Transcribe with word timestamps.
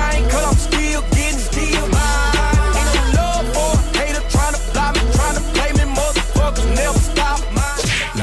I 0.00 0.16
ain't 0.16 0.30
cause 0.30 0.44
I'm 0.44 0.56
scared. 0.56 0.79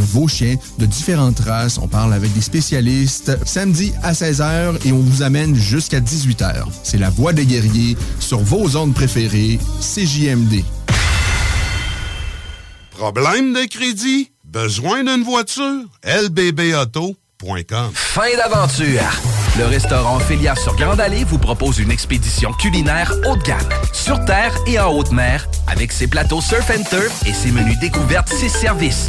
de 0.00 0.04
vos 0.04 0.26
chiens, 0.26 0.56
de 0.78 0.86
différentes 0.86 1.40
races. 1.40 1.78
On 1.78 1.88
parle 1.88 2.12
avec 2.12 2.32
des 2.32 2.40
spécialistes. 2.40 3.38
Samedi 3.44 3.92
à 4.02 4.12
16h 4.12 4.86
et 4.86 4.92
on 4.92 4.98
vous 4.98 5.22
amène 5.22 5.54
jusqu'à 5.54 6.00
18h. 6.00 6.64
C'est 6.82 6.98
la 6.98 7.10
voix 7.10 7.32
des 7.32 7.46
guerriers 7.46 7.96
sur 8.18 8.40
vos 8.40 8.70
zones 8.70 8.94
préférées, 8.94 9.58
CJMD. 9.80 10.64
Problème 12.90 13.54
de 13.54 13.66
crédit? 13.68 14.30
Besoin 14.44 15.04
d'une 15.04 15.22
voiture? 15.22 15.84
lbbauto.com 16.04 17.90
Fin 17.94 18.36
d'aventure! 18.36 19.20
Le 19.58 19.66
restaurant 19.66 20.18
Félia 20.20 20.54
sur 20.54 20.76
Grande 20.76 21.00
Allée 21.00 21.24
vous 21.24 21.38
propose 21.38 21.78
une 21.78 21.90
expédition 21.90 22.52
culinaire 22.52 23.12
haut 23.26 23.36
de 23.36 23.42
gamme, 23.42 23.58
sur 23.92 24.24
terre 24.24 24.54
et 24.66 24.78
en 24.78 24.92
haute 24.92 25.12
mer, 25.12 25.48
avec 25.66 25.92
ses 25.92 26.06
plateaux 26.06 26.40
surf 26.40 26.70
and 26.70 26.84
turf 26.88 27.26
et 27.26 27.32
ses 27.32 27.50
menus 27.50 27.78
découvertes, 27.80 28.28
ses 28.28 28.48
services. 28.48 29.08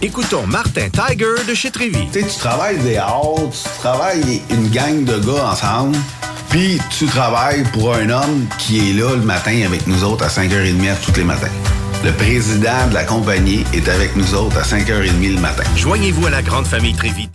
Écoutons 0.00 0.46
Martin 0.46 0.88
Tiger 0.90 1.44
de 1.48 1.54
chez 1.54 1.72
Trévy. 1.72 2.06
Tu 2.12 2.20
sais, 2.20 2.26
tu 2.28 2.38
travailles 2.38 2.78
des 2.78 2.96
heures, 2.98 3.34
tu 3.50 3.80
travailles 3.80 4.40
une 4.48 4.68
gang 4.68 5.04
de 5.04 5.18
gars 5.18 5.50
ensemble, 5.50 5.96
puis 6.50 6.78
tu 6.96 7.06
travailles 7.06 7.64
pour 7.72 7.92
un 7.92 8.08
homme 8.08 8.46
qui 8.58 8.90
est 8.90 8.92
là 8.92 9.16
le 9.16 9.22
matin 9.22 9.60
avec 9.66 9.88
nous 9.88 10.04
autres 10.04 10.24
à 10.24 10.28
5h30 10.28 10.94
tous 11.04 11.16
les 11.16 11.24
matins. 11.24 11.50
Le 12.04 12.12
président 12.12 12.86
de 12.88 12.94
la 12.94 13.02
compagnie 13.02 13.64
est 13.74 13.88
avec 13.88 14.14
nous 14.14 14.34
autres 14.34 14.58
à 14.58 14.62
5h30 14.62 15.34
le 15.34 15.40
matin. 15.40 15.64
Joignez-vous 15.74 16.26
à 16.26 16.30
la 16.30 16.42
grande 16.42 16.66
famille 16.66 16.94
Trévy. 16.94 17.28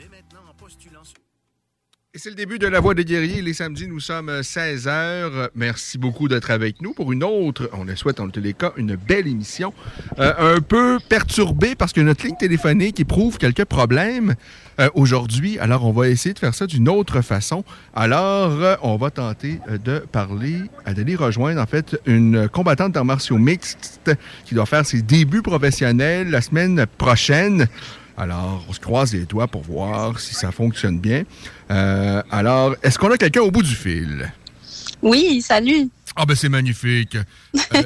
C'est 2.24 2.30
le 2.30 2.36
début 2.36 2.58
de 2.58 2.68
La 2.68 2.80
Voix 2.80 2.94
des 2.94 3.04
guerriers. 3.04 3.42
Les 3.42 3.52
samedis, 3.52 3.86
nous 3.86 4.00
sommes 4.00 4.30
16h. 4.30 5.50
Merci 5.56 5.98
beaucoup 5.98 6.30
d'être 6.30 6.52
avec 6.52 6.82
nous 6.82 6.94
pour 6.94 7.12
une 7.12 7.22
autre, 7.22 7.70
on 7.74 7.84
le 7.84 7.98
souhaite 7.98 8.22
en 8.22 8.30
tous 8.30 8.40
les 8.40 8.54
cas, 8.54 8.72
une 8.78 8.96
belle 8.96 9.28
émission. 9.28 9.74
Euh, 10.20 10.56
un 10.56 10.62
peu 10.62 11.00
perturbée 11.10 11.76
parce 11.76 11.92
que 11.92 12.00
notre 12.00 12.26
ligne 12.26 12.38
téléphonique 12.38 12.98
éprouve 13.02 13.38
quelques 13.38 13.66
problèmes 13.66 14.36
euh, 14.80 14.88
aujourd'hui. 14.94 15.60
Alors, 15.60 15.86
on 15.86 15.92
va 15.92 16.08
essayer 16.08 16.34
de 16.34 16.40
faire 16.40 16.56
ça 16.56 16.66
d'une 16.66 16.88
autre 16.88 17.20
façon. 17.20 17.66
Alors, 17.94 18.52
euh, 18.52 18.78
on 18.84 18.96
va 18.96 19.12
tenter 19.12 19.60
de 19.84 20.00
parler, 20.00 20.60
d'aller 20.88 21.18
rejoindre 21.18 21.60
en 21.60 21.66
fait 21.66 22.00
une 22.06 22.48
combattante 22.48 22.94
d'arts 22.94 23.04
martiaux 23.04 23.38
mixtes 23.38 24.16
qui 24.46 24.56
doit 24.56 24.66
faire 24.66 24.86
ses 24.86 25.02
débuts 25.02 25.42
professionnels 25.42 26.30
la 26.30 26.40
semaine 26.40 26.86
prochaine. 26.98 27.68
Alors, 28.18 28.64
on 28.70 28.74
se 28.74 28.80
croise 28.80 29.14
les 29.14 29.26
doigts 29.26 29.48
pour 29.48 29.64
voir 29.64 30.20
si 30.20 30.34
ça 30.34 30.52
fonctionne 30.52 31.00
bien. 31.00 31.24
Euh, 31.72 32.22
alors, 32.32 32.76
est-ce 32.84 33.00
qu'on 33.00 33.12
a 33.12 33.18
quelqu'un 33.18 33.42
au 33.42 33.52
bout 33.52 33.64
du 33.64 33.76
fil? 33.76 34.32
Oui, 35.02 35.42
salut. 35.42 35.90
Ah 36.16 36.26
ben 36.26 36.36
c'est 36.36 36.50
magnifique. 36.50 37.18
Euh, 37.56 37.84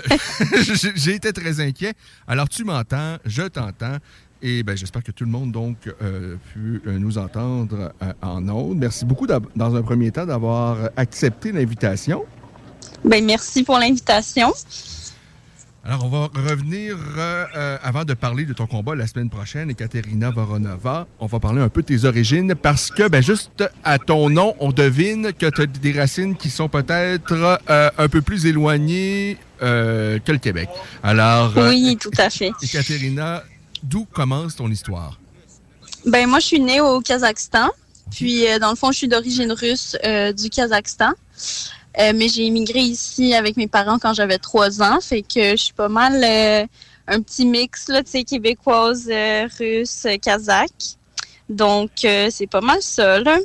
j'ai 0.96 1.16
été 1.16 1.32
très 1.32 1.62
inquiet. 1.62 1.94
Alors 2.28 2.50
tu 2.50 2.66
m'entends, 2.66 3.18
je 3.26 3.44
t'entends. 3.44 3.98
Et 4.42 4.64
ben, 4.64 4.76
j'espère 4.76 5.02
que 5.02 5.12
tout 5.12 5.24
le 5.24 5.32
monde 5.32 5.52
donc 5.54 5.78
euh, 6.02 6.36
pu 6.54 6.82
nous 6.86 7.18
entendre 7.18 7.94
en 8.22 8.48
ondes. 8.50 8.78
Merci 8.78 9.06
beaucoup 9.06 9.28
dans 9.28 9.76
un 9.76 9.82
premier 9.82 10.12
temps 10.12 10.26
d'avoir 10.26 10.90
accepté 10.98 11.54
l'invitation. 11.54 12.26
Ben 13.06 13.24
merci 13.24 13.64
pour 13.64 13.80
l'invitation. 13.80 14.52
Alors, 15.88 16.04
on 16.04 16.10
va 16.10 16.30
revenir, 16.36 16.98
euh, 17.18 17.46
euh, 17.56 17.78
avant 17.82 18.04
de 18.04 18.14
parler 18.14 18.44
de 18.44 18.52
ton 18.52 18.68
combat 18.68 18.94
la 18.94 19.08
semaine 19.08 19.30
prochaine, 19.30 19.70
Ekaterina 19.70 20.32
Voronova, 20.32 21.08
on 21.22 21.28
va 21.28 21.40
parler 21.40 21.62
un 21.62 21.70
peu 21.70 21.82
de 21.82 21.88
tes 21.88 22.04
origines, 22.04 22.56
parce 22.56 22.92
que, 22.92 23.08
ben, 23.08 23.24
juste 23.24 23.64
à 23.86 23.98
ton 23.98 24.30
nom, 24.30 24.54
on 24.60 24.74
devine 24.74 25.32
que 25.32 25.50
tu 25.50 25.62
as 25.62 25.66
des 25.66 25.94
racines 25.98 26.36
qui 26.36 26.50
sont 26.50 26.68
peut-être 26.68 27.62
euh, 27.70 27.90
un 27.98 28.10
peu 28.10 28.22
plus 28.22 28.46
éloignées 28.46 29.38
que 29.62 30.32
le 30.32 30.38
Québec. 30.40 30.68
Alors... 31.04 31.54
oui, 31.56 31.98
tout 32.00 32.12
à 32.18 32.30
fait. 32.30 32.52
Ekaterina, 32.62 33.44
d'où 33.82 34.04
commence 34.04 34.58
ton 34.58 34.70
histoire? 34.70 35.18
Ben, 36.06 36.28
moi, 36.28 36.40
je 36.40 36.48
suis 36.48 36.60
née 36.60 36.82
au 36.82 37.00
Kazakhstan. 37.00 37.70
Puis, 38.12 38.44
dans 38.60 38.72
le 38.72 38.76
fond, 38.76 38.92
je 38.92 38.98
suis 38.98 39.08
d'origine 39.08 39.54
russe 39.54 39.98
du 40.38 40.50
Kazakhstan. 40.50 41.14
Euh, 42.00 42.14
mais 42.16 42.30
j'ai 42.30 42.44
immigré 42.44 42.80
ici 42.80 43.34
avec 43.34 43.58
mes 43.58 43.68
parents 43.68 43.98
quand 43.98 44.14
j'avais 44.14 44.38
trois 44.38 44.82
ans. 44.82 45.00
Fait 45.02 45.24
que 45.24 45.52
je 45.52 45.56
suis 45.56 45.74
pas 45.74 45.90
mal 45.90 46.24
euh, 46.24 46.66
un 47.08 47.22
petit 47.22 47.46
mix, 47.46 47.88
là, 47.88 48.04
tu 48.04 48.12
sais, 48.12 48.24
québécoise, 48.24 49.08
euh, 49.10 49.48
russe, 49.58 50.06
kazakh. 50.22 50.98
Donc, 51.50 51.92
c'est 52.02 52.50
pas 52.50 52.62
mal 52.62 52.82
ça, 52.82 53.20
là. 53.20 53.38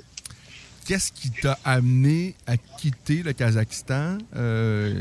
Qu'est-ce 0.84 1.12
qui 1.12 1.30
t'a 1.30 1.56
amené 1.64 2.34
à 2.44 2.56
quitter 2.56 3.22
le 3.22 3.32
Kazakhstan? 3.32 4.18
ben, 4.34 4.98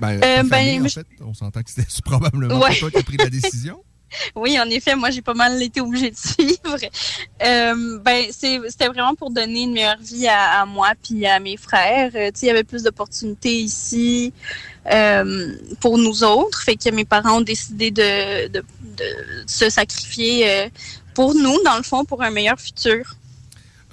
ben 0.00 0.86
en 0.86 0.88
fait, 0.88 1.06
on 1.20 1.34
s'entend 1.34 1.62
que 1.62 1.70
c'était 1.70 1.86
probablement 2.04 2.58
toi 2.58 2.90
qui 2.90 2.96
as 2.96 3.02
pris 3.02 3.18
la 3.18 3.28
décision. 3.28 3.82
oui, 4.34 4.58
en 4.58 4.68
effet, 4.70 4.94
moi, 4.94 5.10
j'ai 5.10 5.22
pas 5.22 5.34
mal 5.34 5.62
été 5.62 5.80
obligée 5.80 6.10
de 6.10 6.16
suivre. 6.16 6.76
Euh, 7.42 7.98
ben, 7.98 8.26
c'était 8.30 8.88
vraiment 8.88 9.14
pour 9.14 9.30
donner 9.30 9.62
une 9.62 9.72
meilleure 9.72 10.00
vie 10.00 10.28
à, 10.28 10.64
moi 10.66 10.92
puis 11.02 11.26
à 11.26 11.38
mes 11.40 11.56
frères. 11.56 12.10
Euh, 12.14 12.30
il 12.40 12.46
y 12.46 12.50
avait 12.50 12.64
plus 12.64 12.82
d'opportunités 12.82 13.60
ici 13.60 14.32
euh, 14.90 15.54
pour 15.80 15.98
nous 15.98 16.24
autres. 16.24 16.62
Fait 16.62 16.76
que 16.76 16.90
mes 16.90 17.04
parents 17.04 17.38
ont 17.38 17.42
décidé 17.42 17.90
de, 17.90 18.48
de 18.48 18.62
se 19.46 19.70
sacrifier 19.70 20.70
pour 21.14 21.34
nous, 21.34 21.62
dans 21.64 21.76
le 21.76 21.82
fond, 21.82 22.04
pour 22.04 22.22
un 22.22 22.30
meilleur 22.30 22.58
futur. 22.58 23.16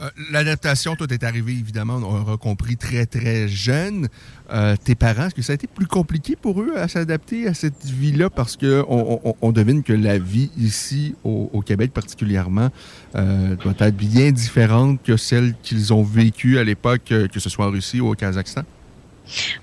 Euh, 0.01 0.10
l'adaptation, 0.31 0.96
toi, 0.96 1.07
est 1.10 1.24
arrivé, 1.24 1.51
évidemment, 1.51 1.96
on 1.96 2.34
a 2.34 2.38
compris 2.38 2.78
très, 2.78 3.06
très 3.06 3.50
jeune. 3.50 4.07
Euh, 4.51 4.75
tes 4.81 4.96
parents, 4.96 5.28
est-ce 5.28 5.36
que 5.36 5.42
ça 5.42 5.51
a 5.51 5.56
été 5.56 5.68
plus 5.68 5.88
compliqué 5.88 6.38
pour 6.38 6.62
eux 6.62 6.74
à 6.78 6.88
s'adapter 6.88 7.48
à 7.48 7.54
cette 7.54 7.84
vie-là? 7.86 8.30
Parce 8.30 8.56
qu'on 8.56 9.36
on, 9.42 9.51
devine 9.51 9.84
que 9.84 9.92
la 9.92 10.18
vie 10.18 10.51
ici, 10.57 11.16
au, 11.25 11.62
Québec 11.62 11.92
particulièrement, 11.94 12.69
euh, 13.16 13.56
doit 13.57 13.74
être 13.80 13.98
bien 13.98 14.31
différente 14.31 15.04
que 15.04 15.18
celle 15.18 15.54
qu'ils 15.62 15.94
ont 15.94 16.04
vécue 16.04 16.57
à 16.60 16.63
l'époque, 16.63 17.04
que 17.31 17.40
ce 17.40 17.50
soit 17.50 17.68
en 17.68 17.72
Russie 17.72 18.00
ou 18.00 18.10
au 18.10 18.16
Kazakhstan. 18.16 18.63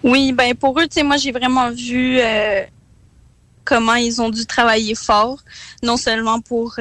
Oui, 0.02 0.32
ben 0.32 0.54
pour 0.54 0.78
eux, 0.78 0.86
tu 0.86 0.94
sais, 0.94 1.02
moi, 1.02 1.16
j'ai 1.16 1.32
vraiment 1.32 1.70
vu 1.70 2.18
comment 3.64 3.94
ils 3.94 4.20
ont 4.20 4.30
dû 4.30 4.44
travailler 4.46 4.94
fort, 4.94 5.42
non 5.82 5.96
seulement 5.96 6.40
pour 6.40 6.78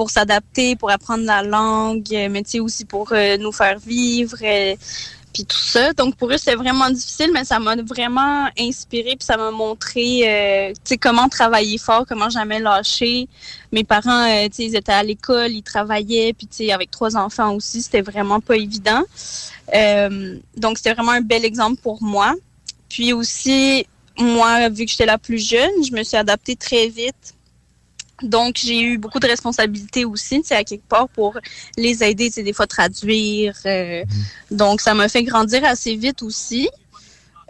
pour 0.00 0.08
s'adapter, 0.08 0.76
pour 0.76 0.90
apprendre 0.90 1.26
la 1.26 1.42
langue, 1.42 2.06
euh, 2.14 2.30
mais 2.30 2.42
aussi 2.58 2.86
pour 2.86 3.12
euh, 3.12 3.36
nous 3.36 3.52
faire 3.52 3.78
vivre. 3.78 4.38
Euh, 4.42 4.74
puis 5.34 5.44
tout 5.44 5.58
ça. 5.58 5.92
Donc 5.92 6.16
pour 6.16 6.32
eux, 6.32 6.38
c'est 6.38 6.54
vraiment 6.54 6.88
difficile, 6.88 7.30
mais 7.34 7.44
ça 7.44 7.58
m'a 7.58 7.76
vraiment 7.76 8.48
inspiré, 8.58 9.10
puis 9.10 9.26
ça 9.26 9.36
m'a 9.36 9.50
montré, 9.50 10.74
comment 11.00 11.28
travailler 11.28 11.76
fort, 11.76 12.06
comment 12.08 12.30
jamais 12.30 12.60
lâcher. 12.60 13.28
Mes 13.72 13.84
parents, 13.84 14.24
ils 14.58 14.74
étaient 14.74 14.90
à 14.90 15.02
l'école, 15.02 15.52
ils 15.52 15.62
travaillaient, 15.62 16.32
puis 16.32 16.72
avec 16.72 16.90
trois 16.90 17.14
enfants 17.16 17.54
aussi, 17.54 17.82
c'était 17.82 18.00
vraiment 18.00 18.40
pas 18.40 18.56
évident. 18.56 19.02
donc 20.56 20.78
c'était 20.78 20.94
vraiment 20.94 21.12
un 21.12 21.20
bel 21.20 21.44
exemple 21.44 21.80
pour 21.80 22.02
moi. 22.02 22.34
Puis 22.88 23.12
aussi, 23.12 23.86
moi, 24.18 24.68
vu 24.70 24.86
que 24.86 24.90
j'étais 24.90 25.06
la 25.06 25.18
plus 25.18 25.38
jeune, 25.38 25.84
je 25.86 25.92
me 25.92 26.02
suis 26.02 26.16
adaptée 26.16 26.56
très 26.56 26.88
vite 26.88 27.34
donc, 28.22 28.56
j'ai 28.62 28.80
eu 28.80 28.98
beaucoup 28.98 29.18
de 29.18 29.26
responsabilités 29.26 30.04
aussi, 30.04 30.42
tu 30.42 30.52
à 30.52 30.64
quelque 30.64 30.86
part 30.88 31.08
pour 31.08 31.38
les 31.76 32.02
aider, 32.04 32.30
tu 32.30 32.42
des 32.42 32.52
fois 32.52 32.66
traduire. 32.66 33.54
Euh, 33.66 34.04
mhm. 34.04 34.56
Donc, 34.56 34.80
ça 34.80 34.94
m'a 34.94 35.08
fait 35.08 35.22
grandir 35.22 35.64
assez 35.64 35.96
vite 35.96 36.22
aussi. 36.22 36.68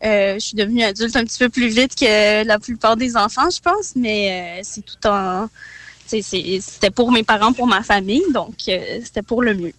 Euh, 0.02 0.34
je 0.34 0.38
suis 0.38 0.56
devenue 0.56 0.82
adulte 0.82 1.14
un 1.16 1.24
petit 1.24 1.38
peu 1.38 1.48
plus 1.48 1.68
vite 1.68 1.94
que 1.94 2.44
la 2.44 2.58
plupart 2.58 2.96
des 2.96 3.16
enfants, 3.16 3.50
je 3.50 3.60
pense, 3.60 3.94
mais 3.96 4.58
euh, 4.58 4.60
c'est 4.62 4.84
tout 4.84 5.06
en... 5.06 5.48
C'était 6.06 6.90
pour 6.90 7.12
mes 7.12 7.22
parents, 7.22 7.52
pour 7.52 7.68
ma 7.68 7.84
famille, 7.84 8.24
donc 8.34 8.54
c'était 8.64 9.22
pour 9.22 9.42
le 9.42 9.54
mieux. 9.54 9.72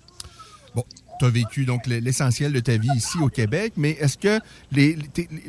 Bon, 0.73 0.85
tu 1.21 1.25
as 1.25 1.29
vécu 1.29 1.65
donc 1.65 1.85
l'essentiel 1.85 2.51
de 2.51 2.59
ta 2.59 2.77
vie 2.77 2.89
ici 2.95 3.17
au 3.21 3.29
Québec, 3.29 3.73
mais 3.77 3.91
est-ce 3.91 4.17
que 4.17 4.39
les, 4.71 4.97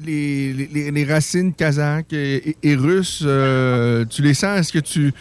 les, 0.04 1.04
racines 1.04 1.54
kazakhs 1.54 2.12
et, 2.12 2.74
russes, 2.74 3.22
euh, 3.24 4.04
tu 4.04 4.22
les 4.22 4.34
sens? 4.34 4.60
Est-ce 4.60 4.72
que 4.72 4.78
tu, 4.78 5.14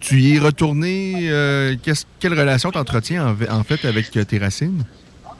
tu, 0.00 0.20
y 0.20 0.36
es 0.36 0.38
retourné? 0.38 1.30
Euh, 1.30 1.74
quelle 2.20 2.38
relation 2.38 2.70
t'entretiens 2.70 3.26
en, 3.26 3.58
en 3.58 3.64
fait 3.64 3.86
avec 3.86 4.10
tes 4.10 4.38
racines? 4.38 4.84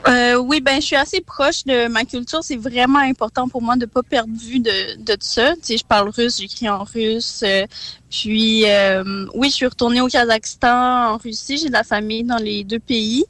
Euh, 0.07 0.35
oui, 0.35 0.59
ben 0.59 0.81
je 0.81 0.87
suis 0.87 0.95
assez 0.97 1.21
proche 1.21 1.63
de 1.63 1.87
ma 1.87 2.03
culture. 2.03 2.43
C'est 2.43 2.57
vraiment 2.57 2.99
important 2.99 3.47
pour 3.47 3.61
moi 3.61 3.77
de 3.77 3.85
pas 3.85 4.03
perdre 4.03 4.33
vue 4.37 4.59
de, 4.59 5.01
de 5.01 5.15
ça. 5.21 5.53
Tu 5.55 5.61
sais, 5.61 5.77
je 5.77 5.85
parle 5.85 6.09
russe, 6.09 6.39
j'écris 6.39 6.67
en 6.67 6.83
russe. 6.83 7.41
Euh, 7.43 7.65
puis 8.09 8.69
euh, 8.69 9.25
oui, 9.33 9.49
je 9.49 9.55
suis 9.55 9.65
retournée 9.65 10.01
au 10.01 10.07
Kazakhstan, 10.07 11.13
en 11.13 11.17
Russie. 11.17 11.57
J'ai 11.57 11.67
de 11.67 11.73
la 11.73 11.85
famille 11.85 12.23
dans 12.23 12.37
les 12.37 12.65
deux 12.65 12.79
pays. 12.79 13.23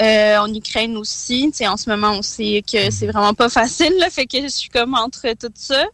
Euh, 0.00 0.36
en 0.36 0.52
Ukraine 0.52 0.96
aussi. 0.98 1.48
Tu 1.50 1.58
sais, 1.58 1.68
en 1.68 1.76
ce 1.76 1.88
moment, 1.88 2.12
on 2.12 2.22
sait 2.22 2.62
que 2.70 2.90
c'est 2.90 3.06
vraiment 3.06 3.34
pas 3.34 3.48
facile. 3.48 3.92
Là, 3.98 4.10
fait 4.10 4.26
que 4.26 4.42
je 4.42 4.48
suis 4.48 4.68
comme 4.68 4.94
entre 4.94 5.26
tout 5.40 5.52
ça. 5.54 5.84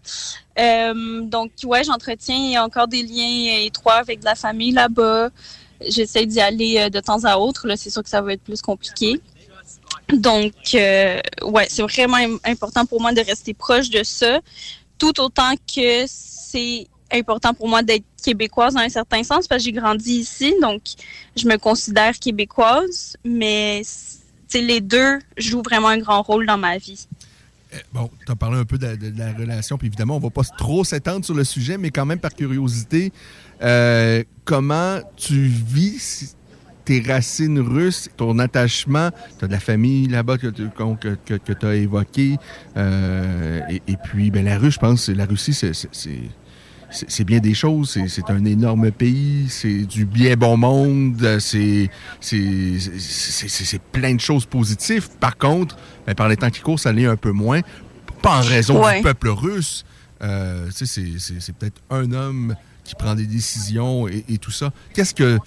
donc 0.57 1.53
ouais, 1.65 1.85
j'entretiens 1.85 2.65
encore 2.65 2.89
des 2.89 3.03
liens 3.03 3.65
étroits 3.65 3.95
avec 3.95 4.21
de 4.21 4.25
la 4.25 4.35
famille 4.35 4.73
là-bas. 4.73 5.31
J'essaie 5.89 6.27
d'y 6.27 6.41
aller 6.41 6.91
de 6.91 7.01
temps 7.01 7.25
à 7.25 7.37
autre. 7.37 7.69
Là, 7.69 7.77
c'est 7.77 7.91
sûr 7.91 8.03
que 8.03 8.09
ça 8.09 8.23
va 8.23 8.33
être 8.33 8.43
plus 8.43 8.61
compliqué. 8.61 9.21
Donc, 10.13 10.55
euh, 10.75 11.21
ouais, 11.43 11.67
c'est 11.69 11.83
vraiment 11.83 12.19
important 12.45 12.87
pour 12.87 13.01
moi 13.01 13.13
de 13.13 13.21
rester 13.21 13.55
proche 13.55 13.91
de 13.91 14.03
ça, 14.05 14.41
tout 14.99 15.21
autant 15.21 15.55
que 15.57 16.05
c'est 16.07 16.87
important 17.13 17.55
pour 17.55 17.69
moi 17.69 17.83
d'être 17.83 18.05
québécoise 18.23 18.75
dans 18.75 18.81
un 18.81 18.89
certain 18.89 19.23
sens 19.23 19.47
parce 19.47 19.63
que 19.63 19.65
j'ai 19.67 19.73
grandi 19.73 20.13
ici, 20.15 20.55
donc 20.61 20.83
je 21.37 21.47
me 21.47 21.57
considère 21.57 22.19
québécoise, 22.19 23.17
mais 23.25 23.83
les 24.55 24.81
deux 24.81 25.19
jouent 25.37 25.63
vraiment 25.63 25.89
un 25.89 25.99
grand 25.99 26.23
rôle 26.23 26.47
dans 26.47 26.57
ma 26.57 26.79
vie. 26.79 27.07
Eh, 27.73 27.77
bon, 27.93 28.11
tu 28.25 28.31
as 28.31 28.37
parlé 28.37 28.59
un 28.59 28.65
peu 28.65 28.79
de, 28.79 29.19
la 29.19 29.33
relation, 29.33 29.77
puis 29.77 29.89
évidemment, 29.89 30.17
on 30.17 30.21
va 30.21 30.31
pas 30.31 30.43
trop 30.57 30.85
s'étendre 30.85 31.25
sur 31.25 31.35
le 31.35 31.45
sujet, 31.45 31.79
mais 31.79 31.91
quand 31.91 32.07
même 32.07 32.21
par 32.21 32.35
curiosité, 32.35 33.13
euh, 33.63 34.23
comment 34.45 35.01
tu 35.17 35.47
vis 35.47 36.37
tes 36.87 37.03
racines 37.03 37.59
russes, 37.59 38.09
ton 38.17 38.39
attachement, 38.39 39.11
tu 39.39 39.45
as 39.45 39.49
de 39.49 39.53
la 39.53 39.61
famille 39.61 40.07
là-bas 40.07 40.39
que, 40.39 40.47
que, 40.47 41.53
tu 41.53 41.67
as 41.67 41.75
évoqué. 41.75 42.37
Euh, 42.77 43.61
et, 43.69 43.97
puis, 44.05 44.31
ben, 44.31 44.45
la 44.45 44.57
Russie, 44.57 44.77
je 44.77 44.79
pense, 44.79 45.09
la 45.09 45.27
Russie, 45.27 45.53
c'est 46.91 47.25
bien 47.25 47.41
des 47.41 47.55
choses. 47.55 47.99
C'est 48.09 48.31
un 48.31 48.45
énorme 48.45 48.93
pays, 48.93 49.47
c'est 49.49 49.85
du 49.85 50.07
bien 50.07 50.37
bon 50.37 50.57
monde, 50.57 51.39
c'est 51.41 51.91
plein 53.93 54.15
de 54.15 54.21
choses 54.21 54.47
positives. 54.47 55.09
Par 55.21 55.37
contre, 55.37 55.77
ben, 56.07 56.15
par 56.15 56.29
les 56.29 56.37
temps 56.37 56.51
qui 56.51 56.61
courent, 56.61 56.81
ça 56.81 56.93
l'est 56.93 57.07
un 57.07 57.17
peu 57.17 57.33
moins. 57.33 57.61
Pas 58.23 58.39
en 58.39 58.43
raison 58.43 58.81
du 58.89 59.03
peuple 59.03 59.29
russe. 59.29 59.85
Euh, 60.23 60.69
c'est 60.71 61.53
peut-être 61.59 61.83
un 61.91 62.13
homme 62.13 62.55
qui 62.85 62.95
prend 62.95 63.17
des 63.17 63.27
décisions 63.27 64.07
et, 64.07 64.25
et 64.29 64.39
tout 64.39 64.53
ça. 64.53 64.73
Qu'est-ce 64.95 65.13
que 65.13 65.39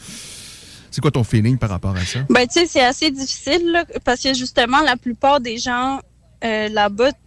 C'est 0.92 1.02
quoi 1.02 1.12
ton 1.12 1.24
feeling 1.24 1.58
par 1.58 1.70
rapport 1.70 1.96
à 1.96 2.06
ça? 2.06 2.20
Ben, 2.30 2.48
tu 2.48 2.60
sais, 2.60 2.66
c'est 2.66 2.84
assez 2.84 3.12
difficile 3.12 3.72
là, 3.72 3.86
parce 4.04 4.22
que 4.22 4.34
justement, 4.34 4.82
la 4.82 4.98
plupart 4.98 5.40
des 5.40 5.58
gens 5.58 6.00
euh, 6.44 6.70
là-bas, 6.70 7.12
tu 7.12 7.18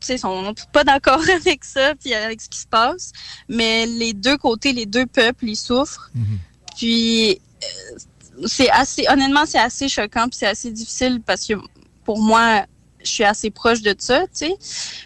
sais, 0.00 0.18
sont 0.18 0.54
pas 0.72 0.84
d'accord 0.84 1.20
avec 1.36 1.64
ça 1.64 1.94
puis 1.94 2.14
avec 2.14 2.40
ce 2.40 2.48
qui 2.48 2.58
se 2.58 2.66
passe. 2.66 3.12
Mais 3.48 3.86
les 3.86 4.12
deux 4.12 4.36
côtés, 4.36 4.72
les 4.72 4.86
deux 4.86 5.06
peuples, 5.06 5.46
ils 5.46 5.56
souffrent. 5.56 6.10
Puis, 6.76 7.32
euh, 7.32 7.98
c'est 8.46 8.70
assez, 8.70 9.04
honnêtement, 9.08 9.46
c'est 9.46 9.58
assez 9.58 9.88
choquant 9.88 10.28
puis 10.28 10.38
c'est 10.38 10.46
assez 10.46 10.70
difficile 10.70 11.20
parce 11.24 11.44
que 11.46 11.54
pour 12.04 12.20
moi, 12.20 12.64
je 13.02 13.10
suis 13.10 13.24
assez 13.24 13.50
proche 13.50 13.82
de 13.82 13.94
ça, 13.98 14.22
tu 14.22 14.28
sais. 14.32 14.56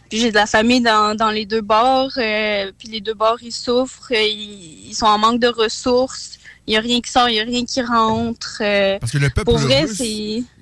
Puis 0.08 0.18
j'ai 0.18 0.30
de 0.30 0.34
la 0.36 0.46
famille 0.46 0.80
dans, 0.80 1.14
dans 1.14 1.30
les 1.30 1.46
deux 1.46 1.60
bords, 1.60 2.12
euh, 2.16 2.72
puis 2.78 2.88
les 2.88 3.00
deux 3.00 3.14
bords, 3.14 3.38
ils 3.42 3.52
souffrent, 3.52 4.12
ils, 4.12 4.88
ils 4.88 4.94
sont 4.94 5.06
en 5.06 5.18
manque 5.18 5.40
de 5.40 5.48
ressources. 5.48 6.38
Il 6.66 6.70
n'y 6.70 6.76
a 6.76 6.80
rien 6.80 7.00
qui 7.00 7.10
sort, 7.10 7.28
il 7.28 7.32
n'y 7.32 7.40
a 7.40 7.44
rien 7.44 7.64
qui 7.64 7.82
rentre. 7.82 8.58
euh, 8.60 8.96
Parce 9.00 9.10
que 9.10 9.18
le 9.18 9.30
peuple 9.30 9.50
vrai, 9.52 9.80
russe, 9.82 10.00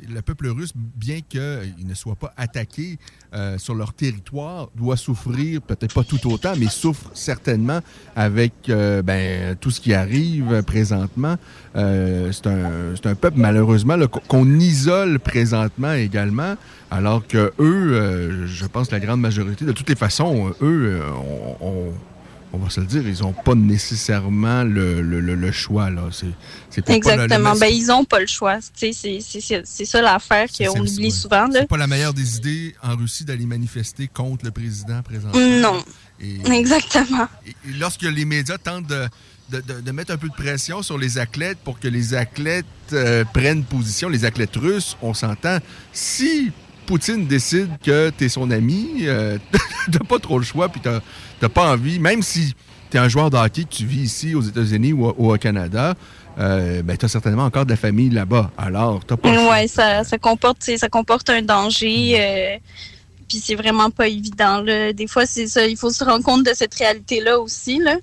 le 0.08 0.22
peuple 0.22 0.48
russe, 0.48 0.72
bien 0.74 1.20
qu'il 1.28 1.86
ne 1.86 1.94
soit 1.94 2.14
pas 2.14 2.32
attaqué 2.38 2.98
euh, 3.34 3.58
sur 3.58 3.74
leur 3.74 3.92
territoire, 3.92 4.68
doit 4.74 4.96
souffrir, 4.96 5.60
peut-être 5.60 5.92
pas 5.94 6.02
tout 6.02 6.26
autant, 6.32 6.54
mais 6.58 6.68
souffre 6.68 7.10
certainement 7.12 7.80
avec 8.16 8.52
euh, 8.70 9.02
ben, 9.02 9.54
tout 9.60 9.70
ce 9.70 9.78
qui 9.80 9.92
arrive 9.92 10.62
présentement. 10.62 11.36
C'est 11.74 12.46
un, 12.46 12.94
c'est 12.96 13.06
un 13.06 13.14
peuple, 13.14 13.38
malheureusement, 13.38 13.96
qu'on- 14.26 14.58
isole 14.58 15.20
présentement 15.20 15.92
également, 15.92 16.54
alors 16.90 17.26
que 17.26 17.52
eux, 17.58 18.46
je 18.46 18.66
pense 18.66 18.88
que 18.88 18.94
la 18.94 19.00
grande 19.00 19.20
majorité, 19.20 19.64
de 19.66 19.72
toutes 19.72 19.88
les 19.90 19.96
façons, 19.96 20.50
eux, 20.62 21.00
on, 21.60 21.66
on- 21.66 21.92
on 22.52 22.58
va 22.58 22.68
se 22.70 22.80
le 22.80 22.86
dire, 22.86 23.06
ils 23.06 23.20
n'ont 23.22 23.32
pas 23.32 23.54
nécessairement 23.54 24.64
le, 24.64 25.02
le- 25.02 25.20
le- 25.20 25.34
le 25.34 25.52
choix. 25.52 25.90
Là. 25.90 26.08
C'est, 26.10 26.88
Exactement. 26.88 27.54
Ben, 27.56 27.66
ils 27.66 27.86
n'ont 27.86 28.04
pas 28.04 28.20
le 28.20 28.26
choix. 28.26 28.58
C'est- 28.74 28.92
c'est 28.92 29.20
c'est- 29.20 29.62
c'est 29.64 29.84
ça 29.84 30.02
l'affaire 30.02 30.48
qu'on 30.56 30.80
oublie 30.80 31.04
ouais. 31.04 31.10
souvent. 31.10 31.46
Là. 31.46 31.60
C'est 31.60 31.68
pas 31.68 31.76
la 31.76 31.86
meilleure 31.86 32.14
des 32.14 32.36
idées 32.38 32.74
en 32.82 32.96
Russie 32.96 33.24
d'aller 33.24 33.46
manifester 33.46 34.08
contre 34.08 34.44
le 34.44 34.50
président 34.50 35.02
présentement. 35.02 35.40
Non. 35.40 35.84
Et- 36.20 36.40
Exactement. 36.52 37.28
Et, 37.46 37.50
et 37.50 37.72
lorsque 37.78 38.02
les 38.02 38.24
médias 38.24 38.58
tentent 38.58 38.86
de, 38.86 39.06
de- 39.50 39.60
de- 39.60 39.80
de 39.80 39.90
mettre 39.92 40.12
un 40.12 40.16
peu 40.16 40.28
de 40.28 40.34
pression 40.34 40.82
sur 40.82 40.98
les 40.98 41.18
athlètes 41.18 41.58
pour 41.64 41.78
que 41.80 41.88
les 41.88 42.14
athlètes 42.14 42.66
euh, 42.92 43.24
prennent 43.32 43.64
position, 43.64 44.08
les 44.08 44.24
athlètes 44.24 44.56
russes, 44.56 44.96
on 45.02 45.14
s'entend. 45.14 45.58
Si 45.92 46.50
Poutine 46.86 47.26
décide 47.28 47.70
que 47.84 48.10
tu 48.16 48.24
es 48.24 48.28
son 48.28 48.50
ami, 48.50 49.02
euh, 49.02 49.38
t'as 49.92 50.00
pas 50.00 50.18
trop 50.18 50.38
le 50.38 50.44
choix, 50.44 50.68
puis 50.68 50.80
t'as 50.82 51.00
t'as 51.40 51.48
pas 51.48 51.72
envie, 51.72 51.98
même 51.98 52.22
si 52.22 52.54
tu 52.90 52.96
es 52.96 53.00
un 53.00 53.08
joueur 53.08 53.30
de 53.30 53.36
hockey, 53.36 53.64
que 53.64 53.74
tu 53.74 53.84
vis 53.86 54.02
ici 54.02 54.34
aux 54.34 54.42
États-Unis 54.42 54.92
ou, 54.92 55.06
au- 55.06 55.14
ou 55.18 55.34
au 55.34 55.38
Canada, 55.38 55.94
euh, 56.38 56.82
ben, 56.82 56.96
tu 56.96 57.04
as 57.04 57.08
certainement 57.08 57.44
encore 57.44 57.64
de 57.64 57.70
la 57.70 57.76
famille 57.76 58.10
là-bas. 58.10 58.50
Alors, 58.56 59.04
t'as 59.04 59.16
pas. 59.16 59.50
Ouais, 59.50 59.66
ça, 59.68 60.04
ça 60.04 60.18
comporte, 60.18 60.58
tu 60.64 60.76
ça 60.78 60.88
comporte 60.88 61.28
un 61.30 61.42
danger. 61.42 62.14
euh, 62.20 62.56
puis 63.28 63.38
c'est 63.44 63.54
vraiment 63.54 63.90
pas 63.90 64.08
évident. 64.08 64.60
Là. 64.60 64.92
Des 64.92 65.06
fois, 65.06 65.24
c'est 65.24 65.46
ça. 65.46 65.64
Il 65.66 65.76
faut 65.76 65.90
se 65.90 66.02
rendre 66.02 66.24
compte 66.24 66.44
de 66.44 66.52
cette 66.54 66.74
réalité-là 66.74 67.38
aussi. 67.38 67.78
Là. 67.78 67.96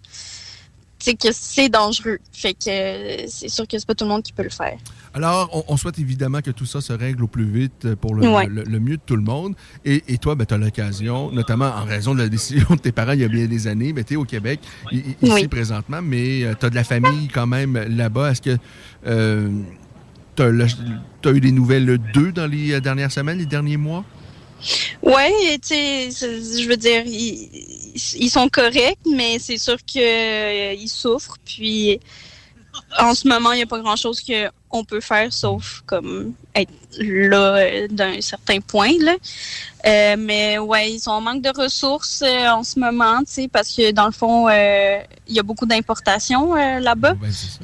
C'est 0.99 1.13
que 1.15 1.27
c'est 1.31 1.69
dangereux. 1.69 2.17
Fait 2.31 2.53
que 2.53 2.69
euh, 2.69 3.25
c'est 3.27 3.49
sûr 3.49 3.67
que 3.67 3.77
c'est 3.77 3.85
pas 3.87 3.93
tout 3.93 4.03
le 4.05 4.09
monde 4.09 4.23
qui 4.23 4.33
peut 4.33 4.43
le 4.43 4.49
faire. 4.49 4.77
Alors, 5.13 5.49
on, 5.53 5.73
on 5.73 5.77
souhaite 5.77 5.99
évidemment 5.99 6.41
que 6.41 6.51
tout 6.51 6.65
ça 6.65 6.81
se 6.81 6.91
règle 6.93 7.23
au 7.23 7.27
plus 7.27 7.45
vite 7.45 7.85
euh, 7.85 7.95
pour 7.95 8.15
le, 8.15 8.27
Ouais. 8.27 8.47
le- 8.47 8.63
le 8.63 8.79
mieux 8.79 8.97
de 8.97 9.01
tout 9.05 9.15
le 9.15 9.21
monde. 9.21 9.55
Et, 9.85 10.03
et 10.07 10.17
toi, 10.17 10.35
tu 10.35 10.53
as 10.53 10.57
l'occasion, 10.57 11.31
notamment 11.31 11.67
en 11.67 11.85
raison 11.85 12.13
de 12.15 12.19
la 12.21 12.29
décision 12.29 12.67
de 12.71 12.79
tes 12.79 12.91
parents 12.91 13.11
il 13.13 13.19
y 13.21 13.23
a 13.23 13.27
bien 13.27 13.45
des 13.45 13.67
années, 13.67 13.93
tu 14.05 14.13
es 14.13 14.17
au 14.17 14.25
Québec, 14.25 14.59
i- 14.91 14.97
i- 14.97 15.01
ici 15.21 15.33
Oui. 15.33 15.47
présentement, 15.47 16.01
mais 16.01 16.43
tu 16.59 16.65
as 16.65 16.69
de 16.69 16.75
la 16.75 16.83
famille 16.83 17.27
quand 17.27 17.47
même 17.47 17.77
là-bas. 17.77 18.31
Est-ce 18.31 18.41
que 18.41 18.57
tu 20.35 20.43
as, 20.43 21.31
eu 21.31 21.39
des 21.39 21.51
nouvelles 21.51 21.97
d'eux 22.13 22.31
dans 22.31 22.47
les 22.47 22.73
euh, 22.73 22.79
dernières 22.79 23.11
semaines, 23.11 23.37
les 23.39 23.45
derniers 23.45 23.77
mois? 23.77 24.03
Ouais, 25.01 25.59
tu 25.61 25.67
sais, 25.67 26.09
je 26.11 26.67
veux 26.67 26.77
dire, 26.77 27.03
ils, 27.05 28.29
sont 28.29 28.49
corrects, 28.49 28.99
mais 29.05 29.39
c'est 29.39 29.57
sûr 29.57 29.77
qu'ils 29.85 30.89
souffrent. 30.89 31.37
Puis 31.45 31.99
en 32.99 33.13
ce 33.13 33.27
moment, 33.27 33.51
il 33.53 33.57
n'y 33.57 33.63
a 33.63 33.67
pas 33.67 33.79
grand-chose 33.79 34.21
qu'on 34.21 34.83
peut 34.83 35.01
faire 35.01 35.31
sauf 35.33 35.81
comme 35.85 36.33
être 36.55 36.71
là 36.99 37.57
euh, 37.57 37.87
d'un 37.89 38.21
certain 38.21 38.59
point. 38.59 38.93
Là. 38.99 39.15
Euh, 39.87 40.15
mais 40.19 40.57
ouais, 40.57 40.91
ils 40.93 40.99
sont 40.99 41.11
en 41.11 41.21
manque 41.21 41.41
de 41.41 41.51
ressources 41.57 42.21
euh, 42.25 42.49
en 42.49 42.63
ce 42.63 42.79
moment, 42.79 43.19
tu 43.19 43.25
sais, 43.33 43.47
parce 43.47 43.73
que 43.73 43.91
dans 43.91 44.05
le 44.07 44.11
fond, 44.11 44.47
euh, 44.49 44.97
il 45.27 45.35
y 45.35 45.39
a 45.39 45.43
beaucoup 45.43 45.65
d'importations 45.65 46.53
là-bas. 46.55 47.13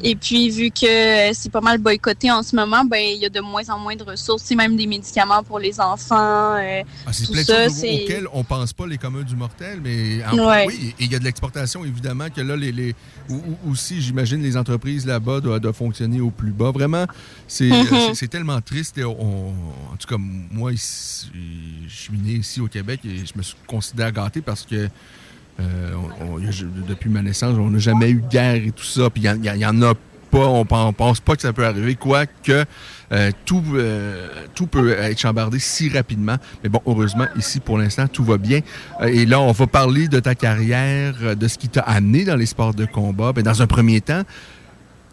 Et 0.03 0.15
puis, 0.15 0.49
vu 0.49 0.71
que 0.71 1.33
c'est 1.33 1.51
pas 1.51 1.61
mal 1.61 1.77
boycotté 1.79 2.31
en 2.31 2.43
ce 2.43 2.55
moment, 2.55 2.85
ben 2.85 3.01
il 3.01 3.21
y 3.21 3.25
a 3.25 3.29
de 3.29 3.39
moins 3.41 3.67
en 3.69 3.79
moins 3.79 3.95
de 3.95 4.03
ressources, 4.03 4.49
même 4.51 4.75
des 4.77 4.87
médicaments 4.87 5.43
pour 5.43 5.59
les 5.59 5.79
enfants. 5.81 6.55
Ah, 6.55 7.11
c'est 7.11 7.29
plein 7.31 7.41
de 7.41 7.45
ça, 7.47 7.63
choses 7.65 7.73
c'est... 7.73 8.03
auxquelles 8.03 8.27
on 8.33 8.43
pense 8.43 8.71
pas 8.73 8.87
les 8.87 8.97
communs 8.97 9.23
du 9.23 9.35
mortel, 9.35 9.79
mais 9.83 10.23
en- 10.25 10.37
Ouais. 10.47 10.65
oui, 10.67 10.93
il 10.99 11.11
y 11.11 11.15
a 11.15 11.19
de 11.19 11.23
l'exportation, 11.23 11.83
évidemment, 11.85 12.27
que 12.29 12.41
là, 12.41 12.55
les, 12.55 12.71
les- 12.71 12.95
aussi, 13.69 14.01
j'imagine, 14.01 14.41
les 14.41 14.57
entreprises 14.57 15.05
là-bas 15.05 15.39
doivent, 15.39 15.59
doivent 15.59 15.75
fonctionner 15.75 16.21
au 16.21 16.29
plus 16.29 16.51
bas. 16.51 16.71
Vraiment, 16.71 17.05
c'est 17.47 17.69
Mhm. 17.69 18.13
c'est 18.13 18.27
tellement 18.27 18.59
triste. 18.61 18.97
Et 18.97 19.03
on- 19.05 19.49
en 19.49 19.95
tout 19.99 20.07
cas, 20.07 20.17
moi, 20.17 20.71
je 20.73 21.89
suis 21.89 22.12
ici 22.17 22.61
au 22.61 22.67
Québec 22.67 23.01
et 23.05 23.17
je 23.25 23.33
me 23.35 23.41
suis 23.43 23.55
considère 23.67 24.11
gâté 24.11 24.41
parce 24.41 24.65
que 24.65 24.87
euh, 25.59 25.91
depuis 26.87 27.09
ma 27.09 27.21
naissance, 27.21 27.55
on 27.57 27.69
n'a 27.69 27.79
jamais 27.79 28.09
eu 28.09 28.21
de 28.21 28.27
guerre 28.27 28.55
et 28.55 28.71
tout 28.71 28.83
ça. 28.83 29.09
Puis 29.09 29.23
il 29.23 29.45
y 29.45 29.65
en- 29.65 29.81
a 29.81 29.93
pas, 30.31 30.47
on 30.47 30.65
pen- 30.65 30.91
pense 30.97 31.19
pas 31.19 31.35
que 31.35 31.43
ça 31.43 31.53
peut 31.53 31.63
arriver, 31.65 31.93
quoique 31.93 32.65
euh, 33.11 33.29
tout, 33.45 33.61
euh, 33.75 34.27
tout 34.55 34.65
peut 34.65 34.91
être 34.93 35.19
chambardé 35.19 35.59
si 35.59 35.89
rapidement. 35.89 36.37
Mais 36.63 36.69
bon, 36.69 36.81
heureusement, 36.87 37.27
ici, 37.37 37.59
pour 37.59 37.77
l'instant, 37.77 38.07
tout 38.07 38.23
va 38.23 38.39
bien. 38.39 38.61
Et 39.05 39.27
là, 39.27 39.39
on 39.39 39.51
va 39.51 39.67
parler 39.67 40.07
de 40.07 40.19
ta 40.19 40.33
carrière, 40.33 41.35
de 41.35 41.47
ce 41.47 41.59
qui 41.59 41.69
t'a 41.69 41.81
amené 41.81 42.25
dans 42.25 42.35
les 42.35 42.47
sports 42.47 42.73
de 42.73 42.85
combat. 42.85 43.31
Ben, 43.31 43.43
dans 43.43 43.61
un 43.61 43.67
premier 43.67 44.01
temps, 44.01 44.23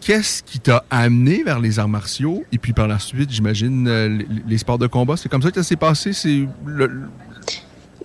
qu'est-ce 0.01 0.43
qui 0.43 0.61
t'a 0.61 0.85
amené 0.91 1.43
vers 1.43 1.61
les 1.61 1.79
arts 1.79 1.89
martiaux? 1.89 2.45
Et 2.53 2.59
puis 2.59 2.73
par 2.73 2.89
la 2.89 2.99
suite, 2.99 3.31
j'imagine, 3.31 3.87
euh, 3.89 4.19
les, 4.47 4.59
sports 4.59 4.79
de 4.79 4.87
combat. 4.87 5.17
C'est 5.17 5.29
comme 5.29 5.43
ça 5.43 5.51
que 5.51 5.63
ça 5.63 5.69
s'est 5.69 5.77
passé? 5.77 6.13
C'est 6.13 6.47
le- 6.65 6.87
le- 6.87 7.09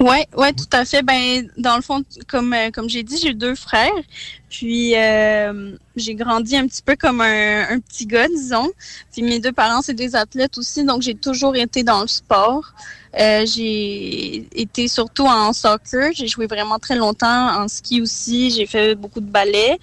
Ouais, 0.02 0.28
tout 0.52 0.66
à 0.74 0.84
fait. 0.84 1.02
Ben, 1.04 1.50
dans 1.58 1.78
le 1.78 1.82
fond, 1.82 2.04
comme 2.28 2.54
euh, 2.54 2.70
comme 2.70 2.90
j'ai 2.90 3.02
dit, 3.02 3.18
j'ai 3.18 3.34
deux 3.34 3.56
frères. 3.56 3.90
Puis 4.50 4.94
euh, 4.96 5.72
j'ai 5.96 6.16
grandi 6.16 6.56
un 6.58 6.68
petit 6.68 6.84
peu 6.84 6.96
comme 6.98 7.22
un, 7.22 7.80
petit 7.80 8.06
gars, 8.06 8.28
disons. 8.28 8.70
Puis 9.14 9.24
mes 9.24 9.40
deux 9.40 9.54
parents, 9.54 9.82
c'est 9.82 9.94
des 9.94 10.16
athlètes 10.16 10.58
aussi, 10.58 10.84
donc 10.84 11.02
j'ai 11.02 11.16
toujours 11.16 11.56
été 11.56 11.84
dans 11.84 12.02
le 12.02 12.08
sport. 12.08 12.74
J'ai 13.18 14.48
été 14.60 14.90
surtout 14.90 15.25
en 15.25 15.54
soccer. 15.54 16.12
J'ai 16.14 16.28
joué 16.28 16.48
vraiment 16.48 16.78
très 16.78 16.98
longtemps 16.98 17.62
en 17.64 17.68
ski 17.70 18.02
aussi. 18.02 18.52
J'ai 18.52 18.66
fait 18.66 18.96
beaucoup 18.96 19.22
de 19.22 19.30
ballet. 19.30 19.78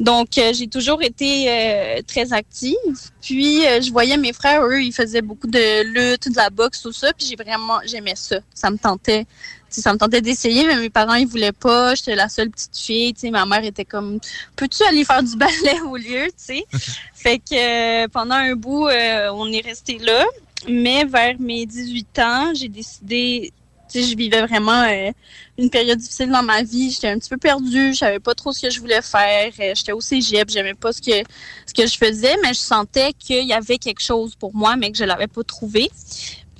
Donc, 0.00 0.38
euh, 0.38 0.52
j'ai 0.52 0.68
toujours 0.68 1.02
été 1.02 1.46
euh, 1.48 2.02
très 2.06 2.32
active. 2.32 2.76
Puis, 3.20 3.66
euh, 3.66 3.80
je 3.80 3.90
voyais 3.90 4.16
mes 4.16 4.32
frères, 4.32 4.64
eux, 4.64 4.82
ils 4.82 4.92
faisaient 4.92 5.22
beaucoup 5.22 5.48
de 5.48 5.82
lutte, 5.82 6.30
de 6.30 6.36
la 6.36 6.50
boxe, 6.50 6.82
tout 6.82 6.92
ça. 6.92 7.12
Puis, 7.12 7.26
j'ai 7.26 7.36
vraiment, 7.36 7.80
j'aimais 7.84 8.14
ça. 8.14 8.38
Ça 8.54 8.70
me 8.70 8.78
tentait. 8.78 9.24
Tu 9.68 9.74
sais, 9.74 9.80
ça 9.82 9.92
me 9.92 9.98
tentait 9.98 10.22
d'essayer, 10.22 10.66
mais 10.66 10.76
mes 10.76 10.88
parents, 10.88 11.14
ils 11.14 11.26
voulaient 11.26 11.52
pas. 11.52 11.94
J'étais 11.94 12.14
la 12.14 12.28
seule 12.28 12.50
petite 12.50 12.76
fille. 12.76 13.12
Tu 13.12 13.20
sais, 13.20 13.30
ma 13.30 13.44
mère 13.44 13.64
était 13.64 13.84
comme, 13.84 14.18
peux-tu 14.56 14.82
aller 14.84 15.04
faire 15.04 15.22
du 15.22 15.36
ballet 15.36 15.80
au 15.86 15.96
lieu, 15.96 16.26
tu 16.26 16.32
sais? 16.36 16.64
fait 17.14 17.38
que 17.38 18.04
euh, 18.04 18.08
pendant 18.08 18.36
un 18.36 18.54
bout, 18.54 18.86
euh, 18.86 19.30
on 19.34 19.50
est 19.52 19.64
resté 19.64 19.98
là. 19.98 20.24
Mais 20.68 21.04
vers 21.04 21.36
mes 21.38 21.66
18 21.66 22.18
ans, 22.18 22.52
j'ai 22.54 22.68
décidé 22.68 23.52
je 23.94 24.16
vivais 24.16 24.42
vraiment 24.46 24.82
euh, 24.82 25.10
une 25.58 25.70
période 25.70 25.98
difficile 25.98 26.30
dans 26.30 26.42
ma 26.42 26.62
vie. 26.62 26.90
J'étais 26.90 27.08
un 27.08 27.18
petit 27.18 27.30
peu 27.30 27.36
perdue. 27.36 27.92
Je 27.92 27.98
savais 27.98 28.20
pas 28.20 28.34
trop 28.34 28.52
ce 28.52 28.62
que 28.62 28.70
je 28.70 28.80
voulais 28.80 29.02
faire. 29.02 29.52
Euh, 29.60 29.72
J'étais 29.74 29.92
au 29.92 30.00
cégep. 30.00 30.48
J'aimais 30.50 30.74
pas 30.74 30.92
ce 30.92 31.00
que, 31.00 31.28
ce 31.66 31.74
que 31.74 31.86
je 31.86 31.96
faisais, 31.96 32.36
mais 32.42 32.54
je 32.54 32.60
sentais 32.60 33.12
qu'il 33.18 33.46
y 33.46 33.52
avait 33.52 33.78
quelque 33.78 34.02
chose 34.02 34.34
pour 34.34 34.54
moi, 34.54 34.76
mais 34.76 34.90
que 34.90 34.98
je 34.98 35.04
l'avais 35.04 35.26
pas 35.26 35.42
trouvé. 35.42 35.90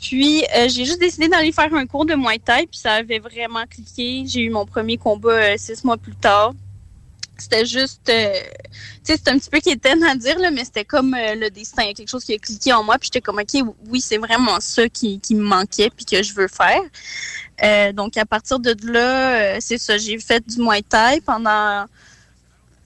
Puis, 0.01 0.45
euh, 0.57 0.69
j'ai 0.69 0.85
juste 0.85 1.01
décidé 1.01 1.29
d'aller 1.29 1.53
faire 1.53 1.75
un 1.75 1.87
cours 1.87 2.07
de 2.07 2.15
Muay 2.15 2.39
Thai, 2.39 2.67
puis 2.67 2.79
ça 2.79 2.95
avait 2.95 3.19
vraiment 3.19 3.65
cliqué. 3.69 4.25
J'ai 4.27 4.43
eu 4.43 4.51
mon 4.51 4.65
premier 4.65 4.97
combat 4.97 5.57
six 5.59 5.83
mois 5.85 5.97
plus 5.97 6.15
tard. 6.15 6.55
C'était 7.39 7.65
juste, 7.65 8.09
euh, 8.09 8.33
tu 9.05 9.13
sais, 9.13 9.17
c'est 9.17 9.29
un 9.29 9.39
petit 9.39 9.49
peu 9.49 9.61
quétaine 9.61 10.03
à 10.03 10.17
dire, 10.17 10.39
là, 10.39 10.51
mais 10.51 10.65
c'était 10.65 10.85
comme 10.85 11.15
euh, 11.15 11.35
le 11.37 11.51
destin. 11.51 11.93
Quelque 11.93 12.09
chose 12.09 12.25
qui 12.25 12.35
a 12.35 12.39
cliqué 12.39 12.73
en 12.73 12.83
moi, 12.83 12.99
puis 12.99 13.07
j'étais 13.13 13.21
comme, 13.21 13.39
OK, 13.39 13.65
oui, 13.89 14.01
c'est 14.01 14.19
vraiment 14.19 14.59
ça 14.61 14.89
qui, 14.89 15.21
qui 15.21 15.35
me 15.35 15.45
manquait, 15.45 15.91
puis 15.91 16.05
que 16.05 16.23
je 16.23 16.35
veux 16.35 16.49
faire. 16.49 16.81
Euh, 17.63 17.93
donc, 17.93 18.17
à 18.17 18.27
partir 18.27 18.59
de 18.59 18.75
là, 18.91 19.61
c'est 19.61 19.79
ça, 19.79 19.99
j'ai 19.99 20.19
fait 20.19 20.45
du 20.47 20.61
Muay 20.61 20.83
Thai 20.83 21.21
pendant, 21.25 21.87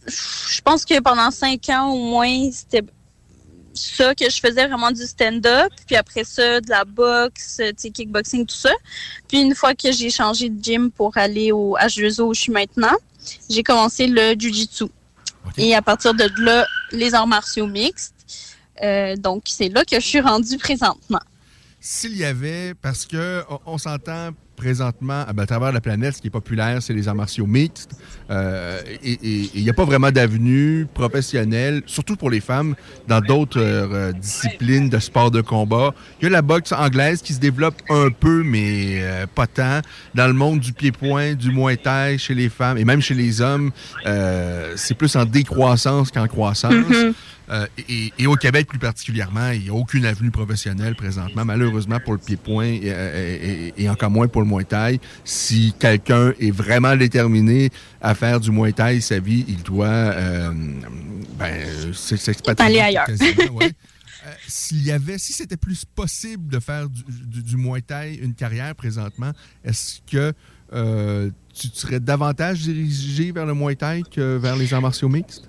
je 0.07 0.61
pense 0.61 0.85
que 0.85 1.01
pendant 1.01 1.31
cinq 1.31 1.69
ans 1.71 1.91
au 1.91 2.05
moins, 2.05 2.51
c'était 2.53 2.85
ça 3.75 4.15
que 4.15 4.29
je 4.29 4.39
faisais 4.39 4.67
vraiment 4.67 4.91
du 4.91 5.03
stand-up, 5.07 5.73
puis 5.87 5.97
après 5.97 6.25
ça, 6.25 6.61
de 6.61 6.69
la 6.69 6.85
boxe, 6.85 7.61
kickboxing, 7.77 8.47
tout 8.47 8.55
ça. 8.55 8.73
Puis 9.29 9.41
une 9.41 9.55
fois 9.55 9.75
que 9.75 9.91
j'ai 9.93 10.11
changé 10.11 10.49
de 10.49 10.63
gym 10.63 10.91
pour 10.91 11.17
aller 11.17 11.53
au 11.53 11.77
H2O 11.79 12.23
où 12.23 12.35
je 12.35 12.41
suis 12.43 12.53
maintenant, 12.53 12.97
j'ai 13.49 13.63
commencé 13.63 14.07
le 14.07 14.35
Jiu-Jitsu. 14.39 14.87
Et 15.59 15.75
à 15.75 15.83
partir 15.83 16.15
de 16.15 16.25
là, 16.39 16.67
les 16.93 17.15
arts 17.15 17.27
martiaux 17.27 17.67
mixtes. 17.67 18.15
Euh, 18.83 19.17
donc, 19.17 19.45
c'est 19.47 19.69
là 19.69 19.85
que 19.85 19.97
je 20.01 20.07
suis 20.07 20.21
rendue 20.21 20.59
présentement. 20.59 21.21
S'il 21.85 22.17
y 22.17 22.25
avait, 22.25 22.75
parce 22.81 23.07
que 23.07 23.43
on, 23.67 23.77
s'entend 23.77 24.31
présentement, 24.55 25.25
à 25.27 25.47
travers 25.47 25.73
la 25.73 25.81
planète, 25.81 26.15
ce 26.15 26.21
qui 26.21 26.29
est 26.29 26.31
populaire, 26.31 26.81
c'est 26.81 26.93
les 26.95 27.09
arts 27.09 27.17
martiaux 27.17 27.45
mixtes. 27.45 27.91
Euh, 28.31 28.81
et 29.03 29.19
il 29.53 29.65
n'y 29.65 29.69
a 29.69 29.73
pas 29.73 29.85
vraiment 29.85 30.13
d'avenue 30.13 30.87
professionnelle, 30.95 31.83
surtout 31.87 32.15
pour 32.15 32.31
les 32.31 32.39
femmes, 32.39 32.77
dans 33.09 33.21
d'autres 33.21 33.61
euh, 33.61 34.13
disciplines 34.13 34.91
de 34.91 35.01
sport 35.01 35.33
de 35.33 35.41
combat. 35.41 35.93
Il 36.21 36.27
y 36.27 36.27
a 36.29 36.31
la 36.31 36.43
boxe 36.43 36.71
anglaise 36.71 37.21
qui 37.21 37.33
se 37.33 37.41
développe 37.41 37.83
un 37.91 38.11
peu, 38.11 38.45
mais 38.45 39.01
euh, 39.03 39.27
pas 39.27 39.49
tant. 39.49 39.81
Dans 40.15 40.29
le 40.29 40.35
monde 40.35 40.61
du 40.61 40.73
pied-point, 40.73 41.35
du 41.35 41.51
muay 41.51 41.79
thai, 41.79 42.17
chez 42.17 42.35
les 42.35 42.49
femmes 42.49 42.79
et 42.79 42.85
même 42.85 43.01
chez 43.01 43.15
les 43.15 43.41
hommes, 43.41 43.73
euh, 44.07 44.75
c'est 44.77 44.95
plus 44.95 45.17
en 45.17 45.25
décroissance 45.25 46.13
qu'en 46.13 46.29
croissance. 46.29 46.73
Mhm. 46.75 47.13
Euh, 47.51 47.67
et, 47.89 48.13
et 48.19 48.27
au 48.27 48.37
Québec 48.37 48.67
plus 48.69 48.79
particulièrement, 48.79 49.51
il 49.51 49.63
n'y 49.63 49.69
a 49.69 49.75
aucune 49.75 50.05
avenue 50.07 50.31
professionnelle 50.31 50.95
présentement, 50.95 51.45
malheureusement 51.45 51.99
pour 52.01 52.13
le 52.13 52.19
pied-point 52.21 52.65
et, 52.67 52.87
et- 52.87 53.83
et 53.83 53.89
encore 53.91 54.11
moins 54.11 54.29
pour 54.29 54.43
le 54.43 54.49
Muay 54.49 54.65
Thai. 54.65 55.01
Si 55.25 55.75
quelqu'un 55.79 56.33
est 56.41 56.53
vraiment 56.53 56.97
déterminé 56.97 57.71
à 58.01 58.15
faire 58.15 58.39
du 58.41 58.51
Muay 58.53 58.73
Thai 58.73 59.01
sa 59.01 59.19
vie, 59.19 59.45
il 59.49 59.63
doit 59.63 59.87
euh, 59.87 60.53
ben, 61.39 61.93
s'expatrier. 61.93 62.81
Aller 62.81 62.97
ailleurs. 62.97 63.07
ouais. 63.53 63.73
Euh, 64.25 64.31
S'il 64.47 64.85
y 64.85 64.93
avait, 64.93 65.19
si 65.19 65.33
c'était 65.33 65.57
plus 65.57 65.85
possible 65.85 66.47
de 66.47 66.61
faire 66.61 66.89
du, 66.89 67.03
du, 67.27 67.43
du 67.43 67.57
Muay 67.57 67.81
Thai 67.81 68.15
une 68.23 68.35
carrière 68.35 68.73
présentement, 68.77 69.33
est-ce 69.65 69.99
que 70.09 70.33
euh, 70.73 71.29
tu 71.53 71.67
serais 71.75 71.99
davantage 71.99 72.61
dirigé 72.61 73.33
vers 73.33 73.47
le 73.47 73.53
Muay 73.55 73.75
Thai 73.75 74.05
que 74.09 74.37
vers 74.37 74.55
les 74.55 74.73
arts 74.75 74.81
martiaux 74.81 75.09
mixtes? 75.09 75.49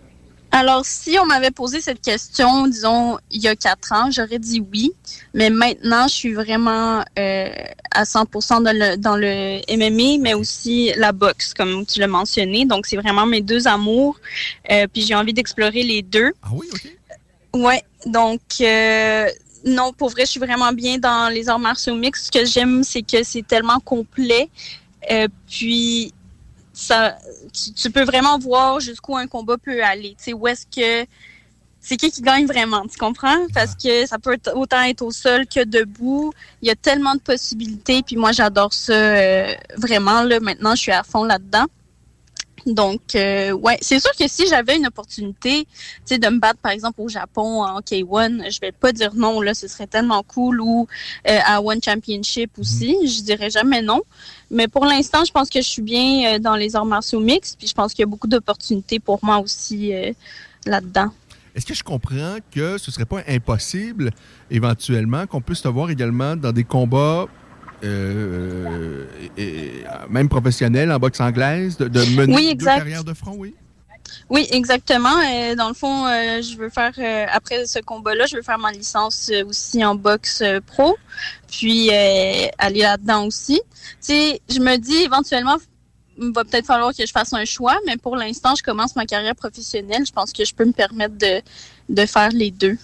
Alors, 0.56 0.86
si 0.86 1.18
on 1.20 1.26
m'avait 1.26 1.50
posé 1.50 1.82
cette 1.82 2.00
question, 2.00 2.68
disons, 2.68 3.18
il 3.32 3.42
y 3.42 3.48
a 3.48 3.56
quatre 3.56 3.92
ans, 3.92 4.12
j'aurais 4.12 4.38
dit 4.38 4.64
oui. 4.72 4.94
Mais 5.34 5.50
maintenant, 5.50 6.08
je 6.08 6.14
suis 6.14 6.34
vraiment 6.34 7.04
euh, 7.18 7.50
à 7.92 8.04
100% 8.04 8.62
dans 8.62 8.72
le, 8.72 8.96
dans 8.98 9.18
le 9.18 9.62
MMA, 9.76 10.22
mais 10.22 10.36
aussi 10.36 10.92
la 10.96 11.12
boxe, 11.12 11.56
comme 11.56 11.88
tu 11.88 12.00
l'as 12.00 12.08
mentionné. 12.08 12.66
Donc, 12.66 12.86
c'est 12.86 12.98
vraiment 12.98 13.26
mes 13.26 13.42
deux 13.42 13.68
amours. 13.68 14.16
Euh, 14.70 14.86
puis, 14.94 15.02
j'ai 15.02 15.16
envie 15.16 15.34
d'explorer 15.34 15.82
les 15.82 16.04
deux. 16.04 16.34
Ah 16.44 16.50
oui, 16.54 16.68
OK. 16.72 16.88
Ouais, 17.56 17.84
donc 18.06 18.42
euh, 18.62 19.28
non, 19.66 19.94
pour 19.94 20.10
vrai, 20.10 20.26
je 20.26 20.32
suis 20.32 20.40
vraiment 20.40 20.72
bien 20.72 20.98
dans 20.98 21.30
les 21.32 21.50
arts 21.50 21.60
martiaux 21.60 21.96
mixtes. 21.96 22.26
Ce 22.26 22.32
que 22.32 22.46
j'aime, 22.46 22.84
c'est 22.84 23.02
que 23.02 23.24
c'est 23.24 23.46
tellement 23.46 23.80
complet. 23.80 24.50
Euh, 25.12 25.28
puis 25.50 26.14
tu, 26.74 27.92
peux 27.92 28.04
vraiment 28.04 28.40
voir 28.40 28.80
jusqu'où 28.80 29.16
un 29.16 29.28
combat 29.28 29.58
peut 29.58 29.84
aller. 29.84 30.16
Tu 30.18 30.26
sais, 30.26 30.34
où 30.34 30.48
est-ce 30.48 30.66
que 30.66 31.08
c'est 31.80 31.98
qui 31.98 32.10
qui 32.12 32.22
gagne 32.22 32.46
vraiment, 32.46 32.84
tu 32.88 32.98
comprends? 32.98 33.46
Parce 33.54 33.76
que 33.76 34.06
ça 34.06 34.18
peut 34.18 34.38
autant 34.56 34.82
être 34.84 35.02
au 35.02 35.12
sol 35.12 35.46
que 35.46 35.64
debout. 35.64 36.34
Il 36.62 36.68
y 36.68 36.72
a 36.72 36.76
tellement 36.76 37.14
de 37.14 37.20
possibilités. 37.20 38.02
Puis 38.04 38.16
moi, 38.16 38.32
j'adore 38.32 38.74
ça 38.74 38.94
euh, 38.94 39.54
vraiment. 39.78 40.24
Là, 40.24 40.40
maintenant, 40.40 40.76
je 40.76 40.82
suis 40.82 40.92
à 40.92 41.04
fond 41.04 41.26
là-dedans. 41.26 41.66
Donc, 42.66 43.16
euh, 43.16 43.52
ouais, 43.52 43.78
c'est 43.82 44.00
sûr 44.00 44.12
que 44.18 44.28
si 44.28 44.48
j'avais 44.48 44.78
une 44.78 44.88
opportunité, 44.88 45.66
tu 45.66 45.70
sais, 46.06 46.18
de 46.18 46.28
me 46.30 46.40
battre, 46.40 46.60
par 46.60 46.72
exemple, 46.72 47.02
au 47.02 47.10
Japon, 47.10 47.64
en 47.64 47.80
K1, 47.80 48.52
je 48.52 48.60
vais 48.62 48.72
pas 48.72 48.92
dire 48.92 49.14
non, 49.16 49.42
là, 49.42 49.54
ce 49.54 49.68
serait 49.68 49.88
tellement 49.88 50.24
cool, 50.24 50.62
ou 50.62 50.88
euh, 51.30 51.40
à 51.46 51.62
One 51.62 51.80
Championship 51.84 52.52
aussi, 52.58 52.96
je 53.06 53.22
dirais 53.22 53.50
jamais 53.50 53.82
non. 53.82 54.02
Mais 54.50 54.68
pour 54.68 54.86
l'instant, 54.86 55.26
je 55.26 55.32
pense 55.32 55.50
que 55.50 55.62
je 55.62 55.68
suis 55.68 55.82
bien 55.82 56.36
euh, 56.36 56.40
dans 56.40 56.56
les 56.56 56.76
arts 56.76 56.86
martiaux 56.86 57.20
mixtes, 57.20 57.58
puis 57.58 57.68
je 57.68 57.74
pense 57.74 57.94
qu'il 57.94 58.04
y 58.04 58.08
a 58.08 58.08
beaucoup 58.08 58.28
d'opportunités 58.28 59.00
pour 59.00 59.20
moi 59.24 59.40
aussi 59.40 59.94
euh, 59.94 60.14
là-dedans. 60.66 61.12
Est-ce 61.56 61.66
que 61.66 61.74
je 61.74 61.84
comprends 61.84 62.38
que 62.52 62.78
ce 62.78 62.92
serait 62.92 63.06
pas 63.06 63.22
impossible, 63.28 64.12
éventuellement, 64.50 65.28
qu'on 65.28 65.42
puisse 65.42 65.62
te 65.62 65.68
voir 65.68 65.90
également 65.90 66.36
dans 66.36 66.52
des 66.52 66.64
combats, 66.64 67.28
euh, 67.84 69.06
et- 69.38 69.84
même 70.10 70.30
professionnels, 70.30 70.92
en 70.92 71.00
boxe 71.00 71.20
anglaise, 71.20 71.78
de, 71.78 71.88
de 71.88 72.06
mener 72.16 72.36
Oui, 72.36 72.56
deux 72.56 72.66
carrières 72.66 73.04
de 73.04 73.14
front, 73.14 73.36
oui? 73.38 73.56
Oui, 74.30 74.48
exactement. 74.52 75.16
Dans 75.58 75.68
le 75.70 75.74
fond, 75.74 76.06
euh, 76.06 76.42
je 76.42 76.58
veux 76.58 76.70
faire, 76.70 76.92
euh, 76.98 77.26
après 77.32 77.66
ce 77.66 77.80
combat-là, 77.80 78.26
je 78.26 78.36
veux 78.36 78.42
faire 78.42 78.60
ma 78.60 78.72
licence 78.72 79.32
aussi 79.48 79.84
en 79.84 79.96
boxe 79.96 80.44
pro, 80.68 80.98
puis 81.50 81.90
aller 81.92 82.80
là-dedans 82.82 83.26
aussi. 83.26 83.62
Tu 83.66 83.96
sais, 84.02 84.42
je 84.50 84.60
me 84.60 84.78
dis 84.78 84.98
éventuellement, 85.04 85.58
il 86.18 86.32
va 86.32 86.44
peut-être 86.44 86.68
falloir 86.68 86.94
que 86.94 87.06
je 87.06 87.12
fasse 87.12 87.34
un 87.34 87.46
choix, 87.46 87.78
mais 87.88 87.98
pour 87.98 88.16
l'instant, 88.16 88.54
je 88.56 88.64
commence 88.64 88.96
ma 88.96 89.06
carrière 89.06 89.36
professionnelle. 89.36 90.06
Je 90.06 90.12
pense 90.12 90.32
que 90.32 90.46
je 90.46 90.54
peux 90.54 90.66
me 90.66 90.72
permettre 90.74 91.18
de, 91.18 91.42
de 91.90 92.06
faire 92.06 92.30
les 92.30 92.52
deux. 92.52 92.78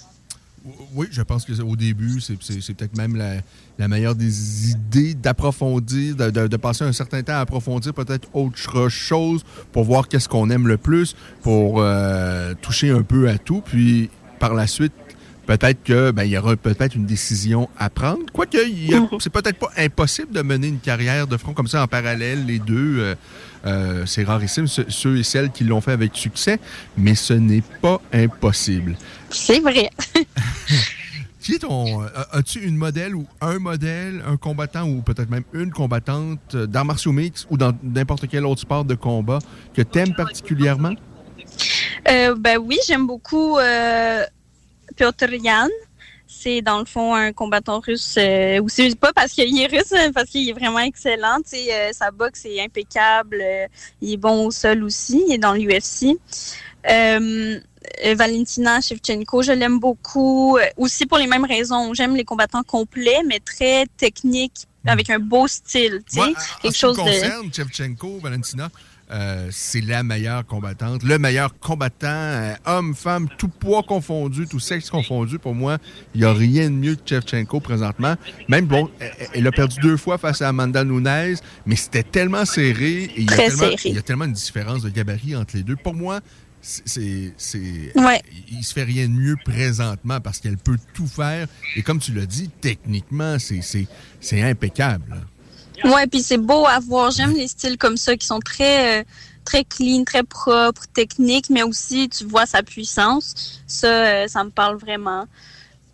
Oui, 0.94 1.08
je 1.12 1.22
pense 1.22 1.46
qu'au 1.46 1.76
début, 1.76 2.20
c'est 2.22 2.36
peut-être 2.38 2.98
même 2.98 3.16
la, 3.16 3.36
la 3.78 3.88
meilleure 3.88 4.16
des 4.16 4.72
idées 4.72 5.14
d'approfondir, 5.14 6.16
de, 6.16 6.30
de- 6.30 6.48
de 6.48 6.58
passer 6.58 6.84
un 6.84 6.92
certain 6.94 7.22
temps 7.24 7.34
à 7.34 7.40
approfondir 7.40 7.94
peut-être 7.94 8.28
autre 8.34 8.88
chose 8.90 9.44
pour 9.72 9.84
voir 9.84 10.08
qu'est-ce 10.08 10.28
qu'on 10.30 10.50
aime 10.50 10.68
le 10.68 10.78
plus, 10.78 11.16
pour 11.42 11.76
euh, 11.82 12.54
toucher 12.62 12.90
un 12.92 13.04
peu 13.04 13.30
à 13.30 13.38
tout. 13.38 13.62
Puis 13.66 14.10
par 14.40 14.54
la 14.54 14.68
suite, 14.68 14.94
peut-être 15.48 15.84
que 15.84 16.12
ben, 16.12 16.24
il 16.24 16.32
y 16.32 16.38
aura 16.38 16.56
peut-être 16.56 16.96
une 16.96 17.06
décision 17.06 17.70
à 17.78 17.90
prendre. 17.90 18.20
Quoique, 18.34 18.58
c'est 19.20 19.30
peut-être 19.32 19.60
pas 19.60 19.72
impossible 19.78 20.32
de 20.34 20.42
mener 20.42 20.68
une 20.68 20.80
carrière 20.80 21.26
de 21.28 21.38
front 21.38 21.54
comme 21.54 21.68
ça 21.68 21.84
en 21.84 21.88
parallèle, 21.88 22.46
les 22.46 22.60
deux. 22.60 23.00
euh, 23.00 23.16
euh, 23.66 24.06
c'est 24.06 24.24
rarissime, 24.24 24.68
ceux 24.68 25.18
et 25.18 25.24
celles 25.24 25.52
qui 25.52 25.66
l'ont 25.66 25.82
fait 25.82 25.92
avec 25.92 26.12
succès, 26.16 26.60
mais 26.98 27.14
ce 27.14 27.34
n'est 27.34 27.64
pas 27.82 28.00
impossible. 28.14 28.96
C'est 29.30 29.60
vrai. 29.60 29.90
Qui 31.42 31.54
est 31.56 31.60
ton. 31.60 32.04
euh, 32.04 32.08
As-tu 32.32 32.60
une 32.60 32.76
modèle 32.76 33.16
ou 33.16 33.26
un 33.42 33.60
modèle, 33.60 34.22
un 34.28 34.36
combattant 34.38 34.88
ou 34.88 35.02
peut-être 35.02 35.30
même 35.30 35.46
une 35.54 35.72
combattante 35.72 36.56
d'arts 36.56 36.86
martiaux 36.86 37.12
mix 37.14 37.48
ou 37.50 37.58
dans 37.58 37.72
n'importe 37.82 38.28
quel 38.28 38.46
autre 38.46 38.62
sport 38.62 38.84
de 38.86 38.96
combat 38.96 39.40
que 39.74 39.82
tu 39.82 40.00
aimes 40.00 40.14
particulièrement? 40.16 40.94
Euh, 42.10 42.36
ben 42.38 42.58
oui, 42.58 42.78
j'aime 42.88 43.08
beaucoup 43.08 43.58
euh, 43.58 44.24
Piotr 44.96 45.34
Yan. 45.34 45.70
C'est 46.28 46.62
dans 46.62 46.78
le 46.80 46.86
fond 46.86 47.16
un 47.16 47.34
combattant 47.34 47.80
russe 47.80 48.16
euh, 48.20 48.62
aussi, 48.62 48.96
pas 48.96 49.12
parce 49.14 49.32
qu'il 49.32 49.60
est 49.60 49.66
russe, 49.66 49.92
mais 49.92 50.12
parce 50.12 50.30
qu'il 50.30 50.48
est 50.48 50.54
vraiment 50.54 50.80
excellent. 50.80 51.38
Sa 51.92 52.12
boxe 52.12 52.46
est 52.46 52.62
impeccable. 52.62 53.44
il 54.02 54.14
est 54.14 54.18
bon 54.18 54.46
au 54.46 54.52
sol 54.52 54.84
aussi. 54.84 55.24
Il 55.28 55.34
est 55.34 55.38
dans 55.40 55.54
l'UFC. 55.54 56.18
Euh, 58.06 58.16
Valentina 58.16 58.82
Shevchenko, 58.82 59.42
je 59.44 59.52
l'aime 59.52 59.80
beaucoup. 59.80 60.58
Euh, 60.58 60.64
aussi 60.78 61.06
pour 61.06 61.18
les 61.18 61.28
mêmes 61.28 61.46
raisons. 61.46 61.94
J'aime 61.94 62.16
les 62.16 62.24
combattants 62.26 62.64
complets, 62.64 63.22
mais 63.28 63.40
très 63.40 63.86
techniques, 63.98 64.68
avec 64.86 65.10
un 65.10 65.20
beau 65.20 65.48
style. 65.48 66.02
Moi, 66.16 66.28
en- 66.28 66.30
en 66.30 66.34
quelque 66.62 66.74
ce 66.74 66.80
chose 66.80 66.98
qui 66.98 67.04
me 67.04 67.08
de. 67.10 67.12
concerne, 67.20 67.54
Shevchenko, 67.54 68.20
Valentina, 68.22 68.70
euh, 69.12 69.50
c'est 69.52 69.82
la 69.82 70.04
meilleure 70.04 70.46
combattante, 70.46 71.02
le 71.04 71.18
meilleur 71.18 71.58
combattant, 71.60 72.08
euh, 72.08 72.54
homme, 72.68 72.94
femme, 72.96 73.28
tout 73.40 73.48
poids 73.48 73.82
confondu, 73.84 74.48
tout 74.48 74.60
sexe 74.60 74.90
confondu. 74.92 75.40
Pour 75.40 75.56
moi, 75.56 75.78
il 76.14 76.22
n'y 76.22 76.28
a 76.28 76.32
rien 76.34 76.70
de 76.70 76.76
mieux 76.76 76.96
que 76.96 77.02
Shevchenko 77.10 77.60
présentement. 77.60 78.16
Même, 78.48 78.66
bon, 78.68 78.90
elle, 79.00 79.12
elle 79.34 79.48
a 79.48 79.52
perdu 79.52 79.78
deux 79.82 79.98
fois 79.98 80.18
face 80.20 80.42
à 80.44 80.50
Amanda 80.50 80.84
Nunes, 80.84 81.36
mais 81.66 81.76
c'était 81.76 82.04
tellement 82.04 82.46
serré 82.46 83.04
et 83.06 83.22
il 83.22 83.30
y, 83.30 83.34
a 83.34 83.38
tellement, 83.38 83.70
il 83.84 83.96
y 83.96 83.98
a 83.98 84.02
tellement 84.04 84.26
une 84.26 84.34
différence 84.34 84.84
de 84.84 84.90
gabarit 84.90 85.36
entre 85.36 85.58
les 85.58 85.64
deux. 85.64 85.76
Pour 85.76 85.96
moi, 85.96 86.20
c'est, 86.62 87.34
Ouais. 87.96 88.22
il 88.52 88.64
se 88.64 88.74
fait 88.74 88.84
rien 88.84 89.08
de 89.08 89.14
mieux 89.14 89.36
présentement 89.46 90.20
parce 90.20 90.40
qu'elle 90.40 90.58
peut 90.58 90.78
tout 90.94 91.08
faire. 91.08 91.48
Et 91.76 91.82
comme 91.82 92.00
tu 92.00 92.14
l'as 92.14 92.26
dit, 92.26 92.50
techniquement, 92.62 93.38
c'est, 93.40 93.62
c'est, 93.62 93.88
c'est 94.20 94.42
impeccable. 94.42 95.22
Ouais, 95.86 96.08
puis 96.08 96.22
c'est 96.22 96.38
beau 96.38 96.66
à 96.66 96.80
voir. 96.80 97.12
J'aime 97.12 97.34
les 97.34 97.48
styles 97.48 97.78
comme 97.78 97.96
ça 97.98 98.18
qui 98.18 98.26
sont 98.28 98.40
très 98.40 99.00
euh, 99.00 99.04
très 99.46 99.64
clean, 99.64 100.04
très 100.04 100.24
propres, 100.24 100.84
techniques, 100.94 101.50
mais 101.50 101.64
aussi 101.64 102.10
tu 102.10 102.26
vois 102.26 102.46
sa 102.46 102.62
puissance. 102.64 103.62
Ça, 103.66 103.88
euh, 103.88 104.28
ça 104.28 104.44
me 104.44 104.50
parle 104.50 104.78
vraiment. 104.78 105.26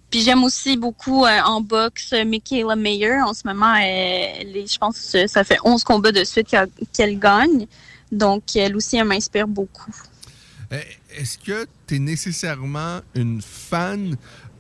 Puis 0.10 0.22
j'aime 0.22 0.44
aussi 0.44 0.76
beaucoup 0.78 1.26
euh, 1.26 1.40
en 1.46 1.62
boxe 1.62 2.14
Michaela 2.26 2.76
Mayer. 2.76 3.22
En 3.22 3.34
ce 3.36 3.42
moment, 3.46 3.76
elle 3.76 4.56
est- 4.58 4.72
je 4.74 4.78
pense 4.80 5.12
que 5.12 5.28
ça 5.28 5.44
fait 5.44 5.58
11 5.64 5.84
combats 5.84 6.12
de 6.12 6.24
suite 6.24 6.48
qu'elle- 6.48 6.70
qu'elle 6.92 7.20
gagne. 7.20 7.68
Donc, 8.12 8.56
elle 8.56 8.76
aussi, 8.76 8.98
elle 8.98 9.06
m'inspire 9.06 9.48
beaucoup. 9.48 9.92
Euh, 10.72 10.82
Est-ce 11.12 11.38
que 11.38 11.66
tu 11.88 11.96
es 11.96 12.00
nécessairement 12.00 13.02
une 13.16 13.42
fan 13.42 14.16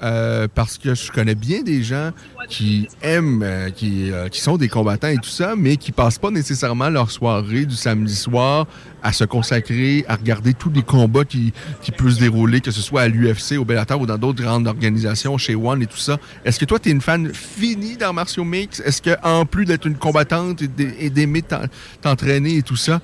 euh, 0.06 0.48
parce 0.54 0.78
que 0.78 0.94
je 0.94 1.12
connais 1.12 1.34
bien 1.36 1.64
des 1.64 1.82
gens 1.84 2.12
qui 2.48 2.88
aiment, 3.02 3.42
euh, 3.44 3.70
qui, 3.72 4.12
euh, 4.12 4.30
qui 4.30 4.40
sont 4.40 4.56
des 4.58 4.70
combattants 4.70 5.08
et 5.08 5.18
tout 5.18 5.30
ça, 5.30 5.56
mais 5.58 5.78
qui 5.78 5.92
passent 5.92 6.20
pas 6.20 6.30
nécessairement 6.32 6.90
leur 6.90 7.10
soirée 7.10 7.66
du 7.66 7.76
samedi 7.76 8.16
soir 8.16 8.68
à 9.02 9.12
se 9.14 9.24
consacrer 9.24 10.06
à 10.08 10.16
regarder 10.16 10.54
tous 10.54 10.70
les 10.70 10.84
combats 10.84 11.26
qui, 11.26 11.52
peuvent 11.98 12.12
se 12.12 12.20
dérouler, 12.20 12.62
que 12.62 12.72
ce 12.72 12.82
soit 12.82 13.02
à 13.02 13.08
l'UFC, 13.08 13.58
au 13.58 13.66
Bellator 13.66 14.00
ou 14.00 14.06
dans 14.06 14.18
d'autres 14.18 14.42
grandes 14.44 14.68
organisations, 14.68 15.38
chez 15.38 15.56
One 15.56 15.82
et 15.82 15.88
tout 15.88 15.98
ça. 15.98 16.18
Est-ce 16.44 16.60
que 16.60 16.66
toi, 16.66 16.80
tu 16.80 16.90
es 16.90 16.92
une 16.92 17.02
fan 17.02 17.32
finie 17.34 17.98
d'arts 17.98 18.14
martiaux 18.14 18.44
mix? 18.44 18.80
Est-ce 18.82 19.02
que 19.02 19.16
en 19.24 19.46
plus 19.46 19.66
d'être 19.66 19.86
une 19.88 19.96
combattante 19.98 20.62
et 20.62 20.68
d'ai- 20.68 20.96
et 21.00 21.10
d'aimer 21.10 21.42
t'en- 21.42 21.62
t'entraîner 22.02 22.58
et 22.58 22.62
tout 22.64 22.76
ça, 22.78 23.02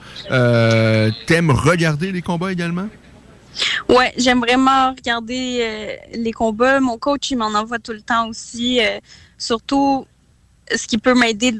t'aimes 1.27 1.51
regarder 1.51 2.11
les 2.11 2.21
combats 2.21 2.51
également? 2.51 2.87
Ouais, 3.89 4.13
j'aime 4.17 4.39
vraiment 4.39 4.91
regarder 4.91 5.59
euh, 5.61 5.95
les 6.13 6.31
combats. 6.31 6.79
Mon 6.79 6.97
coach, 6.97 7.31
il 7.31 7.37
m'en 7.37 7.47
envoie 7.47 7.79
tout 7.79 7.93
le 7.93 8.01
temps 8.01 8.27
aussi. 8.27 8.79
euh, 8.81 8.99
surtout, 9.37 10.05
ce 10.73 10.87
qui 10.87 10.97
peut 10.97 11.13
m'aider 11.13 11.55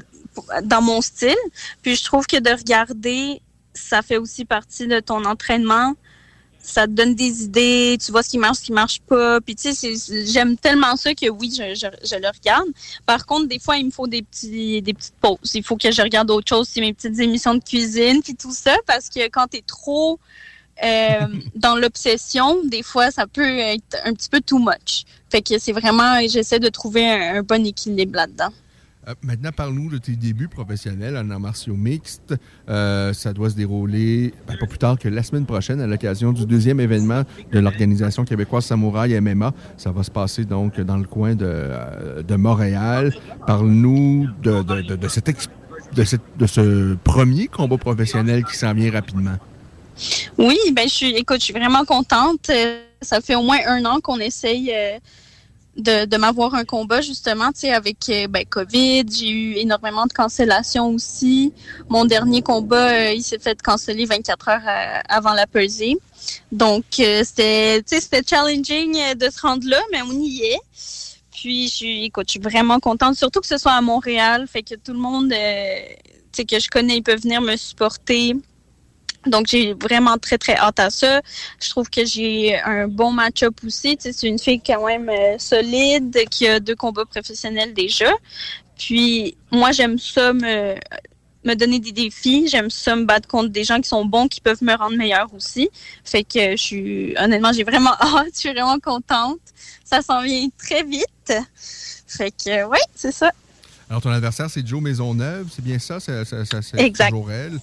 dans 0.64 0.82
mon 0.82 1.02
style. 1.02 1.36
Puis 1.82 1.96
je 1.96 2.04
trouve 2.04 2.26
que 2.26 2.38
de 2.38 2.50
regarder, 2.50 3.42
ça 3.74 4.02
fait 4.02 4.18
aussi 4.18 4.46
partie 4.46 4.88
de 4.88 5.00
ton 5.00 5.26
entraînement. 5.26 5.94
Ça 6.64 6.86
te 6.86 6.92
donne 6.92 7.16
des 7.16 7.44
idées, 7.44 7.98
tu 8.00 8.12
vois 8.12 8.22
ce 8.22 8.30
qui 8.30 8.38
marche, 8.38 8.60
ce 8.60 8.64
qui 8.66 8.72
marche 8.72 9.02
pas. 9.02 9.42
Puis 9.42 9.56
tu 9.56 9.74
sais, 9.74 9.94
j'aime 10.28 10.58
tellement 10.58 10.96
ça 10.96 11.16
que 11.16 11.28
oui, 11.28 11.52
je 11.58 12.16
le 12.16 12.28
regarde. 12.28 12.68
Par 13.08 13.26
contre, 13.26 13.48
des 13.48 13.58
fois, 13.58 13.78
il 13.78 13.88
me 13.88 13.92
faut 13.92 14.06
des 14.06 14.22
petits 14.22 14.80
des 14.84 14.94
petites 14.94 15.16
pauses. 15.20 15.56
Il 15.56 15.64
faut 15.64 15.76
que 15.76 15.92
je 15.92 16.02
regarde 16.04 16.30
autre 16.30 16.48
chose, 16.48 16.70
c'est 16.72 16.82
mes 16.82 16.94
petites 16.94 17.20
émissions 17.20 17.56
de 17.56 17.64
cuisine, 17.64 18.22
puis 18.22 18.36
tout 18.36 18.54
ça, 18.54 18.78
parce 18.86 19.10
que 19.10 19.28
quand 19.30 19.48
tu 19.48 19.58
es 19.58 19.64
trop 19.66 20.20
euh, 20.84 21.28
dans 21.56 21.76
l'obsession, 21.76 22.58
des 22.66 22.84
fois, 22.84 23.12
ça 23.12 23.28
peut 23.28 23.58
être 23.60 23.98
un 24.06 24.14
petit 24.14 24.30
peu 24.30 24.42
too 24.42 24.60
much. 24.60 25.04
Fait 25.30 25.42
que 25.42 25.58
c'est 25.60 25.72
vraiment, 25.72 26.20
j'essaie 26.28 26.60
de 26.60 26.70
trouver 26.70 27.10
un, 27.10 27.44
bon 27.44 27.66
équilibre 27.66 28.16
là-dedans. 28.16 28.50
Euh, 29.08 29.16
maintenant, 29.24 29.50
parle-nous 29.56 29.90
de 29.90 29.98
tes 29.98 30.16
débuts 30.16 30.48
professionnels 30.48 31.18
en 31.18 31.30
arts 31.32 31.40
martiaux 31.40 31.76
mixtes. 31.76 32.36
Euh, 32.70 33.14
ça 33.14 33.34
doit 33.34 33.50
se 33.50 33.56
dérouler 33.56 34.34
ben, 34.48 34.58
pas 34.60 34.68
plus 34.68 34.78
tard 34.78 35.00
que 35.00 35.08
la 35.10 35.24
semaine 35.24 35.46
prochaine 35.46 35.82
à 35.82 35.88
l'occasion 35.88 36.32
du 36.34 36.46
deuxième 36.46 36.80
événement 36.80 37.24
de 37.52 37.60
l'Organisation 37.60 38.26
québécoise 38.26 38.66
Samouraï 38.66 39.20
MMA. 39.20 39.54
Ça 39.78 39.92
va 39.92 40.04
se 40.04 40.12
passer 40.12 40.46
donc 40.46 40.80
dans 40.80 40.98
le 40.98 41.06
coin 41.06 41.34
de, 41.34 42.22
de 42.22 42.36
Montréal. 42.36 43.12
Parle-nous 43.48 44.28
de, 44.44 44.62
de, 44.62 44.82
de- 44.82 44.96
de 44.96 45.08
de 46.38 46.46
ce 46.46 46.94
premier 47.04 47.48
combat 47.48 47.78
professionnel 47.78 48.46
qui 48.46 48.56
s'en 48.56 48.74
vient 48.74 48.92
rapidement. 48.92 49.38
Oui, 50.38 50.58
ben 50.72 50.88
je 50.88 50.94
suis, 50.94 51.10
écoute, 51.16 51.40
je 51.40 51.46
suis 51.46 51.54
vraiment 51.54 51.86
contente. 51.86 52.50
Euh, 52.50 52.84
ça 53.02 53.22
fait 53.22 53.36
au 53.36 53.42
moins 53.42 53.60
un 53.66 53.86
an 53.86 54.00
qu'on 54.00 54.20
essaye 54.20 54.72
euh, 54.74 54.98
de, 55.78 56.18
m'avoir 56.18 56.56
un 56.56 56.66
combat 56.66 57.02
justement, 57.02 57.52
tu 57.52 57.62
sais, 57.62 57.74
avec 57.74 57.98
euh, 58.10 58.28
ben, 58.28 58.46
COVID. 58.46 59.06
J'ai 59.12 59.30
eu 59.30 59.54
énormément 59.56 60.06
de 60.06 60.14
cancellations 60.14 60.90
aussi. 60.90 61.54
Mon 61.90 62.06
dernier 62.06 62.42
combat, 62.42 63.14
il 63.14 63.24
s'est 63.24 63.40
fait 63.40 63.62
canceller 63.62 64.06
24 64.06 64.50
heures 64.50 65.04
avant 65.10 65.34
la 65.34 65.48
pesée. 65.48 65.98
Donc, 66.52 66.84
c'était, 66.96 67.84
challenging 68.28 69.16
de 69.16 69.30
se 69.30 69.42
rendre 69.42 69.68
là, 69.68 69.80
mais 69.92 70.02
on 70.02 70.14
y 70.14 70.42
est. 70.42 70.60
Puis, 71.32 71.68
je 71.70 71.76
suis, 71.76 72.06
écoute, 72.06 72.28
je 72.28 72.34
suis 72.34 72.40
vraiment 72.40 72.80
contente, 72.80 73.16
surtout 73.16 73.40
que 73.40 73.48
ce 73.48 73.58
soit 73.58 73.72
à 73.72 73.82
Montréal, 73.82 74.46
fait 74.48 74.62
que 74.62 74.76
tout 74.76 74.94
le 74.94 75.00
monde, 75.00 75.30
que 75.30 76.60
je 76.60 76.70
connais, 76.70 76.98
ils 76.98 77.04
peuvent 77.04 77.22
venir 77.22 77.42
me 77.42 77.56
supporter. 77.56 78.36
Donc, 79.28 79.48
j'ai 79.48 79.74
vraiment 79.74 80.18
très, 80.18 80.38
très 80.38 80.56
hâte 80.56 80.80
à 80.80 80.90
ça. 80.90 81.22
Je 81.62 81.70
trouve 81.70 81.90
que 81.90 82.04
j'ai 82.06 82.60
un 82.60 82.88
bon 82.88 83.12
match-up 83.12 83.54
aussi. 83.66 83.96
Tu 83.98 84.04
sais, 84.04 84.14
c'est 84.14 84.28
une 84.28 84.40
fille 84.40 84.62
quand 84.66 84.86
même 84.86 85.10
euh, 85.10 85.38
solide, 85.38 86.18
qui 86.30 86.48
a 86.48 86.60
deux 86.60 86.76
combats 86.76 87.06
professionnels 87.06 87.74
déjà. 87.74 88.12
Puis, 88.78 89.38
moi, 89.52 89.72
j'aime 89.72 90.00
ça 90.00 90.34
me, 90.34 90.74
me 91.44 91.54
donner 91.54 91.80
des 91.80 91.92
défis. 91.92 92.48
J'aime 92.48 92.72
ça 92.72 92.96
me 92.96 93.06
battre 93.06 93.28
contre 93.28 93.50
des 93.50 93.64
gens 93.64 93.80
qui 93.80 93.88
sont 93.90 94.06
bons, 94.06 94.28
qui 94.28 94.42
peuvent 94.42 94.64
me 94.64 94.76
rendre 94.76 94.98
meilleure 94.98 95.32
aussi. 95.36 95.70
Fait 96.04 96.24
que 96.24 96.52
je 96.52 96.56
suis, 96.62 97.14
honnêtement, 97.18 97.54
j'ai 97.54 97.64
vraiment 97.64 97.94
hâte. 98.02 98.30
Je 98.34 98.40
suis 98.40 98.52
vraiment 98.54 98.80
contente. 98.80 99.40
Ça 99.86 100.02
s'en 100.02 100.24
vient 100.24 100.48
très 100.58 100.84
vite. 100.84 101.34
Fait 102.08 102.32
que, 102.32 102.66
ouais, 102.66 102.80
c'est 102.96 103.12
ça. 103.12 103.32
Alors, 103.90 104.02
ton 104.02 104.10
adversaire, 104.10 104.50
c'est 104.50 104.66
Joe 104.66 104.82
Maisonneuve, 104.82 105.48
c'est 105.54 105.64
bien 105.64 105.78
ça? 105.78 106.00
Ça- 106.00 106.24
ça- 106.26 106.44
C'est 106.62 106.80
Exact. 106.80 107.10
toujours 107.10 107.30
elle. 107.32 107.60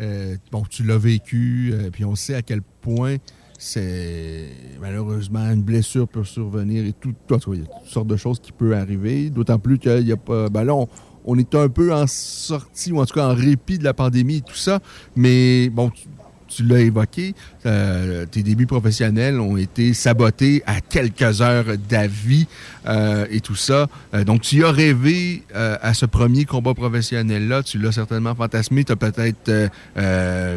Euh, 0.00 0.36
bon, 0.52 0.62
tu 0.68 0.84
l'as 0.84 0.98
vécu, 0.98 1.70
euh, 1.72 1.90
puis 1.90 2.04
on 2.04 2.14
sait 2.14 2.34
à 2.34 2.42
quel 2.42 2.62
point 2.62 3.16
c'est 3.58 4.50
malheureusement 4.80 5.50
une 5.50 5.62
blessure 5.62 6.06
peut 6.06 6.22
survenir 6.22 6.86
et 6.86 6.92
tout. 6.92 7.12
tout 7.26 7.36
cas, 7.38 7.44
Il 7.52 7.60
y 7.60 7.62
a 7.62 7.66
toutes 7.66 7.88
sortes 7.88 8.06
de 8.06 8.16
choses 8.16 8.38
qui 8.38 8.52
peuvent 8.52 8.72
arriver, 8.72 9.30
d'autant 9.30 9.58
plus 9.58 9.78
qu'il 9.78 10.04
n'y 10.04 10.12
a 10.12 10.16
pas. 10.16 10.48
Ben 10.48 10.62
là, 10.62 10.76
on, 10.76 10.88
on 11.24 11.36
est 11.36 11.54
un 11.56 11.68
peu 11.68 11.92
en 11.92 12.06
sortie, 12.06 12.92
ou 12.92 13.00
en 13.00 13.06
tout 13.06 13.14
cas 13.14 13.26
en 13.26 13.34
répit 13.34 13.78
de 13.78 13.84
la 13.84 13.94
pandémie 13.94 14.36
et 14.36 14.40
tout 14.42 14.54
ça, 14.54 14.80
mais 15.16 15.68
bon, 15.70 15.90
tu, 15.90 16.06
tu 16.48 16.64
l'as 16.64 16.80
évoqué, 16.80 17.34
euh, 17.66 18.26
tes 18.26 18.42
débuts 18.42 18.66
professionnels 18.66 19.40
ont 19.40 19.56
été 19.56 19.94
sabotés 19.94 20.62
à 20.66 20.80
quelques 20.80 21.40
heures 21.40 21.76
d'avis 21.88 22.46
euh, 22.86 23.26
et 23.30 23.40
tout 23.40 23.54
ça. 23.54 23.88
Euh, 24.14 24.24
donc, 24.24 24.42
tu 24.42 24.64
as 24.64 24.70
rêvé 24.70 25.42
euh, 25.54 25.76
à 25.82 25.94
ce 25.94 26.06
premier 26.06 26.44
combat 26.44 26.74
professionnel-là. 26.74 27.62
Tu 27.62 27.78
l'as 27.78 27.92
certainement 27.92 28.34
fantasmé. 28.34 28.84
Tu 28.84 28.92
as 28.92 28.96
peut-être 28.96 29.48
euh, 29.48 29.68
euh, 29.96 30.56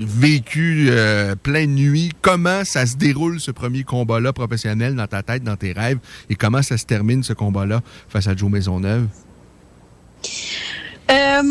vécu 0.00 0.88
euh, 0.90 1.34
plein 1.34 1.66
de 1.66 1.72
nuits. 1.72 2.10
Comment 2.20 2.64
ça 2.64 2.86
se 2.86 2.96
déroule, 2.96 3.40
ce 3.40 3.50
premier 3.50 3.84
combat-là 3.84 4.32
professionnel 4.32 4.94
dans 4.94 5.06
ta 5.06 5.22
tête, 5.22 5.42
dans 5.42 5.56
tes 5.56 5.72
rêves? 5.72 5.98
Et 6.28 6.34
comment 6.34 6.62
ça 6.62 6.76
se 6.76 6.84
termine, 6.84 7.22
ce 7.22 7.32
combat-là, 7.32 7.80
face 8.08 8.26
à 8.26 8.36
Joe 8.36 8.50
Maisonneuve? 8.50 9.06
Euh, 11.10 11.42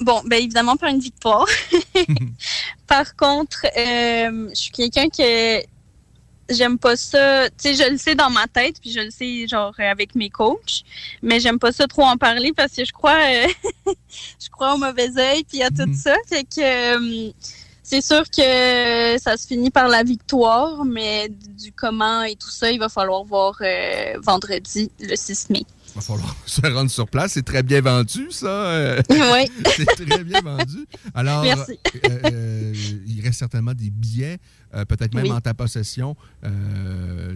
bon, 0.00 0.22
ben 0.26 0.36
évidemment 0.36 0.76
par 0.76 0.90
une 0.90 1.00
victoire. 1.00 1.46
par 2.86 3.16
contre, 3.16 3.66
euh, 3.76 4.48
je 4.50 4.54
suis 4.54 4.70
quelqu'un 4.70 5.08
que 5.08 5.62
j'aime 6.48 6.78
pas 6.78 6.96
ça. 6.96 7.48
Tu 7.50 7.74
sais, 7.74 7.74
je 7.74 7.90
le 7.90 7.98
sais 7.98 8.14
dans 8.14 8.30
ma 8.30 8.46
tête, 8.46 8.80
puis 8.80 8.90
je 8.90 9.00
le 9.00 9.10
sais 9.10 9.46
genre 9.48 9.74
euh, 9.78 9.90
avec 9.90 10.14
mes 10.14 10.30
coachs, 10.30 10.82
mais 11.22 11.40
j'aime 11.40 11.58
pas 11.58 11.72
ça 11.72 11.86
trop 11.86 12.02
en 12.02 12.16
parler 12.16 12.52
parce 12.52 12.72
que 12.74 12.84
je 12.84 12.92
crois, 12.92 13.18
euh, 13.18 13.46
je 14.40 14.48
crois 14.50 14.74
au 14.74 14.78
mauvais 14.78 15.16
œil, 15.18 15.44
puis 15.44 15.62
à 15.62 15.70
tout 15.70 15.92
ça. 15.94 16.14
Fait 16.28 16.44
que 16.44 16.60
euh, 16.60 17.32
c'est 17.82 18.00
sûr 18.00 18.22
que 18.30 19.18
ça 19.18 19.36
se 19.36 19.46
finit 19.46 19.70
par 19.70 19.88
la 19.88 20.02
victoire, 20.02 20.84
mais 20.86 21.28
du 21.28 21.70
comment 21.70 22.22
et 22.22 22.34
tout 22.34 22.50
ça, 22.50 22.70
il 22.70 22.78
va 22.78 22.88
falloir 22.88 23.24
voir 23.24 23.58
euh, 23.60 24.14
vendredi, 24.22 24.90
le 25.00 25.14
6 25.14 25.50
mai. 25.50 25.64
Il 25.94 26.00
va 26.00 26.00
falloir 26.02 26.36
se 26.46 26.60
rendre 26.66 26.90
sur 26.90 27.08
place. 27.08 27.32
C'est 27.32 27.44
très 27.44 27.62
bien 27.62 27.80
vendu, 27.80 28.26
ça. 28.30 28.46
euh. 28.48 29.00
Oui. 29.10 29.48
C'est 29.76 29.84
très 29.84 30.24
bien 30.24 30.40
vendu. 30.40 30.86
Alors, 31.14 31.42
Merci. 31.44 31.78
euh, 32.04 32.18
euh, 32.32 32.72
il 33.06 33.20
reste 33.22 33.38
certainement 33.38 33.74
des 33.74 33.90
billets, 33.90 34.38
euh, 34.74 34.84
peut-être 34.84 35.14
même 35.14 35.24
Oui. 35.24 35.32
en 35.32 35.40
ta 35.40 35.54
possession. 35.54 36.16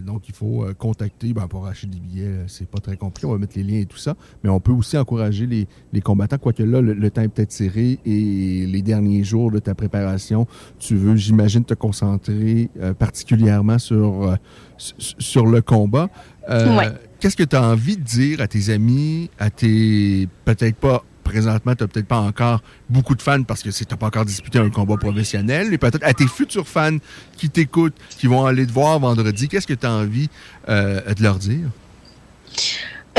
Donc, 0.05 0.27
il 0.27 0.35
faut 0.35 0.65
contacter 0.77 1.33
ben, 1.33 1.47
pour 1.47 1.67
acheter 1.67 1.87
des 1.87 1.99
billets. 1.99 2.43
C'est 2.47 2.67
pas 2.69 2.79
très 2.79 2.97
compliqué. 2.97 3.27
On 3.27 3.31
va 3.31 3.37
mettre 3.37 3.57
les 3.57 3.63
liens 3.63 3.79
et 3.79 3.85
tout 3.85 3.97
ça. 3.97 4.15
Mais 4.43 4.49
on 4.49 4.59
peut 4.59 4.71
aussi 4.71 4.97
encourager 4.97 5.45
les, 5.47 5.67
les 5.93 6.01
combattants, 6.01 6.37
quoique 6.37 6.63
là, 6.63 6.81
le, 6.81 6.93
le 6.93 7.11
temps 7.11 7.21
est 7.21 7.27
peut-être 7.29 7.51
serré 7.51 7.99
et 8.05 8.65
les 8.65 8.81
derniers 8.81 9.23
jours 9.23 9.51
de 9.51 9.59
ta 9.59 9.73
préparation, 9.75 10.47
tu 10.79 10.95
veux, 10.95 11.15
j'imagine, 11.15 11.63
te 11.63 11.73
concentrer 11.73 12.69
particulièrement 12.97 13.79
sur, 13.79 14.37
sur 14.77 15.45
le 15.45 15.61
combat. 15.61 16.09
Ouais. 16.49 16.91
Qu'est-ce 17.19 17.35
que 17.35 17.43
tu 17.43 17.55
as 17.55 17.61
envie 17.61 17.97
de 17.97 18.03
dire 18.03 18.41
à 18.41 18.47
tes 18.47 18.69
amis, 18.69 19.29
à 19.39 19.49
tes. 19.49 20.27
Peut-être 20.45 20.75
pas. 20.75 21.03
Présentement, 21.23 21.75
tu 21.75 21.83
n'as 21.83 21.87
peut-être 21.87 22.07
pas 22.07 22.17
encore 22.17 22.63
beaucoup 22.89 23.13
de 23.13 23.21
fans 23.21 23.43
parce 23.43 23.61
que 23.61 23.69
tu 23.69 23.83
n'as 23.87 23.97
pas 23.97 24.07
encore 24.07 24.25
disputé 24.25 24.57
un 24.57 24.71
combat 24.71 24.97
professionnel, 24.97 25.67
mais 25.69 25.77
peut-être 25.77 26.03
à 26.03 26.11
tes 26.15 26.25
futurs 26.25 26.67
fans 26.67 26.97
qui 27.37 27.51
t'écoutent, 27.51 27.93
qui 28.09 28.25
vont 28.25 28.47
aller 28.47 28.65
te 28.65 28.71
voir 28.71 28.99
vendredi, 28.99 29.47
qu'est-ce 29.47 29.67
que 29.67 29.75
tu 29.75 29.85
as 29.85 29.91
envie 29.91 30.27
euh, 30.69 31.13
de 31.13 31.21
leur 31.21 31.37
dire? 31.37 31.69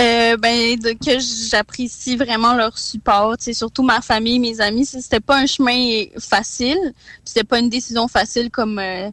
Euh, 0.01 0.37
ben, 0.39 0.79
que 0.81 1.19
j'apprécie 1.51 2.17
vraiment 2.17 2.55
leur 2.55 2.79
support, 2.79 3.37
c'est 3.39 3.53
surtout 3.53 3.83
ma 3.83 4.01
famille, 4.01 4.39
mes 4.39 4.61
amis. 4.61 4.87
C'était 4.87 5.21
pas 5.21 5.39
un 5.39 5.47
chemin 5.47 6.05
facile, 6.19 6.79
c'était 7.25 7.45
pas 7.45 7.59
une 7.59 7.69
décision 7.69 8.09
facile 8.09 8.51
comme 8.51 8.79
euh, 8.79 9.11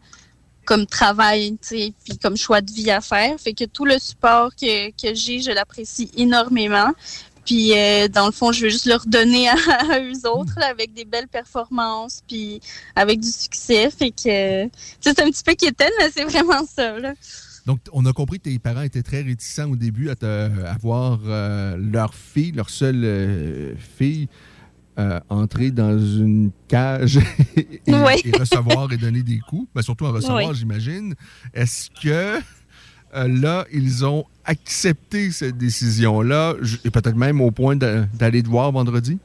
comme 0.68 0.86
travail, 0.86 1.58
puis 1.62 1.94
comme 2.22 2.38
choix 2.38 2.62
de 2.62 2.72
vie 2.72 2.92
à 2.92 3.02
faire. 3.02 3.40
Fait 3.40 3.54
que 3.54 3.64
tout 3.64 3.86
le 3.86 3.98
support 3.98 4.52
que, 4.54 4.90
que 4.92 5.16
j'ai, 5.16 5.42
je 5.42 5.52
l'apprécie 5.52 6.12
énormément. 6.18 6.92
Puis 7.46 7.72
euh, 7.72 8.10
dans 8.10 8.26
le 8.26 8.34
fond, 8.34 8.52
je 8.52 8.64
veux 8.64 8.70
juste 8.70 8.86
leur 8.86 9.06
donner 9.06 9.48
à, 9.50 10.00
eux 10.02 10.30
autres 10.30 10.62
avec 10.62 10.94
des 10.94 11.06
belles 11.06 11.30
performances, 11.30 12.22
puis 12.28 12.60
avec 12.96 13.22
du 13.22 13.30
succès. 13.30 13.90
Fait 13.90 14.12
que 14.12 14.70
c'est 15.00 15.20
un 15.20 15.32
petit 15.32 15.44
peu 15.44 15.56
quétaine, 15.56 15.94
mais 16.00 16.12
c'est 16.14 16.26
vraiment 16.26 16.66
ça. 16.66 17.00
Là. 17.00 17.14
Donc, 17.66 17.80
on 17.94 18.06
a 18.06 18.14
compris 18.14 18.40
que 18.40 18.50
tes 18.50 18.60
parents 18.60 18.82
étaient 18.82 19.04
très 19.04 19.22
réticents 19.22 19.72
au 19.72 19.76
début 19.76 20.10
à, 20.10 20.16
te, 20.16 20.26
à 20.26 20.78
voir 20.82 21.20
euh, 21.26 21.78
leur 21.78 22.14
fille, 22.14 22.52
leur 22.52 22.70
seule 22.70 23.04
euh, 23.04 23.76
fille, 23.98 24.28
euh, 25.00 25.20
entrer 25.30 25.72
dans 25.72 26.00
une 26.00 26.52
cage 26.68 27.20
et, 27.56 27.92
recevoir 28.40 28.92
et 28.92 28.98
donner 28.98 29.22
des 29.22 29.40
coups, 29.40 29.68
mais 29.76 29.84
surtout 29.84 30.06
en 30.06 30.12
recevoir, 30.12 30.54
j'imagine. 30.54 31.14
Est-ce 31.54 31.90
que 31.92 32.40
euh, 33.16 33.28
là, 33.28 33.66
ils 33.72 34.06
ont 34.06 34.26
accepté 34.44 35.32
cette 35.32 35.58
décision-là, 35.58 36.56
et 36.84 36.90
peut-être 36.90 37.16
même 37.16 37.42
au 37.42 37.52
point 37.52 37.76
d'aller 37.76 38.42
te 38.42 38.50
voir 38.50 38.72
vendredi? 38.72 39.20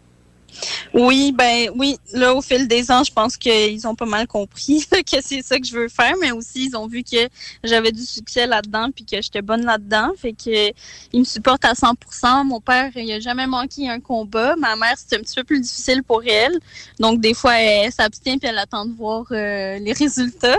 Oui, 0.95 1.33
ben 1.33 1.71
oui, 1.77 1.99
là 2.13 2.35
au 2.35 2.43
fil 2.43 2.69
des 2.69 2.91
ans, 2.91 3.03
je 3.05 3.13
pense 3.13 3.37
qu'ils 3.37 3.87
ont 3.87 3.95
pas 3.95 4.07
mal 4.07 4.27
compris 4.27 4.87
que 4.91 5.17
c'est 5.23 5.43
ça 5.43 5.59
que 5.59 5.67
je 5.67 5.75
veux 5.75 5.89
faire, 5.89 6.15
mais 6.21 6.33
aussi 6.33 6.67
ils 6.67 6.77
ont 6.77 6.87
vu 6.87 7.03
que 7.03 7.29
j'avais 7.65 7.93
du 7.93 8.03
succès 8.03 8.47
là-dedans 8.47 8.91
puis 8.95 9.05
que 9.05 9.21
j'étais 9.21 9.43
bonne 9.43 9.65
là-dedans, 9.65 10.13
fait 10.17 10.33
que 10.33 10.73
ils 11.13 11.21
me 11.21 11.25
supportent 11.25 11.65
à 11.65 11.73
100%. 11.73 12.45
Mon 12.45 12.61
père, 12.61 12.91
il 12.95 13.11
a 13.13 13.21
jamais 13.21 13.47
manqué 13.47 13.89
un 13.89 14.01
combat. 14.01 14.57
Ma 14.57 14.77
mère, 14.77 14.95
c'était 14.97 15.17
un 15.17 15.21
petit 15.21 15.35
peu 15.35 15.45
plus 15.45 15.61
difficile 15.61 16.03
pour 16.03 16.23
elle, 16.25 16.59
donc 16.99 17.21
des 17.21 17.35
fois 17.35 17.55
elle 17.59 17.93
s'abstient 17.93 18.39
puis 18.39 18.49
elle 18.49 18.59
attend 18.59 18.87
de 18.87 18.95
voir 18.95 19.27
euh, 19.33 19.79
les 19.79 19.93
résultats. 20.03 20.59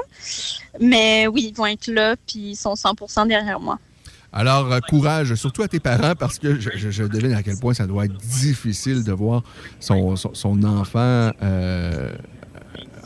Mais 0.79 1.27
oui, 1.27 1.49
ils 1.49 1.55
vont 1.55 1.67
être 1.67 1.87
là 1.87 2.15
puis 2.27 2.51
ils 2.51 2.55
sont 2.55 2.73
100% 2.73 3.27
derrière 3.27 3.59
moi. 3.59 3.79
Alors, 4.33 4.71
euh, 4.71 4.79
courage, 4.79 5.35
surtout 5.35 5.61
à 5.61 5.67
tes 5.67 5.79
parents, 5.79 6.15
parce 6.17 6.39
que 6.39 6.59
je, 6.59 6.71
je, 6.75 6.89
je, 6.89 7.03
devine 7.03 7.33
à 7.33 7.43
quel 7.43 7.57
point 7.57 7.73
ça 7.73 7.85
doit 7.85 8.05
être 8.05 8.17
difficile 8.17 9.03
de 9.03 9.11
voir 9.11 9.43
son, 9.79 10.15
son, 10.15 10.33
son 10.33 10.63
enfant 10.63 11.31
euh, 11.43 12.11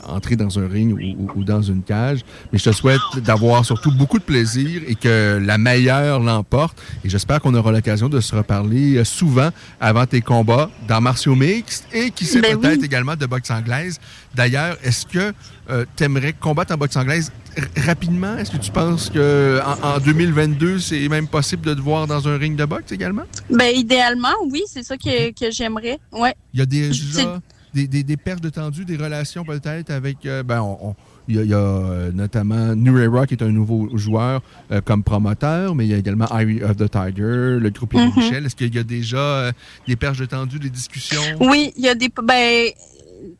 entrer 0.08 0.36
dans 0.36 0.58
un 0.58 0.66
ring 0.66 0.92
ou, 1.18 1.30
ou, 1.40 1.44
dans 1.44 1.62
une 1.62 1.82
cage. 1.82 2.20
Mais 2.52 2.58
je 2.58 2.64
te 2.64 2.72
souhaite 2.72 3.00
d'avoir 3.18 3.64
surtout 3.64 3.92
beaucoup 3.92 4.18
de 4.18 4.24
plaisir 4.24 4.82
et 4.86 4.94
que 4.94 5.38
la 5.42 5.58
meilleure 5.58 6.20
l'emporte. 6.20 6.80
Et 7.04 7.08
j'espère 7.08 7.40
qu'on 7.40 7.54
aura 7.54 7.72
l'occasion 7.72 8.08
de 8.08 8.20
se 8.20 8.34
reparler 8.34 8.96
euh, 8.96 9.04
souvent 9.04 9.50
avant 9.80 10.06
tes 10.06 10.20
combats 10.20 10.70
dans 10.86 11.00
martiaux 11.00 11.34
mixtes 11.34 11.86
et 11.92 12.10
qui 12.10 12.24
sait 12.24 12.40
ben 12.40 12.58
peut-être 12.58 12.80
oui. 12.80 12.86
également 12.86 13.16
de 13.16 13.26
boxe 13.26 13.50
anglaise. 13.50 14.00
D'ailleurs, 14.34 14.76
est-ce 14.82 15.06
que 15.06 15.32
euh, 15.70 15.84
tu 15.96 16.04
aimerais 16.04 16.32
combattre 16.32 16.72
en 16.72 16.78
boxe 16.78 16.96
anglaise 16.96 17.30
rapidement? 17.76 18.36
Est-ce 18.36 18.50
que 18.50 18.56
tu 18.56 18.70
penses 18.70 19.10
que 19.10 19.60
en, 19.64 19.96
en 19.96 19.98
2022, 19.98 20.78
c'est 20.78 21.08
même 21.08 21.26
possible 21.26 21.66
de 21.66 21.74
te 21.74 21.80
voir 21.80 22.06
dans 22.06 22.26
un 22.28 22.36
ring 22.36 22.56
de 22.56 22.64
boxe 22.64 22.92
également? 22.92 23.24
Ben, 23.50 23.74
idéalement, 23.74 24.34
oui, 24.50 24.62
c'est 24.66 24.82
ça 24.82 24.96
que, 24.96 25.30
que 25.32 25.50
j'aimerais. 25.50 25.98
Ouais. 26.12 26.34
Il 26.54 26.60
y 26.60 26.62
a 26.62 26.66
déjà 26.66 27.40
des, 27.74 27.86
des, 27.86 28.02
des 28.02 28.16
pertes 28.16 28.42
de 28.42 28.48
tendu, 28.50 28.84
des 28.84 28.96
relations 28.96 29.44
peut-être 29.44 29.90
avec. 29.90 30.24
Euh, 30.26 30.42
ben, 30.42 30.60
on, 30.62 30.78
on, 30.90 30.96
il 31.28 31.36
y 31.36 31.38
a, 31.38 31.42
il 31.42 31.50
y 31.50 31.54
a 31.54 31.58
euh, 31.58 32.10
notamment 32.12 32.74
Nurera 32.74 33.26
qui 33.26 33.34
est 33.34 33.42
un 33.42 33.50
nouveau 33.50 33.96
joueur 33.96 34.40
euh, 34.72 34.80
comme 34.80 35.02
promoteur, 35.02 35.74
mais 35.74 35.84
il 35.84 35.90
y 35.90 35.94
a 35.94 35.98
également 35.98 36.26
Eye 36.34 36.62
of 36.62 36.76
the 36.76 36.90
Tiger, 36.90 37.58
le 37.60 37.70
groupe 37.70 37.92
mm 37.92 37.98
-hmm. 37.98 38.16
Michel. 38.16 38.46
Est-ce 38.46 38.56
qu'il 38.56 38.74
y 38.74 38.78
a 38.78 38.82
déjà 38.82 39.18
euh, 39.18 39.52
des 39.86 39.96
perches 39.96 40.18
de 40.18 40.26
tendu, 40.26 40.58
des 40.58 40.70
discussions? 40.70 41.20
Oui, 41.40 41.72
il 41.76 41.84
y 41.84 41.88
a 41.88 41.94
des. 41.94 42.08
Ben, 42.08 42.70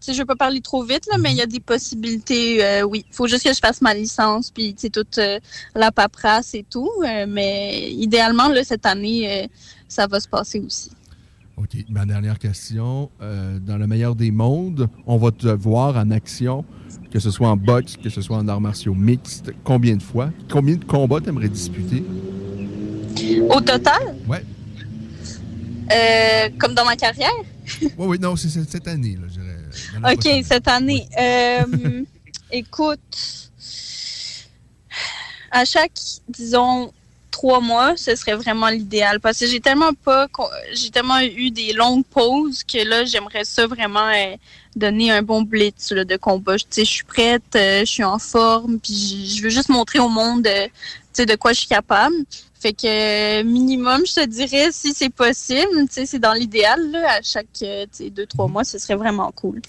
je 0.06 0.12
ne 0.12 0.16
veux 0.18 0.24
pas 0.24 0.36
parler 0.36 0.60
trop 0.60 0.82
vite, 0.82 1.06
là, 1.10 1.18
mais 1.18 1.30
il 1.32 1.36
y 1.36 1.42
a 1.42 1.46
des 1.46 1.60
possibilités. 1.60 2.64
Euh, 2.64 2.82
oui, 2.82 3.04
il 3.08 3.14
faut 3.14 3.26
juste 3.26 3.44
que 3.44 3.52
je 3.52 3.58
fasse 3.58 3.80
ma 3.82 3.94
licence, 3.94 4.50
puis 4.50 4.74
toute 4.74 5.18
euh, 5.18 5.38
la 5.74 5.92
paperasse 5.92 6.54
et 6.54 6.64
tout. 6.68 6.90
Euh, 7.04 7.26
mais 7.28 7.90
idéalement, 7.92 8.48
là, 8.48 8.64
cette 8.64 8.86
année, 8.86 9.48
ça 9.88 10.06
va 10.06 10.20
se 10.20 10.28
passer 10.28 10.60
aussi. 10.60 10.90
OK. 11.56 11.84
Ma 11.88 12.06
dernière 12.06 12.38
question. 12.38 13.10
dans 13.20 13.78
le 13.78 13.86
meilleur 13.86 14.14
des 14.14 14.30
mondes, 14.30 14.88
on 15.06 15.16
va 15.16 15.30
te 15.32 15.48
voir 15.48 15.96
en 15.96 16.10
action, 16.10 16.64
que 17.10 17.18
ce 17.18 17.30
soit 17.30 17.48
en 17.48 17.56
boxe, 17.56 17.96
que 17.96 18.10
ce 18.10 18.20
soit 18.20 18.36
en 18.36 18.46
arts 18.46 18.60
martiaux 18.60 18.94
mixtes. 18.94 19.50
Combien 19.64 19.96
de 19.96 20.02
fois? 20.02 20.30
Combien 20.50 20.76
de 20.76 20.84
combats 20.84 21.20
tu 21.20 21.30
aimerais 21.30 21.48
disputer? 21.48 22.04
Au 23.50 23.60
total? 23.60 24.14
Ouais. 24.28 24.44
comme 26.58 26.74
dans 26.74 26.84
ma 26.84 26.94
carrière? 26.94 27.32
oui, 27.82 27.90
oui, 27.98 28.18
non, 28.20 28.36
c'est 28.36 28.48
cette 28.48 28.86
année, 28.86 29.16
là, 29.20 29.26
je 29.28 29.47
dirais. 29.68 30.14
OK, 30.14 30.44
cette 30.44 30.68
année. 30.68 31.08
Euh, 31.18 32.04
écoute, 32.50 33.50
à 35.50 35.64
chaque, 35.64 35.92
disons, 36.28 36.92
trois 37.38 37.60
mois, 37.60 37.96
ce 37.96 38.16
serait 38.16 38.34
vraiment 38.34 38.68
l'idéal 38.68 39.20
parce 39.20 39.38
que 39.38 39.46
j'ai 39.46 39.60
tellement 39.60 39.92
pas, 39.92 40.26
j'ai 40.72 40.90
tellement 40.90 41.20
eu 41.20 41.50
des 41.50 41.72
longues 41.72 42.04
pauses 42.04 42.64
que 42.64 42.78
là, 42.78 43.04
j'aimerais 43.04 43.44
ça 43.44 43.66
vraiment 43.68 44.08
euh, 44.08 44.34
donner 44.74 45.12
un 45.12 45.22
bon 45.22 45.42
blitz 45.42 45.92
là, 45.92 46.04
de 46.04 46.16
combat. 46.16 46.56
Tu 46.58 46.66
sais, 46.70 46.84
je 46.84 46.90
suis 46.90 47.04
prête, 47.04 47.54
euh, 47.54 47.80
je 47.80 47.92
suis 47.92 48.02
en 48.04 48.18
forme, 48.18 48.80
puis 48.80 49.32
je 49.36 49.42
veux 49.42 49.50
juste 49.50 49.68
montrer 49.68 50.00
au 50.00 50.08
monde, 50.08 50.48
euh, 50.48 50.66
tu 50.66 50.72
sais, 51.12 51.26
de 51.26 51.36
quoi 51.36 51.52
je 51.52 51.60
suis 51.60 51.68
capable. 51.68 52.16
Fait 52.60 52.72
que 52.72 53.42
minimum, 53.42 54.04
je 54.04 54.14
te 54.14 54.26
dirais, 54.26 54.68
si 54.72 54.92
c'est 54.92 55.10
possible, 55.10 55.86
tu 55.86 55.92
sais, 55.92 56.06
c'est 56.06 56.18
dans 56.18 56.32
l'idéal, 56.32 56.80
à 56.96 57.22
chaque, 57.22 57.46
sais, 57.92 58.10
deux, 58.10 58.26
trois 58.26 58.48
mois, 58.48 58.64
ce 58.64 58.78
serait 58.78 58.96
vraiment 58.96 59.30
cool. 59.32 59.62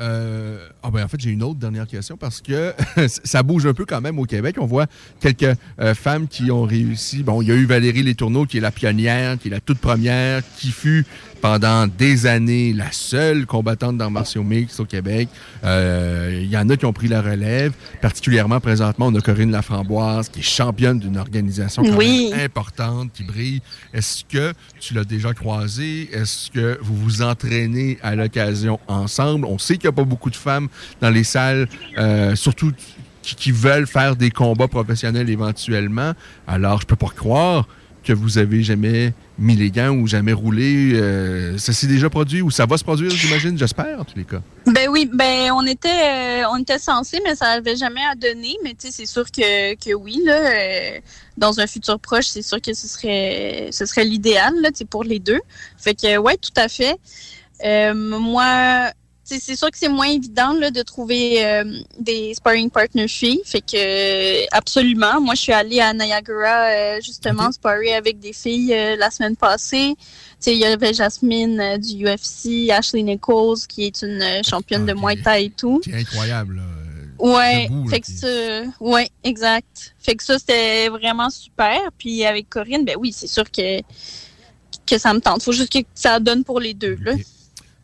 Euh, 0.00 0.68
ah 0.82 0.90
ben 0.90 1.04
en 1.04 1.08
fait, 1.08 1.20
j'ai 1.20 1.30
une 1.30 1.42
autre 1.42 1.58
dernière 1.58 1.86
question 1.86 2.16
parce 2.16 2.40
que 2.40 2.72
ça 3.06 3.42
bouge 3.42 3.66
un 3.66 3.74
peu 3.74 3.84
quand 3.84 4.00
même 4.00 4.18
au 4.18 4.24
Québec. 4.24 4.56
On 4.58 4.66
voit 4.66 4.86
quelques 5.20 5.56
euh, 5.80 5.94
femmes 5.94 6.28
qui 6.28 6.50
ont 6.50 6.62
réussi. 6.62 7.22
Bon, 7.22 7.42
il 7.42 7.48
y 7.48 7.52
a 7.52 7.54
eu 7.54 7.66
Valérie 7.66 8.02
Letourneau 8.02 8.46
qui 8.46 8.58
est 8.58 8.60
la 8.60 8.70
pionnière, 8.70 9.38
qui 9.38 9.48
est 9.48 9.50
la 9.50 9.60
toute 9.60 9.78
première, 9.78 10.42
qui 10.56 10.70
fut 10.70 11.04
pendant 11.42 11.88
des 11.88 12.26
années 12.26 12.72
la 12.72 12.92
seule 12.92 13.46
combattante 13.46 13.98
dans 13.98 14.10
martiaux 14.10 14.44
mix 14.44 14.78
au 14.78 14.84
Québec. 14.84 15.28
Euh, 15.64 16.40
il 16.40 16.48
y 16.48 16.56
en 16.56 16.70
a 16.70 16.76
qui 16.76 16.86
ont 16.86 16.92
pris 16.92 17.08
la 17.08 17.20
relève. 17.20 17.72
Particulièrement 18.00 18.60
présentement, 18.60 19.08
on 19.08 19.14
a 19.16 19.20
Corinne 19.20 19.50
Laframboise 19.50 20.28
qui 20.28 20.38
est 20.38 20.44
championne 20.44 21.00
d'une 21.00 21.18
organisation 21.18 21.82
oui. 21.82 22.32
importante, 22.32 23.10
qui 23.12 23.24
brille. 23.24 23.60
Est-ce 23.92 24.24
que 24.24 24.54
tu 24.78 24.94
l'as 24.94 25.04
déjà 25.04 25.34
croisée? 25.34 26.08
Est-ce 26.12 26.48
que 26.52 26.78
vous 26.80 26.96
vous 26.96 27.22
entraînez 27.22 27.98
à 28.04 28.14
l'occasion 28.14 28.78
ensemble? 28.86 29.44
On 29.46 29.58
sait 29.58 29.78
qu'il 29.82 29.90
n'y 29.90 29.94
a 29.94 29.96
pas 29.96 30.04
beaucoup 30.04 30.30
de 30.30 30.36
femmes 30.36 30.68
dans 31.00 31.10
les 31.10 31.24
salles, 31.24 31.68
euh, 31.98 32.34
surtout 32.36 32.72
qui, 33.22 33.52
veulent 33.52 33.86
faire 33.86 34.16
des 34.16 34.30
combats 34.30 34.68
professionnels 34.68 35.30
éventuellement. 35.30 36.12
Alors, 36.46 36.80
je 36.80 36.86
peux 36.86 36.96
pas 36.96 37.10
croire 37.14 37.68
que 38.02 38.12
vous 38.12 38.38
avez 38.38 38.64
jamais 38.64 39.14
mis 39.38 39.54
les 39.54 39.70
gants 39.70 39.90
ou 39.90 40.08
jamais 40.08 40.32
roulé. 40.32 40.92
Euh, 40.94 41.56
ça 41.56 41.72
s'est 41.72 41.86
déjà 41.86 42.10
produit 42.10 42.42
ou 42.42 42.50
ça 42.50 42.66
va 42.66 42.76
se 42.76 42.82
produire, 42.82 43.10
j'imagine, 43.10 43.56
j'espère, 43.56 44.00
en 44.00 44.04
tous 44.04 44.16
les 44.16 44.24
cas. 44.24 44.40
Ben 44.66 44.88
oui, 44.90 45.08
ben 45.12 45.52
on 45.52 45.64
était 45.64 45.88
euh, 45.88 46.48
on 46.50 46.56
était 46.56 46.80
censé, 46.80 47.20
mais 47.24 47.36
ça 47.36 47.54
n'avait 47.54 47.76
jamais 47.76 48.02
à 48.10 48.16
donner. 48.16 48.56
Mais 48.64 48.70
tu 48.70 48.88
sais, 48.88 48.90
c'est 48.90 49.06
sûr 49.06 49.30
que, 49.30 49.74
que 49.76 49.94
oui, 49.94 50.20
là, 50.24 50.98
dans 51.36 51.60
un 51.60 51.68
futur 51.68 52.00
proche, 52.00 52.26
c'est 52.26 52.42
sûr 52.42 52.60
que 52.60 52.74
ce 52.74 52.88
serait 52.88 53.68
ce 53.70 53.86
serait 53.86 54.04
l'idéal 54.04 54.52
là, 54.60 54.70
pour 54.90 55.04
les 55.04 55.20
deux. 55.20 55.40
Fait 55.78 55.94
que 55.94 56.18
ouais, 56.18 56.36
tout 56.36 56.60
à 56.60 56.66
fait. 56.66 56.98
moi, 57.94 58.90
c'est 59.24 59.56
sûr 59.56 59.70
que 59.70 59.78
c'est 59.78 59.88
moins 59.88 60.08
évident 60.08 60.52
là, 60.52 60.70
de 60.70 60.82
trouver 60.82 61.44
euh, 61.44 61.64
des 61.98 62.34
sparring 62.34 62.70
partners 62.70 63.08
filles. 63.08 63.40
Fait 63.44 63.60
que 63.60 64.54
absolument. 64.54 65.20
Moi, 65.20 65.34
je 65.34 65.42
suis 65.42 65.52
allée 65.52 65.80
à 65.80 65.92
Niagara 65.92 66.66
euh, 66.66 67.00
justement 67.00 67.44
okay. 67.44 67.52
sparer 67.52 67.94
avec 67.94 68.18
des 68.18 68.32
filles 68.32 68.74
euh, 68.74 68.96
la 68.96 69.10
semaine 69.10 69.36
passée. 69.36 69.94
Il 70.46 70.54
y 70.54 70.64
avait 70.64 70.92
Jasmine 70.92 71.78
du 71.78 72.04
UFC, 72.04 72.70
Ashley 72.70 73.02
Nichols, 73.02 73.58
qui 73.68 73.84
est 73.84 74.02
une 74.02 74.24
championne 74.44 74.82
okay. 74.82 74.92
de 74.92 74.98
Muay 74.98 75.22
Thai 75.22 75.44
et 75.44 75.50
tout. 75.50 75.80
C'est 75.84 75.94
incroyable. 75.94 76.56
Là. 76.56 76.62
Ouais, 77.20 77.68
debout, 77.68 77.88
fait 77.88 77.96
là, 77.96 78.00
que 78.00 78.06
ça, 78.12 78.70
ouais, 78.80 79.08
exact. 79.22 79.94
Fait 80.00 80.16
que 80.16 80.24
ça, 80.24 80.40
c'était 80.40 80.88
vraiment 80.88 81.30
super. 81.30 81.78
Puis 81.96 82.24
avec 82.24 82.50
Corinne, 82.50 82.84
ben 82.84 82.96
oui, 82.98 83.12
c'est 83.12 83.28
sûr 83.28 83.48
que, 83.48 83.80
que 84.84 84.98
ça 84.98 85.14
me 85.14 85.20
tente. 85.20 85.44
Faut 85.44 85.52
juste 85.52 85.72
que 85.72 85.78
ça 85.94 86.18
donne 86.18 86.42
pour 86.42 86.58
les 86.58 86.74
deux, 86.74 86.98
là. 87.00 87.12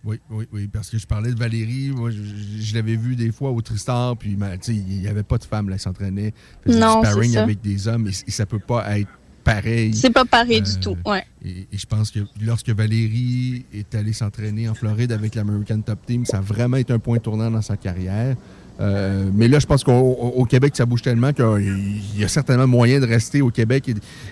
Oui, 0.09 0.19
oui, 0.31 0.49
oui, 0.55 0.69
parce 0.69 0.89
que 0.89 0.97
je 0.97 1.07
parlais 1.07 1.31
de 1.33 1.39
Valérie, 1.39 1.91
moi, 1.95 2.11
je, 2.11 2.17
je 2.23 2.75
l'avais 2.75 2.97
vu 2.97 3.15
des 3.15 3.31
fois 3.31 3.51
au 3.51 3.61
Tristar, 3.61 4.17
puis 4.17 4.39
il 4.69 4.85
n'y 4.85 5.07
avait 5.07 5.23
pas 5.23 5.37
de 5.37 5.45
femmes 5.45 5.69
là, 5.69 5.77
qui 5.77 5.83
s'entraînaient, 5.83 6.33
non, 6.67 7.03
du 7.03 7.07
sparring 7.07 7.37
avec 7.37 7.61
des 7.61 7.89
hommes, 7.89 8.07
et, 8.07 8.13
et, 8.27 8.31
ça 8.31 8.47
peut 8.47 8.59
pas 8.59 8.99
être 8.99 9.11
pareil. 9.45 9.93
C'est 9.95 10.09
pas 10.09 10.25
pareil 10.25 10.63
euh, 10.63 10.65
du 10.65 10.81
tout, 10.81 10.97
ouais. 11.05 11.27
Et, 11.45 11.69
et, 11.71 11.77
je 11.77 11.85
pense 11.85 12.11
que 12.11 12.21
lorsque 12.41 12.71
Valérie 12.71 13.67
est 13.75 13.95
allée 13.95 14.15
s'entraîner 14.15 14.67
en 14.67 14.75
Floride 14.75 15.13
avec 15.13 15.35
l'American 15.35 15.83
Top 15.83 15.99
Team, 16.07 16.25
ça 16.25 16.39
a 16.39 16.41
vraiment 16.41 16.79
été 16.79 16.95
un 16.95 16.99
point 16.99 17.19
tournant 17.19 17.51
dans 17.51 17.61
sa 17.61 17.77
carrière. 17.77 18.35
Euh, 18.81 19.29
mais 19.35 19.49
là, 19.49 19.59
je 19.59 19.67
pense 19.67 19.83
qu'au 19.83 20.47
Québec, 20.49 20.77
ça 20.77 20.87
bouge 20.87 21.03
tellement 21.03 21.33
qu'il 21.33 22.01
y 22.17 22.25
a 22.25 22.29
certainement 22.29 22.67
moyen 22.67 23.01
de 23.01 23.07
rester 23.07 23.43
au 23.43 23.51
Québec 23.51 23.89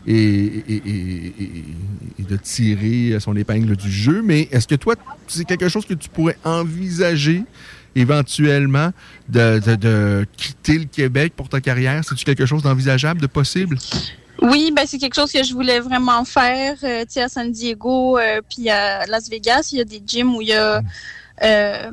et, 0.06 0.12
et, 0.12 0.82
et, 2.18 2.22
de 2.22 2.36
tirer 2.36 3.18
son 3.18 3.34
épingle 3.36 3.76
du 3.76 3.90
jeu. 3.90 4.22
Mais 4.22 4.48
est-ce 4.52 4.68
que 4.68 4.76
toi, 4.76 4.94
c'est 5.26 5.44
quelque 5.44 5.68
chose 5.68 5.84
que 5.84 5.94
tu 5.94 6.08
pourrais 6.08 6.38
envisager 6.44 7.44
éventuellement 7.96 8.90
de, 9.28 9.58
de, 9.58 9.74
de 9.74 10.26
quitter 10.36 10.78
le 10.78 10.84
Québec 10.84 11.32
pour 11.34 11.48
ta 11.48 11.60
carrière? 11.60 12.04
C'est-tu 12.08 12.24
quelque 12.24 12.46
chose 12.46 12.62
d'envisageable, 12.62 13.20
de 13.20 13.26
possible? 13.26 13.76
Oui, 14.42 14.70
ben 14.74 14.84
c'est 14.86 14.98
quelque 14.98 15.14
chose 15.14 15.32
que 15.32 15.42
je 15.42 15.52
voulais 15.54 15.80
vraiment 15.80 16.24
faire. 16.24 16.76
Euh, 16.82 17.00
tu 17.02 17.12
sais, 17.14 17.22
à 17.22 17.28
San 17.28 17.50
Diego, 17.50 18.18
euh, 18.18 18.40
puis 18.48 18.68
à 18.68 19.06
Las 19.06 19.28
Vegas, 19.30 19.70
il 19.72 19.78
y 19.78 19.80
a 19.80 19.84
des 19.84 20.02
gyms 20.06 20.34
où 20.34 20.42
il 20.42 20.48
y 20.48 20.52
a 20.52 20.82
euh, 21.42 21.90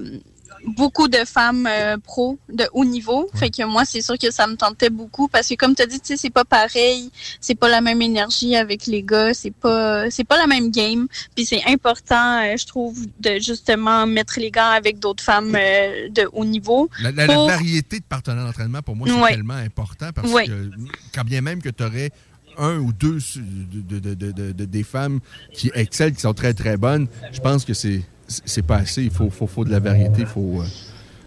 beaucoup 0.65 1.07
de 1.07 1.25
femmes 1.25 1.67
euh, 1.69 1.97
pro 1.97 2.37
de 2.49 2.65
haut 2.73 2.85
niveau. 2.85 3.29
Ouais. 3.33 3.39
Fait 3.39 3.49
que 3.49 3.63
moi, 3.63 3.85
c'est 3.85 4.01
sûr 4.01 4.17
que 4.17 4.31
ça 4.31 4.47
me 4.47 4.55
tentait 4.55 4.89
beaucoup 4.89 5.27
parce 5.27 5.47
que 5.47 5.55
comme 5.55 5.75
tu 5.75 5.81
as 5.81 5.85
dit, 5.85 5.99
tu 5.99 6.07
sais, 6.07 6.17
c'est 6.17 6.29
pas 6.29 6.45
pareil, 6.45 7.11
c'est 7.39 7.55
pas 7.55 7.69
la 7.69 7.81
même 7.81 8.01
énergie 8.01 8.55
avec 8.55 8.85
les 8.87 9.03
gars, 9.03 9.33
c'est 9.33 9.53
pas 9.53 10.09
c'est 10.09 10.23
pas 10.23 10.37
la 10.37 10.47
même 10.47 10.71
game. 10.71 11.07
Puis 11.35 11.45
c'est 11.45 11.63
important, 11.67 12.41
euh, 12.41 12.55
je 12.57 12.65
trouve, 12.65 13.05
de 13.19 13.39
justement 13.39 14.05
mettre 14.05 14.39
les 14.39 14.51
gars 14.51 14.69
avec 14.69 14.99
d'autres 14.99 15.23
femmes 15.23 15.55
euh, 15.55 16.09
de 16.09 16.29
haut 16.33 16.45
niveau. 16.45 16.89
La, 17.01 17.11
la, 17.11 17.25
pour... 17.25 17.47
la, 17.47 17.55
variété 17.55 17.99
de 17.99 18.05
partenaires 18.05 18.45
d'entraînement, 18.45 18.81
pour 18.81 18.95
moi, 18.95 19.07
c'est 19.07 19.21
ouais. 19.21 19.31
tellement 19.31 19.53
important 19.53 20.09
parce 20.13 20.31
ouais. 20.31 20.47
que 20.47 20.69
quand 21.13 21.23
bien 21.23 21.41
même 21.41 21.61
que 21.61 21.69
tu 21.69 21.83
aurais 21.83 22.11
un 22.57 22.77
ou 22.77 22.93
deux 22.93 23.17
de, 23.35 23.99
de, 23.99 24.31
de, 24.31 24.65
des 24.65 24.83
femmes 24.83 25.19
qui 25.53 25.71
excellent, 25.73 26.13
qui 26.13 26.21
sont 26.21 26.33
très, 26.33 26.53
très 26.53 26.77
bonnes, 26.77 27.07
je 27.31 27.39
pense 27.39 27.65
que 27.65 27.73
c'est 27.73 28.03
c'est 28.27 28.65
pas 28.65 28.77
assez. 28.77 29.03
Il 29.03 29.11
faut, 29.11 29.29
faut, 29.29 29.47
faut 29.47 29.65
de 29.65 29.71
la 29.71 29.79
variété. 29.79 30.21
Il 30.21 30.25
faut. 30.27 30.61
Euh, 30.61 30.65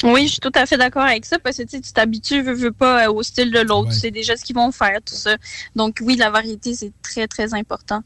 oui, 0.05 0.27
je 0.27 0.33
suis 0.33 0.41
tout 0.41 0.53
à 0.55 0.67
fait 0.67 0.77
d'accord 0.77 1.03
avec 1.03 1.25
ça 1.25 1.39
parce 1.39 1.57
que 1.57 1.63
tu 1.63 1.81
t'habitues, 1.81 2.43
veux, 2.43 2.55
veux 2.55 2.73
pas, 2.73 3.11
au 3.11 3.23
style 3.23 3.51
de 3.51 3.61
l'autre. 3.61 3.93
C'est 3.93 4.11
déjà 4.11 4.37
ce 4.37 4.45
qu'ils 4.45 4.57
vont 4.57 4.71
faire, 4.71 4.99
tout 5.05 5.15
ça. 5.15 5.37
Donc 5.75 5.99
oui, 6.03 6.17
la 6.17 6.31
variété, 6.31 6.75
c'est 6.75 6.93
très, 7.03 7.27
très 7.27 7.55
important. 7.55 8.03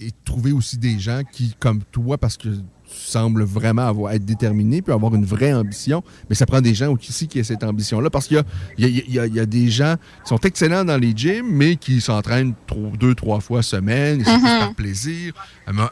Et 0.00 0.10
trouver 0.24 0.52
aussi 0.52 0.76
des 0.78 0.98
gens 0.98 1.22
qui, 1.30 1.54
comme 1.58 1.82
toi, 1.84 2.18
parce 2.18 2.36
que 2.36 2.48
semble 3.08 3.44
vraiment 3.44 3.86
avoir, 3.86 4.12
être 4.12 4.24
déterminé 4.24 4.82
puis 4.82 4.92
avoir 4.92 5.14
une 5.14 5.24
vraie 5.24 5.52
ambition. 5.52 6.02
Mais 6.28 6.34
ça 6.34 6.46
prend 6.46 6.60
des 6.60 6.74
gens 6.74 6.92
aussi 6.92 7.28
qui 7.28 7.38
aient 7.38 7.44
cette 7.44 7.64
ambition-là 7.64 8.10
parce 8.10 8.26
qu'il 8.26 8.44
y, 8.78 9.18
a, 9.18 9.46
des 9.46 9.70
gens 9.70 9.96
qui 10.24 10.28
sont 10.28 10.40
excellents 10.40 10.84
dans 10.84 10.96
les 10.96 11.12
gyms, 11.14 11.48
mais 11.50 11.76
qui 11.76 12.00
s'entraînent 12.00 12.54
deux, 12.98 13.14
trois 13.14 13.40
fois 13.40 13.62
semaine, 13.62 14.22
c'est 14.24 14.30
mm-hmm. 14.30 14.58
par 14.60 14.74
plaisir. 14.74 15.32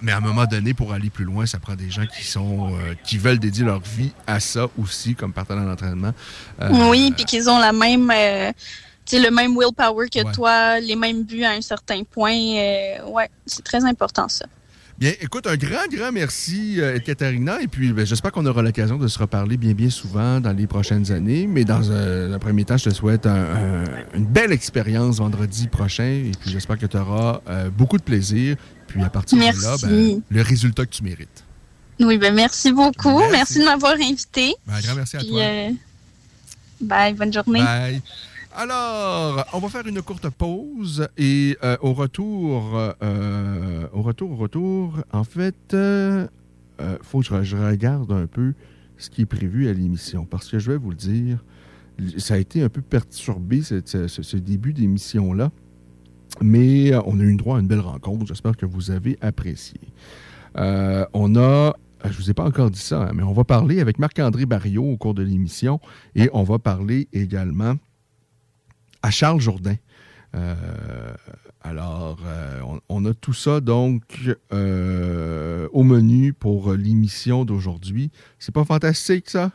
Mais 0.02 0.12
à 0.12 0.18
un 0.18 0.20
moment 0.20 0.46
donné, 0.46 0.74
pour 0.74 0.92
aller 0.92 1.10
plus 1.10 1.24
loin, 1.24 1.46
ça 1.46 1.58
prend 1.58 1.74
des 1.74 1.90
gens 1.90 2.06
qui 2.06 2.24
sont 2.24 2.68
euh, 2.70 2.94
qui 3.04 3.18
veulent 3.18 3.38
dédier 3.38 3.64
leur 3.64 3.80
vie 3.80 4.12
à 4.26 4.40
ça 4.40 4.66
aussi 4.80 5.14
comme 5.14 5.32
partenaire 5.32 5.64
d'entraînement. 5.64 6.12
Euh, 6.62 6.90
oui, 6.90 7.12
puis 7.14 7.24
qu'ils 7.24 7.48
ont 7.50 7.58
la 7.58 7.72
même. 7.72 8.10
Euh, 8.14 8.52
le 9.12 9.30
même 9.30 9.56
willpower 9.56 10.08
que 10.08 10.32
toi, 10.32 10.80
les 10.80 10.96
mêmes 10.96 11.22
buts 11.22 11.44
à 11.44 11.50
un 11.52 11.60
certain 11.60 12.02
point. 12.02 12.34
ouais, 12.34 13.30
c'est 13.46 13.62
très 13.62 13.84
important 13.84 14.28
ça. 14.28 14.46
Bien, 14.98 15.12
écoute, 15.20 15.46
un 15.46 15.56
grand, 15.56 15.86
grand 15.90 16.10
merci, 16.10 16.80
euh, 16.80 16.98
Katharina. 16.98 17.60
Et 17.60 17.68
puis, 17.68 17.92
ben, 17.92 18.06
j'espère 18.06 18.32
qu'on 18.32 18.46
aura 18.46 18.62
l'occasion 18.62 18.96
de 18.96 19.08
se 19.08 19.18
reparler 19.18 19.58
bien, 19.58 19.72
bien 19.72 19.90
souvent 19.90 20.40
dans 20.40 20.52
les 20.52 20.66
prochaines 20.66 21.12
années. 21.12 21.46
Mais 21.46 21.64
dans 21.64 21.82
euh, 21.90 22.34
un, 22.34 22.38
premier 22.38 22.64
temps, 22.64 22.78
je 22.78 22.84
te 22.84 22.94
souhaite 22.94 23.26
une 23.26 24.24
belle 24.24 24.52
expérience 24.52 25.18
vendredi 25.18 25.68
prochain. 25.68 26.22
Et 26.26 26.32
puis, 26.40 26.50
j'espère 26.50 26.78
que 26.78 26.86
tu 26.86 26.96
auras 26.96 27.42
euh, 27.48 27.68
beaucoup 27.68 27.98
de 27.98 28.02
plaisir. 28.02 28.56
Puis, 28.86 29.02
à 29.02 29.10
partir 29.10 29.36
de 29.36 29.62
là, 29.62 29.76
ben, 29.82 30.22
le 30.30 30.42
résultat 30.42 30.86
que 30.86 30.92
tu 30.92 31.02
mérites. 31.02 31.44
Oui, 32.00 32.18
ben 32.18 32.34
merci 32.34 32.72
beaucoup. 32.72 33.20
Merci, 33.30 33.58
de 33.58 33.64
m'avoir 33.64 33.94
invité. 33.94 34.54
Ben, 34.66 34.74
un 34.74 34.80
grand 34.80 34.94
merci 34.94 35.16
à 35.16 35.20
toi. 35.20 35.76
bye, 36.80 37.12
bonne 37.12 37.32
journée. 37.32 37.62
Bye. 37.62 38.02
Alors, 38.58 39.44
on 39.52 39.58
va 39.58 39.68
faire 39.68 39.86
une 39.86 40.00
courte 40.00 40.30
pause 40.30 41.06
et 41.18 41.58
euh, 41.62 41.76
au 41.82 41.92
retour, 41.92 42.72
euh, 43.02 43.86
au 43.92 44.00
retour, 44.00 44.30
au 44.30 44.36
retour, 44.36 44.94
en 45.12 45.24
fait, 45.24 45.54
il 45.72 45.76
euh, 45.76 46.26
faut 47.02 47.20
que 47.20 47.42
je, 47.42 47.54
regarde 47.54 48.10
un 48.10 48.26
peu 48.26 48.54
ce 48.96 49.10
qui 49.10 49.20
est 49.20 49.26
prévu 49.26 49.68
à 49.68 49.74
l'émission 49.74 50.24
parce 50.24 50.48
que 50.48 50.58
je 50.58 50.70
vais 50.70 50.78
vous 50.78 50.88
le 50.88 50.96
dire, 50.96 51.44
ça 52.16 52.32
a 52.32 52.38
été 52.38 52.62
un 52.62 52.70
peu 52.70 52.80
perturbé 52.80 53.60
ce, 53.60 54.36
début 54.38 54.72
d'émission-là, 54.72 55.52
mais 56.40 56.94
on 57.04 57.20
a 57.20 57.24
eu 57.24 57.36
droit 57.36 57.58
à 57.58 57.60
une 57.60 57.68
belle 57.68 57.80
rencontre. 57.80 58.24
J'espère 58.24 58.56
que 58.56 58.64
vous 58.64 58.90
avez 58.90 59.18
apprécié. 59.20 59.80
on 60.54 61.36
a 61.36 61.76
je 62.04 62.08
ne 62.10 62.14
vous 62.14 62.30
ai 62.30 62.34
pas 62.34 62.44
encore 62.44 62.70
dit 62.70 62.78
ça, 62.78 63.02
hein, 63.02 63.12
mais 63.14 63.22
on 63.22 63.32
va 63.32 63.44
parler 63.44 63.80
avec 63.80 63.98
Marc-André 63.98 64.46
Barriot 64.46 64.84
au 64.84 64.96
cours 64.96 65.14
de 65.14 65.22
l'émission 65.22 65.80
et 66.14 66.30
on 66.32 66.42
va 66.42 66.58
parler 66.58 67.08
également 67.12 67.74
Charles 69.10 69.40
Jourdain. 69.40 69.76
Euh, 70.34 70.54
alors, 71.62 72.18
euh, 72.24 72.60
on, 72.88 73.04
a 73.06 73.14
tout 73.14 73.32
ça 73.32 73.60
donc 73.60 74.02
euh, 74.52 75.68
au 75.72 75.82
menu 75.82 76.32
pour 76.32 76.72
l'émission 76.74 77.44
d'aujourd'hui. 77.44 78.10
C'est 78.38 78.54
pas 78.54 78.64
fantastique 78.64 79.30
ça? 79.30 79.50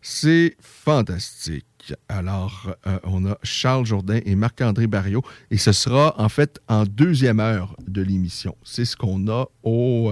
C'est 0.00 0.56
fantastique. 0.60 1.66
Alors, 2.08 2.74
on 3.04 3.24
a 3.26 3.38
Charles 3.42 3.86
Jourdain 3.86 4.20
et 4.24 4.34
Marc-André 4.36 4.86
Barriot 4.86 5.22
et 5.50 5.58
ce 5.58 5.72
sera 5.72 6.20
en 6.20 6.28
fait 6.28 6.60
en 6.68 6.84
deuxième 6.84 7.40
heure 7.40 7.76
de 7.86 8.02
l'émission. 8.02 8.56
C'est 8.64 8.84
ce 8.84 8.96
qu'on 8.96 9.28
a 9.28 9.46
au 9.62 10.10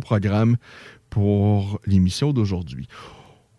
programme 0.00 0.56
pour 1.10 1.78
l'émission 1.86 2.32
d'aujourd'hui. 2.32 2.88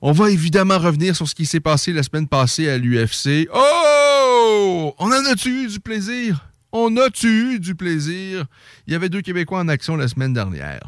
On 0.05 0.11
va 0.11 0.31
évidemment 0.31 0.79
revenir 0.79 1.15
sur 1.15 1.29
ce 1.29 1.33
qui 1.33 1.45
s'est 1.45 1.61
passé 1.61 1.93
la 1.93 2.03
semaine 2.03 2.27
passée 2.27 2.67
à 2.67 2.77
l'UFC. 2.77 3.47
Oh! 3.53 4.93
On 4.99 5.05
en 5.05 5.25
a-tu 5.31 5.63
eu 5.63 5.67
du 5.67 5.79
plaisir? 5.79 6.45
On 6.73 6.97
a-tu 6.97 7.53
eu 7.53 7.59
du 7.61 7.73
plaisir? 7.73 8.43
Il 8.85 8.91
y 8.91 8.97
avait 8.97 9.07
deux 9.07 9.21
Québécois 9.21 9.59
en 9.59 9.69
action 9.69 9.95
la 9.95 10.09
semaine 10.09 10.33
dernière. 10.33 10.81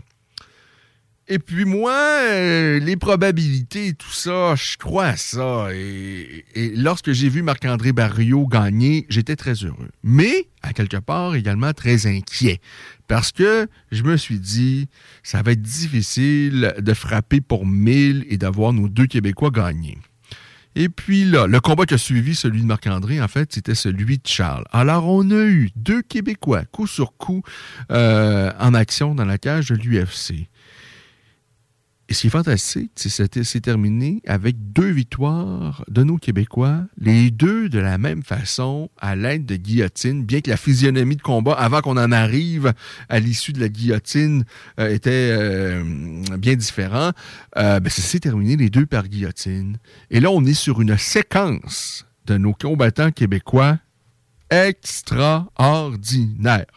Et 1.28 1.40
puis 1.40 1.66
moi, 1.66 1.92
euh, 1.92 2.80
les 2.80 2.98
probabilités, 2.98 3.94
tout 3.94 4.12
ça, 4.12 4.54
je 4.56 4.78
crois 4.78 5.08
à 5.08 5.18
ça. 5.18 5.70
Et, 5.74 6.46
lorsque 6.76 7.14
j'ai 7.14 7.30
vu 7.30 7.42
Marc-André 7.42 7.94
Barriot 7.94 8.46
gagner, 8.46 9.08
j'étais 9.10 9.36
très 9.36 9.54
heureux. 9.54 9.90
Mais, 10.04 10.48
à 10.62 10.72
quelque 10.72 10.98
part, 10.98 11.34
également 11.34 11.74
très 11.74 12.06
inquiet. 12.06 12.62
Parce 13.08 13.32
que 13.32 13.68
je 13.92 14.04
me 14.04 14.18
suis 14.18 14.40
dit, 14.40 14.88
ça 15.24 15.42
va 15.42 15.54
être 15.54 15.64
difficile 15.64 16.76
de 16.78 16.94
frapper 16.94 17.42
pour 17.42 17.66
1000 17.66 18.28
et 18.30 18.38
d'avoir 18.38 18.72
nos 18.72 18.88
deux 18.88 19.08
Québécois 19.08 19.50
gagnés. 19.50 19.98
Et 20.76 20.90
puis 20.90 21.24
là, 21.24 21.48
le 21.48 21.60
combat 21.60 21.86
qui 21.86 21.94
a 21.94 21.98
suivi 21.98 22.36
celui 22.36 22.62
de 22.62 22.66
Marc-André, 22.68 23.22
en 23.22 23.28
fait, 23.28 23.52
c'était 23.54 23.76
celui 23.76 24.18
de 24.18 24.28
Charles. 24.28 24.66
Alors, 24.72 25.08
on 25.08 25.32
a 25.32 25.46
eu 25.46 25.72
deux 25.76 26.02
Québécois, 26.02 26.66
coup 26.66 26.86
sur 26.86 27.16
coup, 27.18 27.42
euh, 27.92 28.52
en 28.60 28.74
action 28.74 29.16
dans 29.16 29.26
la 29.26 29.38
cage 29.38 29.70
de 29.70 29.76
l'UFC. 29.76 30.50
Et 32.08 32.14
ce 32.14 32.22
qui 32.22 32.28
est 32.28 32.30
fantastique, 32.30 32.92
c'est 32.96 33.62
terminé 33.62 34.22
avec 34.28 34.72
deux 34.72 34.92
victoires 34.92 35.84
de 35.88 36.04
nos 36.04 36.18
Québécois, 36.18 36.84
les 37.00 37.32
deux 37.32 37.68
de 37.68 37.80
la 37.80 37.98
même 37.98 38.22
façon, 38.22 38.92
à 39.00 39.16
l'aide 39.16 39.48
de 39.48 39.56
guillotine, 39.56 40.24
bien 40.24 40.42
que 40.42 40.52
la 40.52 40.58
physionomie 40.58 41.16
de 41.16 41.24
combat, 41.24 41.54
avant 41.54 41.82
qu'on 41.82 41.98
en 41.98 42.12
arrive 42.12 42.74
à 43.10 43.20
l'issue 43.20 43.54
de 43.54 43.60
la 43.60 43.70
guillotine, 43.70 44.46
euh, 44.80 44.94
était 44.94 45.32
euh, 45.32 45.84
bien 46.38 46.56
différent. 46.56 47.10
Euh, 47.58 47.80
ben, 47.80 47.90
ça 47.90 48.04
s'est 48.04 48.20
terminé 48.20 48.56
les 48.56 48.70
deux 48.70 48.86
par 48.86 49.08
guillotine. 49.08 49.80
Et 50.12 50.20
là, 50.20 50.30
on 50.30 50.46
est 50.46 50.54
sur 50.54 50.82
une 50.82 51.00
séquence 51.00 52.06
de 52.28 52.38
nos 52.38 52.54
combattants 52.54 53.12
québécois 53.12 53.80
extraordinaire. 54.52 56.68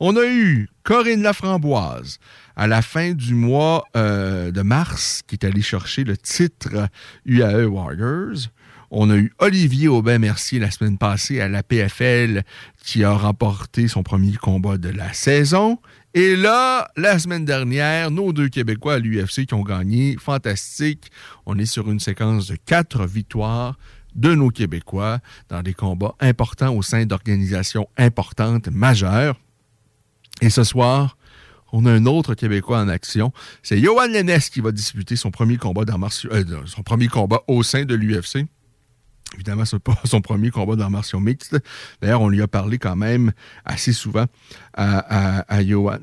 On 0.00 0.16
a 0.16 0.26
eu 0.26 0.68
Corinne 0.82 1.22
Laframboise, 1.22 2.18
à 2.56 2.66
la 2.66 2.82
fin 2.82 3.12
du 3.12 3.34
mois 3.34 3.84
euh, 3.96 4.50
de 4.50 4.62
mars, 4.62 5.22
qui 5.26 5.34
est 5.34 5.44
allé 5.44 5.62
chercher 5.62 6.04
le 6.04 6.16
titre 6.16 6.88
UAE 7.26 7.66
Warriors. 7.66 8.48
On 8.90 9.08
a 9.08 9.16
eu 9.16 9.32
Olivier 9.38 9.88
Aubin-Mercier 9.88 10.58
la 10.58 10.70
semaine 10.70 10.98
passée 10.98 11.40
à 11.40 11.48
la 11.48 11.62
PFL 11.62 12.42
qui 12.84 13.04
a 13.04 13.12
remporté 13.12 13.88
son 13.88 14.02
premier 14.02 14.34
combat 14.34 14.76
de 14.76 14.90
la 14.90 15.14
saison. 15.14 15.78
Et 16.12 16.36
là, 16.36 16.90
la 16.98 17.18
semaine 17.18 17.46
dernière, 17.46 18.10
nos 18.10 18.34
deux 18.34 18.50
Québécois 18.50 18.94
à 18.94 18.98
l'UFC 18.98 19.46
qui 19.46 19.54
ont 19.54 19.62
gagné. 19.62 20.16
Fantastique. 20.20 21.10
On 21.46 21.58
est 21.58 21.64
sur 21.64 21.90
une 21.90 22.00
séquence 22.00 22.48
de 22.48 22.56
quatre 22.56 23.06
victoires 23.06 23.78
de 24.14 24.34
nos 24.34 24.50
Québécois 24.50 25.20
dans 25.48 25.62
des 25.62 25.72
combats 25.72 26.14
importants 26.20 26.74
au 26.76 26.82
sein 26.82 27.06
d'organisations 27.06 27.88
importantes, 27.96 28.68
majeures. 28.68 29.40
Et 30.42 30.50
ce 30.50 30.64
soir, 30.64 31.16
on 31.72 31.86
a 31.86 31.90
un 31.90 32.06
autre 32.06 32.34
Québécois 32.34 32.80
en 32.80 32.88
action. 32.88 33.32
C'est 33.62 33.80
Johan 33.80 34.06
Lennes 34.06 34.38
qui 34.50 34.60
va 34.60 34.70
disputer 34.70 35.16
son 35.16 35.30
premier 35.30 35.56
combat 35.56 35.84
dans 35.84 35.98
euh, 36.00 36.44
son 36.66 36.82
premier 36.82 37.08
combat 37.08 37.42
au 37.48 37.62
sein 37.62 37.84
de 37.84 37.94
l'UFC. 37.94 38.46
Évidemment, 39.34 39.64
ce 39.64 39.76
n'est 39.76 39.80
pas 39.80 39.98
son 40.04 40.20
premier 40.20 40.50
combat 40.50 40.76
dans 40.76 40.90
martiaux 40.90 41.20
mixte. 41.20 41.56
D'ailleurs, 42.00 42.20
on 42.20 42.28
lui 42.28 42.42
a 42.42 42.48
parlé 42.48 42.78
quand 42.78 42.96
même 42.96 43.32
assez 43.64 43.94
souvent 43.94 44.26
à, 44.74 45.40
à, 45.52 45.64
Johan 45.64 45.98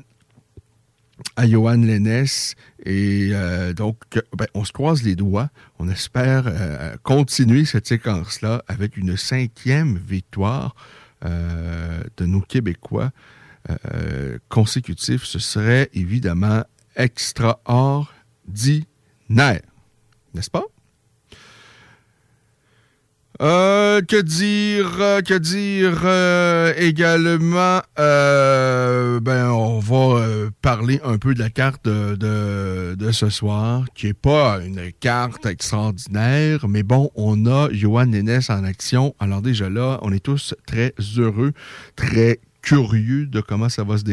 à. 1.36 2.54
Et 2.84 3.30
euh, 3.32 3.72
donc, 3.72 3.96
ben, 4.36 4.46
on 4.54 4.64
se 4.64 4.72
croise 4.72 5.04
les 5.04 5.14
doigts. 5.14 5.50
On 5.78 5.88
espère 5.88 6.44
euh, 6.46 6.96
continuer 7.04 7.64
cette 7.64 7.86
séquence-là 7.86 8.64
avec 8.66 8.96
une 8.96 9.16
cinquième 9.16 9.96
victoire 9.96 10.74
de 11.22 12.24
nos 12.24 12.40
Québécois 12.40 13.10
euh, 13.68 14.38
consécutif, 14.48 15.24
ce 15.24 15.38
serait 15.38 15.90
évidemment 15.92 16.64
extraordinaire. 16.96 18.08
N'est-ce 19.28 20.50
pas? 20.50 20.64
Euh, 23.42 24.02
que 24.02 24.20
dire, 24.20 24.96
euh, 25.00 25.22
que 25.22 25.34
dire 25.34 26.06
également, 26.76 27.80
ben, 27.96 29.50
on 29.50 29.78
va 29.78 30.50
parler 30.62 31.00
un 31.04 31.18
peu 31.18 31.34
de 31.34 31.38
la 31.38 31.50
carte 31.50 31.84
de, 31.86 32.16
de, 32.94 33.12
ce 33.12 33.28
soir, 33.28 33.84
qui 33.94 34.06
n'est 34.06 34.14
pas 34.14 34.60
une 34.64 34.90
carte 35.00 35.46
extraordinaire, 35.46 36.66
mais 36.68 36.82
bon, 36.82 37.10
on 37.14 37.46
a 37.46 37.70
Johan 37.72 38.06
Nénès 38.06 38.50
en 38.50 38.64
action. 38.64 39.14
Alors 39.20 39.42
déjà 39.42 39.68
là, 39.70 39.98
on 40.02 40.12
est 40.12 40.24
tous 40.24 40.54
très 40.66 40.94
heureux, 41.16 41.52
très 41.96 42.40
curieux 42.62 43.26
de 43.26 43.40
comment 43.40 43.68
ça 43.68 43.84
va 43.84 43.96
se, 43.98 44.04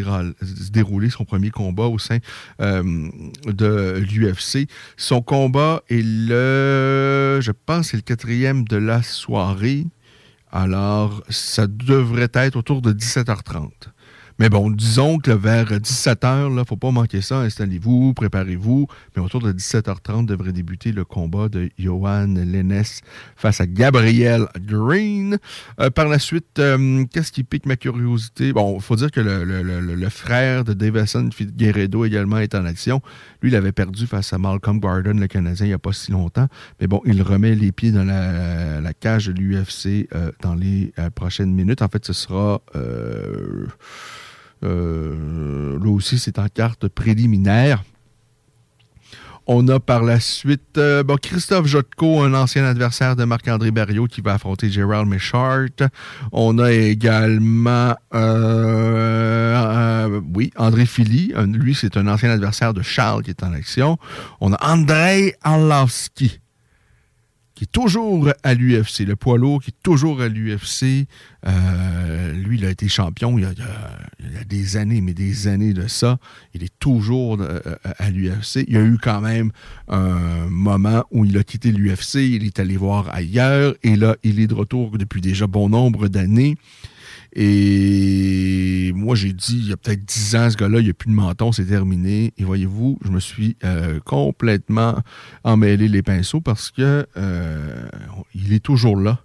dérouler, 0.72 1.10
son 1.10 1.26
premier 1.26 1.50
combat 1.50 1.86
au 1.86 2.00
sein 2.00 2.20
euh, 2.62 3.10
de 3.46 4.04
l'UFC. 4.10 4.69
Son 4.96 5.21
combat 5.21 5.84
est 5.90 6.04
le, 6.04 7.40
je 7.42 7.52
pense, 7.52 7.90
c'est 7.90 7.98
le 7.98 8.04
quatrième 8.04 8.65
de 8.65 8.78
la 8.78 9.04
soirée. 9.04 9.86
Alors, 10.52 11.24
ça 11.30 11.67
devrait 11.67 12.32
être 12.34 12.56
autour 12.56 12.82
de 12.82 12.94
17h30. 12.94 13.69
Mais 14.40 14.50
bon, 14.50 14.69
disons 14.69 15.17
que 15.17 15.31
vers 15.31 15.65
17h, 15.65 16.50
il 16.50 16.56
ne 16.56 16.63
faut 16.63 16.77
pas 16.77 16.92
manquer 16.92 17.21
ça. 17.21 17.40
Installez-vous, 17.40 18.13
préparez-vous. 18.13 18.85
Mais 19.15 19.23
autour 19.23 19.42
de 19.42 19.52
17h30 19.52 20.27
devrait 20.27 20.54
débuter 20.54 20.92
le 20.92 21.06
combat 21.06 21.50
de 21.50 21.71
Johan 21.79 22.27
Lennes 22.27 22.83
face 23.35 23.62
à 23.62 23.65
Gabriel 23.65 24.46
Green. 24.60 25.40
Euh, 25.79 25.90
par 25.90 26.08
la 26.08 26.19
suite, 26.19 26.60
euh, 26.60 27.04
qu'est-ce 27.12 27.31
qui 27.31 27.44
pique 27.44 27.65
ma 27.65 27.77
curiosité? 27.77 28.54
Bon, 28.54 28.75
il 28.75 28.81
faut 28.81 28.96
dire 28.96 29.10
que 29.10 29.21
le, 29.21 30.10
frère 30.10 30.63
de 30.63 30.73
Davison 30.73 31.29
Guerrero 31.42 32.06
également 32.06 32.38
est 32.38 32.54
en 32.54 32.65
action. 32.65 33.02
Lui, 33.42 33.50
il 33.50 33.56
avait 33.56 33.71
perdu 33.71 34.06
face 34.06 34.33
à 34.33 34.38
Malcolm 34.38 34.79
Gordon, 34.79 35.17
le 35.17 35.27
Canadien, 35.27 35.65
il 35.65 35.69
n'y 35.69 35.73
a 35.73 35.79
pas 35.79 35.94
si 35.94 36.12
longtemps. 36.12 36.48
Mais 36.79 36.85
bon, 36.85 37.02
il 37.06 37.23
remet 37.23 37.56
les 37.56 37.71
pieds 37.71 37.92
dans 37.92 38.04
la, 38.04 38.94
cage 39.00 39.27
de 39.27 39.33
l'UFC 39.33 40.08
euh, 40.13 40.31
dans 40.42 40.54
les 40.54 40.94
prochaines 41.15 41.54
minutes. 41.54 41.81
En 41.81 41.88
fait, 41.88 42.06
ce 42.06 42.13
sera... 42.13 42.62
Euh, 44.64 45.80
là 45.80 45.90
aussi, 45.90 46.20
c'est 46.20 46.40
en 46.40 46.48
carte 46.48 46.88
préliminaire. 46.88 47.84
On 49.50 49.66
a 49.70 49.80
par 49.80 50.04
la 50.04 50.20
suite 50.20 50.78
euh, 50.78 51.06
Christophe 51.22 51.68
Jotko, 51.68 52.22
un 52.22 52.34
ancien 52.34 52.66
adversaire 52.66 53.16
de 53.16 53.24
Marc-André 53.24 53.72
Berriot 53.72 54.08
qui 54.08 54.20
va 54.20 54.34
affronter 54.34 54.70
Gérald 54.70 55.08
Michart. 55.08 55.88
On 56.34 56.60
a 56.60 56.74
également 56.74 57.96
euh, 58.14 60.20
oui, 60.36 60.52
André 60.58 60.86
Philly. 60.86 61.32
Lui, 61.48 61.76
c'est 61.76 61.96
un 61.96 62.08
ancien 62.08 62.30
adversaire 62.30 62.74
de 62.74 62.82
Charles 62.82 63.24
qui 63.24 63.30
est 63.30 63.42
en 63.42 63.54
action. 63.54 63.98
On 64.42 64.52
a 64.52 64.58
Andrei 64.62 65.34
Arlovski 65.42 66.42
qui 67.58 67.64
est 67.64 67.72
toujours 67.72 68.30
à 68.44 68.54
l'UFC, 68.54 69.00
le 69.00 69.16
poids 69.16 69.40
lourd 69.40 69.64
qui 69.64 69.72
est 69.72 69.82
toujours 69.82 70.22
à 70.22 70.28
l'UFC. 70.28 71.08
Euh, 71.48 72.32
lui, 72.34 72.60
il 72.60 72.66
a 72.66 72.70
été 72.70 72.88
champion 72.88 73.36
il 73.40 73.46
y 73.46 73.48
a, 73.48 74.44
des 74.44 74.78
années, 74.78 75.02
mais 75.02 75.16
des 75.16 75.48
années 75.48 75.74
de 75.74 75.88
ça. 75.88 76.20
Il 76.54 76.64
est 76.64 76.74
toujours 76.78 77.42
euh, 77.42 77.60
à 77.98 78.12
l'UFC. 78.12 78.64
Il 78.68 78.76
y 78.76 78.78
a 78.78 78.84
eu 78.84 79.00
quand 79.02 79.22
même 79.22 79.52
un 79.88 80.48
moment 80.52 81.04
où 81.10 81.26
il 81.26 81.36
a 81.36 81.44
quitté 81.44 81.72
l'UFC, 81.72 82.18
il 82.18 82.46
est 82.46 82.60
allé 82.60 82.78
voir 82.78 83.10
ailleurs, 83.12 83.74
et 83.82 83.96
là, 83.96 84.18
il 84.22 84.40
est 84.40 84.46
de 84.46 84.54
retour 84.54 84.96
depuis 85.00 85.22
déjà 85.22 85.48
bon 85.48 85.68
nombre 85.68 86.10
d'années. 86.10 86.58
Et 87.40 88.92
moi, 88.96 89.13
j'ai 89.13 89.31
dit, 89.31 89.58
il 89.60 89.69
y 89.69 89.71
a 89.71 89.77
peut-être 89.77 90.04
10 90.04 90.35
ans, 90.38 90.50
ce 90.50 90.58
gars-là, 90.58 90.79
il 90.79 90.85
n'y 90.85 90.90
a 90.90 90.94
plus 90.96 91.12
de 91.12 91.15
menton, 91.15 91.52
c'est 91.52 91.65
terminé. 91.65 92.33
Et 92.40 92.44
voyez-vous, 92.44 92.98
je 93.06 93.12
me 93.12 93.19
suis 93.19 93.56
euh, 93.63 94.00
complètement 94.00 94.96
emmêlé 95.44 95.88
les 95.88 96.02
pinceaux 96.02 96.42
parce 96.42 96.71
que 96.71 97.06
euh, 97.15 97.88
il 98.33 98.54
est 98.54 98.60
toujours 98.60 98.98
là. 98.98 99.19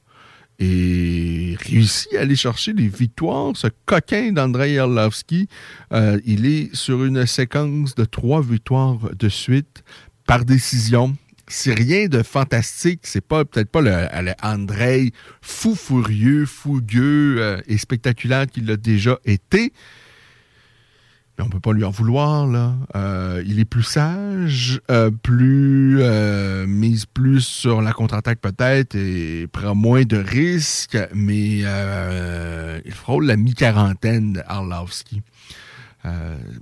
Et 0.59 1.57
réussit 1.59 2.15
à 2.15 2.21
aller 2.21 2.37
chercher 2.37 2.75
des 2.75 2.87
victoires. 2.87 3.53
Ce 3.57 3.69
coquin 3.87 4.31
d'Andrei 4.31 4.75
Erlovski, 4.75 5.49
euh, 5.95 6.21
il 6.27 6.45
est 6.45 6.75
sur 6.77 7.05
une 7.05 7.25
séquence 7.25 7.95
de 7.95 8.05
trois 8.05 8.43
victoires 8.43 8.99
de 9.19 9.29
suite 9.31 9.85
par 10.27 10.45
décision 10.45 11.17
c'est 11.49 11.75
rien 11.75 12.07
de 12.07 12.23
fantastique. 12.23 13.01
C'est 13.05 13.21
pas 13.27 13.45
peut-être 13.45 13.71
pas 13.71 13.81
le, 13.81 14.33
André 14.43 15.13
fou 15.41 15.75
furieux, 15.75 16.47
fougueux 16.47 17.37
euh, 17.39 17.61
et 17.67 17.79
spectaculaire 17.79 18.47
qu'il 18.47 18.71
a 18.71 18.77
déjà 18.77 19.19
été. 19.25 19.73
Mais 21.39 21.45
on 21.45 21.49
peut 21.49 21.61
pas 21.61 21.73
lui 21.73 21.85
en 21.85 21.91
vouloir, 21.91 22.47
là. 22.47 22.75
Euh, 22.95 23.43
il 23.47 23.59
est 23.59 23.65
plus 23.65 23.83
sage, 23.83 24.81
euh, 24.91 25.11
plus 25.11 26.03
mise 26.67 27.07
plus 27.07 27.41
sur 27.41 27.81
la 27.81 27.93
contre-attaque 27.93 28.41
peut-être 28.41 28.95
et 28.95 29.47
prend 29.47 29.75
moins 29.75 30.03
de 30.03 30.19
risques, 30.19 30.99
mais 31.15 31.61
il 32.85 32.93
frôle 32.93 33.27
la 33.27 33.37
mi-quarantaine 33.37 34.35
de 34.35 34.43
Arlovski. 34.47 35.23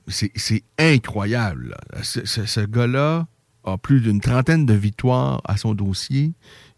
c'est 0.07 0.62
incroyable. 0.78 1.76
ce 2.03 2.61
gars-là, 2.61 3.26
a 3.64 3.78
plus 3.78 4.00
d'une 4.00 4.20
trentaine 4.20 4.66
de 4.66 4.74
victoires 4.74 5.40
à 5.44 5.56
son 5.56 5.74
dossier. 5.74 6.32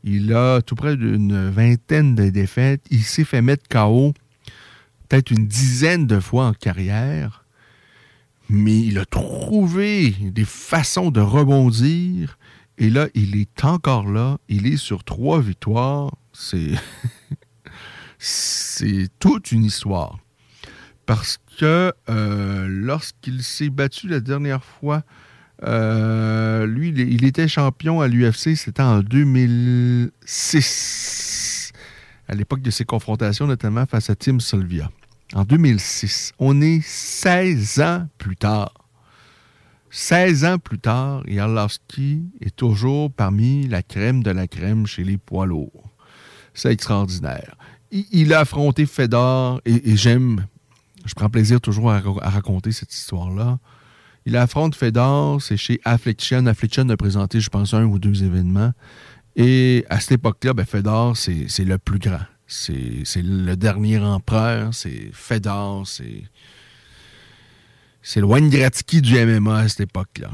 Il 0.05 0.33
a 0.35 0.63
tout 0.63 0.75
près 0.75 0.97
d'une 0.97 1.49
vingtaine 1.51 2.15
de 2.15 2.31
défaites. 2.31 2.85
Il 2.91 3.03
s'est 3.03 3.25
fait 3.25 3.43
mettre 3.43 3.69
KO 3.69 4.13
peut-être 5.13 5.31
une 5.31 5.47
dizaine 5.47 6.07
de 6.07 6.21
fois 6.21 6.47
en 6.47 6.53
carrière, 6.55 7.45
mais 8.49 8.81
il 8.81 8.99
a 8.99 9.05
trouvé 9.05 10.11
des 10.11 10.47
façons 10.47 11.11
de 11.11 11.21
rebondir. 11.21 12.39
Et 12.79 12.89
là, 12.89 13.09
il 13.15 13.37
est 13.37 13.63
encore 13.63 14.09
là. 14.11 14.39
Il 14.49 14.67
est 14.67 14.79
sur 14.79 15.05
trois 15.05 15.43
victoires. 15.43 16.17
C'est. 16.33 16.73
C'est 18.19 19.09
toute 19.19 19.53
une 19.53 19.65
histoire. 19.65 20.19
Parce 21.05 21.39
que 21.59 21.93
euh, 22.09 22.67
lorsqu'il 22.69 23.43
s'est 23.43 23.69
battu 23.69 24.09
la 24.09 24.21
dernière 24.21 24.65
fois 24.65 25.03
euh, 25.65 26.67
lui, 26.67 26.89
il, 26.89 27.25
était 27.25 27.47
champion 27.47 28.01
à 28.01 28.09
l'UFC, 28.09 28.57
c'était 28.57 28.83
en 28.83 28.99
2006, 29.01 31.73
à 32.29 32.35
l'époque 32.35 32.63
de 32.63 32.71
ses 32.71 32.85
confrontations, 32.85 33.47
notamment 33.47 33.87
face 33.87 34.11
à 34.11 34.17
Tim 34.17 34.41
Sylvia. 34.41 34.91
En 35.35 35.45
2006. 35.45 36.33
On 36.39 36.61
est 36.61 36.83
16 36.83 37.81
ans 37.81 38.07
plus 38.19 38.37
tard. 38.37 38.75
16 39.91 40.45
ans 40.45 40.59
plus 40.59 40.79
tard, 40.79 41.23
Yarlovski 41.29 42.23
est 42.41 42.55
toujours 42.57 43.13
parmi 43.13 43.69
la 43.69 43.83
crème 43.83 44.23
de 44.23 44.31
la 44.31 44.49
crème 44.49 44.87
chez 44.87 45.05
les 45.05 45.19
poids 45.19 45.45
lourds. 45.47 45.91
C'est 46.55 46.73
extraordinaire. 46.73 47.57
Il, 47.91 48.33
a 48.33 48.41
affronté 48.41 48.87
Fedor 48.87 49.61
et, 49.67 49.97
j'aime, 49.97 50.47
je 51.05 51.13
prends 51.15 51.29
plaisir 51.29 51.61
toujours 51.61 51.93
à 51.93 52.01
raconter 52.01 52.73
cette 52.73 52.95
histoire-là. 52.95 53.59
Il 54.27 54.37
affronte 54.37 54.75
Fedor, 54.75 55.43
c'est 55.43 55.57
chez 55.57 55.81
Affliction. 55.85 56.47
Affliction 56.47 56.89
a 56.89 56.97
présenté, 56.97 57.41
je 57.41 57.51
pense, 57.51 57.75
un 57.75 57.85
ou 57.85 57.99
deux 57.99 58.23
événements. 58.23 58.73
Et 59.37 59.85
à 59.89 60.01
cette 60.01 60.13
époque-là, 60.13 60.53
ben, 60.53 60.65
Fedor, 60.65 61.17
c'est 61.17 61.65
le 61.65 61.79
plus 61.79 61.99
grand. 61.99 62.21
C'est 62.47 63.05
le 63.17 63.55
dernier 63.55 63.99
empereur, 63.99 64.75
c'est 64.75 65.11
Fedor, 65.13 65.87
c'est. 65.87 66.25
C'est 68.05 68.19
le 68.19 68.27
Wayne 68.27 68.51
du 68.51 69.15
MMA 69.15 69.59
à 69.59 69.69
cette 69.69 69.83
époque-là. 69.83 70.31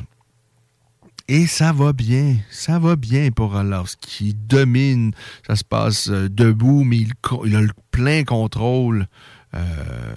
Et 1.30 1.46
ça 1.46 1.74
va 1.74 1.92
bien, 1.92 2.36
ça 2.50 2.78
va 2.78 2.96
bien 2.96 3.30
pour 3.30 3.54
qui 4.00 4.32
domine. 4.32 5.12
Ça 5.46 5.56
se 5.56 5.64
passe 5.64 6.08
euh, 6.08 6.30
debout, 6.30 6.84
mais 6.84 7.00
il, 7.44 7.56
a 7.56 7.60
le 7.60 7.72
plein 7.90 8.24
contrôle. 8.24 9.06
Euh, 9.52 10.16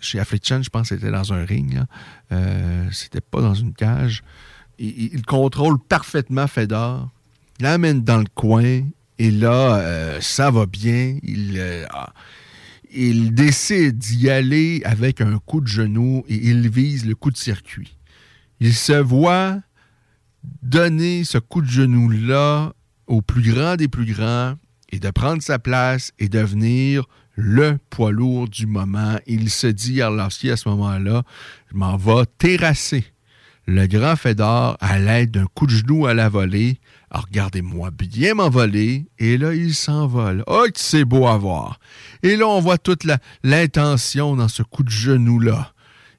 chez 0.00 0.18
Affliction, 0.18 0.62
je 0.62 0.70
pense 0.70 0.88
que 0.88 0.96
c'était 0.96 1.10
dans 1.10 1.32
un 1.32 1.44
ring. 1.44 1.80
Euh, 2.32 2.88
c'était 2.92 3.20
pas 3.20 3.40
dans 3.40 3.54
une 3.54 3.74
cage. 3.74 4.22
Il, 4.78 5.24
contrôle 5.26 5.78
parfaitement 5.78 6.46
Fedor. 6.46 7.10
Il 7.58 7.64
l'amène 7.64 8.02
dans 8.02 8.18
le 8.18 8.26
coin. 8.34 8.82
Et 9.18 9.30
là, 9.30 9.76
euh, 9.76 10.20
ça 10.20 10.50
va 10.50 10.66
bien. 10.66 11.18
Il, 11.22 11.56
euh, 11.58 11.84
ah, 11.90 12.12
il 12.90 13.34
décide 13.34 13.98
d'y 13.98 14.30
aller 14.30 14.82
avec 14.84 15.20
un 15.20 15.38
coup 15.38 15.60
de 15.60 15.66
genou 15.66 16.24
et 16.28 16.36
il 16.36 16.70
vise 16.70 17.04
le 17.04 17.14
coup 17.14 17.30
de 17.30 17.36
circuit. 17.36 17.96
Il 18.60 18.74
se 18.74 18.92
voit 18.92 19.58
donner 20.62 21.24
ce 21.24 21.38
coup 21.38 21.60
de 21.60 21.68
genou-là 21.68 22.72
au 23.06 23.22
plus 23.22 23.52
grand 23.52 23.76
des 23.76 23.88
plus 23.88 24.12
grands 24.12 24.54
et 24.90 24.98
de 24.98 25.10
prendre 25.10 25.42
sa 25.42 25.58
place 25.58 26.12
et 26.18 26.28
devenir 26.28 27.04
le 27.38 27.78
poids 27.88 28.10
lourd 28.10 28.48
du 28.48 28.66
moment. 28.66 29.16
Il 29.26 29.48
se 29.48 29.68
dit, 29.68 30.02
Arlovski, 30.02 30.50
à 30.50 30.56
ce 30.56 30.68
moment-là, 30.70 31.22
je 31.70 31.76
m'en 31.76 31.96
vais 31.96 32.24
terrasser 32.36 33.04
le 33.66 33.86
grand 33.86 34.16
Fedor 34.16 34.76
à 34.80 34.98
l'aide 34.98 35.30
d'un 35.30 35.46
coup 35.54 35.66
de 35.66 35.70
genou 35.70 36.06
à 36.06 36.14
la 36.14 36.28
volée. 36.28 36.80
Alors, 37.10 37.26
regardez-moi 37.26 37.90
bien 37.92 38.34
m'envoler. 38.34 39.06
Et 39.20 39.38
là, 39.38 39.54
il 39.54 39.72
s'envole. 39.72 40.42
Oh, 40.48 40.66
c'est 40.74 41.04
beau 41.04 41.28
à 41.28 41.38
voir. 41.38 41.78
Et 42.24 42.36
là, 42.36 42.48
on 42.48 42.60
voit 42.60 42.78
toute 42.78 43.06
l'intention 43.44 44.34
dans 44.34 44.48
ce 44.48 44.64
coup 44.64 44.82
de 44.82 44.90
genou-là. 44.90 45.72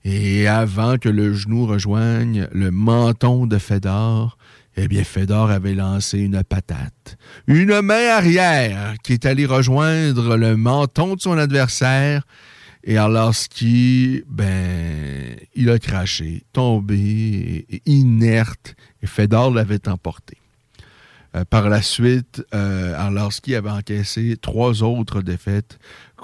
Et 0.05 0.47
avant 0.47 0.97
que 0.97 1.09
le 1.09 1.33
genou 1.33 1.65
rejoigne 1.65 2.47
le 2.53 2.71
menton 2.71 3.45
de 3.45 3.57
Fedor, 3.57 4.37
eh 4.81 4.87
bien, 4.87 5.03
Fedor 5.03 5.51
avait 5.51 5.73
lancé 5.73 6.19
une 6.19 6.41
patate. 6.43 7.17
Une 7.47 7.81
main 7.81 8.07
arrière 8.09 8.95
qui 9.03 9.13
est 9.13 9.25
allée 9.25 9.45
rejoindre 9.45 10.37
le 10.37 10.55
menton 10.55 11.15
de 11.15 11.21
son 11.21 11.37
adversaire. 11.37 12.23
Et 12.85 12.95
lorsqu'il, 12.95 14.23
ben, 14.27 15.35
il 15.53 15.69
a 15.69 15.79
craché, 15.79 16.43
tombé, 16.53 17.67
inerte, 17.85 18.75
et 19.01 19.07
Fedor 19.07 19.51
l'avait 19.51 19.89
emporté. 19.89 20.37
Euh, 21.35 21.43
par 21.45 21.69
la 21.69 21.81
suite, 21.81 22.43
euh, 22.55 22.95
Arlovski 22.95 23.55
avait 23.55 23.69
encaissé 23.69 24.37
trois 24.41 24.81
autres 24.81 25.21
défaites 25.21 25.77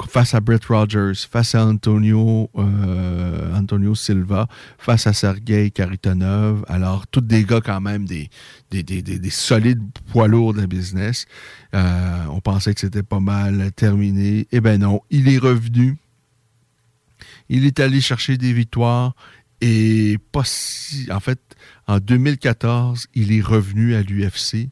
face 0.10 0.34
à 0.34 0.40
Brett 0.40 0.66
Rogers, 0.66 1.14
face 1.30 1.56
à 1.56 1.66
Antonio, 1.66 2.50
euh, 2.58 3.56
Antonio 3.56 3.96
Silva, 3.96 4.48
face 4.78 5.08
à 5.08 5.14
Sergei 5.14 5.72
Karitonov. 5.72 6.66
Alors, 6.68 7.08
tous 7.08 7.22
des 7.22 7.44
gars 7.44 7.62
quand 7.62 7.82
même, 7.82 8.06
des, 8.06 8.30
des, 8.72 8.84
des, 8.84 9.02
des 9.02 9.30
solides 9.30 9.84
poids 10.12 10.28
lourds 10.28 10.54
de 10.54 10.66
business. 10.66 11.26
Euh, 11.74 12.26
on 12.30 12.42
pensait 12.42 12.74
que 12.74 12.82
c'était 12.82 13.04
pas 13.04 13.20
mal 13.20 13.72
terminé. 13.76 14.48
Eh 14.52 14.60
ben 14.60 14.80
non, 14.80 15.02
il 15.10 15.30
est 15.30 15.38
revenu 15.38 15.98
Il 17.50 17.66
est 17.66 17.80
allé 17.80 18.02
chercher 18.02 18.38
des 18.38 18.54
victoires 18.54 19.14
et 19.62 20.18
pas 20.32 20.44
si. 20.44 21.12
En 21.12 21.20
fait, 21.20 21.40
en 21.88 22.00
2014, 22.00 23.08
il 23.14 23.32
est 23.32 23.42
revenu 23.42 23.96
à 23.96 24.02
l'UFC 24.02 24.70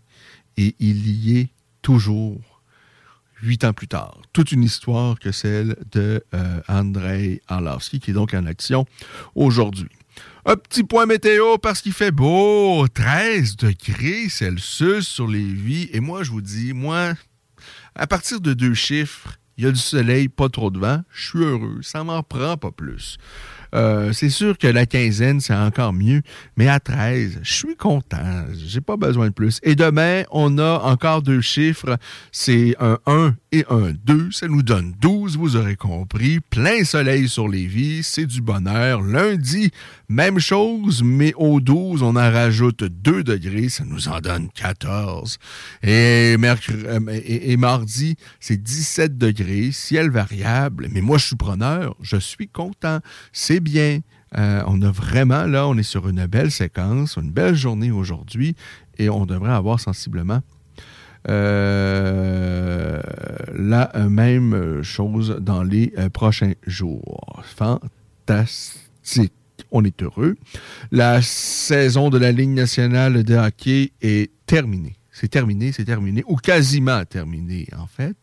et 0.58 0.76
il 0.80 1.08
y 1.10 1.40
est 1.40 1.50
toujours 1.82 2.53
huit 3.44 3.64
ans 3.64 3.74
plus 3.74 3.88
tard. 3.88 4.20
Toute 4.32 4.52
une 4.52 4.64
histoire 4.64 5.20
que 5.20 5.32
celle 5.32 5.76
de 5.92 6.24
euh, 6.34 6.62
Andrei 6.68 7.42
Arlovski, 7.48 8.00
qui 8.00 8.12
est 8.12 8.14
donc 8.14 8.34
en 8.34 8.46
action 8.46 8.86
aujourd'hui. 9.36 9.90
Un 10.46 10.56
petit 10.56 10.84
point 10.84 11.06
météo 11.06 11.58
parce 11.58 11.82
qu'il 11.82 11.94
fait 11.94 12.12
beau, 12.12 12.88
13 12.88 13.58
degrés 13.58 14.30
Celsius 14.30 15.08
sur 15.08 15.28
les 15.28 15.44
vies. 15.44 15.90
Et 15.94 16.00
moi, 16.00 16.24
je 16.24 16.32
vous 16.32 16.42
dis, 16.42 16.74
moi, 16.74 17.14
à 17.96 18.08
partir 18.08 18.42
de 18.42 18.54
deux 18.54 18.74
chiffres, 18.74 19.38
il 19.58 19.66
y 19.66 19.68
a 19.68 19.72
du 19.72 19.80
soleil, 19.80 20.30
pas 20.30 20.50
trop 20.50 20.72
de 20.72 20.80
vent, 20.80 21.04
je 21.12 21.30
suis 21.30 21.40
heureux, 21.40 21.80
ça 21.82 22.04
m'en 22.04 22.24
prend 22.24 22.58
pas 22.58 22.72
plus. 22.72 23.18
Euh, 23.74 24.12
c'est 24.14 24.30
sûr 24.30 24.58
que 24.58 24.68
la 24.68 24.86
quinzaine, 24.86 25.40
c'est 25.40 25.56
encore 25.56 25.94
mieux, 25.94 26.22
mais 26.58 26.68
à 26.68 26.80
13, 26.80 27.40
je 27.42 27.54
suis 27.54 27.76
content. 27.76 28.46
J'ai 28.54 28.82
pas 28.82 28.98
besoin 28.98 29.28
de 29.28 29.34
plus. 29.34 29.60
Et 29.64 29.76
demain, 29.76 30.24
on 30.32 30.58
a 30.58 30.80
encore 30.80 31.22
deux 31.22 31.42
chiffres. 31.42 31.98
C'est 32.32 32.76
un 32.80 33.00
1 33.06 33.36
et 33.54 33.64
un 33.70 33.92
2. 33.92 34.32
Ça 34.32 34.48
nous 34.48 34.64
donne 34.64 34.94
12, 35.00 35.38
vous 35.38 35.56
aurez 35.56 35.76
compris. 35.76 36.40
Plein 36.40 36.84
soleil 36.84 37.30
sur 37.30 37.48
les 37.48 37.68
vies, 37.68 38.02
c'est 38.02 38.26
du 38.26 38.42
bonheur. 38.42 39.02
Lundi, 39.02 39.72
même 40.10 40.40
chose, 40.40 41.04
mais 41.04 41.34
au 41.38 41.62
12, 41.62 42.02
on 42.02 42.16
en 42.16 42.32
rajoute 42.32 42.84
2 42.84 43.24
degrés, 43.24 43.70
ça 43.70 43.86
nous 43.86 44.08
en 44.08 44.20
donne 44.20 44.50
14. 44.50 45.38
Et, 45.84 46.36
euh, 46.44 47.22
et 47.24 47.56
mardi, 47.58 48.16
c'est 48.40 48.62
17 48.62 49.20
degrés, 49.20 49.72
ciel 49.72 50.10
variable. 50.10 50.88
Mais 50.92 51.02
moi, 51.02 51.20
je 51.20 51.28
suis 51.28 51.36
preneur, 51.36 51.96
je 52.02 52.18
suis 52.18 52.48
content. 52.48 53.00
C'est 53.32 53.60
bien. 53.60 54.00
Euh, 54.36 54.64
on 54.66 54.82
a 54.82 54.90
vraiment, 54.90 55.46
là, 55.46 55.68
on 55.68 55.78
est 55.78 55.84
sur 55.84 56.10
une 56.10 56.26
belle 56.26 56.50
séquence, 56.50 57.18
une 57.18 57.30
belle 57.30 57.56
journée 57.56 57.92
aujourd'hui 57.92 58.56
et 58.98 59.10
on 59.10 59.28
devrait 59.28 59.54
avoir 59.54 59.80
sensiblement 59.80 60.42
la 63.74 63.92
même 64.10 64.84
chose 64.84 65.38
dans 65.42 65.64
les 65.64 65.94
euh, 65.98 66.10
prochains 66.10 66.54
jours. 66.68 67.44
Fantastique. 67.44 69.34
On 69.72 69.84
est 69.84 70.02
heureux. 70.02 70.36
La 70.92 71.22
saison 71.22 72.10
de 72.10 72.18
la 72.18 72.32
Ligue 72.32 72.50
nationale 72.50 73.24
de 73.24 73.36
hockey 73.36 73.92
est 74.02 74.32
terminée. 74.46 74.96
C'est 75.12 75.28
terminé, 75.28 75.72
c'est 75.72 75.86
terminé, 75.86 76.24
ou 76.28 76.38
quasiment 76.38 77.06
terminé, 77.06 77.68
en 77.78 77.86
fait. 77.86 78.18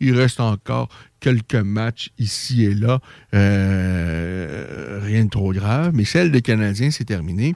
Il 0.00 0.16
reste 0.16 0.40
encore 0.40 0.88
quelques 1.20 1.54
matchs 1.54 2.08
ici 2.18 2.64
et 2.64 2.74
là, 2.74 3.00
euh, 3.34 5.00
rien 5.02 5.26
de 5.26 5.30
trop 5.30 5.52
grave, 5.52 5.90
mais 5.92 6.06
celle 6.06 6.32
des 6.32 6.40
Canadiens, 6.40 6.90
c'est 6.90 7.04
terminé. 7.04 7.54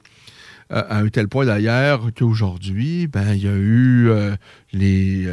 Euh, 0.71 0.83
à 0.89 0.97
un 0.97 1.09
tel 1.09 1.27
point 1.27 1.45
d'ailleurs 1.45 2.09
qu'aujourd'hui, 2.17 3.07
ben, 3.07 3.33
il 3.33 3.43
y 3.43 3.47
a 3.47 3.55
eu 3.55 4.09
euh, 4.09 4.35
les, 4.73 5.27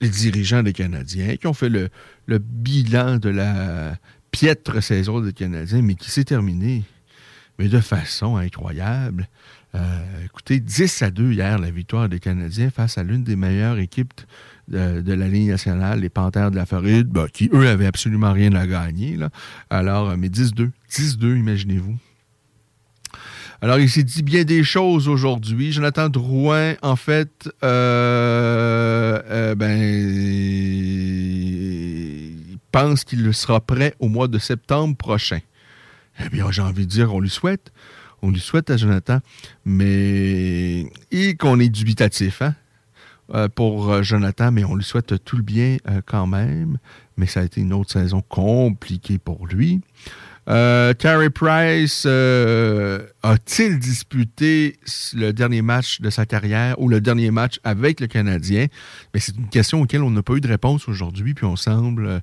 les 0.00 0.08
dirigeants 0.08 0.62
des 0.62 0.72
Canadiens 0.72 1.36
qui 1.36 1.46
ont 1.46 1.52
fait 1.52 1.68
le, 1.68 1.88
bilan 2.28 3.18
de 3.18 3.28
la 3.28 3.96
piètre 4.30 4.82
saison 4.82 5.20
des 5.20 5.32
Canadiens, 5.32 5.82
mais 5.82 5.94
qui 5.94 6.10
s'est 6.10 6.24
terminée, 6.24 6.82
mais 7.58 7.68
de 7.68 7.80
façon 7.80 8.36
incroyable. 8.36 9.28
écoutez, 10.24 10.58
10 10.58 11.02
à 11.02 11.10
2 11.10 11.32
hier, 11.32 11.58
la 11.58 11.70
victoire 11.70 12.08
des 12.08 12.18
Canadiens 12.18 12.70
face 12.70 12.98
à 12.98 13.04
l'une 13.04 13.22
des 13.22 13.36
meilleures 13.36 13.78
équipes 13.78 14.20
de, 14.68 15.12
la 15.12 15.28
Ligue 15.28 15.48
nationale, 15.48 16.00
les 16.00 16.08
Panthères 16.08 16.50
de 16.50 16.56
la 16.56 16.66
Floride, 16.66 17.08
bah, 17.08 17.26
qui, 17.32 17.50
eux, 17.52 17.68
avaient 17.68 17.86
absolument 17.86 18.32
rien 18.32 18.54
à 18.54 18.66
gagner. 18.66 19.16
Là. 19.16 19.30
Alors, 19.70 20.10
euh, 20.10 20.16
mais 20.16 20.28
10-2. 20.28 20.70
10-2, 20.90 21.36
imaginez-vous. 21.38 21.96
Alors, 23.62 23.78
il 23.78 23.88
s'est 23.88 24.02
dit 24.02 24.24
bien 24.24 24.42
des 24.42 24.64
choses 24.64 25.06
aujourd'hui. 25.06 25.70
Jonathan 25.70 26.08
Drouin, 26.08 26.74
en 26.82 26.96
fait, 26.96 27.48
euh, 27.62 29.22
euh, 29.30 29.54
ben, 29.54 29.80
il 32.50 32.58
pense 32.72 33.04
qu'il 33.04 33.32
sera 33.32 33.60
prêt 33.60 33.94
au 34.00 34.08
mois 34.08 34.26
de 34.26 34.40
septembre 34.40 34.96
prochain. 34.96 35.38
Eh 36.24 36.28
bien, 36.28 36.50
j'ai 36.50 36.62
envie 36.62 36.86
de 36.86 36.90
dire, 36.90 37.14
on 37.14 37.20
lui 37.20 37.30
souhaite. 37.30 37.70
On 38.20 38.32
lui 38.32 38.40
souhaite 38.40 38.68
à 38.68 38.76
Jonathan, 38.76 39.20
mais 39.64 40.90
et 41.12 41.36
qu'on 41.36 41.60
est 41.60 41.68
dubitatif, 41.68 42.42
hein? 42.42 42.56
Euh, 43.32 43.48
pour 43.48 44.02
Jonathan, 44.02 44.50
mais 44.50 44.64
on 44.64 44.74
lui 44.74 44.82
souhaite 44.84 45.24
tout 45.24 45.36
le 45.36 45.42
bien 45.42 45.76
quand 46.06 46.26
même. 46.26 46.78
Mais 47.16 47.26
ça 47.26 47.38
a 47.40 47.44
été 47.44 47.60
une 47.60 47.72
autre 47.72 47.92
saison 47.92 48.22
compliquée 48.28 49.18
pour 49.18 49.46
lui. 49.46 49.82
Carey 50.46 51.30
Price 51.30 52.04
a-t-il 52.04 53.78
disputé 53.78 54.76
le 55.14 55.32
dernier 55.32 55.62
match 55.62 56.00
de 56.00 56.10
sa 56.10 56.26
carrière 56.26 56.80
ou 56.80 56.88
le 56.88 57.00
dernier 57.00 57.30
match 57.30 57.60
avec 57.64 58.00
le 58.00 58.06
Canadien? 58.06 58.66
Mais 59.14 59.20
c'est 59.20 59.36
une 59.36 59.48
question 59.48 59.80
auquel 59.80 60.02
on 60.02 60.10
n'a 60.10 60.22
pas 60.22 60.34
eu 60.34 60.40
de 60.40 60.48
réponse 60.48 60.88
aujourd'hui, 60.88 61.34
puis 61.34 61.44
on 61.44 61.56
semble 61.56 62.22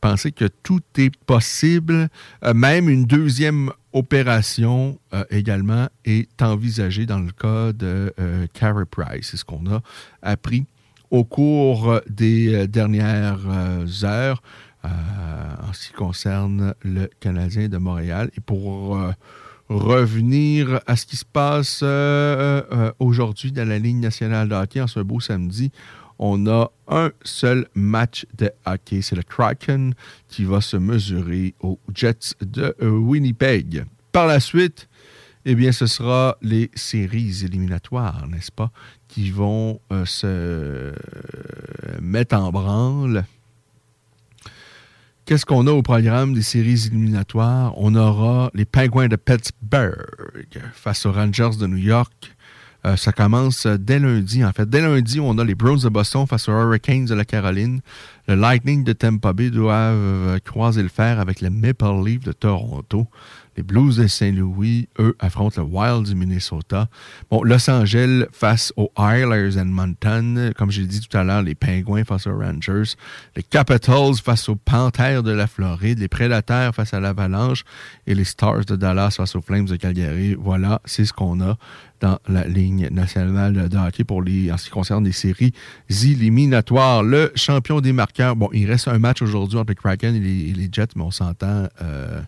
penser 0.00 0.32
que 0.32 0.46
tout 0.46 0.80
est 0.96 1.14
possible. 1.26 2.08
même 2.54 2.88
une 2.88 3.04
deuxième 3.04 3.70
opération 3.92 4.98
euh, 5.12 5.24
également 5.30 5.88
est 6.04 6.42
envisagée 6.42 7.06
dans 7.06 7.18
le 7.18 7.32
cas 7.32 7.72
de 7.72 8.12
euh, 8.20 8.46
Carey 8.52 8.84
Price. 8.90 9.28
C'est 9.30 9.36
ce 9.36 9.44
qu'on 9.44 9.66
a 9.66 9.80
appris 10.22 10.66
au 11.10 11.24
cours 11.24 12.00
des 12.08 12.54
euh, 12.54 12.66
dernières 12.66 13.40
heures 14.04 14.42
en 14.84 15.72
ce 15.72 15.88
qui 15.88 15.92
concerne 15.92 16.74
le 16.82 17.08
Canadien 17.20 17.68
de 17.68 17.78
Montréal. 17.78 18.30
Et 18.36 18.40
pour 18.40 18.98
revenir 19.68 20.80
à 20.86 20.96
ce 20.96 21.06
qui 21.06 21.16
se 21.16 21.24
passe 21.24 21.82
aujourd'hui 22.98 23.52
dans 23.52 23.68
la 23.68 23.78
ligne 23.78 24.00
nationale 24.00 24.48
de 24.48 24.54
hockey 24.54 24.80
en 24.80 24.86
ce 24.86 25.00
beau 25.00 25.20
samedi, 25.20 25.70
on 26.18 26.46
a 26.46 26.70
un 26.88 27.10
seul 27.22 27.66
match 27.74 28.26
de 28.36 28.50
hockey. 28.66 29.02
C'est 29.02 29.16
le 29.16 29.22
Kraken 29.22 29.94
qui 30.28 30.44
va 30.44 30.60
se 30.60 30.76
mesurer 30.76 31.54
aux 31.60 31.78
Jets 31.94 32.34
de 32.40 32.74
Winnipeg. 32.80 33.84
Par 34.12 34.26
la 34.26 34.40
suite, 34.40 34.88
eh 35.44 35.54
bien, 35.54 35.72
ce 35.72 35.86
sera 35.86 36.36
les 36.42 36.70
séries 36.74 37.44
éliminatoires, 37.44 38.26
n'est-ce 38.28 38.52
pas, 38.52 38.70
qui 39.06 39.30
vont 39.30 39.80
euh, 39.92 40.04
se 40.04 40.92
mettre 42.02 42.36
en 42.36 42.50
branle. 42.50 43.24
Qu'est-ce 45.28 45.44
qu'on 45.44 45.66
a 45.66 45.72
au 45.72 45.82
programme 45.82 46.32
des 46.32 46.40
séries 46.40 46.86
éliminatoires? 46.86 47.74
On 47.76 47.94
aura 47.94 48.50
les 48.54 48.64
Penguins 48.64 49.08
de 49.08 49.16
Pittsburgh 49.16 49.92
face 50.72 51.04
aux 51.04 51.12
Rangers 51.12 51.50
de 51.60 51.66
New 51.66 51.76
York. 51.76 52.34
Euh, 52.86 52.96
ça 52.96 53.12
commence 53.12 53.66
euh, 53.66 53.76
dès 53.76 53.98
lundi, 53.98 54.42
en 54.42 54.52
fait. 54.52 54.66
Dès 54.70 54.80
lundi, 54.80 55.20
on 55.20 55.36
a 55.36 55.44
les 55.44 55.54
Browns 55.54 55.80
de 55.80 55.90
Boston 55.90 56.26
face 56.26 56.48
aux 56.48 56.52
Hurricanes 56.52 57.04
de 57.04 57.14
la 57.14 57.26
Caroline. 57.26 57.82
Le 58.26 58.36
Lightning 58.36 58.84
de 58.84 58.94
Tampa 58.94 59.34
Bay 59.34 59.50
doivent 59.50 59.96
euh, 59.96 60.38
croiser 60.38 60.82
le 60.82 60.88
fer 60.88 61.20
avec 61.20 61.42
les 61.42 61.50
Maple 61.50 62.02
Leafs 62.06 62.24
de 62.24 62.32
Toronto. 62.32 63.06
Les 63.58 63.64
Blues 63.64 63.96
de 63.96 64.06
Saint-Louis, 64.06 64.88
eux, 65.00 65.16
affrontent 65.18 65.60
le 65.60 65.66
Wild 65.66 66.06
du 66.06 66.14
Minnesota. 66.14 66.88
Bon, 67.28 67.42
Los 67.42 67.68
Angeles 67.68 68.26
face 68.30 68.72
aux 68.76 68.92
Islanders 68.96 69.60
and 69.60 69.64
Mountain. 69.64 70.52
Comme 70.56 70.70
j'ai 70.70 70.86
dit 70.86 71.00
tout 71.00 71.16
à 71.16 71.24
l'heure, 71.24 71.42
les 71.42 71.56
Penguins 71.56 72.04
face 72.04 72.28
aux 72.28 72.38
Rangers. 72.38 72.94
Les 73.34 73.42
Capitals 73.42 74.14
face 74.22 74.48
aux 74.48 74.54
Panthers 74.54 75.24
de 75.24 75.32
la 75.32 75.48
Floride. 75.48 75.98
Les 75.98 76.06
Prédateurs 76.06 76.72
face 76.72 76.94
à 76.94 77.00
l'Avalanche. 77.00 77.64
Et 78.06 78.14
les 78.14 78.22
Stars 78.22 78.64
de 78.64 78.76
Dallas 78.76 79.16
face 79.16 79.34
aux 79.34 79.42
Flames 79.42 79.66
de 79.66 79.74
Calgary. 79.74 80.36
Voilà, 80.38 80.80
c'est 80.84 81.04
ce 81.04 81.12
qu'on 81.12 81.40
a 81.40 81.56
dans 81.98 82.20
la 82.28 82.46
ligne 82.46 82.88
nationale 82.92 83.68
de 83.68 83.76
hockey 83.76 84.04
pour 84.04 84.22
les, 84.22 84.52
en 84.52 84.56
ce 84.56 84.66
qui 84.66 84.70
concerne 84.70 85.04
les 85.04 85.10
séries 85.10 85.52
éliminatoires. 85.90 87.02
Le 87.02 87.32
champion 87.34 87.80
des 87.80 87.92
marqueurs, 87.92 88.36
bon, 88.36 88.50
il 88.52 88.70
reste 88.70 88.86
un 88.86 89.00
match 89.00 89.20
aujourd'hui 89.20 89.58
entre 89.58 89.70
les 89.70 89.74
Kraken 89.74 90.14
et 90.14 90.20
les, 90.20 90.68
Jets, 90.70 90.90
mais 90.94 91.02
on 91.02 91.10
s'entend. 91.10 91.66
Euh, 91.82 92.20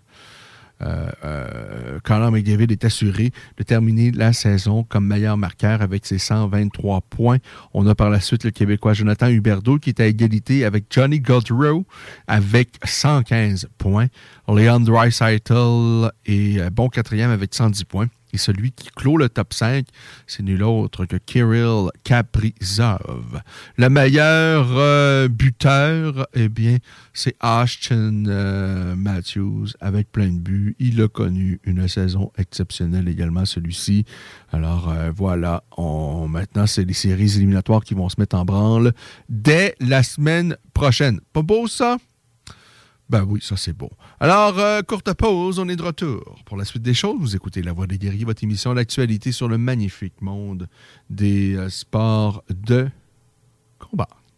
euh, 0.82 1.10
euh, 1.24 1.98
Conor 2.04 2.32
McDavid 2.32 2.70
est 2.70 2.84
assuré 2.84 3.32
de 3.56 3.62
terminer 3.62 4.10
la 4.10 4.32
saison 4.32 4.84
comme 4.84 5.06
meilleur 5.06 5.36
marqueur 5.36 5.82
avec 5.82 6.06
ses 6.06 6.18
123 6.18 7.02
points. 7.02 7.38
On 7.74 7.86
a 7.86 7.94
par 7.94 8.10
la 8.10 8.20
suite 8.20 8.44
le 8.44 8.50
Québécois 8.50 8.92
Jonathan 8.92 9.28
Huberdeau 9.28 9.78
qui 9.78 9.90
est 9.90 10.00
à 10.00 10.06
égalité 10.06 10.64
avec 10.64 10.84
Johnny 10.90 11.20
Gaudreau 11.20 11.84
avec 12.26 12.78
115 12.84 13.68
points. 13.78 14.06
Leon 14.48 14.80
Dreisaitl 14.80 16.10
est 16.26 16.70
bon 16.70 16.88
quatrième 16.88 17.30
avec 17.30 17.54
110 17.54 17.84
points. 17.84 18.08
Et 18.32 18.38
celui 18.38 18.72
qui 18.72 18.88
clôt 18.88 19.16
le 19.16 19.28
top 19.28 19.52
5, 19.52 19.86
c'est 20.26 20.42
nul 20.42 20.62
autre 20.62 21.04
que 21.04 21.16
Kirill 21.16 21.90
Kaprizov. 22.04 23.42
Le 23.76 23.88
meilleur 23.88 24.66
euh, 24.70 25.28
buteur, 25.28 26.26
eh 26.34 26.48
bien, 26.48 26.78
c'est 27.12 27.36
Ashton 27.40 28.24
euh, 28.26 28.94
Matthews 28.96 29.68
avec 29.80 30.10
plein 30.12 30.28
de 30.28 30.38
buts. 30.38 30.76
Il 30.78 31.00
a 31.02 31.08
connu 31.08 31.60
une 31.64 31.88
saison 31.88 32.32
exceptionnelle 32.38 33.08
également, 33.08 33.44
celui-ci. 33.44 34.04
Alors 34.52 34.90
euh, 34.90 35.10
voilà, 35.14 35.62
on, 35.76 36.28
maintenant, 36.28 36.66
c'est 36.66 36.84
les 36.84 36.94
séries 36.94 37.36
éliminatoires 37.36 37.82
qui 37.82 37.94
vont 37.94 38.08
se 38.08 38.16
mettre 38.18 38.36
en 38.36 38.44
branle 38.44 38.92
dès 39.28 39.74
la 39.80 40.02
semaine 40.02 40.56
prochaine. 40.74 41.20
Pas 41.32 41.42
beau 41.42 41.66
ça? 41.66 41.98
Ben 43.10 43.24
oui, 43.28 43.40
ça 43.42 43.56
c'est 43.56 43.72
bon. 43.72 43.90
Alors, 44.20 44.56
euh, 44.60 44.82
courte 44.82 45.12
pause, 45.14 45.58
on 45.58 45.68
est 45.68 45.74
de 45.74 45.82
retour. 45.82 46.38
Pour 46.46 46.56
la 46.56 46.64
suite 46.64 46.84
des 46.84 46.94
choses, 46.94 47.18
vous 47.18 47.34
écoutez 47.34 47.60
La 47.60 47.72
Voix 47.72 47.88
des 47.88 47.98
guerriers, 47.98 48.24
votre 48.24 48.44
émission 48.44 48.72
d'actualité 48.72 49.32
sur 49.32 49.48
le 49.48 49.58
magnifique 49.58 50.22
monde 50.22 50.68
des 51.10 51.56
euh, 51.56 51.68
sports 51.70 52.44
de 52.48 52.88
combat. 53.80 54.19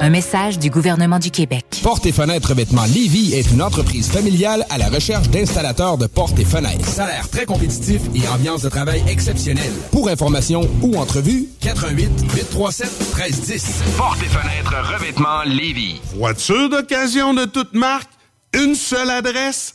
Un 0.00 0.10
message 0.10 0.60
du 0.60 0.70
gouvernement 0.70 1.18
du 1.18 1.32
Québec. 1.32 1.64
Porte 1.82 2.06
et 2.06 2.12
fenêtres 2.12 2.50
revêtement 2.50 2.84
Lévis 2.84 3.34
est 3.34 3.50
une 3.50 3.60
entreprise 3.60 4.08
familiale 4.08 4.64
à 4.70 4.78
la 4.78 4.88
recherche 4.88 5.28
d'installateurs 5.28 5.98
de 5.98 6.06
portes 6.06 6.38
et 6.38 6.44
fenêtres. 6.44 6.86
Salaire 6.86 7.28
très 7.28 7.46
compétitif 7.46 8.02
et 8.14 8.28
ambiance 8.28 8.62
de 8.62 8.68
travail 8.68 9.02
exceptionnelle. 9.08 9.72
Pour 9.90 10.08
information 10.08 10.68
ou 10.82 10.96
entrevue, 10.96 11.48
88 11.60 12.10
837 12.32 12.88
1310. 13.16 13.82
Porte 13.96 14.22
et 14.22 14.26
fenêtres 14.26 14.94
revêtement 14.94 15.42
Lévis. 15.44 16.00
Voiture 16.14 16.68
d'occasion 16.68 17.34
de 17.34 17.44
toute 17.44 17.74
marque, 17.74 18.10
une 18.54 18.76
seule 18.76 19.10
adresse, 19.10 19.74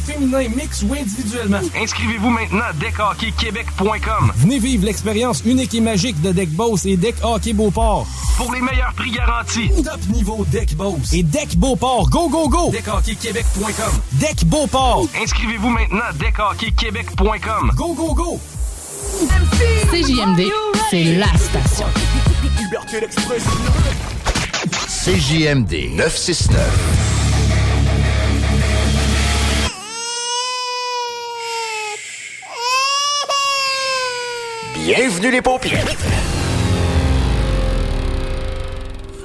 féminin, 0.00 0.48
mix 0.54 0.82
ou 0.82 0.92
individuellement. 0.94 1.60
Inscrivez-vous 1.76 2.30
maintenant 2.30 2.64
à 2.68 2.72
deckhockeyquebec.com. 2.72 4.32
Venez 4.36 4.58
vivre 4.58 4.84
l'expérience 4.84 5.42
unique 5.44 5.74
et 5.74 5.80
magique 5.80 6.20
de 6.20 6.32
Deck 6.32 6.50
Boss 6.50 6.86
et 6.86 6.96
Deck 6.96 7.16
Hockey 7.22 7.52
Beauport. 7.52 8.06
Pour 8.36 8.52
les 8.52 8.60
meilleurs 8.60 8.92
prix 8.94 9.10
garantis. 9.10 9.70
Top 9.84 10.00
niveau 10.12 10.44
Deck 10.50 10.74
Boss 10.74 11.12
et 11.12 11.22
Deck 11.22 11.56
Beauport. 11.56 12.08
Go, 12.10 12.28
go, 12.28 12.48
go! 12.48 12.70
Deckhockeyquebec.com. 12.70 14.00
Deck 14.12 14.44
Beauport. 14.46 15.06
Inscrivez-vous 15.20 15.70
maintenant 15.70 16.00
à 16.08 16.12
deckhockeyquebec.com. 16.12 17.72
Go, 17.76 17.94
go, 17.94 18.14
go! 18.14 18.40
CJMD, 19.90 20.50
c'est 20.90 21.04
la 21.16 21.26
station. 21.36 21.86
CJMD 24.88 25.96
969. 25.96 27.09
Bienvenue 34.96 35.30
les 35.30 35.40
paupières. 35.40 35.86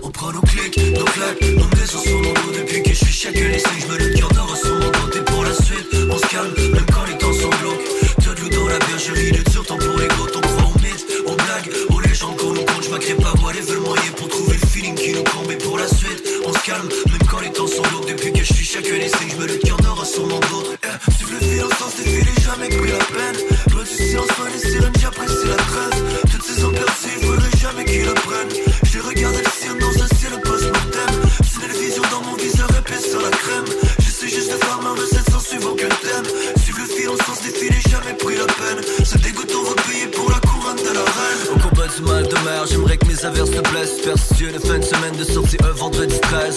On 0.03 0.11
prend 0.11 0.32
nos 0.32 0.41
clics, 0.41 0.78
nos 0.93 1.05
claques, 1.05 1.41
nos 1.41 1.66
maisons 1.76 2.03
mon 2.05 2.34
dos. 2.34 2.51
Depuis 2.55 2.84
que 2.84 2.89
je 2.91 2.93
suis 2.93 3.11
chaque 3.11 3.34
laissé, 3.34 3.66
je 3.80 3.88
me 3.88 3.97
le 3.97 4.13
cœur 4.13 4.30
d'or 4.30 4.47
mon 4.63 4.80
dos 4.80 5.18
Et 5.18 5.22
pour 5.22 5.43
la 5.43 5.53
suite, 5.53 5.88
on 6.11 6.18
se 6.20 6.28
calme, 6.28 6.53
même 6.72 6.86
quand 6.93 7.05
les 7.07 7.18
temps 7.18 7.34
sont 7.34 7.49
glauques. 7.49 7.82
T'as 8.24 8.36
de 8.36 8.41
l'eau 8.41 8.49
dans 8.49 8.68
la 8.68 8.78
bergerie, 8.78 9.32
de 9.32 9.49
dur 9.49 9.66
temps 9.66 9.78
pour 9.78 9.97
les 9.97 10.07
gros 10.07 10.28
On 10.36 10.41
croit 10.41 10.70
aux 10.70 10.80
mythes, 10.82 11.05
aux 11.26 11.36
blagues, 11.36 11.72
aux 11.89 11.99
légendes 11.99 12.38
qu'on 12.38 12.53
nous 12.53 12.66
compte 12.66 12.84
Je 12.84 12.89
m'agrée 12.91 13.16
pas, 13.16 13.34
moi 13.41 13.51
les 13.51 13.61
veulent 13.61 13.80
moyen 13.80 14.11
pour 14.16 14.28
trouver 14.28 14.53
le 14.53 14.55
feeling 14.76 14.95
qui 14.95 15.13
nous 15.13 15.23
combe 15.23 15.49
Et 15.49 15.57
pour 15.57 15.78
la 15.78 15.88
suite, 15.88 16.21
on 16.45 16.51
se 16.51 16.63
calme, 16.65 16.89
même 17.07 17.28
quand 17.30 17.39
les 17.39 17.51
temps 17.51 17.67
sont 17.67 17.82
glauques 17.84 18.07
Depuis 18.07 18.34
que 18.34 18.43
je 18.43 18.53
suis 18.53 18.65
chaque 18.65 18.89
laissé, 18.89 19.23
je 19.30 19.38
me 19.38 19.47
le 19.47 19.57
cœur 19.57 19.78
d'or 19.78 20.05
sur 20.05 20.28
mon 20.28 20.39
dos 20.39 20.63
eh, 20.84 21.11
Suivre 21.15 21.32
le 21.39 21.47
fil 21.47 21.63
en 21.63 21.69
sens 21.80 21.93
filets, 21.95 22.41
jamais 22.43 22.69
pris 22.69 22.91
la 22.91 23.03
peine. 23.15 23.38
Loin 23.71 23.84
du 23.84 23.89
silence, 23.89 24.28
loin 24.38 24.49
des 24.51 24.59
sirènes, 24.59 24.97
j'apprécie 24.99 25.47
la 25.47 25.55
trêve. 25.55 26.21
Toutes 26.32 26.43
ces 26.43 26.63
hommes 26.63 26.73
percés, 26.73 27.15
faudrait 27.21 27.57
jamais 27.57 27.86
qu'ils 27.86 28.09
apprennent 28.09 28.53
J'ai 28.84 28.99
regardé 28.99 29.38
les 29.38 29.55
sirènes 29.59 29.80
dans 29.80 30.03
un 30.03 30.09
ciel 30.17 30.34
post-mortem. 30.43 31.15
C'est 31.49 31.67
les 31.71 31.80
visions 31.80 32.07
dans 32.11 32.21
mon 32.28 32.36
viseur 32.36 32.69
épais 32.78 32.99
sur 32.99 33.21
la 33.21 33.32
crème. 33.32 33.69
J'essaie 33.99 34.30
juste 34.30 34.51
de 34.51 34.57
faire 34.57 34.82
ma 34.82 34.91
recette 34.91 35.34
suivre 35.48 35.72
aucun 35.72 35.89
thème 35.89 36.26
Suivre 36.64 36.80
le 36.80 36.88
fil 36.88 37.10
en 37.10 37.18
sens 37.18 37.39
filets, 37.54 37.82
jamais 37.89 38.14
pris 38.18 38.36
la 38.36 38.46
peine. 38.46 38.84
Ce 39.04 39.18
dégoût, 39.18 39.43
on 39.56 39.64
va 39.64 39.76
payer 39.84 40.08
pour 40.08 40.30
la 40.30 40.39
couronne 40.39 40.78
de 40.78 40.93
la 40.93 41.06
reine. 41.06 41.41
Au 41.54 41.60
combat 41.60 41.88
du 41.88 42.02
mal 42.02 42.24
de 42.28 42.36
mer, 42.43 42.66
j'aimerais 42.70 42.98
que 42.98 43.08
mes 43.08 43.26
averses 43.26 43.52
te 43.52 43.70
blessent. 43.70 43.98
Superstitieux 43.98 44.52
de 44.52 44.60
fin 44.60 44.80
de 44.80 44.84
semaine 44.84 45.16
de 45.18 45.24
sortie 45.24 45.58
un 45.64 45.72
vendredi 45.72 46.20
13 46.20 46.56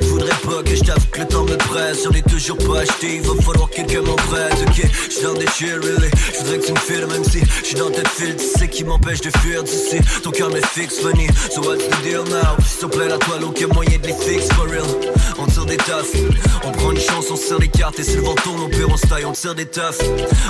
Tu 0.00 0.06
voudrais 0.06 0.36
pas 0.44 0.62
que 0.62 0.74
je 0.74 0.82
t'avoue 0.82 1.06
que 1.12 1.20
le 1.20 1.26
temps 1.26 1.44
me 1.44 1.56
presse. 1.56 2.04
J'en 2.04 2.12
ai 2.12 2.22
toujours 2.22 2.58
pas 2.58 2.80
acheté, 2.80 3.16
il 3.16 3.22
va 3.22 3.34
falloir 3.42 3.68
que 3.68 3.76
quelqu'un 3.76 4.02
m'en 4.02 4.16
prête 4.16 4.56
Ok, 4.66 4.86
j'suis 5.10 5.22
dans 5.22 5.34
des 5.34 5.46
chill, 5.48 5.78
really. 5.82 6.10
J'voudrais 6.34 6.58
que 6.58 6.66
tu 6.66 6.72
me 6.72 6.78
files 6.78 7.06
même 7.06 7.24
si 7.24 7.40
j'suis 7.62 7.76
dans 7.76 7.90
tête 7.90 8.08
file. 8.08 8.36
Tu 8.36 8.58
sais 8.58 8.68
qui 8.68 8.84
m'empêche 8.84 9.20
de 9.20 9.30
fuir 9.38 9.62
d'ici. 9.62 9.98
Ton 10.22 10.30
cœur 10.30 10.50
me 10.50 10.60
fixe, 10.60 10.98
funny 11.00 11.28
So 11.50 11.60
what's 11.62 11.84
the 11.84 12.02
deal 12.02 12.24
now? 12.24 12.56
S'il 12.66 12.88
te 12.88 12.96
plaît 12.96 13.08
la 13.08 13.18
toile, 13.18 13.44
aucun 13.44 13.68
moyen 13.68 13.98
de 13.98 14.06
les 14.06 14.14
fixer, 14.14 14.54
for 14.54 14.66
real. 14.66 14.84
On 15.38 15.46
tire 15.46 15.66
des 15.66 15.76
taffes, 15.76 16.14
on 16.64 16.70
prend 16.72 16.92
une 16.92 17.00
chance, 17.00 17.26
on 17.30 17.36
serre 17.36 17.58
les 17.58 17.68
cartes 17.68 17.98
si 18.14 18.20
le 18.20 18.22
vent 18.22 18.34
tourne, 18.34 18.60
on 18.62 18.68
perd, 18.68 18.90
on 18.92 18.96
se 18.96 19.06
taille, 19.06 19.24
on 19.24 19.32
tire 19.32 19.54
des 19.54 19.66
taffes 19.66 20.00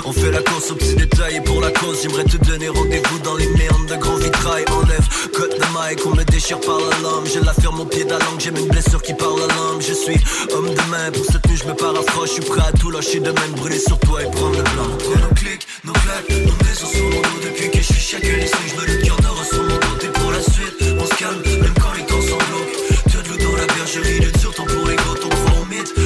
On 0.05 0.11
fait 0.11 0.31
la 0.31 0.41
course 0.41 0.71
aux 0.71 0.75
petits 0.75 0.95
détails 0.95 1.37
Et 1.37 1.41
pour 1.41 1.61
la 1.61 1.71
cause, 1.71 1.99
j'aimerais 2.01 2.23
te 2.23 2.37
donner 2.37 2.69
rendez-vous 2.69 3.19
dans 3.19 3.35
les 3.35 3.47
merdes 3.47 3.87
de 3.87 3.95
grands 3.95 4.17
vitrail 4.17 4.65
Enlève, 4.71 5.07
côte 5.33 5.51
de 5.51 5.65
mic, 5.73 6.05
on 6.05 6.15
me 6.15 6.23
déchire 6.23 6.59
par 6.59 6.79
la 6.79 6.97
lame. 7.01 7.25
J'ai 7.31 7.41
la 7.41 7.53
ferme 7.53 7.79
au 7.79 7.85
pied 7.85 8.03
de 8.03 8.11
la 8.11 8.19
langue, 8.19 8.39
j'ai 8.39 8.49
une 8.49 8.67
blessure 8.67 9.01
qui 9.01 9.13
parle 9.13 9.39
la 9.39 9.47
langue. 9.47 9.81
Je 9.81 9.93
suis 9.93 10.17
homme 10.53 10.69
de 10.69 10.81
main, 10.91 11.11
pour 11.11 11.25
cette 11.25 11.47
nuit 11.47 11.57
je 11.57 11.67
me 11.67 11.73
paraphrase 11.73 12.27
Je 12.27 12.33
suis 12.33 12.43
prêt 12.43 12.61
à 12.67 12.71
tout 12.71 12.91
lâcher 12.91 13.19
de 13.19 13.31
même, 13.31 13.51
brûler 13.57 13.79
sur 13.79 13.99
toi 13.99 14.21
et 14.21 14.29
prendre 14.31 14.57
le 14.57 14.63
blanc. 14.63 14.93
Entre 14.93 15.21
nos 15.21 15.35
clics, 15.35 15.67
nos 15.83 15.93
claques, 15.93 16.29
nos 16.29 16.65
maisons 16.65 16.87
sur 16.87 17.03
mon 17.03 17.21
dos 17.21 17.41
Depuis 17.43 17.71
que 17.71 17.77
je 17.77 17.93
suis 17.93 18.01
chaque 18.01 18.23
laissé, 18.23 18.57
je 18.67 18.75
me 18.81 18.85
le 18.85 19.03
cœur 19.03 19.17
d'or 19.21 19.43
sur 19.43 19.63
mon 19.63 19.69
dos 19.69 20.11
pour 20.13 20.31
la 20.31 20.41
suite, 20.41 20.75
on 20.99 21.05
se 21.05 21.15
calme, 21.15 21.41
même 21.61 21.73
quand 21.81 21.93
les 21.97 22.05
temps 22.05 22.21
sont 22.21 22.37
glauques 22.37 22.75
T'as 23.11 23.21
de 23.21 23.29
l'eau 23.29 23.51
dans 23.51 23.57
la 23.57 23.67
bergerie, 23.73 24.19
de 24.19 24.37
dur 24.37 24.53
temps 24.53 24.65
pour 24.65 24.87
les 24.87 24.95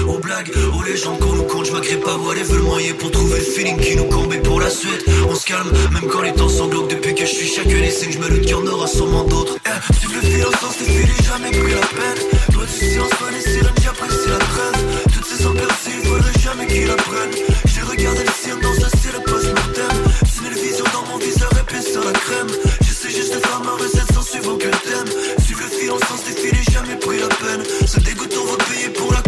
Aux 0.08 0.20
blagues, 0.20 0.52
aux 0.78 0.84
légendes 0.84 1.20
qu'on 1.20 1.34
nous 1.34 1.44
compte. 1.44 1.66
Je 1.66 1.72
m'agrée 1.72 1.98
pas, 1.98 2.18
moi 2.18 2.36
les 2.36 2.44
veulent 2.44 2.64
moyen 2.64 2.94
pour 2.94 3.12
trouver 3.12 3.40
le 3.40 3.46
feeling 3.46 3.80
qui 3.80 3.96
nous 3.96 4.06
combe 4.06 4.34
Et 4.34 4.40
pour 4.40 4.60
la 4.60 4.70
suite, 4.70 5.06
on 5.30 5.36
se 5.36 5.46
calme, 5.46 5.72
même 5.94 6.10
quand 6.10 6.22
les 6.22 6.34
temps 6.34 6.48
glauques. 6.68 6.90
Depuis 6.90 7.16
que 7.16 7.26
je 7.26 7.34
suis 7.34 7.48
chaque 7.48 7.68
laissé, 7.68 8.12
je 8.12 8.20
me 8.20 8.30
le 8.30 8.40
cœur 8.40 8.62
n'aura 8.62 8.88
sûrement 8.88 9.24
d'autres. 9.24 9.58
Eh, 9.66 10.04
le 10.14 10.22
fil 10.22 10.46
au 10.46 10.52
sens 10.52 10.78
des 10.80 10.86
filets, 10.86 11.24
jamais 11.24 11.52
pris 11.52 11.74
la 11.74 11.88
peine. 11.88 12.22
Loin 12.54 12.66
du 12.66 12.72
silence, 12.72 13.12
loin 13.20 13.32
des 13.32 13.42
sirènes, 13.42 13.80
j'apprécie 13.84 14.30
la 14.30 14.38
trêve 14.38 15.04
Toutes 15.14 15.26
ces 15.26 15.46
hommes 15.46 15.58
percés, 15.58 15.92
il 16.02 16.08
faudrait 16.08 16.40
jamais 16.40 16.68
qu'ils 16.68 16.90
apprennent 16.90 17.36
J'ai 17.66 17.82
regardé 17.82 18.20
les 18.24 18.32
sirènes 18.32 18.62
dans 18.62 18.86
un 18.86 18.90
ciel 18.90 19.16
post-mortem. 19.26 19.96
C'est 20.26 20.50
les 20.50 20.62
visions 20.62 20.86
dans 20.94 21.06
mon 21.12 21.18
viseur 21.18 21.50
épais 21.62 21.82
sur 21.82 22.04
la 22.04 22.14
crème. 22.14 22.52
J'essaie 22.82 23.12
juste 23.12 23.36
de 23.36 23.40
faire 23.40 23.62
ma 23.64 23.72
recette 23.72 24.12
sans 24.14 24.24
suivre 24.24 24.54
aucun 24.54 24.72
thème. 24.72 25.10
Suivre 25.44 25.62
le 25.64 25.70
fil 25.70 25.92
en 25.92 26.00
sens 26.00 26.22
filets, 26.36 26.64
jamais 26.72 26.96
pris 26.96 27.20
la 27.20 27.28
peine. 27.28 27.64
Ce 27.86 28.00
dégoût, 28.00 28.28
on 28.42 28.46
va 28.52 28.58
payer 28.66 28.90
pour 28.90 29.12
la 29.12 29.22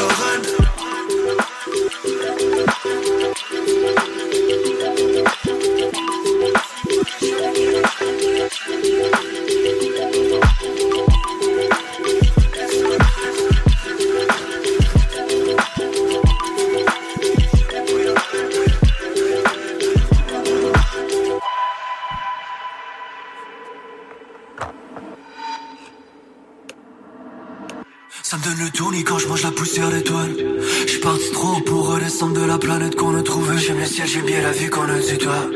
couronne 0.00 0.42
de 0.42 0.79
quand 29.10 29.18
je 29.18 29.26
mange 29.26 29.42
la 29.42 29.50
poussière 29.50 29.90
d'étoiles. 29.90 30.36
Je 30.86 30.92
suis 30.92 31.00
trop 31.00 31.60
pour 31.66 31.88
redescendre 31.88 32.40
de 32.40 32.46
la 32.46 32.58
planète 32.58 32.94
qu'on 32.94 33.16
a 33.16 33.22
trouvée. 33.22 33.58
J'aime 33.58 33.80
le 33.80 33.84
ciel, 33.84 34.06
j'aime 34.06 34.24
bien 34.24 34.40
la 34.40 34.52
vue 34.52 34.70
qu'on 34.70 34.88
a 34.88 34.98
du 35.00 35.18
toit. 35.18 35.46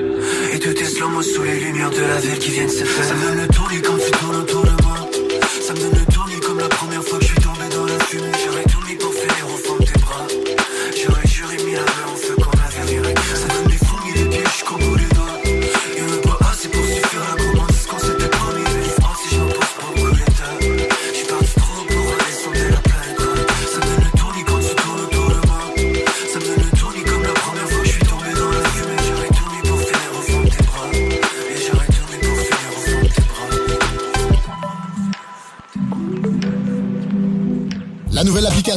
Et 0.53 0.59
tout 0.59 0.71
est 0.71 0.85
slow 0.85 1.23
sous 1.23 1.45
les 1.45 1.61
lumières 1.61 1.91
de 1.91 2.01
la 2.01 2.19
ville 2.19 2.39
qui 2.41 2.51
viennent 2.51 2.69
se 2.69 2.85
faire. 2.85 3.05
Ça 3.05 3.15
donne 3.15 3.41
le 3.43 3.47
tournis 3.55 3.81
quand 3.81 3.97
tu 3.97 4.11
tournes 4.11 4.37
autour 4.37 4.64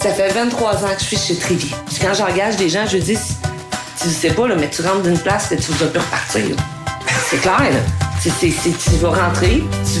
Ça 0.00 0.10
fait 0.10 0.28
23 0.28 0.84
ans 0.84 0.94
que 0.94 1.00
je 1.00 1.06
suis 1.06 1.16
chez 1.16 1.36
Trévy. 1.36 1.74
Puis 1.86 1.98
quand 2.00 2.14
j'engage 2.14 2.56
des 2.56 2.68
gens, 2.68 2.86
je 2.86 2.98
dis, 2.98 3.18
tu 4.00 4.08
sais 4.08 4.30
pas, 4.30 4.46
là, 4.46 4.54
mais 4.54 4.70
tu 4.70 4.82
rentres 4.82 5.02
d'une 5.02 5.18
place 5.18 5.48
que 5.48 5.56
tu 5.56 5.72
vas 5.72 5.86
plus 5.86 5.98
repartir. 5.98 6.56
C'est 7.28 7.40
clair, 7.40 7.60
là. 7.60 7.80
Tu 8.22 8.30
vas 9.00 9.10
rentrer, 9.10 9.62
tu 9.84 10.00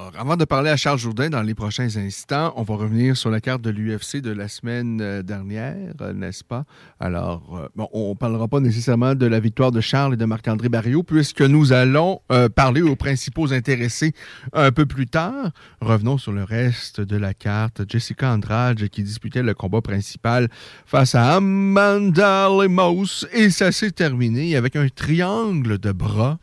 Avant 0.17 0.35
de 0.35 0.43
parler 0.45 0.69
à 0.69 0.75
Charles 0.75 0.99
Jourdain 0.99 1.29
dans 1.29 1.41
les 1.41 1.53
prochains 1.55 1.95
instants, 1.95 2.53
on 2.57 2.63
va 2.63 2.75
revenir 2.75 3.15
sur 3.15 3.29
la 3.29 3.39
carte 3.39 3.61
de 3.61 3.69
l'UFC 3.69 4.17
de 4.17 4.31
la 4.31 4.49
semaine 4.49 4.99
euh, 5.01 5.21
dernière, 5.21 5.75
euh, 6.01 6.11
n'est-ce 6.11 6.43
pas? 6.43 6.65
Alors, 6.99 7.41
euh, 7.53 7.69
bon, 7.75 7.87
on 7.93 8.09
ne 8.09 8.15
parlera 8.15 8.47
pas 8.47 8.59
nécessairement 8.59 9.15
de 9.15 9.25
la 9.25 9.39
victoire 9.39 9.71
de 9.71 9.79
Charles 9.79 10.15
et 10.15 10.17
de 10.17 10.25
Marc-André 10.25 10.67
Barriot, 10.69 11.03
puisque 11.03 11.41
nous 11.41 11.71
allons 11.71 12.21
parler 12.55 12.81
aux 12.81 12.95
principaux 12.95 13.53
intéressés 13.53 14.13
un 14.53 14.71
peu 14.71 14.85
plus 14.85 15.07
tard. 15.07 15.51
Revenons 15.79 16.17
sur 16.17 16.31
le 16.31 16.43
reste 16.43 16.99
de 16.99 17.15
la 17.17 17.33
carte. 17.33 17.81
Jessica 17.89 18.31
Andrade 18.31 18.89
qui 18.89 19.03
disputait 19.03 19.43
le 19.43 19.53
combat 19.53 19.81
principal 19.81 20.49
face 20.85 21.15
à 21.15 21.35
Amanda 21.35 22.47
Lemos, 22.49 23.25
et 23.33 23.49
ça 23.49 23.71
s'est 23.71 23.91
terminé 23.91 24.55
avec 24.55 24.75
un 24.75 24.87
triangle 24.89 25.77
de 25.77 25.91
bras 25.91 26.39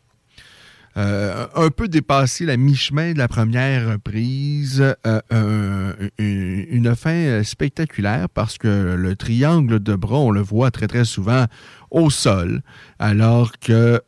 euh, 0.97 1.47
un 1.55 1.70
peu 1.70 1.86
dépassé 1.86 2.45
la 2.45 2.57
mi-chemin 2.57 3.12
de 3.12 3.18
la 3.18 3.28
première 3.28 3.93
reprise. 3.93 4.84
Euh, 5.07 5.93
une, 6.18 6.97
fin 6.97 7.11
euh, 7.11 7.45
spectaculaire 7.45 8.28
parce 8.28 8.59
que 8.59 8.95
le 8.97 9.14
triangle 9.14 9.80
de 9.80 9.95
bras, 9.95 10.18
on 10.18 10.30
le 10.30 10.41
voit 10.41 10.70
très 10.70 10.89
très 10.89 11.05
souvent 11.05 11.47
au 11.91 12.11
sol, 12.11 12.62
alors 12.99 13.53
que 13.61 14.01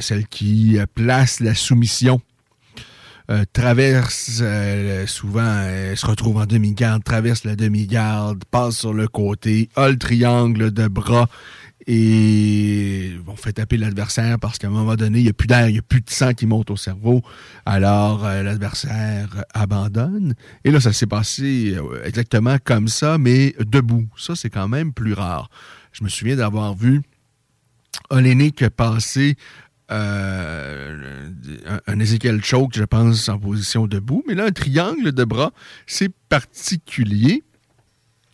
celle 0.00 0.26
qui 0.28 0.78
place 0.94 1.40
la 1.40 1.54
soumission 1.54 2.22
traverse 3.52 4.42
souvent, 5.06 5.62
se 5.94 6.06
retrouve 6.06 6.38
en 6.38 6.46
demi-garde, 6.46 7.04
traverse 7.04 7.44
la 7.44 7.54
demi-garde, 7.54 8.42
passe 8.50 8.78
sur 8.78 8.94
le 8.94 9.06
côté, 9.06 9.68
a 9.76 9.88
le 9.90 9.98
triangle 9.98 10.72
de 10.72 10.88
bras 10.88 11.28
et 11.92 13.16
on 13.26 13.34
fait 13.34 13.54
taper 13.54 13.76
l'adversaire 13.76 14.38
parce 14.38 14.58
qu'à 14.58 14.68
un 14.68 14.70
moment 14.70 14.94
donné, 14.94 15.18
il 15.18 15.24
n'y 15.24 15.28
a 15.28 15.32
plus 15.32 15.48
d'air, 15.48 15.68
il 15.68 15.72
n'y 15.72 15.80
a 15.80 15.82
plus 15.82 16.00
de 16.00 16.08
sang 16.08 16.34
qui 16.34 16.46
monte 16.46 16.70
au 16.70 16.76
cerveau. 16.76 17.20
Alors, 17.66 18.24
euh, 18.24 18.44
l'adversaire 18.44 19.44
abandonne. 19.54 20.34
Et 20.62 20.70
là, 20.70 20.78
ça 20.78 20.92
s'est 20.92 21.08
passé 21.08 21.74
euh, 21.76 22.00
exactement 22.04 22.58
comme 22.62 22.86
ça, 22.86 23.18
mais 23.18 23.56
debout. 23.58 24.06
Ça, 24.16 24.36
c'est 24.36 24.50
quand 24.50 24.68
même 24.68 24.92
plus 24.92 25.14
rare. 25.14 25.50
Je 25.90 26.04
me 26.04 26.08
souviens 26.08 26.36
d'avoir 26.36 26.76
vu 26.76 27.02
Olenek 28.10 28.68
passer 28.68 29.34
euh, 29.90 31.28
un, 31.88 31.98
Ezekiel 31.98 32.44
Choke, 32.44 32.76
je 32.76 32.84
pense, 32.84 33.28
en 33.28 33.40
position 33.40 33.88
debout. 33.88 34.22
Mais 34.28 34.36
là, 34.36 34.44
un 34.44 34.52
triangle 34.52 35.10
de 35.10 35.24
bras, 35.24 35.50
c'est 35.88 36.12
particulier. 36.28 37.42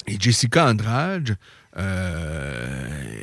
Et 0.07 0.19
Jessica 0.21 0.69
Andrade, 0.69 1.39
euh, 1.79 3.23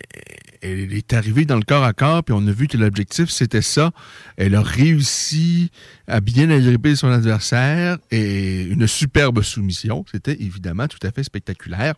elle 0.61 0.93
est 0.93 1.13
arrivée 1.13 1.45
dans 1.45 1.57
le 1.57 1.63
corps 1.63 1.83
à 1.83 1.93
corps, 1.93 2.23
puis 2.23 2.33
on 2.37 2.47
a 2.47 2.51
vu 2.51 2.67
que 2.67 2.77
l'objectif, 2.77 3.29
c'était 3.29 3.61
ça. 3.61 3.91
Elle 4.37 4.55
a 4.55 4.61
réussi 4.61 5.71
à 6.07 6.21
bien 6.21 6.49
agripper 6.49 6.95
son 6.95 7.09
adversaire 7.09 7.97
et 8.11 8.61
une 8.63 8.87
superbe 8.87 9.41
soumission. 9.41 10.05
C'était 10.11 10.41
évidemment 10.41 10.87
tout 10.87 11.05
à 11.05 11.11
fait 11.11 11.23
spectaculaire. 11.23 11.95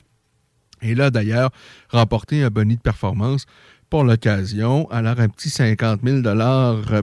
Et 0.82 0.95
là, 0.95 1.10
d'ailleurs, 1.10 1.51
remporté 1.89 2.43
un 2.43 2.49
bonus 2.49 2.78
de 2.78 2.82
performance 2.82 3.45
pour 3.89 4.03
l'occasion. 4.03 4.89
Alors, 4.91 5.20
un 5.20 5.30
petit 5.30 5.49
50 5.49 6.01
000 6.03 6.22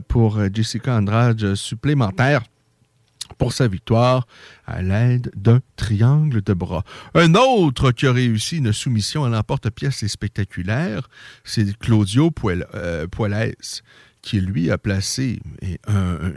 pour 0.07 0.39
Jessica 0.53 0.95
Andrade 0.95 1.55
supplémentaire 1.55 2.43
pour 3.35 3.53
sa 3.53 3.67
victoire 3.67 4.27
à 4.65 4.81
l'aide 4.81 5.31
d'un 5.35 5.61
triangle 5.75 6.41
de 6.41 6.53
bras. 6.53 6.83
Un 7.13 7.35
autre 7.35 7.91
qui 7.91 8.07
a 8.07 8.11
réussi 8.11 8.57
une 8.57 8.73
soumission 8.73 9.23
à 9.23 9.29
l'emporte-pièce 9.29 10.05
spectaculaire, 10.07 11.09
c'est 11.43 11.77
Claudio 11.77 12.31
euh, 12.45 13.07
Poiles, 13.07 13.55
qui 14.21 14.39
lui 14.39 14.71
a 14.71 14.77
placé 14.77 15.39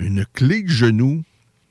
une 0.01 0.27
clé 0.33 0.63
de 0.63 0.69
genou, 0.69 1.23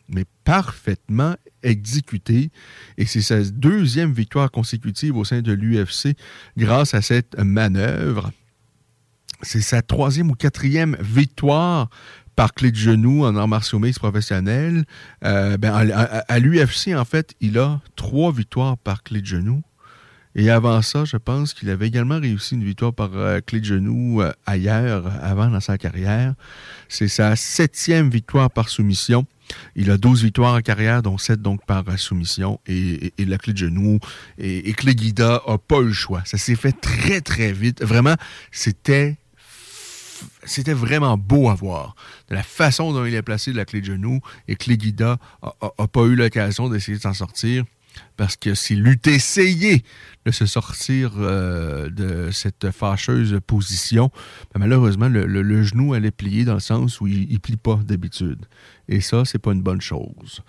mais 0.07 0.25
parfaitement 0.43 1.35
exécutée. 1.63 2.51
Et 2.97 3.05
c'est 3.05 3.21
sa 3.21 3.43
deuxième 3.43 4.13
victoire 4.13 4.51
consécutive 4.51 5.17
au 5.17 5.25
sein 5.25 5.41
de 5.41 5.51
l'UFC 5.51 6.15
grâce 6.57 6.93
à 6.93 7.01
cette 7.01 7.37
manœuvre. 7.37 8.31
C'est 9.41 9.61
sa 9.61 9.81
troisième 9.81 10.31
ou 10.31 10.35
quatrième 10.35 10.95
victoire 11.01 11.89
par 12.35 12.53
clé 12.53 12.71
de 12.71 12.75
genou 12.75 13.25
en 13.25 13.35
arts 13.35 13.47
martiaux 13.47 13.79
mixtes 13.79 13.99
professionnels. 13.99 14.85
Euh, 15.23 15.57
ben, 15.57 15.73
à, 15.73 16.39
l'UFC, 16.39 16.93
en 16.95 17.05
fait, 17.05 17.33
il 17.41 17.57
a 17.57 17.79
trois 17.95 18.31
victoires 18.31 18.77
par 18.77 19.03
clé 19.03 19.21
de 19.21 19.25
genou. 19.25 19.61
Et 20.37 20.49
avant 20.49 20.81
ça, 20.81 21.05
je 21.05 21.15
pense 21.15 21.53
qu'il 21.53 21.69
avait 21.69 21.87
également 21.87 22.19
réussi 22.19 22.55
une 22.55 22.63
victoire 22.65 22.93
par 22.93 23.11
euh, 23.13 23.39
clé 23.39 23.61
de 23.61 23.65
genou 23.65 24.21
euh, 24.21 24.33
ailleurs, 24.45 25.09
avant 25.23 25.47
dans 25.47 25.61
sa 25.61 25.77
carrière. 25.77 26.33
C'est 26.89 27.07
sa 27.07 27.37
septième 27.37 28.09
victoire 28.09 28.51
par 28.51 28.67
soumission. 28.67 29.25
Il 29.77 29.91
a 29.91 29.97
12 29.97 30.23
victoires 30.23 30.55
en 30.55 30.61
carrière, 30.61 31.01
dont 31.03 31.17
7 31.17 31.41
donc 31.41 31.65
par 31.65 31.85
soumission. 31.97 32.59
Et, 32.67 33.13
la 33.17 33.37
clé 33.37 33.53
de 33.53 33.59
genou 33.59 33.99
et, 34.37 34.69
et 34.69 34.73
clé 34.73 34.93
guida 34.93 35.41
n'a 35.47 35.57
pas 35.57 35.79
eu 35.79 35.85
le 35.85 35.93
choix. 35.93 36.21
Ça 36.25 36.37
s'est 36.37 36.55
fait 36.55 36.73
très, 36.73 37.21
très 37.21 37.53
vite. 37.53 37.81
Vraiment, 37.81 38.15
c'était 38.51 39.15
c'était 40.43 40.73
vraiment 40.73 41.17
beau 41.17 41.49
à 41.49 41.55
voir. 41.55 41.95
De 42.29 42.35
la 42.35 42.43
façon 42.43 42.93
dont 42.93 43.05
il 43.05 43.15
a 43.15 43.23
placé 43.23 43.53
la 43.53 43.65
clé 43.65 43.81
de 43.81 43.85
genou 43.85 44.19
et 44.47 44.55
que 44.55 44.71
Guida 44.71 45.17
n'a 45.43 45.87
pas 45.87 46.03
eu 46.03 46.15
l'occasion 46.15 46.69
d'essayer 46.69 46.97
de 46.97 47.01
s'en 47.03 47.13
sortir 47.13 47.63
parce 48.17 48.35
que 48.35 48.55
s'il 48.55 48.87
eût 48.87 48.99
essayé 49.05 49.83
de 50.25 50.31
se 50.31 50.45
sortir 50.45 51.13
euh, 51.17 51.89
de 51.89 52.31
cette 52.31 52.71
fâcheuse 52.71 53.39
position, 53.45 54.09
ben, 54.53 54.59
malheureusement, 54.59 55.07
le, 55.09 55.63
genou 55.63 55.93
allait 55.93 56.11
plier 56.11 56.45
dans 56.45 56.55
le 56.55 56.59
sens 56.59 57.01
où 57.01 57.07
il 57.07 57.31
ne 57.31 57.37
plie 57.37 57.57
pas 57.57 57.79
d'habitude. 57.83 58.45
Et 58.87 59.01
ça, 59.01 59.23
c'est 59.25 59.39
pas 59.39 59.51
une 59.51 59.61
bonne 59.61 59.81
chose. 59.81 60.41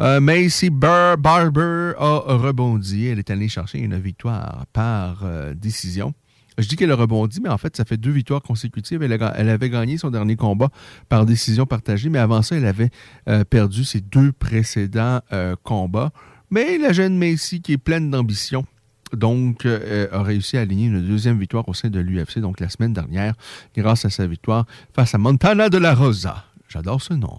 Euh, 0.00 0.20
Macy 0.20 0.70
Barber 0.70 1.92
a 1.98 2.18
rebondi. 2.36 3.06
Elle 3.06 3.18
est 3.18 3.30
allée 3.30 3.48
chercher 3.48 3.78
une 3.78 3.98
victoire 3.98 4.66
par 4.72 5.24
euh, 5.24 5.54
décision. 5.54 6.14
Je 6.58 6.68
dis 6.68 6.76
qu'elle 6.76 6.90
a 6.90 6.96
rebondi, 6.96 7.40
mais 7.40 7.48
en 7.48 7.58
fait, 7.58 7.76
ça 7.76 7.84
fait 7.84 7.96
deux 7.96 8.10
victoires 8.10 8.42
consécutives. 8.42 9.02
Elle, 9.02 9.12
avait 9.48 9.70
gagné 9.70 9.96
son 9.96 10.10
dernier 10.10 10.36
combat 10.36 10.68
par 11.08 11.24
décision 11.24 11.66
partagée, 11.66 12.08
mais 12.08 12.18
avant 12.18 12.42
ça, 12.42 12.56
elle 12.56 12.66
avait 12.66 12.90
euh, 13.28 13.44
perdu 13.44 13.84
ses 13.84 14.00
deux 14.00 14.32
précédents 14.32 15.20
euh, 15.32 15.56
combats. 15.62 16.10
Mais 16.50 16.76
la 16.78 16.92
jeune 16.92 17.16
Macy, 17.16 17.62
qui 17.62 17.72
est 17.72 17.78
pleine 17.78 18.10
d'ambition, 18.10 18.66
donc, 19.14 19.66
euh, 19.66 20.08
a 20.12 20.22
réussi 20.22 20.56
à 20.56 20.62
aligner 20.62 20.86
une 20.86 21.06
deuxième 21.06 21.38
victoire 21.38 21.68
au 21.68 21.74
sein 21.74 21.90
de 21.90 22.00
l'UFC, 22.00 22.38
donc 22.38 22.60
la 22.60 22.68
semaine 22.68 22.92
dernière, 22.92 23.34
grâce 23.76 24.04
à 24.04 24.10
sa 24.10 24.26
victoire 24.26 24.66
face 24.94 25.14
à 25.14 25.18
Montana 25.18 25.68
de 25.68 25.78
la 25.78 25.94
Rosa. 25.94 26.44
J'adore 26.68 27.02
ce 27.02 27.12
nom. 27.12 27.36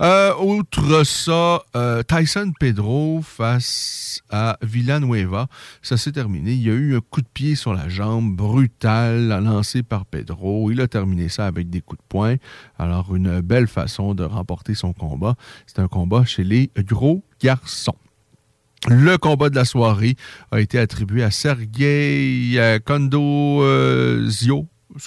Euh, 0.00 0.34
outre 0.36 1.04
ça, 1.04 1.62
euh, 1.76 2.02
Tyson 2.02 2.52
Pedro 2.58 3.20
face 3.22 4.22
à 4.30 4.58
Villanueva, 4.62 5.48
ça 5.82 5.96
s'est 5.96 6.12
terminé. 6.12 6.52
Il 6.52 6.62
y 6.62 6.70
a 6.70 6.74
eu 6.74 6.96
un 6.96 7.00
coup 7.00 7.20
de 7.20 7.28
pied 7.32 7.54
sur 7.54 7.74
la 7.74 7.88
jambe 7.88 8.34
brutal 8.34 9.28
lancé 9.42 9.82
par 9.82 10.06
Pedro. 10.06 10.70
Il 10.70 10.80
a 10.80 10.88
terminé 10.88 11.28
ça 11.28 11.46
avec 11.46 11.70
des 11.70 11.80
coups 11.80 12.00
de 12.00 12.06
poing. 12.08 12.36
Alors, 12.78 13.14
une 13.14 13.40
belle 13.40 13.68
façon 13.68 14.14
de 14.14 14.24
remporter 14.24 14.74
son 14.74 14.92
combat. 14.92 15.36
C'est 15.66 15.78
un 15.80 15.88
combat 15.88 16.24
chez 16.24 16.44
les 16.44 16.70
gros 16.78 17.22
garçons. 17.42 17.96
Le 18.88 19.18
combat 19.18 19.50
de 19.50 19.56
la 19.56 19.66
soirée 19.66 20.16
a 20.50 20.60
été 20.60 20.78
attribué 20.78 21.22
à 21.22 21.30
Sergei 21.30 22.54
euh, 22.56 22.78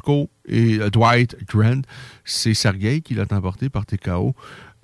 Kondozio 0.04 0.30
et 0.46 0.78
Dwight 0.92 1.38
Grant. 1.48 1.82
C'est 2.26 2.54
Sergei 2.54 3.02
qui 3.02 3.14
l'a 3.14 3.26
emporté 3.32 3.70
par 3.70 3.86
TKO. 3.86 4.36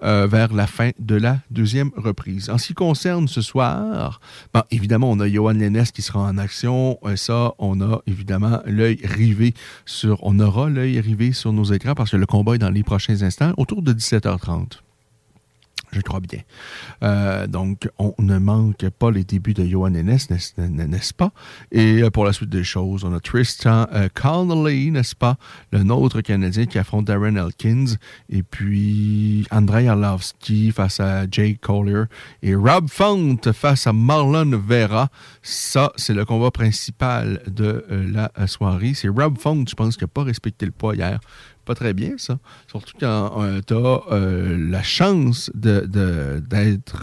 Euh, 0.01 0.27
vers 0.27 0.53
la 0.53 0.65
fin 0.65 0.91
de 0.97 1.15
la 1.15 1.39
deuxième 1.51 1.91
reprise. 1.97 2.49
En 2.49 2.57
ce 2.57 2.67
qui 2.67 2.73
concerne 2.73 3.27
ce 3.27 3.41
soir, 3.41 4.21
évidemment, 4.71 5.11
on 5.11 5.19
a 5.19 5.27
Johan 5.27 5.51
Lennes 5.51 5.83
qui 5.93 6.01
sera 6.01 6.21
en 6.21 6.37
action. 6.37 6.97
Euh, 7.03 7.17
ça, 7.17 7.53
on 7.59 7.81
a 7.81 8.01
évidemment 8.07 8.61
l'œil 8.65 9.01
rivé 9.03 9.53
sur, 9.85 10.19
on 10.23 10.39
aura 10.39 10.69
l'œil 10.69 11.01
rivé 11.01 11.33
sur 11.33 11.51
nos 11.51 11.65
écrans 11.65 11.95
parce 11.95 12.11
que 12.11 12.17
le 12.17 12.25
combat 12.25 12.55
est 12.55 12.59
dans 12.59 12.69
les 12.69 12.83
prochains 12.83 13.23
instants, 13.23 13.51
autour 13.57 13.81
de 13.81 13.91
17h30 13.91 14.79
je 15.91 16.01
crois 16.01 16.19
bien. 16.19 16.39
Euh, 17.03 17.47
donc, 17.47 17.89
on 17.97 18.13
ne 18.19 18.37
manque 18.37 18.87
pas 18.89 19.09
les 19.11 19.23
débuts 19.23 19.53
de 19.53 19.65
Johan 19.65 19.95
Ennes, 19.95 20.17
n'est-ce 20.57 21.13
pas? 21.13 21.31
Et 21.71 22.03
euh, 22.03 22.09
pour 22.11 22.25
la 22.25 22.33
suite 22.33 22.49
des 22.49 22.63
choses, 22.63 23.03
on 23.03 23.13
a 23.13 23.19
Tristan 23.19 23.87
euh, 23.93 24.07
Connolly, 24.13 24.91
n'est-ce 24.91 25.15
pas? 25.15 25.37
Le 25.71 25.83
nôtre 25.83 26.21
Canadien 26.21 26.65
qui 26.65 26.77
affronte 26.77 27.05
Darren 27.05 27.35
Elkins. 27.35 27.95
Et 28.29 28.43
puis, 28.43 29.47
Andrei 29.51 29.87
Arlovski 29.87 30.71
face 30.71 30.99
à 30.99 31.25
Jake 31.29 31.59
Collier. 31.59 32.03
Et 32.43 32.53
Rob 32.53 32.87
Font 32.89 33.37
face 33.53 33.87
à 33.87 33.93
Marlon 33.93 34.51
Vera. 34.57 35.09
Ça, 35.41 35.91
c'est 35.95 36.13
le 36.13 36.25
combat 36.25 36.51
principal 36.51 37.41
de 37.47 37.83
la 37.89 38.31
soirée. 38.47 38.93
C'est 38.93 39.09
Rob 39.09 39.37
Font, 39.39 39.63
je 39.67 39.73
pense, 39.73 39.97
qui 39.97 40.03
n'a 40.03 40.07
pas 40.07 40.23
respecté 40.23 40.65
le 40.65 40.71
poids 40.71 40.95
hier 40.95 41.19
pas 41.69 41.75
très 41.75 41.93
bien, 41.93 42.13
ça. 42.17 42.39
Surtout 42.65 42.95
quand 42.99 43.43
euh, 43.43 43.61
tu 43.61 43.75
as 43.75 44.01
euh, 44.11 44.57
la 44.57 44.81
chance 44.81 45.51
d'être 45.53 45.85
de, 45.85 46.41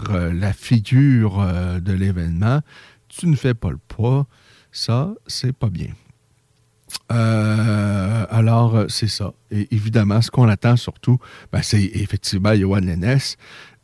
euh, 0.09 0.33
la 0.33 0.51
figure 0.51 1.37
de 1.79 1.93
l'événement. 1.93 2.59
Tu 3.07 3.27
ne 3.27 3.37
fais 3.37 3.53
pas 3.53 3.69
le 3.69 3.77
poids. 3.77 4.27
Ça, 4.73 5.13
c'est 5.25 5.53
pas 5.53 5.69
bien. 5.69 5.93
Alors, 7.07 8.83
c'est 8.89 9.07
ça. 9.07 9.31
Et 9.51 9.73
évidemment, 9.73 10.21
ce 10.21 10.29
qu'on 10.29 10.49
attend 10.49 10.75
surtout, 10.75 11.17
ben, 11.53 11.61
c'est 11.61 11.83
effectivement 11.83 12.53
Johan 12.53 12.81
Lennes, 12.81 13.19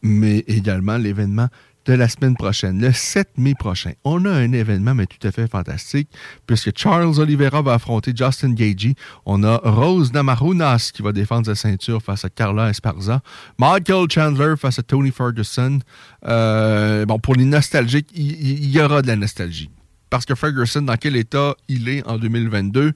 mais 0.01 0.39
également 0.47 0.97
l'événement 0.97 1.47
de 1.85 1.93
la 1.93 2.07
semaine 2.07 2.35
prochaine, 2.35 2.79
le 2.79 2.93
7 2.93 3.37
mai 3.37 3.55
prochain. 3.55 3.91
On 4.03 4.25
a 4.25 4.31
un 4.31 4.51
événement, 4.53 4.95
mais 4.95 5.05
tout 5.05 5.25
à 5.27 5.31
fait 5.31 5.49
fantastique, 5.49 6.09
puisque 6.47 6.77
Charles 6.77 7.19
Oliveira 7.19 7.61
va 7.61 7.73
affronter 7.73 8.13
Justin 8.15 8.53
Gagey. 8.53 8.95
On 9.25 9.43
a 9.43 9.57
Rose 9.63 10.13
Namarunas 10.13 10.91
qui 10.93 11.01
va 11.01 11.11
défendre 11.11 11.45
sa 11.45 11.55
ceinture 11.55 12.01
face 12.01 12.23
à 12.25 12.29
Carla 12.29 12.69
Esparza. 12.69 13.21
Michael 13.57 14.07
Chandler 14.09 14.55
face 14.57 14.79
à 14.79 14.83
Tony 14.83 15.11
Ferguson. 15.11 15.79
Euh, 16.25 17.05
bon, 17.05 17.19
pour 17.19 17.35
les 17.35 17.45
nostalgiques, 17.45 18.09
il, 18.15 18.69
y 18.69 18.79
aura 18.79 19.01
de 19.01 19.07
la 19.07 19.15
nostalgie 19.15 19.69
parce 20.09 20.27
que 20.27 20.35
Ferguson, 20.35 20.83
dans 20.83 20.95
quel 20.95 21.15
état 21.15 21.55
il 21.67 21.89
est 21.89 22.07
en 22.07 22.19
2022, 22.19 22.93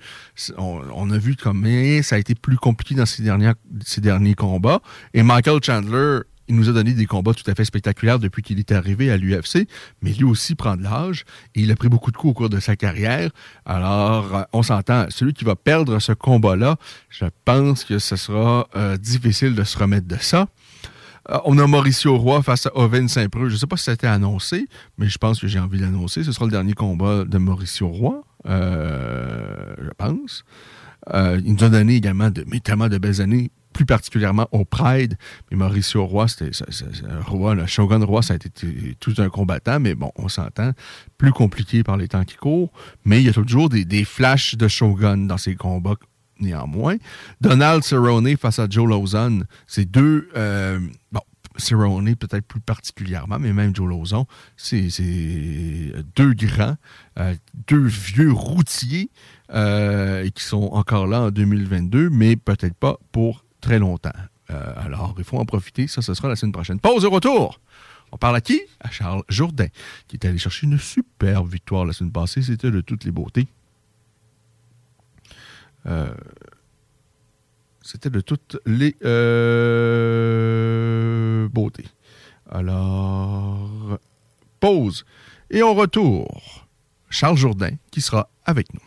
on, 0.59 1.09
a 1.09 1.17
vu 1.17 1.35
comme 1.35 1.65
eh, 1.65 2.03
ça 2.03 2.15
a 2.15 2.19
été 2.19 2.35
plus 2.35 2.57
compliqué 2.57 2.93
dans 2.93 3.07
ses, 3.07 3.23
dernières, 3.23 3.55
ses 3.83 4.01
derniers 4.01 4.35
combats. 4.35 4.81
Et 5.15 5.23
Michael 5.23 5.59
Chandler, 5.63 6.19
il 6.47 6.55
nous 6.55 6.69
a 6.69 6.73
donné 6.73 6.93
des 6.93 7.05
combats 7.05 7.33
tout 7.33 7.49
à 7.49 7.55
fait 7.55 7.65
spectaculaires 7.65 8.19
depuis 8.19 8.41
qu'il 8.41 8.59
est 8.59 8.71
arrivé 8.71 9.11
à 9.11 9.17
l'UFC, 9.17 9.67
mais 10.01 10.11
lui 10.13 10.23
aussi 10.23 10.55
prend 10.55 10.75
de 10.75 10.83
l'âge 10.83 11.25
et 11.55 11.61
il 11.61 11.71
a 11.71 11.75
pris 11.75 11.89
beaucoup 11.89 12.11
de 12.11 12.17
coups 12.17 12.31
au 12.31 12.33
cours 12.33 12.49
de 12.49 12.59
sa 12.59 12.75
carrière. 12.75 13.31
Alors, 13.65 14.35
euh, 14.35 14.43
on 14.53 14.63
s'entend, 14.63 15.05
celui 15.09 15.33
qui 15.33 15.43
va 15.43 15.55
perdre 15.55 15.99
ce 15.99 16.13
combat-là, 16.13 16.77
je 17.09 17.25
pense 17.45 17.83
que 17.83 17.99
ce 17.99 18.15
sera 18.15 18.67
euh, 18.75 18.97
difficile 18.97 19.55
de 19.55 19.63
se 19.63 19.77
remettre 19.77 20.07
de 20.07 20.17
ça. 20.17 20.47
Euh, 21.29 21.37
on 21.45 21.57
a 21.59 21.67
Mauricio 21.67 22.17
Roy 22.17 22.41
face 22.41 22.67
à 22.67 22.77
Owen 22.77 23.07
Saint-Preux. 23.09 23.49
Je 23.49 23.55
ne 23.55 23.59
sais 23.59 23.67
pas 23.67 23.77
si 23.77 23.83
ça 23.83 23.91
a 23.91 23.93
été 23.95 24.07
annoncé, 24.07 24.67
mais 24.97 25.09
je 25.09 25.17
pense 25.17 25.41
que 25.41 25.47
j'ai 25.47 25.59
envie 25.59 25.79
d'annoncer. 25.79 26.23
Ce 26.23 26.31
sera 26.31 26.45
le 26.45 26.51
dernier 26.51 26.73
combat 26.73 27.25
de 27.25 27.37
Mauricio 27.37 27.89
Roy, 27.89 28.23
je 28.45 29.89
pense. 29.97 30.45
Il 31.13 31.53
nous 31.53 31.63
a 31.63 31.69
donné 31.69 31.95
également 31.95 32.29
mais 32.47 32.59
tellement 32.59 32.87
de 32.87 32.97
belles 32.97 33.21
années, 33.21 33.51
plus 33.77 33.85
particulièrement 33.85 34.47
au 34.51 34.65
Pride. 34.65 35.19
Mais 35.51 35.57
Mauricio 35.57 36.03
Roy, 36.03 36.27
c'était 36.27 36.51
ça- 36.51 36.65
Roy, 37.27 37.53
le 37.53 37.67
Shogun 37.67 38.03
Roy, 38.03 38.23
ça 38.23 38.33
a 38.33 38.35
été 38.37 38.49
tout 38.99 39.13
un 39.19 39.29
combattant, 39.29 39.79
mais 39.79 39.93
bon, 39.93 40.11
on 40.15 40.29
s'entend, 40.29 40.71
plus 41.19 41.31
compliqué 41.31 41.83
par 41.83 41.95
les 41.95 42.07
temps 42.07 42.23
qui 42.23 42.37
courent. 42.37 42.71
Mais 43.05 43.21
il 43.21 43.27
y 43.27 43.29
a 43.29 43.33
toujours 43.33 43.69
des, 43.69 44.03
flashs 44.03 44.55
de 44.55 44.67
Shogun 44.67 45.27
dans 45.27 45.37
ces 45.37 45.53
combats 45.53 45.93
néanmoins. 46.39 46.95
Donald 47.39 47.83
Cerrone 47.83 48.35
face 48.35 48.57
à 48.57 48.65
Joe 48.67 48.89
Lozon, 48.89 49.43
c'est 49.67 49.85
deux. 49.85 50.27
euh, 50.35 50.79
bon, 51.11 51.21
Cerrone 51.57 52.15
peut-être 52.15 52.47
plus 52.47 52.59
particulièrement, 52.59 53.37
mais 53.37 53.53
même 53.53 53.75
Joe 53.75 53.89
Lozon, 53.89 54.25
c'est 54.55 54.87
deux 56.15 56.33
grands, 56.33 56.77
euh, 57.19 57.35
deux 57.67 57.85
vieux 57.85 58.31
routiers 58.31 59.11
euh, 59.53 60.27
qui 60.33 60.43
sont 60.43 60.69
encore 60.71 61.05
là 61.05 61.21
en 61.21 61.29
2022, 61.31 62.09
mais 62.09 62.35
peut-être 62.37 62.75
pas 62.75 62.97
pour 63.11 63.43
très 63.67 63.79
longtemps. 63.79 64.11
Euh, 64.49 64.73
alors, 64.77 65.13
il 65.17 65.25
faut 65.25 65.37
en 65.37 65.45
profiter. 65.45 65.87
Ça, 65.87 66.01
ce 66.01 66.13
sera 66.13 66.29
la 66.29 66.37
semaine 66.37 66.53
prochaine. 66.53 66.79
Pause 66.79 67.03
au 67.03 67.09
retour. 67.09 67.59
On 68.13 68.17
parle 68.17 68.37
à 68.37 68.41
qui? 68.41 68.61
À 68.79 68.89
Charles 68.89 69.23
Jourdain, 69.27 69.67
qui 70.07 70.15
est 70.15 70.25
allé 70.25 70.37
chercher 70.37 70.67
une 70.67 70.79
superbe 70.79 71.49
victoire 71.49 71.83
la 71.83 71.91
semaine 71.91 72.13
passée. 72.13 72.41
C'était 72.41 72.71
de 72.71 72.79
toutes 72.79 73.03
les 73.03 73.11
beautés. 73.11 73.47
Euh, 75.85 76.13
c'était 77.81 78.09
de 78.09 78.21
toutes 78.21 78.57
les 78.65 78.95
euh, 79.03 79.89
beautés. 81.49 81.87
Alors, 82.49 83.99
pause. 84.61 85.05
Et 85.49 85.61
on 85.61 85.75
retour. 85.75 86.65
Charles 87.09 87.35
Jourdain, 87.35 87.71
qui 87.91 87.99
sera 87.99 88.29
avec 88.45 88.73
nous. 88.73 88.86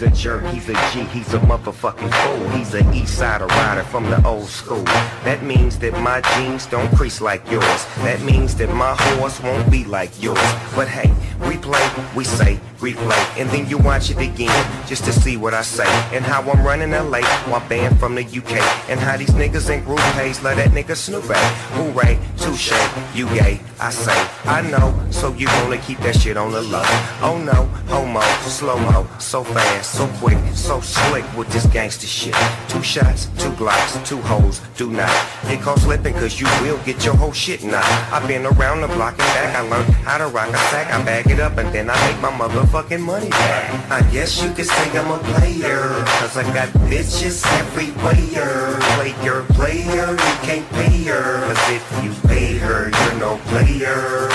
He's 0.00 0.08
a 0.08 0.16
jerk, 0.16 0.46
he's 0.46 0.66
a 0.66 0.72
G, 0.72 1.00
he's 1.12 1.34
a 1.34 1.38
motherfucking 1.40 2.10
fool. 2.10 2.48
He's 2.56 2.72
an 2.72 2.90
east 2.94 3.18
side 3.18 3.42
rider 3.42 3.82
from 3.82 4.08
the 4.08 4.26
old 4.26 4.48
school. 4.48 4.82
That 5.24 5.42
means 5.42 5.78
that 5.80 5.92
my 6.00 6.22
jeans 6.22 6.64
don't 6.64 6.90
crease 6.96 7.20
like 7.20 7.42
yours. 7.50 7.84
That 7.98 8.22
means 8.22 8.54
that 8.54 8.70
my 8.74 8.94
horse 8.96 9.38
won't 9.42 9.70
be 9.70 9.84
like 9.84 10.10
yours. 10.18 10.38
But 10.74 10.88
hey, 10.88 11.12
we 11.46 11.58
play, 11.58 11.86
we 12.16 12.24
say, 12.24 12.58
replay, 12.80 13.40
and 13.40 13.48
then 13.50 13.68
you 13.68 13.78
watch 13.78 14.10
it 14.10 14.18
again 14.18 14.86
just 14.86 15.04
to 15.04 15.12
see 15.12 15.36
what 15.36 15.54
I 15.54 15.62
say. 15.62 15.86
And 16.12 16.24
how 16.24 16.42
I'm 16.42 16.64
running 16.64 16.90
LA 16.90 17.22
while 17.48 17.66
banned 17.68 17.98
from 18.00 18.14
the 18.14 18.24
UK. 18.24 18.52
And 18.88 18.98
how 18.98 19.16
these 19.16 19.30
niggas 19.30 19.70
in 19.70 19.84
group 19.84 20.00
pays 20.18 20.42
let 20.42 20.56
that 20.56 20.70
nigga 20.70 20.96
Snoop 20.96 21.28
at. 21.30 21.36
Hooray, 21.74 22.18
touche, 22.36 22.72
you 23.14 23.26
gay, 23.28 23.60
I 23.78 23.90
say, 23.90 24.28
I 24.44 24.62
know, 24.62 24.94
so 25.10 25.32
you 25.34 25.46
wanna 25.62 25.78
keep 25.78 25.98
that 26.00 26.16
shit 26.16 26.36
on 26.36 26.52
the 26.52 26.62
low. 26.62 26.82
Oh 27.22 27.40
no, 27.42 27.66
homo, 27.88 28.20
slow-mo, 28.42 29.06
so 29.18 29.44
fast, 29.44 29.92
so 29.92 30.06
quick, 30.18 30.38
so 30.54 30.80
slick 30.80 31.24
with 31.36 31.48
this 31.50 31.66
gangster 31.66 32.06
shit. 32.06 32.34
Two 32.68 32.82
shots, 32.82 33.26
two 33.38 33.50
glocks, 33.52 34.04
two 34.06 34.20
hoes, 34.22 34.60
do 34.76 34.90
not 34.90 35.10
get 35.48 35.60
caught 35.62 35.78
slipping 35.78 36.14
cause 36.14 36.40
you 36.40 36.46
will 36.62 36.78
get 36.84 37.04
your 37.04 37.14
whole 37.14 37.32
shit 37.32 37.64
knocked. 37.64 38.12
I've 38.12 38.26
been 38.26 38.46
around 38.46 38.80
the 38.80 38.88
block 38.88 39.12
and 39.12 39.18
back, 39.18 39.56
I 39.56 39.60
learned 39.68 39.92
how 40.06 40.18
to 40.18 40.28
rock 40.28 40.48
a 40.48 40.58
sack, 40.70 40.92
I 40.92 41.02
bag 41.04 41.30
it 41.30 41.40
up 41.40 41.56
and 41.58 41.72
then 41.74 41.90
I 41.90 41.96
make 42.06 42.20
my 42.20 42.30
motherfucking 42.70 43.00
money. 43.00 43.28
I 43.32 44.06
guess 44.12 44.42
you 44.42 44.52
could 44.52 44.66
say 44.66 44.98
I'm 44.98 45.10
a 45.10 45.18
player, 45.18 46.04
cause 46.20 46.36
I 46.36 46.42
got 46.54 46.68
bitches 46.88 47.44
everywhere. 47.58 48.78
Player, 48.96 49.42
player, 49.54 50.10
you 50.12 50.36
can't 50.42 50.68
pay 50.70 51.04
her, 51.04 51.40
cause 51.46 51.70
if 51.70 52.04
you 52.04 52.28
pay 52.28 52.58
her, 52.58 52.90
you're 52.90 53.20
no 53.20 53.38
player. 53.46 54.28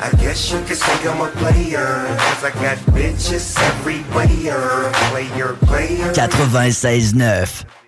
I 0.00 0.10
guess 0.18 0.50
you 0.52 0.58
could 0.64 0.76
say 0.76 1.08
I'm 1.08 1.20
a 1.20 1.30
player, 1.32 2.16
cause 2.18 2.44
I 2.44 2.50
got 2.54 2.78
bitches 2.94 3.58
everywhere. 3.60 4.90
Player, 5.10 5.54
player. 5.62 6.12
96.9. 6.12 7.83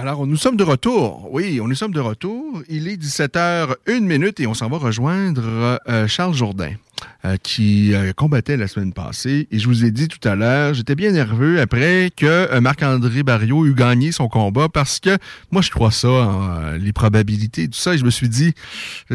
Alors, 0.00 0.28
nous 0.28 0.36
sommes 0.36 0.56
de 0.56 0.62
retour. 0.62 1.28
Oui, 1.32 1.60
nous 1.60 1.74
sommes 1.74 1.92
de 1.92 1.98
retour. 1.98 2.62
Il 2.68 2.86
est 2.86 2.96
17h, 2.96 3.74
1 3.88 4.00
minute 4.00 4.38
et 4.38 4.46
on 4.46 4.54
s'en 4.54 4.68
va 4.68 4.78
rejoindre 4.78 5.80
euh, 5.88 6.06
Charles 6.06 6.34
Jourdain, 6.34 6.74
euh, 7.24 7.36
qui 7.42 7.94
euh, 7.94 8.12
combattait 8.12 8.56
la 8.56 8.68
semaine 8.68 8.92
passée. 8.92 9.48
Et 9.50 9.58
je 9.58 9.66
vous 9.66 9.84
ai 9.84 9.90
dit 9.90 10.08
tout 10.08 10.26
à 10.28 10.34
l'heure, 10.34 10.74
j'étais 10.74 10.94
bien 10.94 11.12
nerveux 11.12 11.60
après 11.60 12.10
que 12.16 12.26
euh, 12.26 12.60
Marc-André 12.60 13.22
Barriot 13.22 13.66
eut 13.66 13.74
gagné 13.74 14.12
son 14.12 14.28
combat 14.28 14.68
parce 14.68 15.00
que 15.00 15.16
moi, 15.50 15.62
je 15.62 15.70
crois 15.70 15.90
ça, 15.90 16.08
en, 16.08 16.72
les 16.72 16.92
probabilités 16.92 17.68
tout 17.68 17.78
ça. 17.78 17.94
Et 17.94 17.98
je 17.98 18.04
me 18.04 18.10
suis 18.10 18.28
dit, 18.28 18.54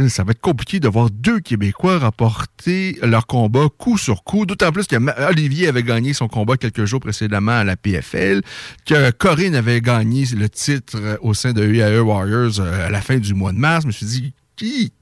ça 0.08 0.24
va 0.24 0.32
être 0.32 0.42
compliqué 0.42 0.80
de 0.80 0.88
voir 0.88 1.10
deux 1.10 1.40
Québécois 1.40 2.00
rapporter 2.00 2.98
leur 3.02 3.28
combat 3.28 3.68
coup 3.78 3.98
sur 3.98 4.24
coup. 4.24 4.46
D'autant 4.46 4.72
plus 4.72 4.88
que 4.88 4.96
Olivier 5.30 5.68
avait 5.68 5.84
gagné 5.84 6.14
son 6.14 6.28
combat 6.28 6.58
quelques 6.58 6.86
jours 6.86 7.00
précédemment 7.00 7.52
à 7.52 7.64
la 7.64 7.76
PFL, 7.76 8.42
que 8.86 9.12
Corinne 9.12 9.56
avait 9.56 9.82
gagné 9.82 10.26
le 10.36 10.50
titre 10.50 11.20
au 11.22 11.34
sein 11.34 11.54
de 11.54 11.64
UAE 11.64 12.02
Warriors 12.02 12.60
euh, 12.60 12.88
à 12.88 12.90
la 12.90 13.02
fin 13.02 13.18
du 13.18 13.34
mois 13.34 13.52
de 13.52 13.58
mars. 13.58 13.84
Je 13.84 13.88
me 13.88 13.92
suis 13.92 14.06
dit, 14.06 14.34
qui? 14.56 14.94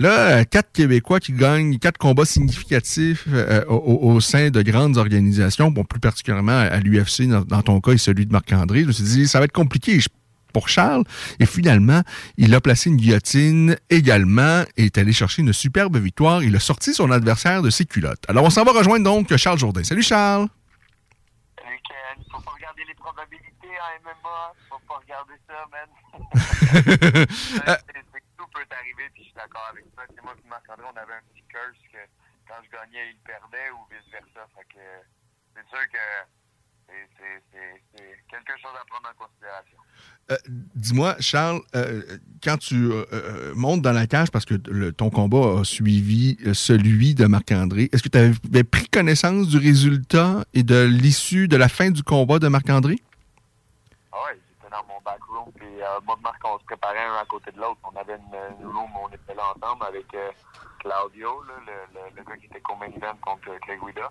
Là, 0.00 0.38
euh, 0.40 0.44
quatre 0.44 0.72
Québécois 0.72 1.20
qui 1.20 1.32
gagnent 1.32 1.78
quatre 1.78 1.98
combats 1.98 2.24
significatifs 2.24 3.26
euh, 3.32 3.64
au, 3.68 4.12
au- 4.14 4.20
sein 4.20 4.50
de 4.50 4.62
grandes 4.62 4.96
organisations, 4.96 5.70
bon, 5.70 5.84
plus 5.84 6.00
particulièrement 6.00 6.58
à, 6.58 6.80
l'UFC, 6.80 7.28
dans, 7.28 7.42
dans 7.42 7.62
ton 7.62 7.80
cas, 7.80 7.92
et 7.92 7.98
celui 7.98 8.26
de 8.26 8.32
Marc-André. 8.32 8.80
Je 8.80 8.86
me 8.86 8.92
suis 8.92 9.04
dit, 9.04 9.28
ça 9.28 9.38
va 9.38 9.44
être 9.44 9.52
compliqué. 9.52 10.00
Je- 10.00 10.08
pour 10.52 10.68
Charles. 10.68 11.04
Et 11.38 11.46
finalement, 11.46 12.02
il 12.36 12.52
a 12.56 12.60
placé 12.60 12.90
une 12.90 12.96
guillotine 12.96 13.76
également 13.88 14.64
et 14.76 14.86
est 14.86 14.98
allé 14.98 15.12
chercher 15.12 15.42
une 15.42 15.52
superbe 15.52 15.96
victoire. 15.98 16.42
Il 16.42 16.56
a 16.56 16.58
sorti 16.58 16.92
son 16.92 17.12
adversaire 17.12 17.62
de 17.62 17.70
ses 17.70 17.84
culottes. 17.84 18.24
Alors, 18.26 18.42
on 18.42 18.50
s'en 18.50 18.64
va 18.64 18.72
rejoindre 18.72 19.04
donc 19.04 19.36
Charles 19.36 19.60
Jourdain. 19.60 19.84
Salut 19.84 20.02
Charles! 20.02 20.48
Euh, 26.74 26.80
c'est 26.80 27.92
que 27.92 28.00
tout 28.00 28.09
peut 28.70 28.78
arriver, 28.78 29.10
puis 29.12 29.26
je 29.26 29.28
suis 29.34 29.38
d'accord 29.38 29.66
avec 29.74 29.84
ça. 29.98 30.06
C'est 30.06 30.22
moi 30.22 30.34
et 30.38 30.48
Marc-André, 30.48 30.86
on 30.86 30.96
avait 30.96 31.18
un 31.18 31.24
petit 31.34 31.42
curse 31.50 31.82
que 31.90 31.98
quand 32.46 32.62
je 32.62 32.70
gagnais, 32.70 33.10
il 33.10 33.18
perdait 33.26 33.70
ou 33.74 33.82
vice-versa. 33.90 34.46
Fait 34.54 34.70
c'est 35.54 35.66
sûr 35.68 35.82
que 35.90 36.04
c'est- 36.86 37.40
quelque 38.30 38.52
chose 38.62 38.72
à 38.80 38.84
prendre 38.86 39.08
en 39.10 39.26
considération. 39.26 39.76
Euh, 40.30 40.36
Dis-moi, 40.74 41.16
Charles, 41.20 41.60
euh, 41.74 42.02
quand 42.42 42.56
tu 42.58 42.90
euh, 42.92 43.52
montes 43.54 43.82
dans 43.82 43.92
la 43.92 44.06
cage, 44.06 44.30
parce 44.30 44.44
que 44.44 44.54
le- 44.68 44.92
ton 44.92 45.10
combat 45.10 45.60
a 45.60 45.64
suivi 45.64 46.36
celui 46.54 47.14
de 47.14 47.26
Marc-André, 47.26 47.88
est-ce 47.92 48.02
que 48.02 48.08
tu 48.08 48.18
avais 48.18 48.64
pris 48.64 48.86
connaissance 48.88 49.48
du 49.48 49.58
résultat 49.58 50.44
et 50.54 50.62
de 50.62 50.84
l'issue 50.84 51.48
de 51.48 51.56
la 51.56 51.68
fin 51.68 51.90
du 51.90 52.02
combat 52.02 52.38
de 52.38 52.48
Marc-André? 52.48 52.98
Mon 54.88 55.00
backroom, 55.04 55.52
puis 55.52 55.82
euh, 55.82 56.00
moi 56.04 56.16
et 56.18 56.22
Marc, 56.22 56.40
on 56.44 56.58
se 56.58 56.64
préparait 56.64 57.04
un 57.04 57.16
à 57.16 57.24
côté 57.26 57.50
de 57.52 57.58
l'autre. 57.60 57.80
On 57.84 57.96
avait 57.98 58.16
une, 58.16 58.60
une 58.60 58.66
room 58.66 58.90
on 59.02 59.08
était 59.08 59.34
là 59.34 59.42
ensemble 59.54 59.84
avec 59.86 60.12
euh, 60.14 60.30
Claudio, 60.78 61.42
le, 61.42 61.54
le, 61.66 62.16
le 62.16 62.22
gars 62.22 62.36
qui 62.36 62.46
était 62.46 62.58
event 62.58 63.16
contre 63.22 63.50
euh, 63.50 63.58
Clay 63.60 63.78
Guida. 63.78 64.10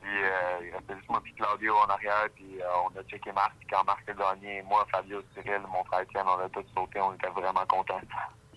Puis 0.00 0.22
euh, 0.22 0.58
il 0.62 0.74
restait 0.74 0.96
juste 0.96 1.08
moi 1.08 1.20
puis 1.22 1.34
Claudio 1.34 1.74
en 1.76 1.90
arrière, 1.90 2.28
puis 2.34 2.60
on 2.84 2.98
a 2.98 3.02
checké 3.04 3.32
Marc. 3.32 3.54
Puis 3.58 3.68
quand 3.68 3.84
Marc 3.84 4.08
a 4.08 4.12
gagné, 4.12 4.62
moi, 4.62 4.86
Fabio, 4.92 5.22
Cyril, 5.34 5.62
mon 5.72 5.84
frère 5.84 6.00
Étienne, 6.00 6.26
on 6.26 6.40
a 6.40 6.48
tous 6.50 6.64
sauté, 6.74 7.00
on 7.00 7.14
était 7.14 7.28
vraiment 7.28 7.64
contents. 7.68 8.00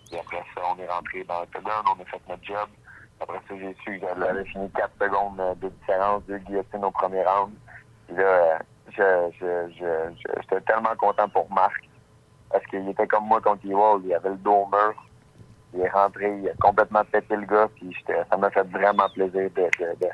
Puis 0.10 0.20
après 0.20 0.44
ça, 0.56 0.62
on 0.70 0.78
est 0.80 0.88
rentré 0.88 1.24
dans 1.24 1.40
l'octogone, 1.40 1.86
on 1.86 2.02
a 2.02 2.06
fait 2.06 2.22
notre 2.28 2.44
job. 2.44 2.70
Après 3.20 3.40
ça, 3.48 3.56
j'ai 3.58 3.76
su 3.84 4.00
que 4.00 4.06
j'avais 4.20 4.46
fini 4.46 4.70
4 4.72 4.92
secondes 5.00 5.58
de 5.62 5.70
différence, 5.70 6.24
deux 6.26 6.38
guillotines 6.40 6.84
au 6.86 6.92
premier 6.92 7.24
round. 7.24 7.54
Puis 8.08 8.16
là, 8.18 8.60
euh, 9.00 9.30
je, 9.40 9.46
je, 9.46 9.74
je, 9.80 10.16
je- 10.16 10.42
j'étais 10.42 10.62
tellement 10.62 10.96
content 10.98 11.30
pour 11.30 11.52
Marc. 11.52 11.84
Parce 12.50 12.66
qu'il 12.68 12.88
était 12.90 13.08
comme 13.08 13.26
moi 13.26 13.42
contre 13.42 13.66
Ewald, 13.66 14.06
il 14.06 14.14
avait 14.14 14.30
le 14.30 14.38
dos 14.38 14.54
au 14.54 14.68
mur. 14.68 14.94
Il 15.74 15.82
est 15.82 15.90
rentré, 15.90 16.38
il 16.40 16.50
a 16.50 16.54
complètement 16.60 17.04
pété 17.12 17.36
le 17.36 17.46
gars, 17.46 17.68
puis 17.76 17.94
ça 18.08 18.38
m'a 18.38 18.50
fait 18.52 18.64
vraiment 18.70 19.10
plaisir 19.10 19.50
de, 19.52 19.70
de, 19.80 19.96
de- 20.00 20.10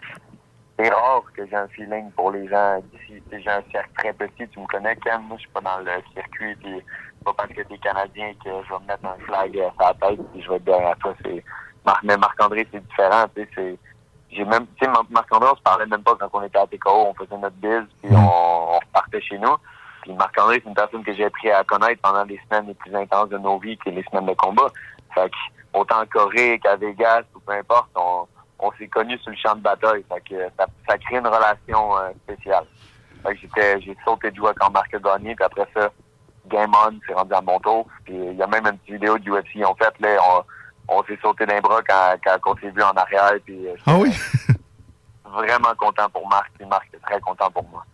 C'est 0.79 0.89
rare 0.89 1.21
que 1.37 1.45
j'ai 1.45 1.55
un 1.55 1.67
feeling 1.67 2.11
pour 2.13 2.31
les 2.31 2.47
gens 2.47 2.79
d'ici. 2.91 3.21
J'ai 3.31 3.49
un 3.49 3.61
cercle 3.71 3.91
très 3.97 4.13
petit, 4.13 4.49
tu 4.49 4.59
me 4.59 4.65
connais, 4.65 4.95
Ken, 4.97 5.21
moi 5.21 5.37
je 5.37 5.41
suis 5.41 5.51
pas 5.51 5.61
dans 5.61 5.77
le 5.77 5.91
circuit, 6.13 6.55
puis 6.55 6.81
pas 7.23 7.33
parce 7.33 7.49
que 7.53 7.61
t'es 7.61 7.77
Canadien 7.77 8.33
que 8.43 8.49
je 8.49 8.73
vais 8.73 8.79
me 8.81 8.87
mettre 8.87 9.05
un 9.05 9.17
flag 9.27 9.55
euh, 9.57 9.69
sur 9.77 9.85
la 9.85 9.93
tête, 9.93 10.19
puis 10.31 10.41
je 10.41 10.49
vais 10.49 10.55
être 10.55 10.63
derrière 10.63 10.97
toi. 10.97 11.13
C'est... 11.23 11.43
Marc, 11.85 12.03
mais 12.03 12.17
Marc-André, 12.17 12.67
c'est 12.71 12.85
différent, 12.85 13.25
tu 13.35 13.47
sais. 13.55 13.77
J'ai 14.31 14.45
même, 14.45 14.65
tu 14.79 14.83
sais, 14.85 14.91
Mar- 14.91 15.05
Marc-André, 15.11 15.49
on 15.53 15.55
se 15.55 15.61
parlait 15.61 15.85
même 15.85 16.01
pas 16.03 16.15
quand 16.15 16.29
on 16.33 16.41
était 16.41 16.57
à 16.57 16.65
TKO, 16.65 16.89
on 16.91 17.13
faisait 17.13 17.37
notre 17.37 17.55
biz, 17.57 17.83
puis 18.01 18.11
on, 18.15 18.52
on 18.93 18.97
repartait 18.99 19.21
chez 19.21 19.37
nous. 19.37 19.55
Puis 20.01 20.13
Marc-André, 20.13 20.61
c'est 20.61 20.69
une 20.69 20.75
personne 20.75 21.03
que 21.03 21.13
j'ai 21.13 21.25
appris 21.25 21.49
à 21.49 21.63
connaître 21.63 22.01
pendant 22.01 22.23
les 22.23 22.39
semaines 22.47 22.67
les 22.67 22.73
plus 22.73 22.93
intenses 22.95 23.29
de 23.29 23.37
nos 23.37 23.57
vies, 23.59 23.77
qui 23.77 23.89
est 23.89 23.93
les 23.93 24.03
semaines 24.03 24.25
de 24.25 24.33
combat. 24.33 24.67
Fait 25.13 25.29
que, 25.29 25.35
autant 25.79 26.01
en 26.01 26.05
Corée 26.05 26.59
qu'à 26.59 26.75
Vegas, 26.75 27.23
ou 27.35 27.39
peu 27.39 27.53
importe, 27.53 27.89
on, 27.95 28.27
on 28.59 28.71
s'est 28.73 28.87
connus 28.87 29.17
sur 29.19 29.31
le 29.31 29.37
champ 29.37 29.55
de 29.55 29.61
bataille. 29.61 30.03
Fait 30.09 30.21
que 30.29 30.35
ça, 30.57 30.65
ça 30.87 30.97
crée 30.97 31.17
une 31.17 31.27
relation 31.27 31.97
euh, 31.97 32.09
spéciale. 32.23 32.65
Fait 33.23 33.33
que 33.35 33.39
j'étais, 33.41 33.81
j'ai 33.81 33.97
sauté 34.05 34.31
de 34.31 34.35
joie 34.35 34.53
quand 34.53 34.69
Marc 34.71 34.93
a 34.93 34.99
gagné, 34.99 35.35
puis 35.35 35.45
après 35.45 35.67
ça, 35.73 35.89
Game 36.47 36.71
On, 36.85 36.99
c'est 37.07 37.13
rendu 37.13 37.33
à 37.33 37.41
mon 37.41 37.59
tour. 37.59 37.87
Puis 38.03 38.13
il 38.13 38.35
y 38.35 38.43
a 38.43 38.47
même 38.47 38.65
une 38.65 38.77
petite 38.79 38.95
vidéo 38.95 39.17
du 39.17 39.31
UFC 39.31 39.65
ont 39.65 39.75
fait, 39.75 39.93
là, 40.01 40.17
on, 40.89 40.97
on 40.97 41.03
s'est 41.05 41.17
sauté 41.21 41.45
d'un 41.45 41.61
bras 41.61 41.81
quand, 41.87 42.15
quand 42.25 42.51
on 42.51 42.55
s'est 42.57 42.71
vu 42.71 42.83
en 42.83 42.91
arrière, 42.91 43.33
puis 43.45 43.67
euh, 43.67 43.75
Ah 43.85 43.95
oui? 43.97 44.11
vraiment 45.33 45.73
content 45.77 46.09
pour 46.09 46.27
Marc, 46.27 46.51
puis 46.57 46.67
Marc 46.67 46.87
est 46.93 46.99
très 46.99 47.19
content 47.21 47.49
pour 47.49 47.67
moi. 47.69 47.85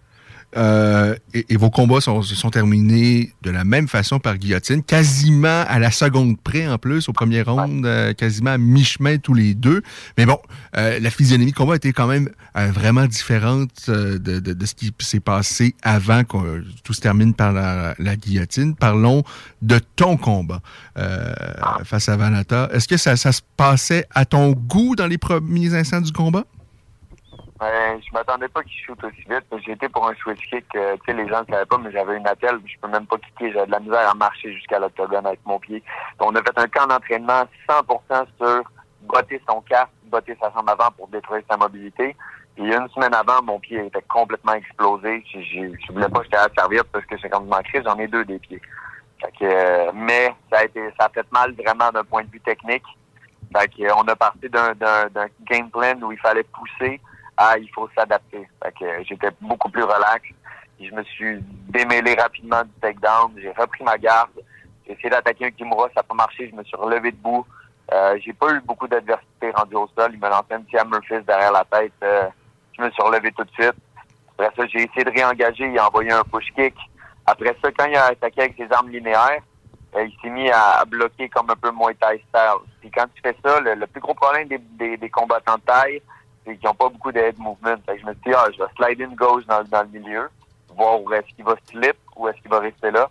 Euh, 0.58 1.16
et, 1.36 1.46
et 1.50 1.58
vos 1.58 1.70
combats 1.70 2.02
sont, 2.02 2.24
sont 2.24 2.50
terminés 2.50 3.34
de 3.44 3.52
la 3.52 3.64
même 3.64 3.88
façon 3.88 4.20
par 4.20 4.38
guillotine, 4.38 4.82
quasiment 4.82 5.64
à 5.68 5.78
la 5.78 5.92
seconde 5.92 6.40
près 6.42 6.68
en 6.68 6.80
plus, 6.80 7.08
au 7.08 7.14
premier 7.14 7.44
round, 7.44 7.86
euh, 7.86 8.14
quasiment 8.14 8.50
à 8.52 8.58
mi-chemin 8.58 9.18
tous 9.20 9.36
les 9.36 9.54
deux. 9.54 9.84
Mais 10.18 10.26
bon, 10.26 10.40
euh, 10.76 11.00
la 11.00 11.10
physionomie 11.12 11.52
de 11.52 11.56
combat 11.56 11.76
était 11.76 11.94
quand 11.94 12.08
même 12.08 12.30
vraiment 12.56 13.06
différente 13.06 13.90
de, 13.90 14.18
de- 14.18 14.54
de 14.54 14.66
ce 14.66 14.74
qui 14.74 14.92
s'est 15.00 15.20
passé 15.20 15.76
avant 15.84 16.24
que 16.24 16.64
tout 16.84 16.94
se 16.94 17.02
termine 17.02 17.34
par 17.36 17.54
la, 17.54 17.94
la 18.00 18.16
guillotine. 18.16 18.76
Parlons 18.76 19.24
de 19.62 19.80
ton 19.96 20.18
combat 20.18 20.62
face 21.84 22.10
à 22.10 22.18
Vanata. 22.18 22.70
Est-ce 22.74 22.88
que 22.88 22.98
ça, 22.98 23.16
ça 23.16 23.32
se 23.32 23.42
passait 23.56 24.08
à 24.14 24.26
ton 24.26 24.52
goût 24.52 24.96
dans 24.96 25.08
les 25.08 25.18
premiers 25.20 25.74
instants 25.76 26.02
du 26.02 26.12
combat? 26.12 26.44
Euh, 27.62 27.98
je 28.08 28.14
m'attendais 28.14 28.48
pas 28.48 28.64
qu'il 28.64 28.82
shoot 28.86 29.04
aussi 29.04 29.22
vite. 29.30 29.46
Été 29.68 29.90
pour 29.90 30.08
un 30.08 30.16
switch 30.16 30.40
kick. 30.50 30.66
euh, 30.76 30.96
tu 30.98 31.12
sais, 31.12 31.14
les 31.14 31.28
gens 31.28 31.42
ne 31.42 31.46
savaient 31.54 31.66
pas, 31.66 31.78
mais 31.78 31.92
j'avais 31.92 32.16
une 32.16 32.28
attelle. 32.28 32.60
Je 32.66 32.80
peux 32.80 32.88
même 32.88 33.06
pas 33.06 33.18
kicker. 33.18 33.52
J'avais 33.52 33.66
de 33.68 33.72
la 33.72 33.80
misère 33.82 34.10
à 34.10 34.14
marcher 34.14 34.54
jusqu'à 34.54 34.80
l'octogone 34.80 35.26
avec 35.26 35.42
mon 35.46 35.60
pied. 35.60 35.84
On 36.20 36.34
a 36.36 36.42
fait 36.42 36.58
un 36.58 36.68
camp 36.68 36.88
d'entraînement 36.88 37.44
100% 37.70 38.26
sur 38.38 38.64
botter 39.02 39.42
son 39.50 39.60
casque, 39.62 39.90
botter 40.06 40.38
sa 40.42 40.52
jambe 40.52 40.70
avant 40.70 40.90
pour 40.92 41.08
détruire 41.10 41.44
sa 41.50 41.58
mobilité. 41.58 42.16
Et 42.58 42.62
une 42.64 42.90
semaine 42.90 43.14
avant, 43.14 43.42
mon 43.44 43.60
pied 43.60 43.86
était 43.86 44.02
complètement 44.10 44.54
explosé. 44.54 45.24
J'ai- 45.32 45.44
j'ai- 45.44 45.74
Je 45.86 45.92
voulais 45.94 46.10
pas 46.10 46.24
jeter 46.24 46.38
à 46.38 46.48
la 46.48 46.54
serviette 46.58 46.88
parce 46.92 47.06
que 47.06 47.18
c'est 47.22 47.30
comme 47.30 47.48
manqué. 47.48 47.82
J'en 47.84 47.98
ai 48.00 48.08
deux 48.08 48.24
des 48.26 48.40
pieds. 48.40 48.62
Fait 49.22 49.32
que, 49.38 49.44
euh, 49.46 49.92
mais 49.94 50.34
ça 50.52 50.60
a 50.60 50.64
été, 50.64 50.82
ça 50.98 51.08
a 51.08 51.10
fait 51.10 51.30
mal 51.32 51.54
vraiment 51.54 51.92
d'un 51.92 52.04
point 52.06 52.24
de 52.24 52.30
vue 52.32 52.40
technique. 52.42 52.84
Fait 53.56 53.68
que, 53.68 53.92
on 53.98 54.08
a 54.08 54.16
parti 54.16 54.48
d'un 54.50 54.74
game 55.50 55.70
plan 55.70 56.00
où 56.04 56.12
il 56.14 56.20
fallait 56.20 56.44
pousser 56.44 57.02
à 57.40 57.58
il 57.58 57.70
faut 57.70 57.90
s'adapter. 57.96 58.48
J'étais 59.08 59.30
beaucoup 59.42 59.70
plus 59.70 59.84
relax. 59.84 60.28
Je 60.80 60.92
me 60.94 61.04
suis 61.04 61.40
démêlé 61.70 62.14
rapidement 62.16 62.64
du 62.64 62.72
takedown. 62.82 63.32
J'ai 63.38 63.52
repris 63.52 63.84
ma 63.84 63.98
garde. 63.98 64.32
J'ai 64.86 64.94
essayé 64.94 65.10
d'attaquer 65.10 65.46
un 65.46 65.52
Kimura, 65.52 65.88
ça 65.88 65.96
n'a 65.98 66.04
pas 66.04 66.16
marché. 66.16 66.50
Je 66.50 66.56
me 66.56 66.64
suis 66.64 66.76
relevé 66.76 67.12
debout. 67.12 67.46
Euh, 67.94 68.18
j'ai 68.24 68.34
pas 68.34 68.52
eu 68.54 68.60
beaucoup 68.62 68.88
d'adversité 68.88 69.52
rendu 69.52 69.76
au 69.76 69.90
sol. 69.98 70.12
Il 70.14 70.20
me 70.20 70.30
lançait 70.30 70.54
un 70.54 70.62
petit 70.62 70.78
hammer 70.78 71.00
fist 71.08 71.26
derrière 71.26 71.54
la 71.54 71.64
tête. 71.64 71.94
Euh, 72.04 72.28
je 72.78 72.84
me 72.84 72.92
suis 72.92 73.02
relevé 73.02 73.32
tout 73.32 73.44
de 73.44 73.52
suite. 73.52 73.76
Après 74.38 74.52
ça, 74.56 74.68
j'ai 74.68 74.84
essayé 74.84 75.06
de 75.06 75.12
réengager. 75.12 75.66
Il 75.66 75.80
a 75.80 75.88
envoyé 75.88 76.12
un 76.12 76.24
push 76.24 76.52
kick. 76.56 76.76
Après 77.26 77.56
ça, 77.64 77.72
quand 77.72 77.86
il 77.86 77.96
a 77.96 78.08
attaqué 78.08 78.42
avec 78.42 78.56
ses 78.58 78.72
armes 78.72 78.90
linéaires, 78.90 79.42
euh, 79.96 80.04
il 80.04 80.14
s'est 80.22 80.30
mis 80.30 80.52
à, 80.52 80.84
bloquer 80.86 81.30
comme 81.30 81.50
un 81.50 81.56
peu 81.56 81.72
Muay 81.72 81.96
Thai 81.96 82.22
style. 82.30 82.68
Puis 82.82 82.92
quand 82.92 83.06
tu 83.14 83.22
fais 83.22 83.36
ça, 83.44 83.60
le, 83.62 83.88
plus 83.88 84.02
gros 84.02 84.14
problème 84.14 84.50
des, 84.50 84.98
des 84.98 85.10
combattants 85.10 85.56
de 85.56 85.62
taille, 85.62 86.02
qu'ils 86.58 86.68
n'ont 86.68 86.74
pas 86.74 86.90
beaucoup 86.90 87.12
de 87.12 87.20
head 87.20 87.38
movement. 87.40 87.78
Je 87.88 88.06
me 88.06 88.14
suis 88.14 88.22
dit, 88.26 88.34
ah, 88.36 88.48
je 88.52 88.58
vais 88.58 88.70
slide 88.76 89.02
in 89.02 89.16
gauche 89.16 89.46
dans, 89.46 89.82
le 89.82 90.00
milieu, 90.00 90.30
voir 90.76 91.02
où 91.02 91.12
est-ce 91.14 91.34
qu'il 91.36 91.46
va 91.46 91.56
slip, 91.70 91.98
où 92.16 92.28
est-ce 92.28 92.42
qu'il 92.42 92.50
va 92.50 92.60
rester 92.60 92.92
là. 92.92 93.10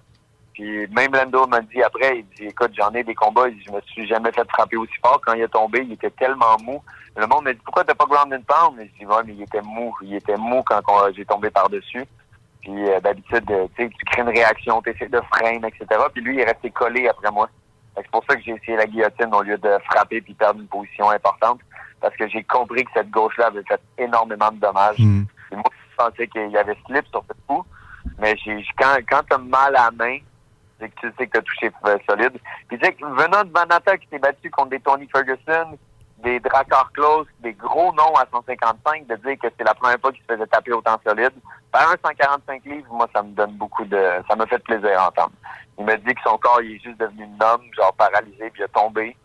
Puis 0.55 0.87
même 0.89 1.13
Lando 1.13 1.47
m'a 1.47 1.61
dit 1.61 1.83
après, 1.83 2.19
il 2.19 2.27
dit, 2.37 2.51
écoute, 2.51 2.73
j'en 2.77 2.91
ai 2.91 3.05
des 3.05 3.15
combats, 3.15 3.49
je 3.49 3.73
me 3.73 3.81
suis 3.83 4.07
jamais 4.09 4.33
fait 4.33 4.49
frapper 4.49 4.77
aussi 4.77 4.95
fort. 5.03 5.21
Quand 5.25 5.35
il 5.35 5.43
est 5.43 5.49
tombé, 5.49 5.83
il 5.83 5.93
était 5.93 6.11
tellement 6.11 6.57
mou. 6.63 6.83
Le 7.17 7.27
monde 7.27 7.45
m'a 7.45 7.53
dit, 7.53 7.61
pourquoi 7.65 7.85
t'as 7.85 7.95
pas 7.95 8.07
ground 8.07 8.33
and 8.33 8.43
pound? 8.47 8.77
Mais 8.77 8.91
je 8.93 8.99
dis, 8.99 9.07
ouais, 9.07 9.23
il 9.29 9.43
était 9.43 9.63
mou. 9.63 9.95
Il 10.03 10.15
était 10.15 10.37
mou 10.37 10.63
quand 10.67 10.81
j'ai 11.15 11.25
tombé 11.25 11.51
par-dessus. 11.51 12.05
Puis 12.61 12.89
euh, 12.89 13.01
d'habitude, 13.01 13.51
euh, 13.51 13.67
tu 13.77 13.89
crées 14.07 14.23
une 14.23 14.29
réaction, 14.29 14.83
tu 14.83 14.91
essaies 14.91 15.09
de 15.09 15.21
freiner, 15.33 15.69
etc. 15.69 16.01
Puis 16.13 16.23
lui, 16.23 16.35
il 16.35 16.41
est 16.41 16.45
resté 16.45 16.71
collé 16.71 17.09
après 17.09 17.31
moi. 17.31 17.49
C'est 17.97 18.11
pour 18.11 18.25
ça 18.29 18.37
que 18.37 18.43
j'ai 18.43 18.53
essayé 18.53 18.77
la 18.77 18.87
guillotine 18.87 19.35
au 19.35 19.43
lieu 19.43 19.59
de 19.59 19.79
frapper 19.91 20.21
puis 20.21 20.35
perdre 20.35 20.61
une 20.61 20.69
position 20.69 21.11
importante. 21.11 21.61
Parce 22.01 22.17
que 22.17 22.29
j'ai 22.29 22.45
compris 22.45 22.85
que 22.85 22.91
cette 22.95 23.11
gauche-là 23.11 23.47
avait 23.47 23.65
fait 23.65 23.81
énormément 23.99 24.51
de 24.51 24.59
dommages. 24.59 25.01
Et 25.01 25.57
moi, 25.57 25.65
je 25.91 25.97
pensais 25.97 26.29
qu'il 26.29 26.51
y 26.51 26.57
avait 26.57 26.77
slip 26.87 27.07
sur 27.09 27.25
ce 27.29 27.35
coup. 27.47 27.65
Mais 28.19 28.37
j'ai 28.45 28.65
quand, 28.79 28.97
quand 29.09 29.23
t'as 29.29 29.39
mal 29.39 29.77
à 29.77 29.85
la 29.85 29.91
main, 29.91 30.19
c'est 30.79 30.89
que 30.89 31.01
tu 31.01 31.13
sais 31.19 31.27
que 31.27 31.33
t'as 31.33 31.43
touché 31.43 31.71
euh, 31.87 31.99
solide. 32.09 32.39
Puis 32.69 32.79
tu 32.79 32.85
sais, 32.85 32.93
que 32.93 33.05
venant 33.05 33.45
de 33.45 33.53
Vanata 33.53 33.97
qui 33.99 34.09
s'est 34.09 34.19
battu 34.19 34.51
contre 34.51 34.71
des 34.71 34.81
Tony 34.81 35.09
Ferguson, 35.09 35.77
des 36.23 36.41
Drakkar 36.41 36.91
Close, 36.93 37.27
des 37.41 37.53
gros 37.53 37.93
noms 37.95 38.15
à 38.15 38.27
155, 38.33 39.07
de 39.07 39.17
dire 39.17 39.39
que 39.41 39.49
c'est 39.57 39.65
la 39.65 39.75
première 39.75 40.01
fois 40.01 40.13
qu'il 40.13 40.23
se 40.23 40.33
faisait 40.33 40.47
taper 40.47 40.73
autant 40.73 40.99
solide. 41.07 41.33
Par 41.71 41.91
un 41.91 41.95
145 42.05 42.65
livres, 42.65 42.93
moi, 42.93 43.09
ça 43.15 43.23
me 43.23 43.31
donne 43.31 43.53
beaucoup 43.53 43.85
de... 43.85 44.23
Ça 44.29 44.35
me 44.37 44.47
fait 44.47 44.59
plaisir 44.61 45.01
à 45.01 45.09
entendre. 45.09 45.33
Il 45.79 45.85
m'a 45.85 45.97
dit 45.97 46.15
que 46.15 46.21
son 46.25 46.37
corps, 46.39 46.61
il 46.63 46.77
est 46.77 46.83
juste 46.83 46.99
devenu 46.99 47.25
une 47.25 47.43
homme, 47.43 47.63
genre 47.77 47.93
paralysé, 47.95 48.51
puis 48.51 48.63
il 48.63 48.65
a 48.65 48.69
tombé. 48.69 49.17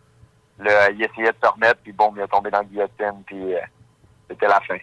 Là, 0.58 0.90
il 0.90 1.02
essayait 1.02 1.32
de 1.32 1.36
se 1.42 1.48
remettre, 1.50 1.80
puis 1.82 1.92
bon, 1.92 2.12
il 2.16 2.22
a 2.22 2.28
tombé 2.28 2.50
dans 2.50 2.58
la 2.58 2.64
guillotine, 2.64 3.22
puis 3.26 3.54
euh, 3.54 3.58
c'était 4.30 4.46
la 4.46 4.60
fin. 4.60 4.76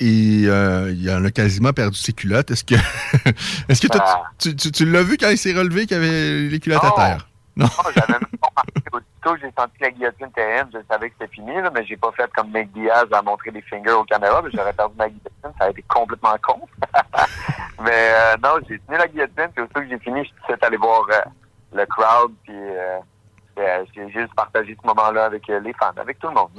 Et 0.00 0.44
euh, 0.46 0.92
il 0.96 1.10
en 1.10 1.24
a 1.24 1.30
quasiment 1.32 1.72
perdu 1.72 1.98
ses 1.98 2.12
culottes. 2.12 2.52
Est-ce 2.52 2.62
que, 2.64 2.74
est-ce 3.68 3.80
que 3.82 3.88
toi, 3.88 4.04
Ah. 4.06 4.22
tu, 4.38 4.54
tu- 4.54 4.70
tu 4.70 4.84
l'as 4.84 5.02
vu 5.02 5.16
quand 5.16 5.28
il 5.30 5.38
s'est 5.38 5.52
relevé 5.52 5.86
qu'il 5.86 5.96
avait 5.96 6.48
les 6.48 6.60
culottes 6.60 6.84
à 6.84 6.92
terre? 6.92 7.28
Non. 7.56 7.64
Non, 7.66 7.90
j'avais 7.92 8.12
même 8.12 8.20
pas 8.40 8.48
remarqué. 8.50 8.72
Aussitôt 8.92 9.34
que 9.34 9.40
j'ai 9.40 9.52
senti 9.58 9.74
la 9.80 9.90
guillotine 9.90 10.30
terrienne, 10.32 10.68
je 10.72 10.78
savais 10.88 11.10
que 11.10 11.16
c'était 11.18 11.34
fini, 11.34 11.52
là, 11.60 11.70
mais 11.74 11.84
j'ai 11.84 11.96
pas 11.96 12.12
fait 12.12 12.30
comme 12.36 12.52
Nick 12.54 12.70
Diaz 12.72 13.06
à 13.10 13.20
montrer 13.22 13.50
des 13.50 13.62
fingers 13.62 13.90
aux 13.90 14.04
caméras, 14.04 14.40
mais 14.44 14.50
j'aurais 14.54 14.72
perdu 14.72 14.94
ma 14.96 15.08
guillotine, 15.08 15.52
ça 15.58 15.64
a 15.64 15.70
été 15.70 15.82
complètement 15.88 16.36
con. 16.40 16.60
mais 17.82 17.90
euh, 18.12 18.36
non, 18.40 18.50
j'ai 18.68 18.78
tenu 18.78 18.96
la 18.96 19.08
guillotine, 19.08 19.48
puis 19.52 19.64
aussitôt 19.64 19.80
que 19.80 19.88
j'ai 19.88 19.98
fini, 19.98 20.22
je 20.24 20.28
suis 20.54 20.54
allé 20.62 20.76
voir 20.76 21.02
euh, 21.10 21.14
le 21.74 21.84
crowd, 21.86 22.32
puis 22.44 22.54
euh, 22.54 22.98
euh, 22.98 22.98
j'ai 23.94 24.10
juste 24.10 24.34
partagé 24.34 24.76
ce 24.80 24.86
moment-là 24.86 25.24
avec 25.24 25.48
euh, 25.50 25.60
les 25.60 25.72
fans, 25.74 25.92
avec 25.96 26.18
tout 26.18 26.28
le 26.28 26.34
monde. 26.34 26.50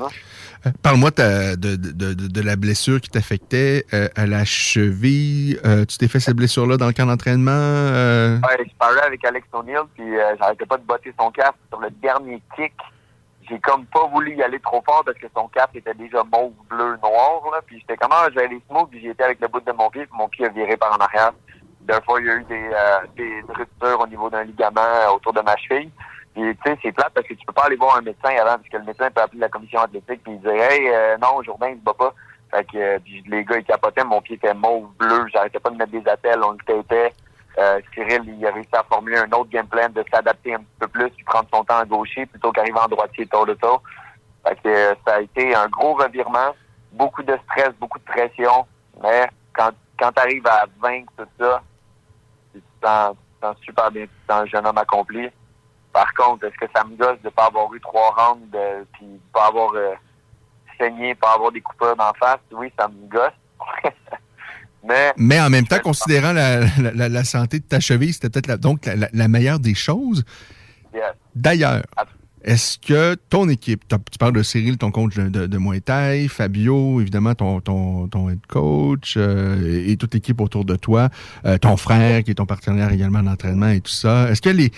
Euh, 0.65 0.69
Parle-moi 0.83 1.11
de, 1.11 1.55
de, 1.55 1.75
de, 1.75 2.13
de 2.13 2.41
la 2.41 2.55
blessure 2.55 2.99
qui 3.01 3.09
t'affectait 3.09 3.85
euh, 3.93 4.07
à 4.15 4.25
la 4.25 4.45
cheville. 4.45 5.59
Euh, 5.65 5.85
tu 5.85 5.97
t'es 5.97 6.07
fait 6.07 6.19
cette 6.19 6.35
blessure-là 6.35 6.77
dans 6.77 6.87
le 6.87 6.93
camp 6.93 7.05
d'entraînement? 7.05 7.51
euh? 7.51 8.37
Ouais, 8.37 8.65
je 8.65 8.75
parlais 8.77 9.01
avec 9.01 9.23
Alex 9.25 9.47
O'Neill, 9.53 9.83
puis 9.95 10.17
euh, 10.17 10.35
j'arrêtais 10.39 10.65
pas 10.65 10.77
de 10.77 10.83
botter 10.83 11.13
son 11.19 11.31
casque. 11.31 11.55
Sur 11.69 11.79
le 11.79 11.89
dernier 11.89 12.41
kick, 12.55 12.73
j'ai 13.49 13.59
comme 13.61 13.85
pas 13.87 14.05
voulu 14.07 14.35
y 14.35 14.43
aller 14.43 14.59
trop 14.59 14.83
fort 14.85 15.03
parce 15.05 15.17
que 15.17 15.27
son 15.35 15.47
cap 15.47 15.75
était 15.75 15.93
déjà 15.93 16.23
mauve, 16.31 16.53
bleu, 16.69 16.97
noir, 17.01 17.41
là. 17.51 17.61
Puis 17.65 17.79
j'étais 17.79 17.97
comme, 17.97 18.11
ah, 18.11 18.27
je 18.29 18.35
vais 18.35 18.45
aller 18.45 18.61
smooth, 18.69 18.89
puis 18.89 18.99
j'y 18.99 19.07
étais 19.07 19.23
avec 19.23 19.39
le 19.41 19.47
bout 19.47 19.61
de 19.61 19.71
mon 19.71 19.89
pied, 19.89 20.05
puis 20.05 20.17
mon 20.17 20.27
pied 20.27 20.45
a 20.45 20.49
viré 20.49 20.77
par 20.77 20.93
en 20.93 21.03
arrière. 21.03 21.31
Deux 21.81 21.99
fois, 22.05 22.19
il 22.21 22.27
y 22.27 22.29
a 22.29 22.35
eu 22.35 22.43
des, 22.43 22.69
euh, 22.71 22.99
des 23.15 23.41
ruptures 23.47 23.99
au 23.99 24.05
niveau 24.05 24.29
d'un 24.29 24.43
ligament 24.43 24.81
euh, 24.81 25.15
autour 25.15 25.33
de 25.33 25.41
ma 25.41 25.55
cheville. 25.57 25.89
Tu 26.39 26.57
sais, 26.65 26.77
c'est 26.81 26.91
plate 26.91 27.11
parce 27.13 27.27
que 27.27 27.33
tu 27.33 27.45
peux 27.45 27.53
pas 27.53 27.65
aller 27.65 27.75
voir 27.75 27.97
un 27.97 28.01
médecin 28.01 28.29
avant, 28.29 28.55
parce 28.55 28.69
que 28.69 28.77
le 28.77 28.85
médecin 28.85 29.09
peut 29.11 29.21
appeler 29.21 29.41
la 29.41 29.49
commission 29.49 29.79
athlétique, 29.81 30.23
puis 30.23 30.33
il 30.33 30.39
dit, 30.39 30.47
hey, 30.47 30.87
euh, 30.87 31.17
non, 31.17 31.41
Jourdain, 31.43 31.69
il 31.69 31.77
se 31.77 31.83
bat 31.83 31.93
pas. 31.93 32.13
Fait 32.51 32.63
que, 32.65 32.77
euh, 32.77 32.99
les 33.27 33.43
gars, 33.43 33.57
ils 33.57 33.65
capotaient, 33.65 34.03
mon 34.03 34.21
pied 34.21 34.35
était 34.35 34.53
mauve, 34.53 34.89
bleu, 34.97 35.27
j'arrêtais 35.31 35.59
pas 35.59 35.69
de 35.69 35.75
mettre 35.75 35.91
des 35.91 36.07
attelles, 36.07 36.41
on 36.43 36.51
le 36.51 36.57
tapait. 36.65 37.13
Euh, 37.57 37.81
Cyril, 37.93 38.23
il 38.25 38.45
a 38.45 38.51
réussi 38.51 38.69
à 38.73 38.83
formuler 38.83 39.17
un 39.17 39.31
autre 39.31 39.49
game 39.49 39.67
plan 39.67 39.89
de 39.89 40.03
s'adapter 40.11 40.55
un 40.55 40.61
peu 40.79 40.87
plus, 40.87 41.09
puis 41.09 41.23
prendre 41.25 41.47
son 41.53 41.63
temps 41.63 41.81
en 41.81 41.85
gaucher 41.85 42.25
plutôt 42.25 42.51
qu'arriver 42.51 42.79
en 42.79 42.87
droitier 42.87 43.27
tour 43.27 43.45
de 43.45 43.53
tour. 43.55 43.83
Fait 44.47 44.55
que 44.55 44.69
euh, 44.69 44.95
ça 45.05 45.15
a 45.15 45.21
été 45.21 45.53
un 45.53 45.67
gros 45.67 45.95
revirement, 45.95 46.55
beaucoup 46.93 47.23
de 47.23 47.37
stress, 47.45 47.71
beaucoup 47.79 47.99
de 47.99 48.05
pression, 48.05 48.65
mais 49.03 49.27
quand, 49.53 49.71
quand 49.99 50.11
tu 50.13 50.21
arrives 50.21 50.47
à 50.47 50.65
vaincre 50.81 51.11
tout 51.17 51.27
ça, 51.37 51.61
tu 52.53 52.61
te 52.61 52.87
sens, 52.87 53.15
tu 53.17 53.41
te 53.41 53.45
sens 53.45 53.57
super 53.61 53.91
bien, 53.91 54.03
tu 54.03 54.07
te 54.07 54.33
sens 54.33 54.43
un 54.43 54.45
jeune 54.45 54.65
homme 54.65 54.77
accompli. 54.77 55.29
Par 55.93 56.13
contre, 56.13 56.45
est-ce 56.45 56.55
que 56.65 56.71
ça 56.75 56.83
me 56.83 56.95
gosse 56.95 57.21
de 57.23 57.29
pas 57.29 57.45
avoir 57.47 57.73
eu 57.73 57.79
trois 57.81 58.11
rounds, 58.15 58.45
de, 58.51 58.85
puis 58.93 59.05
de 59.05 59.19
pas 59.33 59.47
avoir 59.47 59.71
euh, 59.75 59.93
saigné, 60.77 61.15
pas 61.15 61.33
avoir 61.33 61.51
des 61.51 61.61
coupures 61.61 61.95
d'en 61.95 62.13
face? 62.19 62.39
Oui, 62.51 62.71
ça 62.79 62.87
me 62.87 63.07
gosse. 63.09 63.33
mais 64.87 65.13
Mais 65.17 65.39
en 65.41 65.49
même 65.49 65.65
temps, 65.67 65.79
considérant 65.79 66.31
la, 66.31 66.59
la- 66.59 66.91
la- 66.93 67.09
la 67.09 67.23
santé 67.23 67.59
de 67.59 67.65
ta 67.65 67.79
cheville, 67.79 68.13
c'était 68.13 68.29
peut-être 68.29 68.47
la- 68.47 68.57
donc 68.57 68.85
la, 68.85 69.27
meilleure 69.27 69.59
des 69.59 69.73
choses. 69.75 70.23
Yes. 70.93 71.03
D'ailleurs, 71.35 71.81
est-ce 72.43 72.77
que 72.79 73.15
ton 73.29 73.49
équipe, 73.49 73.83
tu 73.89 74.17
parles 74.17 74.33
de 74.33 74.43
Cyril, 74.43 74.77
ton 74.77 74.91
coach 74.91 75.15
de, 75.15 75.27
de, 75.27 75.45
de 75.47 75.57
Muay 75.57 75.81
Thai, 75.81 76.27
Fabio, 76.29 77.01
évidemment, 77.01 77.35
ton, 77.35 77.59
ton, 77.59 78.07
ton 78.07 78.29
head 78.29 78.39
coach, 78.47 79.15
euh, 79.17 79.61
et, 79.85 79.91
et 79.91 79.97
toute 79.97 80.13
l'équipe 80.13 80.39
autour 80.39 80.63
de 80.65 80.75
toi, 80.77 81.09
euh, 81.45 81.57
ton 81.57 81.75
frère 81.77 82.23
qui 82.23 82.31
est 82.31 82.35
ton 82.35 82.45
partenaire 82.45 82.91
également 82.93 83.21
d'entraînement 83.21 83.67
et 83.69 83.81
tout 83.81 83.91
ça, 83.91 84.29
est-ce 84.29 84.41
que 84.41 84.49
les. 84.49 84.71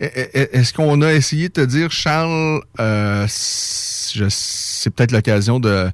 Est- 0.00 0.36
est- 0.36 0.54
Est-ce 0.54 0.72
qu'on 0.74 1.00
a 1.02 1.12
essayé 1.12 1.48
de 1.48 1.54
te 1.54 1.60
dire, 1.60 1.90
Charles, 1.90 2.60
euh, 2.80 3.26
c'est 3.28 4.90
peut-être 4.90 5.12
l'occasion 5.12 5.58
de, 5.60 5.90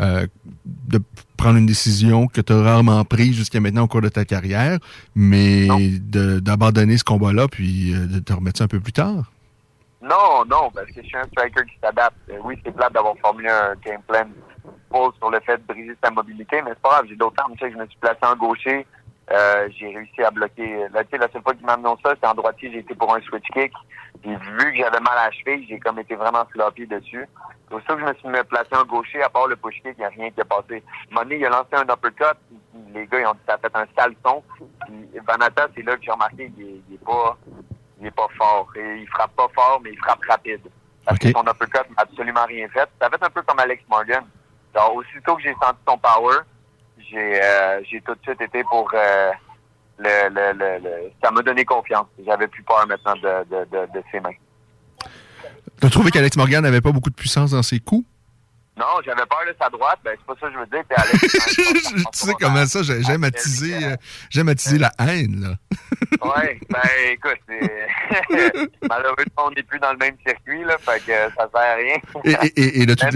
euh, 0.00 0.26
de 0.64 1.00
prendre 1.36 1.58
une 1.58 1.66
décision 1.66 2.26
que 2.26 2.40
tu 2.40 2.52
as 2.52 2.62
rarement 2.62 3.04
prise 3.04 3.34
jusqu'à 3.36 3.60
maintenant 3.60 3.84
au 3.84 3.88
cours 3.88 4.02
de 4.02 4.08
ta 4.08 4.24
carrière, 4.24 4.78
mais 5.14 5.68
d'abandonner 6.00 6.96
ce 6.98 7.04
combat-là 7.04 7.48
puis 7.48 7.94
euh, 7.94 8.06
de 8.06 8.18
te 8.18 8.32
remettre 8.32 8.58
ça 8.58 8.64
un 8.64 8.68
peu 8.68 8.80
plus 8.80 8.92
tard? 8.92 9.30
Non, 10.02 10.44
non, 10.48 10.70
parce 10.74 10.86
que 10.88 11.00
je 11.02 11.06
suis 11.06 11.16
un 11.16 11.24
striker 11.24 11.62
qui 11.64 11.78
s'adapte. 11.82 12.16
Oui, 12.44 12.56
c'est 12.64 12.74
plate 12.74 12.92
d'avoir 12.92 13.14
formulé 13.22 13.48
un 13.48 13.74
game 13.84 14.00
plan 14.06 14.26
sur 15.18 15.30
le 15.30 15.40
fait 15.40 15.56
de 15.56 15.62
briser 15.66 15.96
sa 16.02 16.10
mobilité, 16.10 16.60
mais 16.62 16.70
c'est 16.70 16.82
pas 16.82 16.90
grave, 16.90 17.06
j'ai 17.08 17.16
d'autres 17.16 17.34
armes. 17.38 17.54
Tu 17.58 17.64
sais, 17.66 17.72
je 17.72 17.76
me 17.76 17.86
suis 17.86 17.98
placé 18.00 18.18
en 18.22 18.36
gaucher, 18.36 18.86
euh, 19.30 19.68
j'ai 19.76 19.88
réussi 19.88 20.22
à 20.22 20.30
bloquer. 20.30 20.88
Là, 20.92 21.04
tu 21.04 21.10
sais, 21.10 21.18
la 21.18 21.28
seule 21.30 21.42
fois 21.42 21.54
qu'il 21.54 21.64
m'a 21.66 21.74
amené 21.74 21.94
ça, 22.04 22.10
c'était 22.14 22.26
en 22.26 22.34
droitier, 22.34 22.70
j'ai 22.72 22.78
été 22.78 22.94
pour 22.94 23.14
un 23.14 23.20
switch 23.22 23.48
kick. 23.52 23.72
Puis 24.22 24.34
vu 24.34 24.72
que 24.72 24.76
j'avais 24.76 25.00
mal 25.00 25.18
à 25.18 25.26
la 25.26 25.30
cheville, 25.32 25.66
j'ai 25.68 25.78
comme 25.78 25.98
été 25.98 26.14
vraiment 26.14 26.46
sloppy 26.52 26.86
dessus. 26.86 27.26
C'est 27.70 27.76
ça 27.86 27.94
que 27.94 28.00
je 28.00 28.04
me 28.04 28.14
suis 28.14 28.28
mis 28.28 28.44
placé 28.48 28.68
en 28.72 28.84
gaucher, 28.84 29.22
à 29.22 29.28
part 29.28 29.46
le 29.46 29.56
push 29.56 29.76
kick, 29.82 29.94
il 29.96 30.00
n'y 30.00 30.04
a 30.04 30.08
rien 30.08 30.30
qui 30.30 30.40
est 30.40 30.44
passé. 30.44 30.82
Donné, 31.10 31.36
il 31.36 31.46
a 31.46 31.50
lancé 31.50 31.68
un 31.72 31.82
uppercut, 31.82 32.36
puis 32.48 32.58
les 32.92 33.06
gars, 33.06 33.20
ils 33.20 33.26
ont 33.26 33.34
dit 33.34 33.40
ça 33.46 33.54
a 33.54 33.58
fait 33.58 33.74
un 33.74 33.86
sale 33.96 34.14
son. 34.24 34.42
Puis 34.86 35.20
Vanata, 35.26 35.68
c'est 35.74 35.82
là 35.82 35.96
que 35.96 36.02
j'ai 36.02 36.12
remarqué 36.12 36.50
qu'il 36.50 36.66
est, 36.66 36.82
il 36.88 36.94
est 36.94 37.04
pas 37.04 37.36
il 38.00 38.06
est 38.08 38.10
pas 38.10 38.28
fort. 38.36 38.68
Et 38.76 38.98
il 39.00 39.08
frappe 39.08 39.34
pas 39.34 39.48
fort, 39.54 39.80
mais 39.82 39.90
il 39.90 39.98
frappe 39.98 40.20
rapide. 40.28 40.60
Parce 41.04 41.18
que 41.18 41.30
son 41.30 41.42
uppercut 41.42 41.90
n'a 41.90 42.02
absolument 42.02 42.44
rien 42.46 42.68
fait. 42.68 42.88
Ça 43.00 43.08
fait 43.10 43.22
un 43.22 43.30
peu 43.30 43.42
comme 43.42 43.58
Alex 43.58 43.82
Morgan. 43.88 44.24
Alors, 44.74 44.94
aussitôt 44.96 45.36
que 45.36 45.42
j'ai 45.42 45.54
senti 45.54 45.78
son 45.86 45.98
power, 45.98 46.38
j'ai 46.98 47.42
euh, 47.42 47.80
j'ai 47.90 48.00
tout 48.00 48.14
de 48.14 48.20
suite 48.22 48.40
été 48.40 48.62
pour 48.64 48.90
euh, 48.94 49.30
le, 49.98 50.28
le, 50.28 50.52
le, 50.58 50.78
le- 50.82 51.10
ça 51.22 51.30
m'a 51.30 51.42
donné 51.42 51.64
confiance. 51.64 52.06
J'avais 52.26 52.48
plus 52.48 52.62
peur 52.62 52.86
maintenant 52.86 53.14
de, 53.14 53.44
de, 53.50 53.64
de, 53.70 53.86
de 53.92 54.02
ses 54.10 54.20
mains. 54.20 54.30
Tu 55.80 55.86
as 55.86 55.90
trouvé 55.90 56.10
qu'Alex 56.10 56.36
Morgan 56.36 56.62
n'avait 56.62 56.80
pas 56.80 56.92
beaucoup 56.92 57.10
de 57.10 57.14
puissance 57.14 57.50
dans 57.50 57.62
ses 57.62 57.80
coups? 57.80 58.06
Non, 58.76 58.86
j'avais 59.04 59.22
peur 59.26 59.38
de 59.46 59.54
sa 59.60 59.68
droite, 59.70 60.00
ben 60.04 60.16
c'est 60.18 60.26
pas 60.26 60.34
ça 60.40 60.48
que 60.48 60.52
je 60.54 60.58
veux 60.58 60.66
dire. 60.66 60.82
Puis 60.88 60.96
Alex, 60.96 62.08
tu 62.12 62.26
sais 62.26 62.32
comment 62.40 62.66
ça, 62.66 62.82
j'ai- 62.82 63.02
j'aime 63.04 63.22
attiser, 63.22 63.84
euh, 63.84 63.96
j'aime 64.30 64.48
attiser 64.48 64.78
la 64.78 64.90
haine, 64.98 65.40
là. 65.42 65.54
ouais, 66.36 66.58
ben 66.70 66.80
écoute, 67.12 67.38
malheureusement 68.88 69.44
on 69.46 69.50
n'est 69.52 69.62
plus 69.62 69.78
dans 69.78 69.92
le 69.92 69.98
même 69.98 70.16
circuit, 70.26 70.64
là, 70.64 70.76
fait 70.78 70.98
que 71.04 71.12
ça 71.36 71.48
sert 71.52 71.60
à 71.60 71.74
rien. 71.76 71.96
Et, 72.24 72.32
et, 72.46 72.60
et, 72.80 72.82
et 72.82 72.86
truc 72.96 73.12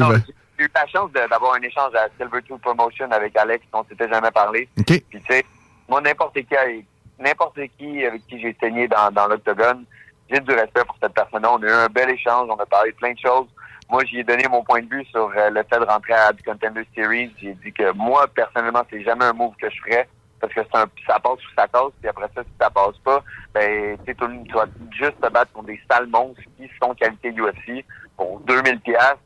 J'ai 0.59 0.65
eu 0.65 0.71
la 0.75 0.87
chance 0.89 1.11
d'avoir 1.13 1.55
un 1.55 1.61
échange 1.63 1.95
à 1.95 2.09
Silver 2.19 2.43
Tool 2.43 2.59
Promotion 2.59 3.11
avec 3.13 3.37
Alex, 3.37 3.65
dont 3.73 3.81
on 3.81 3.85
s'était 3.85 4.09
jamais 4.09 4.31
parlé. 4.33 4.69
Puis 5.09 5.21
tu 5.21 5.33
sais, 5.33 5.45
moi 5.89 6.01
n'importe 6.01 6.35
qui, 6.35 6.57
avec- 6.57 6.85
n'importe 7.19 7.59
qui 7.79 8.05
avec 8.05 8.27
qui 8.27 8.41
j'ai 8.41 8.57
saigné 8.61 8.89
dans, 8.89 9.11
dans 9.13 9.29
l'octogone, 9.29 9.85
j'ai 10.31 10.41
du 10.41 10.53
respect 10.53 10.85
pour 10.85 10.97
cette 11.01 11.15
personne-là. 11.15 11.53
On 11.53 11.63
a 11.63 11.67
eu 11.67 11.71
un 11.71 11.87
bel 11.87 12.11
échange, 12.11 12.49
on 12.51 12.57
a 12.57 12.67
parlé 12.67 12.91
de 12.91 12.97
plein 12.97 13.13
de 13.13 13.19
choses. 13.19 13.47
Moi, 13.89 14.05
j'y 14.05 14.19
ai 14.19 14.25
donné 14.25 14.47
mon 14.49 14.63
point 14.65 14.83
de 14.83 14.89
vue 14.89 15.05
sur 15.07 15.31
euh, 15.35 15.49
le 15.49 15.63
fait 15.63 15.79
de 15.79 15.85
rentrer 15.85 16.13
à 16.13 16.33
du 16.33 16.43
Contender 16.43 16.83
Series. 16.95 17.33
J'ai 17.41 17.55
dit 17.55 17.73
que 17.73 17.93
moi, 17.93 18.27
personnellement, 18.29 18.83
c'est 18.91 19.03
jamais 19.03 19.25
un 19.25 19.33
move 19.33 19.55
que 19.61 19.71
je 19.71 19.81
ferais 19.81 20.09
parce 20.41 20.53
que 20.53 20.61
un, 20.61 20.85
ça 21.07 21.19
passe 21.21 21.39
ou 21.39 21.55
ça 21.57 21.67
casse. 21.69 21.93
Puis 22.01 22.09
après 22.09 22.27
ça, 22.35 22.43
si 22.43 22.51
ça 22.61 22.69
passe 22.69 22.99
pas, 23.05 23.23
ben, 23.55 23.97
tu 23.99 24.05
sais, 24.07 24.15
tout 24.15 24.27
le 24.27 24.35
monde, 24.35 24.47
tu 24.49 24.53
vas 24.55 24.67
juste 24.93 25.19
te 25.21 25.29
battre 25.31 25.53
contre 25.53 25.69
des 25.69 25.81
sales 25.91 26.09
monstres 26.09 26.43
qui 26.59 26.69
sont 26.83 26.95
qualité 26.95 27.31
UFC 27.33 27.85
pour 28.17 28.41
2000 28.41 28.81
pièces 28.81 29.17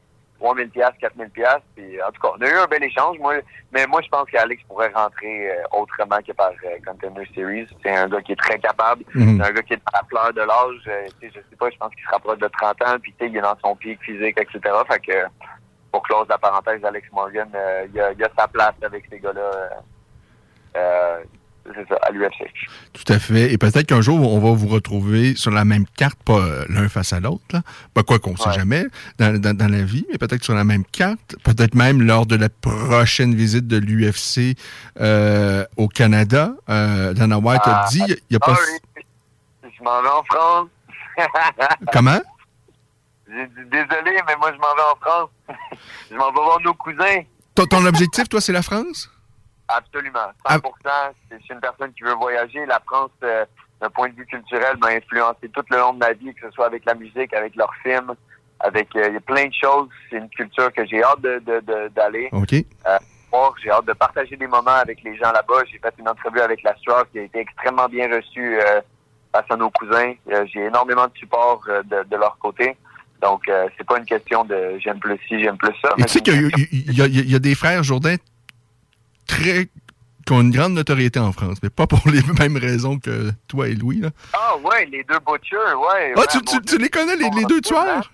3000 0.43 0.71
pièces 0.71 0.91
4000 1.01 1.31
pièces 1.31 1.63
puis 1.77 2.03
en 2.03 2.11
tout 2.11 2.21
cas 2.21 2.29
on 2.37 2.43
a 2.43 2.49
eu 2.49 2.55
un 2.55 2.67
bel 2.67 2.83
échange. 2.83 3.19
Moi 3.19 3.35
mais 3.73 3.87
moi 3.87 4.01
je 4.03 4.09
pense 4.09 4.29
qu'Alex 4.31 4.63
pourrait 4.69 4.93
rentrer 4.95 5.51
euh, 5.51 5.63
autrement 5.73 6.19
que 6.27 6.33
par 6.33 6.51
euh, 6.51 6.79
Contender 6.85 7.25
Series. 7.35 7.69
C'est 7.83 7.95
un 7.95 8.09
gars 8.09 8.21
qui 8.23 8.33
est 8.33 8.41
très 8.41 8.59
capable. 8.59 9.05
Mhm. 9.15 9.41
un 9.41 9.51
gars 9.51 9.63
qui 9.63 9.75
est 9.75 9.83
à 9.93 10.01
la 10.01 10.09
fleur 10.09 10.33
de 10.33 10.41
l'âge. 10.41 10.83
Euh, 10.89 11.07
je 11.23 11.29
sais 11.29 11.57
pas 11.59 11.71
je 11.71 11.77
pense 11.77 11.95
qu'il 11.95 12.05
se 12.05 12.11
rapproche 12.11 12.39
de 12.39 12.49
30 12.49 12.83
ans 12.83 12.97
puis 13.01 13.15
il 13.21 13.37
est 13.37 13.41
dans 13.41 13.57
son 13.65 13.77
pic 13.77 14.01
physique 14.03 14.39
etc 14.39 14.61
fait 14.91 15.01
que 15.01 15.27
pour 15.93 16.03
close 16.03 16.27
la 16.29 16.39
parenthèse 16.39 16.85
Alex 16.85 17.07
Morgan 17.13 17.49
euh, 17.55 17.87
il, 17.93 18.01
a, 18.01 18.13
il 18.13 18.25
a 18.25 18.29
sa 18.37 18.49
place 18.49 18.75
avec 18.83 19.05
ces 19.11 19.21
gars 19.21 19.33
là 19.33 19.71
euh, 20.77 21.19
c'est 21.25 21.42
ça 21.89 21.97
à 22.03 22.11
l'UFC 22.11 22.45
Tout 22.93 23.13
à 23.13 23.19
fait. 23.19 23.53
Et 23.53 23.59
peut-être 23.59 23.87
qu'un 23.87 24.01
jour, 24.01 24.21
on 24.33 24.39
va 24.41 24.51
vous 24.53 24.67
retrouver 24.69 25.35
sur 25.37 25.51
la 25.51 25.65
même 25.65 25.85
carte, 25.97 26.19
pas 26.25 26.39
euh, 26.39 26.65
l'un 26.69 26.89
face 26.89 27.13
à 27.13 27.21
l'autre, 27.21 27.45
là. 27.53 27.63
Pas 27.95 28.03
quoi 28.03 28.19
qu'on 28.19 28.37
sait 28.37 28.49
Ouais. 28.49 28.55
jamais 28.55 28.87
dans, 29.19 29.39
dans- 29.41 29.57
dans 29.57 29.71
la 29.71 29.83
vie, 29.83 30.05
mais 30.11 30.19
peut-être 30.19 30.43
sur 30.45 30.55
la 30.55 30.65
même 30.65 30.85
carte. 30.85 31.37
Peut-être 31.45 31.75
même 31.75 32.03
lors 32.03 32.27
de 32.27 32.37
la 32.37 32.49
prochaine 32.49 33.35
visite 33.35 33.67
de 33.67 33.77
l'UFC 33.79 34.57
euh, 35.01 35.65
au 35.77 35.89
Canada. 35.89 36.53
Euh, 36.69 37.13
Dana 37.15 37.39
White 37.39 37.63
a 37.65 37.85
Ah, 37.85 37.89
dit, 37.91 38.03
il 38.09 38.17
n'y 38.31 38.37
a 38.37 38.41
pas... 38.41 38.55
sorry. 38.57 39.05
je 39.79 39.83
m'en 39.85 40.03
vais 40.03 40.09
en 40.09 40.23
France 40.25 40.69
Comment? 41.93 42.21
J'ai 43.29 43.47
dit 43.47 43.71
désolé, 43.71 44.19
mais 44.27 44.37
moi 44.37 44.53
je 44.53 44.59
m'en 44.59 44.75
vais 44.75 44.83
en 44.93 44.97
France. 45.01 45.31
je 46.11 46.17
m'en 46.17 46.27
vais 46.33 46.41
voir 46.43 46.61
nos 46.61 46.75
cousins. 46.75 47.23
Ton, 47.55 47.67
ton 47.67 47.85
objectif, 47.87 48.29
toi, 48.29 48.41
c'est 48.41 48.53
la 48.53 48.63
France? 48.63 49.11
Absolument. 49.77 50.31
Ah. 50.45 50.59
100%. 50.59 50.63
Je 51.31 51.37
suis 51.45 51.55
une 51.55 51.61
personne 51.61 51.93
qui 51.93 52.03
veut 52.03 52.15
voyager. 52.15 52.65
La 52.67 52.81
France, 52.87 53.11
euh, 53.23 53.45
d'un 53.81 53.91
point 53.91 54.09
de 54.09 54.15
vue 54.15 54.27
culturel, 54.27 54.77
m'a 54.81 54.89
influencé 54.89 55.49
tout 55.53 55.65
le 55.71 55.79
long 55.79 55.93
de 55.95 55.99
ma 55.99 56.13
vie, 56.13 56.35
que 56.35 56.47
ce 56.47 56.51
soit 56.53 56.67
avec 56.67 56.85
la 56.85 56.95
musique, 56.95 57.33
avec 57.35 57.55
leurs 57.57 57.73
films, 57.83 58.13
avec 58.61 58.89
euh, 58.97 59.07
il 59.09 59.15
y 59.15 59.17
a 59.17 59.21
plein 59.21 59.47
de 59.47 59.55
choses. 59.55 59.89
C'est 60.11 60.17
une 60.19 60.29
culture 60.29 60.73
que 60.73 60.85
j'ai 60.87 61.03
hâte 61.03 61.21
de, 61.21 61.39
de- 61.45 61.61
de- 61.61 61.89
d'aller. 61.89 62.29
OK. 62.33 62.53
Euh, 62.55 62.99
voir. 63.31 63.55
J'ai 63.63 63.71
hâte 63.71 63.87
de 63.87 63.93
partager 63.95 64.37
des 64.37 64.47
moments 64.47 64.71
avec 64.87 65.03
les 65.03 65.17
gens 65.17 65.33
là-bas. 65.33 65.63
J'ai 65.71 65.79
fait 65.79 65.95
une 65.99 66.09
entrevue 66.09 66.41
avec 66.41 66.63
la 66.63 66.77
Stroke 66.77 67.09
qui 67.13 67.19
a 67.19 67.23
été 67.23 67.39
extrêmement 67.41 67.89
bien 67.89 68.09
reçue 68.15 68.59
euh, 68.61 68.81
face 69.33 69.47
à 69.51 69.57
nos 69.57 69.71
cousins. 69.71 70.13
J'ai 70.53 70.61
énormément 70.67 71.07
de 71.07 71.17
support 71.17 71.63
de, 71.67 72.03
de 72.05 72.17
leur 72.17 72.37
côté. 72.39 72.77
Donc, 73.23 73.43
c'est 73.79 73.87
pas 73.87 73.99
une 73.99 74.05
question 74.05 74.45
de 74.45 74.77
j'aime 74.81 74.99
plus 74.99 75.17
ci, 75.29 75.41
j'aime 75.41 75.57
plus 75.57 75.73
ça. 75.81 75.91
Et 75.97 76.01
mais 76.03 76.05
tu 76.07 76.13
sais 76.13 76.19
c'est 76.19 76.23
qu'il 76.23 76.93
y, 76.93 77.31
y 77.31 77.35
a 77.37 77.39
des 77.39 77.55
frères 77.55 77.83
Jourdain 77.85 78.17
très 79.27 79.69
qui 80.27 80.33
ont 80.33 80.41
une 80.41 80.53
grande 80.53 80.75
notoriété 80.75 81.19
en 81.19 81.33
France, 81.33 81.59
mais 81.63 81.71
pas 81.71 81.87
pour 81.89 82.01
les 82.11 82.23
mêmes 82.39 82.57
raisons 82.57 82.99
que 82.99 83.33
toi 83.49 83.69
et 83.69 83.75
Louis. 83.75 84.01
Là. 84.01 84.11
Ah 84.33 84.57
ouais, 84.59 84.85
les 84.87 85.03
deux 85.05 85.19
butchers, 85.19 85.57
ouais. 85.57 86.13
Ah, 86.17 86.21
ouais, 86.21 86.27
tu, 86.31 86.39
bon, 86.39 86.45
tu- 86.53 86.61
tu 86.63 86.79
les 86.79 86.89
connais, 86.89 87.17
les, 87.17 87.29
les 87.31 87.45
deux 87.45 87.61
tueurs? 87.61 88.13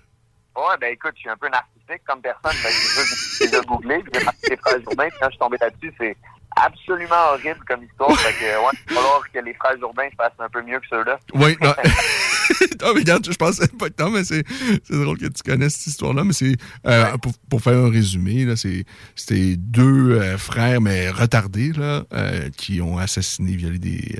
Ouais, 0.55 0.75
ben 0.81 0.91
écoute, 0.93 1.11
je 1.15 1.19
suis 1.21 1.29
un 1.29 1.37
peu 1.37 1.47
narcissique 1.49 2.03
comme 2.07 2.21
personne. 2.21 2.51
Ben, 2.63 2.69
c'est 2.71 3.03
ça, 3.03 3.15
j'ai 3.39 3.45
déjà 3.51 3.61
googlé, 3.61 3.99
puis 3.99 4.11
j'ai 4.15 4.23
marqué 4.25 4.39
les 4.49 4.57
puis 4.57 4.95
quand 5.19 5.25
je 5.27 5.29
suis 5.29 5.39
tombé 5.39 5.57
là-dessus, 5.61 5.93
c'est 5.99 6.17
absolument 6.55 7.31
horrible 7.33 7.59
comme 7.67 7.83
histoire. 7.83 8.17
Fait 8.19 8.33
que, 8.33 8.43
ouais, 8.45 8.71
il 8.89 8.93
va 8.93 9.01
falloir 9.01 9.21
que 9.31 9.39
les 9.39 9.53
frères 9.53 9.79
Jourdain 9.79 10.07
fassent 10.17 10.31
un 10.39 10.49
peu 10.49 10.61
mieux 10.61 10.79
que 10.79 10.87
ceux-là. 10.89 11.19
Oui, 11.33 11.57
non. 11.61 11.73
non, 12.81 12.93
mais 12.93 13.01
regarde, 13.01 13.25
je 13.29 13.35
pensais 13.35 13.67
pas 13.67 13.89
que 13.89 14.03
non, 14.03 14.09
mais 14.11 14.23
c'est 14.23 14.43
drôle 14.89 15.17
que 15.17 15.27
tu 15.27 15.43
connaisses 15.43 15.75
cette 15.75 15.87
histoire-là, 15.87 16.23
mais 16.23 16.33
c'est 16.33 16.55
euh, 16.85 17.17
pour, 17.17 17.33
pour 17.49 17.61
faire 17.61 17.77
un 17.77 17.89
résumé, 17.91 18.45
là, 18.45 18.55
c'est 18.55 18.85
c'était 19.15 19.55
deux 19.57 20.19
euh, 20.19 20.37
frères, 20.37 20.81
mais 20.81 21.09
retardés, 21.09 21.71
là, 21.73 22.03
euh, 22.13 22.49
qui 22.57 22.81
ont 22.81 22.97
assassiné, 22.97 23.55
violé 23.55 23.77
des. 23.79 24.17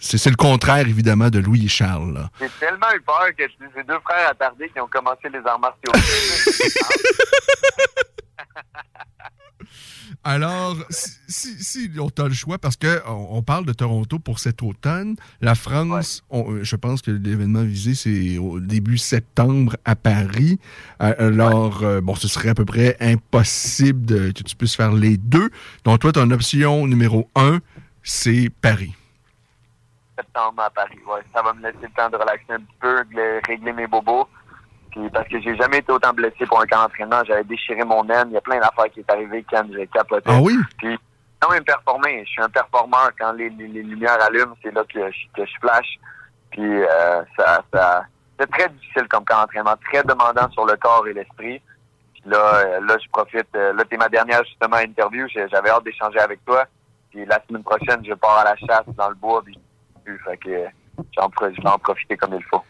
c'est- 0.00 0.30
le 0.30 0.36
contraire, 0.36 0.86
évidemment, 0.86 1.30
de 1.30 1.38
Louis 1.40 1.64
et 1.64 1.68
Charles. 1.68 2.28
J'ai 2.40 2.48
tellement 2.60 2.92
eu 2.94 3.00
peur 3.00 3.26
que 3.36 3.44
c'est 3.58 3.68
ces 3.76 3.84
deux 3.84 3.98
frères 4.00 4.30
attardés 4.30 4.68
qui 4.70 4.80
ont 4.80 4.88
commencé 4.88 5.28
les 5.32 5.40
arts 5.44 5.60
martiaux. 5.60 5.92
Alors, 10.24 10.76
si, 10.90 11.10
si, 11.28 11.64
si 11.64 11.90
on 11.98 12.06
a 12.06 12.28
le 12.28 12.34
choix, 12.34 12.56
parce 12.58 12.76
que 12.76 13.02
on, 13.08 13.42
parle 13.42 13.64
de 13.64 13.72
Toronto 13.72 14.20
pour 14.20 14.38
cet 14.38 14.62
automne, 14.62 15.16
la 15.40 15.56
France, 15.56 16.22
on- 16.30 16.62
je 16.62 16.76
pense 16.76 17.02
que 17.02 17.10
l'événement 17.10 17.62
visé, 17.64 17.94
c'est 17.96 18.38
au 18.38 18.60
début 18.60 18.98
septembre 18.98 19.76
à 19.84 19.96
Paris. 19.96 20.60
Euh, 21.02 21.14
Alors, 21.18 21.82
euh, 21.82 22.00
bon, 22.00 22.14
ce 22.14 22.28
serait 22.28 22.50
à 22.50 22.54
peu 22.54 22.64
près 22.64 22.96
impossible 23.00 24.04
de, 24.06 24.30
que 24.30 24.42
tu 24.44 24.54
puisses 24.54 24.76
faire 24.76 24.92
les 24.92 25.16
deux. 25.16 25.50
Donc, 25.84 25.98
toi, 26.00 26.12
ton 26.12 26.30
option 26.30 26.86
numéro 26.86 27.28
un, 27.34 27.58
c'est 28.04 28.48
Paris. 28.60 28.94
septembre 30.16 30.62
à 30.62 30.70
Paris. 30.70 30.98
Ouais, 31.08 31.20
ça 31.34 31.42
va 31.42 31.52
me 31.52 31.62
laisser 31.62 31.78
le 31.82 31.88
temps 31.96 32.10
de 32.10 32.16
relaxer 32.16 32.44
un 32.50 32.58
petit 32.60 32.76
peu, 32.80 33.04
de 33.10 33.16
le- 33.16 33.40
régler 33.46 33.72
mes 33.72 33.88
bobos. 33.88 34.28
Puis 34.92 35.08
parce 35.10 35.26
que 35.28 35.40
j'ai 35.40 35.56
jamais 35.56 35.78
été 35.78 35.90
autant 35.92 36.12
blessé 36.12 36.46
pour 36.46 36.60
un 36.60 36.66
camp 36.66 36.82
d'entraînement. 36.82 37.22
J'avais 37.26 37.44
déchiré 37.44 37.82
mon 37.84 38.06
aine. 38.08 38.28
Il 38.28 38.34
y 38.34 38.36
a 38.36 38.40
plein 38.40 38.60
d'affaires 38.60 38.90
qui 38.92 39.00
est 39.00 39.10
arrivé 39.10 39.44
quand 39.50 39.64
j'ai 39.72 39.86
capoté. 39.88 40.22
Ah 40.28 40.38
oui? 40.40 40.54
Puis 40.78 40.98
quand 41.40 41.50
même 41.50 41.64
performé. 41.64 42.22
Je 42.26 42.30
suis 42.30 42.42
un 42.42 42.48
performeur. 42.50 43.10
Quand 43.18 43.32
les, 43.32 43.48
les- 43.50 43.68
les 43.68 43.82
lumières 43.82 44.22
allument, 44.22 44.54
c'est 44.62 44.72
là 44.72 44.84
que 44.84 45.10
je, 45.10 45.18
que 45.34 45.44
je 45.46 45.52
flash. 45.60 45.98
Puis 46.50 46.62
euh, 46.84 47.22
ça, 47.38 47.64
ça 47.72 48.04
c'est 48.38 48.50
très 48.50 48.68
difficile 48.68 49.08
comme 49.08 49.24
camp 49.24 49.40
d'entraînement, 49.40 49.74
très 49.90 50.02
demandant 50.04 50.50
sur 50.50 50.66
le 50.66 50.76
corps 50.76 51.06
et 51.08 51.12
l'esprit. 51.14 51.60
Puis 52.12 52.22
là, 52.26 52.38
euh, 52.56 52.80
là, 52.86 52.96
je 53.02 53.08
profite. 53.10 53.48
euh, 53.56 53.72
Là, 53.72 53.84
t'es 53.84 53.96
ma 53.96 54.08
dernière 54.08 54.44
justement 54.44 54.76
interview. 54.76 55.26
J'avais 55.28 55.70
hâte 55.70 55.84
d'échanger 55.84 56.18
avec 56.18 56.44
toi. 56.44 56.64
Puis 57.10 57.24
la 57.26 57.40
semaine 57.48 57.62
prochaine, 57.62 58.04
je 58.06 58.14
pars 58.14 58.38
à 58.38 58.44
la 58.44 58.56
chasse 58.56 58.86
dans 58.96 59.08
le 59.08 59.14
bois. 59.14 59.42
Puis. 59.44 59.58
Fait 60.24 60.36
que 60.36 60.64
j'en 61.16 61.30
je 61.40 61.62
vais 61.62 61.68
en 61.68 61.78
profiter 61.78 62.16
comme 62.16 62.34
il 62.34 62.42
faut. 62.44 62.60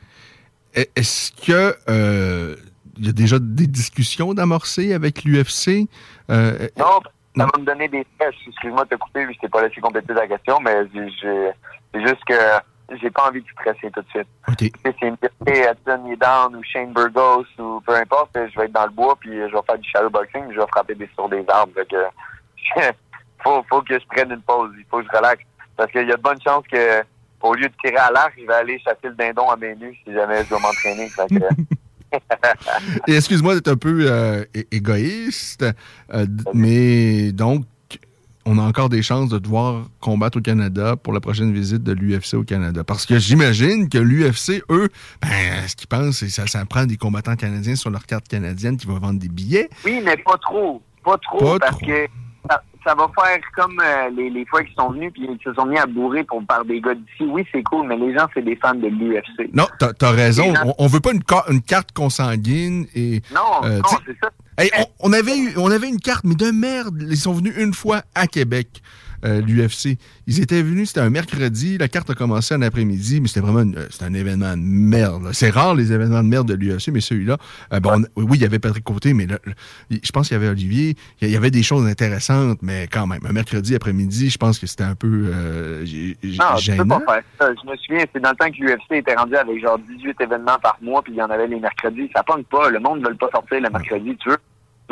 E- 0.77 0.87
Est-ce 0.97 1.33
que 1.33 1.77
euh, 1.89 2.57
il 2.99 3.07
y 3.07 3.09
a 3.09 3.13
déjà 3.13 3.39
des 3.39 3.67
discussions 3.67 4.35
d'amorcer 4.35 4.93
avec 4.95 5.25
l'UFC? 5.25 5.89
Euh, 6.31 6.69
Non, 6.77 7.01
ça 7.37 7.47
va 7.47 7.59
me 7.59 7.65
donner 7.65 7.89
des 7.89 8.07
stress. 8.15 8.35
Excuse-moi 8.47 8.85
de 8.85 8.91
te 8.91 8.95
couper, 8.97 9.27
je 9.33 9.39
t'ai 9.39 9.49
pas 9.49 9.67
laissé 9.67 9.81
compléter 9.81 10.15
ta 10.15 10.27
question, 10.27 10.59
mais 10.61 10.75
c'est 10.93 12.01
juste 12.01 12.25
que 12.27 12.35
j'ai 13.01 13.11
pas 13.11 13.29
envie 13.29 13.41
de 13.41 13.47
stresser 13.49 13.91
tout 13.91 14.03
de 14.03 14.09
suite. 14.09 14.29
Sais, 14.59 14.73
C'est 14.85 15.07
une 15.07 15.17
vérité, 15.21 15.71
Hudson 15.71 16.15
down 16.21 16.57
ou 16.57 16.63
Shane 16.63 16.93
Burgos 16.93 17.47
ou 17.59 17.81
peu 17.87 17.95
importe, 17.95 18.31
je 18.35 18.59
vais 18.59 18.67
être 18.67 18.73
dans 18.73 18.85
le 18.85 18.91
bois 18.93 19.17
puis 19.19 19.31
je 19.33 19.45
vais 19.55 19.63
faire 19.67 19.79
du 19.79 19.89
shadowboxing, 19.89 20.53
je 20.53 20.59
vais 20.61 20.67
frapper 20.69 20.95
des 20.95 21.09
sur 21.15 21.29
des 21.29 21.45
arbres. 21.49 21.73
Que 21.89 21.97
faut, 23.43 23.65
faut 23.69 23.83
que 23.83 23.99
je 23.99 24.07
prenne 24.07 24.31
une 24.33 24.43
pause, 24.43 24.71
il 24.79 24.85
faut 24.91 24.99
que 24.99 25.07
je 25.11 25.17
relaxe. 25.17 25.43
Parce 25.77 25.91
qu'il 25.91 26.07
y 26.07 26.13
a 26.13 26.17
de 26.17 26.23
bonnes 26.23 26.41
chances 26.43 26.65
que 26.71 27.03
au 27.43 27.55
lieu 27.55 27.69
de 27.69 27.75
tirer 27.83 27.97
à 27.97 28.11
l'arc, 28.11 28.33
je 28.41 28.47
vais 28.47 28.55
aller 28.55 28.79
chasser 28.81 29.09
le 29.09 29.15
dindon 29.15 29.49
à 29.51 29.57
nue 29.57 29.99
si 30.05 30.13
jamais 30.13 30.45
je 30.45 30.49
dois 30.49 30.61
m'entraîner. 30.61 31.11
Excuse-moi 33.07 33.55
d'être 33.55 33.69
un 33.69 33.77
peu 33.77 34.07
euh, 34.11 34.45
égoïste, 34.71 35.65
euh, 36.13 36.27
mais 36.55 37.33
donc, 37.33 37.65
on 38.45 38.59
a 38.59 38.63
encore 38.63 38.89
des 38.89 39.03
chances 39.03 39.29
de 39.29 39.39
devoir 39.39 39.85
combattre 40.01 40.39
au 40.39 40.41
Canada 40.41 40.97
pour 40.97 41.13
la 41.13 41.21
prochaine 41.21 41.53
visite 41.53 41.83
de 41.83 41.93
l'UFC 41.93 42.35
au 42.35 42.43
Canada. 42.43 42.83
Parce 42.85 43.07
que 43.07 43.19
j'imagine 43.19 43.89
que 43.89 43.99
l'UFC, 43.99 44.63
eux, 44.71 44.89
ben, 45.21 45.69
ce 45.69 45.77
qu'ils 45.77 45.87
pensent, 45.89 46.19
c'est 46.19 46.27
que 46.27 46.33
ça, 46.33 46.47
ça 46.47 46.65
prend 46.67 46.85
des 46.85 46.97
combattants 46.97 47.37
canadiens 47.37 47.77
sur 47.77 47.91
leur 47.91 48.05
carte 48.05 48.27
canadienne 48.27 48.77
qui 48.77 48.87
vont 48.87 48.99
vendre 48.99 49.21
des 49.21 49.29
billets. 49.29 49.71
Oui, 49.85 50.01
mais 50.05 50.17
pas 50.17 50.37
trop. 50.39 50.83
Pas 51.05 51.19
trop, 51.19 51.39
Pas 51.39 51.59
parce 51.61 51.79
trop. 51.79 51.87
que 51.87 52.07
ça, 52.85 52.95
va 52.95 53.11
faire 53.15 53.39
comme 53.57 53.81
euh, 53.81 54.11
les, 54.17 54.31
les 54.31 54.45
fois 54.47 54.63
qu'ils 54.63 54.75
sont 54.75 54.91
venus 54.91 55.13
puis 55.13 55.23
ils 55.29 55.39
se 55.45 55.53
sont 55.55 55.67
mis 55.67 55.79
à 55.79 55.87
bourrer 55.87 56.25
pour 56.25 56.45
par 56.45 56.65
des 56.65 56.81
gars 56.81 56.95
d'ici. 56.95 57.25
Oui, 57.31 57.47
c'est 57.53 57.63
cool, 57.63 57.87
mais 57.87 57.97
les 57.97 58.13
gens, 58.17 58.27
c'est 58.35 58.45
des 58.45 58.57
fans 58.57 58.75
de 58.75 58.89
l'UFC. 58.89 59.51
Non, 59.55 59.67
t'as 59.79 59.91
as 60.01 60.11
raison. 60.11 60.55
Gens- 60.55 60.63
On, 60.79 60.85
on 60.85 60.87
veut 60.87 61.01
pas 61.01 61.13
une, 61.13 61.23
ca- 61.29 61.45
une 61.51 61.63
carte 61.63 61.93
consanguine 61.93 62.87
et. 62.95 63.21
Non, 63.35 63.65
euh, 63.65 63.79
non, 63.79 63.99
c'est 64.07 64.17
ça. 64.23 64.31
Hey, 64.59 64.71
on, 64.79 65.09
on 65.09 65.13
avait 65.13 65.37
eu, 65.37 65.55
on 65.57 65.71
avait 65.71 65.89
une 65.89 65.99
carte, 66.01 66.25
mais 66.25 66.35
de 66.35 66.51
merde. 66.51 67.03
Ils 67.09 67.17
sont 67.17 67.33
venus 67.33 67.55
une 67.57 67.73
fois 67.73 68.03
à 68.15 68.27
Québec, 68.27 68.83
euh, 69.25 69.41
l'UFC. 69.41 69.99
Ils 70.27 70.41
étaient 70.41 70.63
venus, 70.63 70.89
c'était 70.89 71.01
un 71.01 71.11
mercredi. 71.11 71.79
La 71.79 71.89
carte 71.89 72.11
a 72.11 72.15
commencé 72.15 72.55
en 72.55 72.63
après-midi, 72.63 73.21
mais 73.21 73.29
c'était 73.29 73.41
vraiment 73.41 73.63
une- 73.63 73.77
euh, 73.77 73.87
c'était 73.91 74.05
un 74.05 74.15
événement 74.15 74.57
de 74.57 74.63
merde. 74.63 75.25
là. 75.25 75.31
C'est 75.33 75.51
rare 75.51 75.75
les 75.75 75.93
événements 75.93 76.23
de 76.23 76.29
merde 76.29 76.49
de 76.49 76.55
l'UFC, 76.55 76.89
mais 76.93 77.01
celui-là, 77.01 77.37
euh, 77.73 77.81
bon, 77.81 78.05
on- 78.17 78.23
oui, 78.23 78.39
il 78.39 78.43
y 78.43 78.45
avait 78.45 78.59
Patrick 78.59 78.85
Côté, 78.85 79.15
mais 79.15 79.27
le- 79.27 79.39
je 79.91 80.11
pense 80.13 80.29
qu'il 80.29 80.35
y 80.37 80.41
avait 80.41 80.49
Olivier. 80.49 80.97
Il 81.21 81.31
y 81.31 81.37
avait 81.37 81.51
des 81.51 81.63
choses 81.63 81.87
intéressantes, 81.87 82.59
mais 82.63 82.89
quand 82.91 83.07
même, 83.07 83.21
un 83.29 83.33
mercredi 83.33 83.75
après-midi, 83.75 84.31
je 84.31 84.39
pense 84.39 84.59
que 84.59 84.67
c'était 84.67 84.85
un 84.85 84.95
peu 84.95 85.31
euh, 85.33 85.85
Non, 85.85 86.57
tu 86.57 86.71
peux 86.77 86.85
pas 87.05 87.15
faire 87.15 87.23
ça. 87.41 87.49
Je 87.65 87.71
me 87.71 87.77
souviens, 87.77 88.05
c'est 88.13 88.21
dans 88.21 88.31
le 88.31 88.37
temps 88.37 88.51
que 88.51 88.57
l'UFC 88.63 88.99
était 88.99 89.15
rendu 89.15 89.35
avec 89.37 89.61
genre 89.61 89.79
18 89.79 90.21
événements 90.21 90.59
par 90.63 90.77
mois, 90.83 91.03
puis 91.03 91.13
il 91.13 91.17
y 91.19 91.23
en 91.23 91.31
avait 91.31 91.47
les 91.47 91.61
mercredis. 91.61 92.11
Ça 92.15 92.23
pogne 92.23 92.45
pas. 92.45 92.71
Le 92.71 92.81
monde 92.81 93.01
ne 93.01 93.09
veut 93.09 93.15
pas 93.15 93.29
sortir 93.33 93.61
le 93.61 93.71
mercredi. 93.71 94.17
Tu 94.21 94.29
veux, 94.31 94.37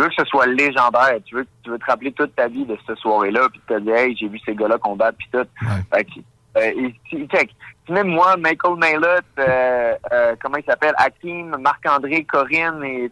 veux 0.00 0.08
que 0.08 0.14
ce 0.18 0.24
soit 0.26 0.46
légendaire. 0.46 1.14
Tu 1.24 1.34
veux, 1.36 1.46
tu 1.62 1.70
veux 1.70 1.78
te 1.78 1.84
rappeler 1.86 2.12
toute 2.12 2.34
ta 2.36 2.48
vie 2.48 2.64
de 2.64 2.76
cette 2.86 2.98
soirée-là, 2.98 3.48
puis 3.50 3.60
te 3.66 3.78
dire, 3.80 3.94
hey, 3.96 4.16
j'ai 4.16 4.28
vu 4.28 4.38
ces 4.44 4.54
gars-là 4.54 4.78
combattre, 4.78 5.18
puis 5.18 5.28
tout. 5.32 5.46
Fait 5.94 6.04
que, 6.04 6.10
euh, 6.58 6.86
et, 6.88 6.94
tu- 7.08 7.26
check. 7.28 7.50
Même 7.88 8.08
moi, 8.08 8.36
Michael 8.36 8.76
Maylott, 8.78 9.24
euh, 9.38 9.94
euh, 10.12 10.36
comment 10.42 10.56
il 10.58 10.64
s'appelle, 10.64 10.94
Hakim, 10.96 11.56
Marc-André, 11.60 12.24
Corinne, 12.24 12.82
et 12.84 13.10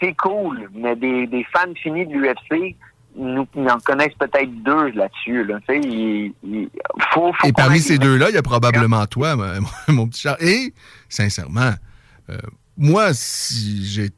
c'est 0.00 0.14
cool, 0.14 0.70
mais 0.74 0.94
des, 0.96 1.26
des 1.26 1.44
fans 1.52 1.72
finis 1.82 2.06
de 2.06 2.12
l'UFC, 2.14 2.76
nous, 3.16 3.46
ils 3.56 3.68
en 3.68 3.78
connaissent 3.80 4.14
peut-être 4.18 4.62
deux 4.62 4.90
là-dessus. 4.90 5.44
Là. 5.44 5.58
Tu 5.68 5.74
sais, 5.74 5.80
il, 5.88 6.32
il- 6.44 6.70
faut, 7.12 7.32
faut 7.32 7.48
Et 7.48 7.52
parmi 7.52 7.80
ces 7.80 7.98
deux-là, 7.98 8.28
il 8.28 8.34
y 8.34 8.38
a 8.38 8.42
probablement 8.42 9.04
toi, 9.06 9.34
mon, 9.36 9.94
mon 9.94 10.06
petit 10.08 10.20
Charles. 10.22 10.42
Et, 10.42 10.72
sincèrement, 11.08 11.72
euh, 12.30 12.38
moi, 12.78 13.12
si 13.12 13.84
j'étais 13.84 14.14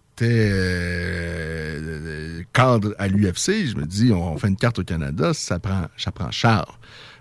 euh, 1.12 2.42
cadre 2.52 2.94
à 2.98 3.08
l'UFC, 3.08 3.66
je 3.66 3.76
me 3.76 3.86
dis, 3.86 4.12
on 4.12 4.36
fait 4.38 4.48
une 4.48 4.56
carte 4.56 4.78
au 4.78 4.84
Canada, 4.84 5.32
ça 5.34 5.58
prend, 5.58 5.86
ça 5.96 6.12
prend 6.12 6.30
Charles. 6.30 6.66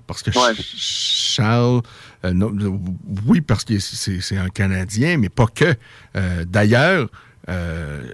Parce 0.07 0.23
que 0.23 0.31
Ch- 0.31 0.75
Charles, 0.77 1.81
euh, 2.25 2.33
non, 2.33 2.51
oui, 3.25 3.39
parce 3.41 3.63
que 3.63 3.79
c'est 3.79 4.19
c'est 4.19 4.37
un 4.37 4.49
Canadien, 4.49 5.17
mais 5.17 5.29
pas 5.29 5.45
que. 5.47 5.73
Euh, 6.17 6.43
D'ailleurs, 6.45 7.09
euh, 7.49 8.11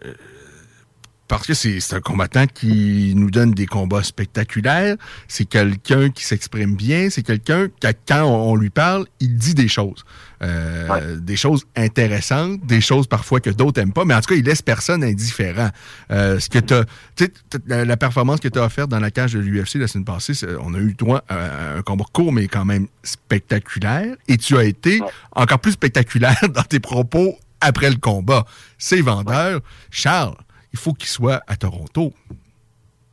parce 1.28 1.46
que 1.48 1.54
c'est 1.54 1.80
un 1.94 2.00
combattant 2.00 2.46
qui 2.48 3.14
nous 3.16 3.30
donne 3.32 3.52
des 3.52 3.66
combats 3.66 4.04
spectaculaires. 4.04 4.96
C'est 5.28 5.46
quelqu'un 5.46 6.10
qui 6.10 6.24
s'exprime 6.24 6.76
bien. 6.76 7.10
C'est 7.10 7.24
quelqu'un 7.24 7.68
qui, 7.68 7.88
quand 8.08 8.24
on, 8.24 8.52
on 8.52 8.56
lui 8.56 8.70
parle, 8.70 9.06
il 9.20 9.36
dit 9.38 9.54
des 9.54 9.68
choses. 9.68 10.06
Euh, 10.44 11.18
Des 11.18 11.36
choses 11.36 11.66
intéressantes, 11.76 12.64
des 12.66 12.80
choses 12.80 13.08
parfois 13.08 13.40
que 13.40 13.50
d'autres 13.50 13.80
n'aiment 13.82 13.92
pas, 13.92 14.06
mais 14.06 14.14
en 14.14 14.22
tout 14.22 14.30
cas, 14.34 14.36
il 14.36 14.46
laisse 14.46 14.62
personne 14.62 15.04
indifférent. 15.04 15.70
Euh, 16.12 16.40
ce 16.40 16.48
que 16.50 16.60
t'as- 16.60 16.86
tu 17.16 17.26
sais, 17.26 17.30
t- 17.30 17.58
la, 17.66 17.86
la 17.86 17.98
performance 17.98 18.40
que 18.40 18.48
tu 18.48 18.60
as 18.60 18.64
offerte 18.64 18.90
dans 18.90 19.00
la 19.00 19.10
cage 19.10 19.34
de 19.34 19.40
l'UFC 19.40 19.76
la 19.80 19.88
semaine 19.88 20.06
passée, 20.06 20.34
on 20.62 20.76
a 20.76 20.78
eu 20.78 20.94
droit 20.94 21.24
à 21.28 21.74
un 21.78 21.82
combat 21.82 22.06
court, 22.14 22.32
mais 22.32 22.48
quand 22.48 22.66
même 22.66 22.88
spectaculaire. 23.04 24.16
Et 24.28 24.38
tu 24.38 24.58
as 24.58 24.64
été 24.64 25.02
encore 25.36 25.60
plus 25.60 25.72
spectaculaire 25.74 26.40
dans 26.54 26.64
tes 26.64 26.80
propos 26.80 27.36
après 27.60 27.90
le 27.90 27.98
combat. 27.98 28.46
C'est 28.78 29.02
vendeur. 29.02 29.62
Charles, 29.90 30.36
il 30.78 30.84
faut 30.84 30.94
qu'il 30.94 31.08
soit 31.10 31.42
à 31.48 31.56
Toronto. 31.56 32.14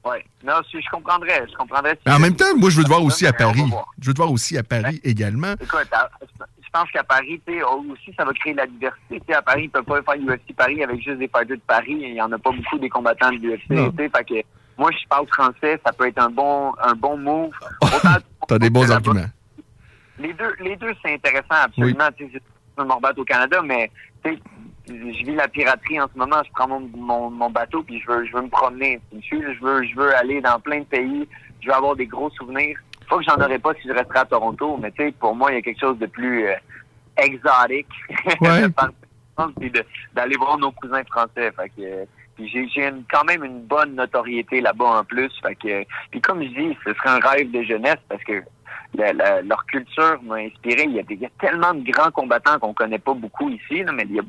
Ouais. 0.04 0.22
Non, 0.44 0.54
si, 0.70 0.80
je 0.82 0.90
comprendrais. 0.90 1.46
Je 1.50 1.56
comprendrais. 1.56 1.98
Mais 2.04 2.12
en 2.12 2.18
même 2.18 2.36
temps, 2.36 2.54
moi, 2.56 2.68
je 2.68 2.76
veux 2.76 2.84
te 2.84 2.88
voir 2.88 3.02
aussi 3.02 3.26
à 3.26 3.32
Paris. 3.32 3.64
Je 4.00 4.06
veux 4.08 4.12
te 4.12 4.18
voir 4.18 4.30
aussi 4.30 4.58
à 4.58 4.62
Paris 4.62 5.00
également. 5.02 5.54
Écoute, 5.54 5.88
à- 5.92 6.10
je 6.20 6.68
pense 6.70 6.90
qu'à 6.90 7.04
Paris, 7.04 7.40
tu 7.46 7.54
sais, 7.54 7.62
aussi, 7.62 8.12
ça 8.18 8.24
va 8.24 8.32
créer 8.34 8.52
de 8.52 8.58
la 8.58 8.66
diversité. 8.66 9.22
Tu 9.26 9.32
à 9.32 9.40
Paris, 9.40 9.64
ils 9.64 9.70
peuvent 9.70 9.84
pas 9.84 10.02
faire 10.02 10.20
UFC 10.20 10.54
Paris 10.54 10.82
avec 10.82 10.96
juste 11.02 11.18
des 11.18 11.28
fighters 11.28 11.56
de 11.56 11.62
Paris. 11.66 11.96
Il 11.98 12.14
y 12.14 12.20
en 12.20 12.30
a 12.32 12.38
pas 12.38 12.50
beaucoup 12.50 12.78
des 12.78 12.88
combattants 12.90 13.30
de 13.30 13.36
l'UFC. 13.36 13.68
Tu 13.96 14.44
moi, 14.76 14.90
je 14.90 15.06
parle 15.08 15.26
français, 15.28 15.80
ça 15.86 15.92
peut 15.92 16.08
être 16.08 16.18
un 16.18 16.30
bon, 16.30 16.74
un 16.82 16.94
bon 16.94 17.16
move. 17.16 17.52
Autant 17.80 18.16
T'as 18.48 18.58
des 18.58 18.70
bons 18.70 18.90
arguments. 18.90 19.26
Les 20.18 20.32
deux, 20.32 20.52
les 20.60 20.76
deux, 20.76 20.92
c'est 21.02 21.14
intéressant, 21.14 21.62
absolument. 21.62 22.08
Tu 22.16 22.26
sais, 22.26 22.40
je 22.76 22.82
me 22.82 22.92
rebattre 22.92 23.20
au 23.20 23.24
Canada, 23.24 23.62
mais 23.62 23.90
tu 24.24 24.36
je 24.88 24.92
vis 25.24 25.34
la 25.34 25.48
piraterie 25.48 26.00
en 26.00 26.08
ce 26.12 26.18
moment. 26.18 26.36
Je 26.44 26.50
prends 26.52 26.68
mon, 26.68 26.80
mon, 26.96 27.30
mon 27.30 27.50
bateau 27.50 27.82
puis 27.82 28.00
je 28.00 28.06
veux, 28.10 28.24
je 28.26 28.32
veux 28.32 28.42
me 28.42 28.48
promener. 28.48 29.00
Je 29.12 29.60
veux, 29.60 29.82
je 29.84 29.94
veux 29.96 30.14
aller 30.16 30.40
dans 30.40 30.58
plein 30.60 30.80
de 30.80 30.84
pays. 30.84 31.28
Je 31.60 31.68
veux 31.68 31.74
avoir 31.74 31.96
des 31.96 32.06
gros 32.06 32.30
souvenirs. 32.30 32.78
Faut 33.08 33.18
que 33.18 33.24
j'en 33.24 33.36
aurais 33.36 33.58
pas 33.58 33.74
si 33.74 33.88
je 33.88 33.92
resterais 33.92 34.20
à 34.20 34.24
Toronto, 34.24 34.78
mais 34.80 34.90
tu 34.92 35.04
sais, 35.04 35.12
pour 35.12 35.34
moi, 35.34 35.50
il 35.52 35.56
y 35.56 35.58
a 35.58 35.62
quelque 35.62 35.80
chose 35.80 35.98
de 35.98 36.06
plus 36.06 36.46
euh, 36.46 36.54
exotique 37.16 37.86
Ouais. 38.40 38.66
d'aller 40.14 40.36
voir 40.36 40.58
nos 40.58 40.70
cousins 40.72 41.02
français. 41.10 41.50
Fait 41.52 41.68
que, 41.70 41.82
euh, 41.82 42.04
puis 42.36 42.48
j'ai, 42.48 42.92
quand 43.10 43.24
même 43.24 43.44
une 43.44 43.60
bonne 43.62 43.94
notoriété 43.94 44.60
là-bas 44.60 45.00
en 45.00 45.04
plus. 45.04 45.30
Fait 45.42 45.54
que, 45.56 45.84
puis 46.10 46.20
comme 46.20 46.42
je 46.42 46.48
dis, 46.48 46.76
ce 46.84 46.92
serait 46.94 47.10
un 47.10 47.18
rêve 47.20 47.50
de 47.50 47.62
jeunesse 47.62 47.98
parce 48.08 48.22
que 48.24 48.42
la- 48.94 49.12
la- 49.12 49.42
leur 49.42 49.64
culture 49.66 50.20
m'a 50.22 50.36
inspiré. 50.36 50.84
Il 50.84 50.92
y, 50.94 51.00
a 51.00 51.02
il 51.08 51.18
y 51.20 51.26
a 51.26 51.30
tellement 51.40 51.74
de 51.74 51.88
grands 51.90 52.10
combattants 52.10 52.58
qu'on 52.58 52.74
connaît 52.74 52.98
pas 52.98 53.14
beaucoup 53.14 53.50
ici, 53.50 53.82
là, 53.82 53.92
mais 53.92 54.04
il 54.08 54.16
y 54.16 54.20
a, 54.20 54.22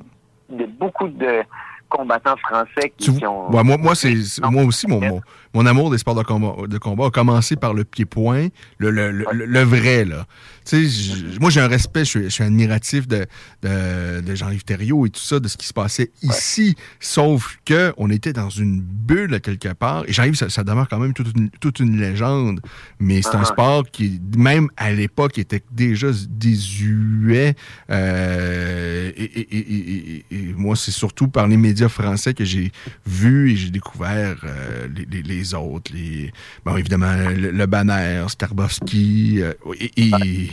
il 0.51 0.61
y 0.61 0.63
a 0.63 0.67
beaucoup 0.67 1.07
de 1.07 1.43
combattants 1.89 2.35
français 2.37 2.91
qui, 2.97 3.11
Tu- 3.11 3.19
qui 3.19 3.25
ont... 3.27 3.51
Ouais, 3.51 3.63
moi, 3.63 3.77
moi, 3.77 3.95
c'est, 3.95 4.15
c'est- 4.23 4.41
moi 4.49 4.63
aussi, 4.63 4.87
mon, 4.87 4.99
mon, 4.99 5.21
mon 5.55 5.65
amour 5.65 5.89
des 5.89 5.97
sports 5.97 6.13
de 6.15 6.21
combat, 6.23 6.67
de 6.67 6.77
combat 6.77 7.07
a 7.07 7.09
commencé 7.09 7.55
par 7.55 7.73
le 7.73 7.83
pied-point, 7.83 8.49
le, 8.77 8.91
le, 8.91 9.11
le, 9.11 9.61
vrai, 9.63 10.05
là. 10.05 10.27
Tu 10.65 10.87
sais, 10.87 10.89
j- 10.89 11.25
moi, 11.39 11.49
j'ai 11.49 11.61
un 11.61 11.67
respect, 11.67 12.03
je 12.05 12.27
suis, 12.29 12.43
admiratif 12.43 13.07
de, 13.07 13.25
de, 13.63 14.21
de 14.21 14.35
Jean-Yves 14.35 14.63
Thériault 14.65 15.05
et 15.05 15.09
tout 15.09 15.19
ça, 15.21 15.39
de 15.39 15.47
ce 15.47 15.57
qui 15.57 15.65
se 15.67 15.73
passait 15.73 16.11
ici. 16.21 16.75
Sauf 16.99 17.57
que 17.65 17.93
on 17.97 18.09
était 18.09 18.33
dans 18.33 18.49
une 18.49 18.81
bulle, 18.81 19.39
quelque 19.41 19.71
part. 19.73 20.03
Et 20.07 20.13
Jean-Yves, 20.13 20.35
ça, 20.35 20.49
ça 20.49 20.63
demeure 20.63 20.87
quand 20.89 20.99
même 20.99 21.13
toute 21.13 21.35
une, 21.37 21.49
toute 21.61 21.79
une 21.79 21.99
légende. 21.99 22.59
Mais 22.99 23.21
c'est 23.21 23.35
un 23.35 23.41
Ah. 23.41 23.45
sport 23.45 23.85
qui, 23.91 24.19
même 24.37 24.67
à 24.77 24.91
l'époque, 24.91 25.37
était 25.37 25.63
déjà 25.71 26.07
désuet. 26.29 27.55
Euh, 27.89 29.11
et, 29.15 29.23
et- 29.23 29.57
et- 29.57 29.57
et- 29.69 30.25
et- 30.31 30.35
et 30.49 30.53
moi, 30.57 30.75
c'est 30.75 30.91
surtout 30.91 31.27
par 31.27 31.47
les 31.47 31.57
médias 31.57 31.89
français 31.89 32.33
que 32.33 32.43
j'ai 32.45 32.71
vu 33.05 33.51
et 33.51 33.55
j'ai 33.55 33.69
découvert 33.69 34.37
euh, 34.43 34.87
les, 35.11 35.21
les- 35.23 35.44
les 35.45 35.53
autres. 35.53 35.91
Les, 35.93 36.31
bon, 36.65 36.75
évidemment, 36.77 37.13
le, 37.15 37.51
le 37.51 37.65
Banner, 37.65 38.23
Starbowski. 38.27 39.41
euh, 39.41 39.53
et, 39.79 39.91
et- 39.97 40.49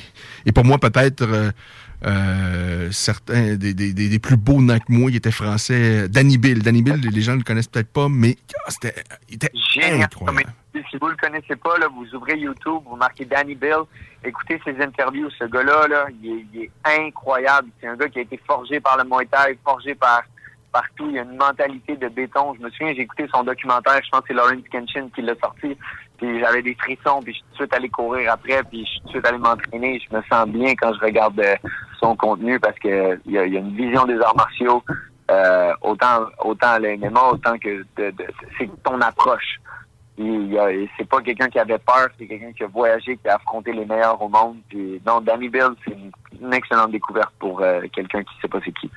et 0.46 0.52
pour 0.52 0.64
moi, 0.64 0.78
peut-être... 0.78 1.22
euh, 1.22 1.50
euh, 2.04 2.88
certains 2.90 3.54
des, 3.54 3.74
des- 3.74 3.92
des- 3.92 4.08
des 4.08 4.18
plus 4.18 4.36
beaux 4.36 4.60
noms 4.60 4.76
que 4.78 4.90
moi 4.90 5.08
qui 5.08 5.18
étaient 5.18 5.30
français. 5.30 6.08
Danny 6.08 6.36
Bill. 6.36 6.60
Danny 6.60 6.82
Bill, 6.82 7.00
les 7.00 7.22
gens 7.22 7.32
ne 7.34 7.38
le 7.38 7.44
connaissent 7.44 7.68
peut-être 7.68 7.92
pas, 7.92 8.08
mais 8.08 8.36
ah, 8.66 8.70
c'était 8.70 8.94
il 9.28 9.36
était 9.36 9.52
Génial. 9.72 10.02
incroyable. 10.02 10.52
Si 10.90 10.96
vous 11.00 11.06
le 11.06 11.14
connaissez 11.16 11.54
pas, 11.54 11.78
là, 11.78 11.86
vous 11.94 12.06
ouvrez 12.16 12.38
YouTube, 12.40 12.82
vous 12.90 12.96
marquez 12.96 13.24
Danny 13.24 13.54
Bill, 13.54 13.82
écoutez 14.24 14.60
ses 14.64 14.74
interviews. 14.82 15.30
Ce 15.38 15.44
gars-là, 15.44 15.86
là, 15.86 16.06
il, 16.20 16.28
est, 16.28 16.46
il 16.52 16.62
est 16.62 16.70
incroyable. 17.06 17.68
C'est 17.80 17.86
un 17.86 17.94
gars 17.96 18.08
qui 18.08 18.18
a 18.18 18.22
été 18.22 18.40
forgé 18.48 18.80
par 18.80 18.96
le 18.98 19.04
Muay 19.04 19.26
Thai, 19.30 19.56
forgé 19.64 19.94
par 19.94 20.22
partout. 20.72 21.08
Il 21.10 21.18
a 21.18 21.22
une 21.22 21.36
mentalité 21.36 21.96
de 21.96 22.08
béton. 22.08 22.54
Je 22.54 22.62
me 22.62 22.70
souviens, 22.70 22.94
j'ai 22.94 23.02
écouté 23.02 23.26
son 23.32 23.42
documentaire, 23.44 24.00
je 24.04 24.10
pense 24.10 24.20
que 24.22 24.28
c'est 24.28 24.34
Lawrence 24.34 24.68
Kenshin 24.70 25.08
qui 25.14 25.22
l'a 25.22 25.34
sorti. 25.36 25.76
Puis 26.18 26.40
j'avais 26.40 26.62
des 26.62 26.74
frissons, 26.74 27.20
puis 27.22 27.32
je 27.32 27.38
suis 27.38 27.44
tout 27.44 27.50
de 27.50 27.56
suite 27.56 27.74
allé 27.74 27.88
courir 27.88 28.32
après, 28.32 28.62
puis 28.64 28.84
je 28.84 28.90
suis 28.90 29.00
tout 29.00 29.06
de 29.06 29.12
suite 29.12 29.26
allé 29.26 29.38
m'entraîner. 29.38 30.00
Je 30.00 30.16
me 30.16 30.22
sens 30.30 30.48
bien 30.48 30.74
quand 30.74 30.92
je 30.94 31.00
regarde 31.00 31.38
euh, 31.40 31.56
son 32.00 32.16
contenu 32.16 32.58
parce 32.60 32.78
que 32.78 33.20
il 33.26 33.32
y 33.32 33.38
a, 33.38 33.46
y 33.46 33.56
une 33.56 33.74
vision 33.76 34.04
des 34.04 34.18
arts 34.20 34.36
martiaux, 34.36 34.82
euh, 35.30 35.72
autant 35.82 36.26
autant 36.44 36.78
MMA, 36.78 37.30
autant 37.30 37.58
que 37.58 37.84
c'est 37.96 38.70
ton 38.82 39.00
approche. 39.00 39.58
Y 40.18 40.88
c'est 40.96 41.08
pas 41.08 41.20
quelqu'un 41.22 41.48
qui 41.48 41.58
avait 41.58 41.78
peur, 41.78 42.08
c'est 42.18 42.26
quelqu'un 42.26 42.52
qui 42.52 42.62
a 42.64 42.66
voyagé, 42.66 43.16
qui 43.16 43.28
a 43.28 43.36
affronté 43.36 43.72
les 43.72 43.86
meilleurs 43.86 44.20
au 44.20 44.28
monde. 44.28 44.58
Puis, 44.68 45.00
non, 45.06 45.20
Danny 45.20 45.48
Bill, 45.48 45.70
une, 46.42 46.52
excellente 46.52 46.90
découverte 46.92 47.32
pour 47.38 47.60
euh, 47.60 47.80
quelqu'un 47.94 48.22
qui 48.22 48.32
sait 48.40 48.48
pas 48.48 48.58
c'est 48.64 48.72
qui. 48.72 48.90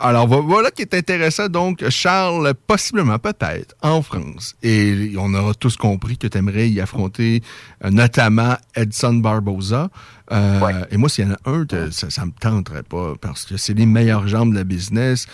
Alors 0.00 0.26
vo- 0.26 0.42
voilà 0.42 0.70
qui 0.70 0.82
est 0.82 0.94
intéressant. 0.94 1.48
Donc, 1.48 1.88
Charles, 1.88 2.52
possiblement, 2.66 3.18
peut-être, 3.18 3.74
en 3.82 4.02
France. 4.02 4.56
Et 4.62 5.12
on 5.18 5.32
aura 5.34 5.54
tous 5.54 5.76
compris 5.76 6.18
que 6.18 6.26
tu 6.26 6.36
aimerais 6.38 6.68
y 6.68 6.80
affronter 6.80 7.42
euh, 7.84 7.90
notamment 7.90 8.54
Edson 8.74 9.14
Barboza. 9.14 9.88
Euh, 10.32 10.84
Et 10.90 10.96
moi, 10.96 11.08
s'il 11.08 11.26
y 11.26 11.30
en 11.30 11.34
a 11.34 11.50
un, 11.50 11.64
ça, 11.90 12.10
ça 12.10 12.24
me 12.24 12.32
tenterait 12.32 12.82
pas 12.82 13.14
parce 13.20 13.44
que 13.44 13.56
c'est 13.56 13.74
les 13.74 13.86
meilleures 13.86 14.26
jambes 14.26 14.50
de 14.52 14.56
la 14.58 14.64
business. 14.64 15.26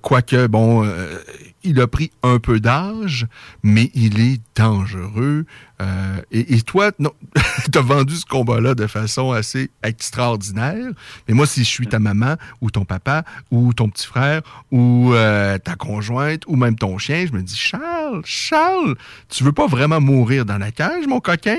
Quoique, 0.00 0.46
bon, 0.46 0.86
il 1.68 1.80
a 1.80 1.86
pris 1.86 2.10
un 2.22 2.38
peu 2.38 2.60
d'âge, 2.60 3.26
mais 3.62 3.90
il 3.94 4.20
est 4.20 4.40
dangereux. 4.56 5.44
Euh, 5.80 6.20
et, 6.30 6.62
toi, 6.62 6.90
non, 6.98 7.12
tu 7.72 7.78
as 7.78 7.82
vendu 7.82 8.16
ce 8.16 8.24
combat-là 8.24 8.74
de 8.74 8.86
façon 8.86 9.32
assez 9.32 9.70
extraordinaire. 9.82 10.90
Mais 11.28 11.34
moi, 11.34 11.46
si 11.46 11.60
je 11.60 11.68
suis 11.68 11.86
ta 11.86 11.98
maman 11.98 12.36
ou 12.60 12.70
ton 12.70 12.84
papa 12.84 13.24
ou 13.50 13.72
ton 13.74 13.88
petit 13.88 14.06
frère 14.06 14.42
ou 14.70 15.12
euh, 15.12 15.58
ta 15.58 15.76
conjointe 15.76 16.42
ou 16.46 16.56
même 16.56 16.76
ton 16.76 16.96
chien, 16.98 17.26
je 17.26 17.32
me 17.32 17.42
dis, 17.42 17.56
Charles, 17.56 18.22
Charles, 18.24 18.96
tu 19.28 19.44
veux 19.44 19.52
pas 19.52 19.66
vraiment 19.66 20.00
mourir 20.00 20.44
dans 20.44 20.58
la 20.58 20.72
cage, 20.72 21.06
mon 21.06 21.20
coquin? 21.20 21.58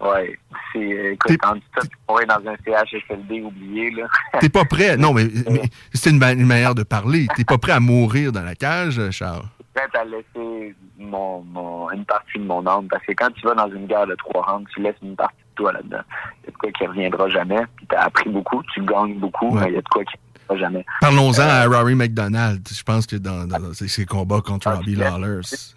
Ouais, 0.00 0.38
c'est 0.72 0.78
euh, 0.92 1.12
écoute, 1.12 1.38
quand 1.40 1.54
tu 1.54 1.88
trouves 2.06 2.24
dans 2.26 2.50
un 2.50 2.56
CHSLD 2.66 3.40
oublié, 3.42 3.90
là. 3.92 4.06
T'es 4.40 4.48
pas 4.50 4.64
prêt. 4.66 4.96
Non, 4.96 5.14
mais, 5.14 5.24
mais 5.50 5.62
c'est 5.94 6.10
une, 6.10 6.18
ma- 6.18 6.32
une 6.32 6.46
manière 6.46 6.74
de 6.74 6.82
parler. 6.82 7.26
T'es 7.34 7.44
pas 7.44 7.56
prêt 7.58 7.72
à 7.72 7.80
mourir 7.80 8.30
dans 8.32 8.42
la 8.42 8.54
cage, 8.54 9.00
Charles? 9.10 9.44
prête 9.74 9.94
à 9.94 10.04
laisser 10.06 10.74
mon, 10.98 11.42
mon, 11.42 11.90
une 11.90 12.04
partie 12.06 12.38
de 12.38 12.44
mon 12.44 12.66
âme. 12.66 12.88
Parce 12.88 13.04
que 13.04 13.12
quand 13.12 13.30
tu 13.34 13.46
vas 13.46 13.54
dans 13.54 13.68
une 13.70 13.86
guerre 13.86 14.06
de 14.06 14.14
trois 14.14 14.42
rounds, 14.42 14.66
tu 14.74 14.80
laisses 14.80 14.94
une 15.02 15.14
partie 15.16 15.36
de 15.36 15.54
toi 15.54 15.72
là-dedans. 15.72 16.00
Il 16.42 16.46
y 16.46 16.48
a 16.48 16.50
de 16.52 16.56
quoi 16.56 16.72
qui 16.72 16.86
reviendra 16.86 17.28
jamais. 17.28 17.60
Puis 17.76 17.86
tu 17.90 17.94
as 17.94 18.04
appris 18.04 18.30
beaucoup, 18.30 18.62
tu 18.72 18.82
gagnes 18.84 19.18
beaucoup, 19.18 19.54
Ouais. 19.54 19.64
mais 19.64 19.68
il 19.72 19.74
y 19.74 19.78
a 19.78 19.82
de 19.82 19.88
quoi 19.88 20.02
qui 20.04 20.14
reviendra 20.48 20.68
jamais. 20.70 20.86
Parlons-en 21.02 21.40
Euh, 21.42 21.64
à 21.64 21.66
Rory 21.66 21.94
McDonald. 21.94 22.66
Je 22.66 22.82
pense 22.84 23.06
que 23.06 23.16
dans, 23.16 23.46
dans 23.46 23.74
ses 23.74 23.88
ses 23.88 24.06
combats 24.06 24.40
contre 24.40 24.70
Robbie 24.70 24.94
Lawler, 24.96 25.40
c'est- 25.42 25.75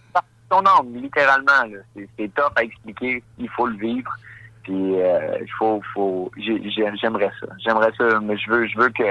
ton 0.50 0.60
âme, 0.66 0.94
littéralement. 0.96 1.78
C'est- 2.18 2.34
top 2.36 2.52
à 2.56 2.64
expliquer. 2.64 3.24
Il 3.38 3.50
faut 3.50 3.68
le 3.68 3.78
vivre. 3.78 4.12
Puis 4.64 4.76
euh, 5.02 5.38
il 5.42 5.52
faut, 5.58 5.82
faut. 5.94 6.32
j'ai- 6.38 6.62
J'aimerais 7.02 7.32
ça. 7.40 7.48
J'aimerais 7.64 7.92
ça, 7.98 8.20
mais 8.22 8.38
je 8.38 8.50
veux, 8.52 8.68
je 8.68 8.78
veux 8.78 8.90
que, 8.90 9.04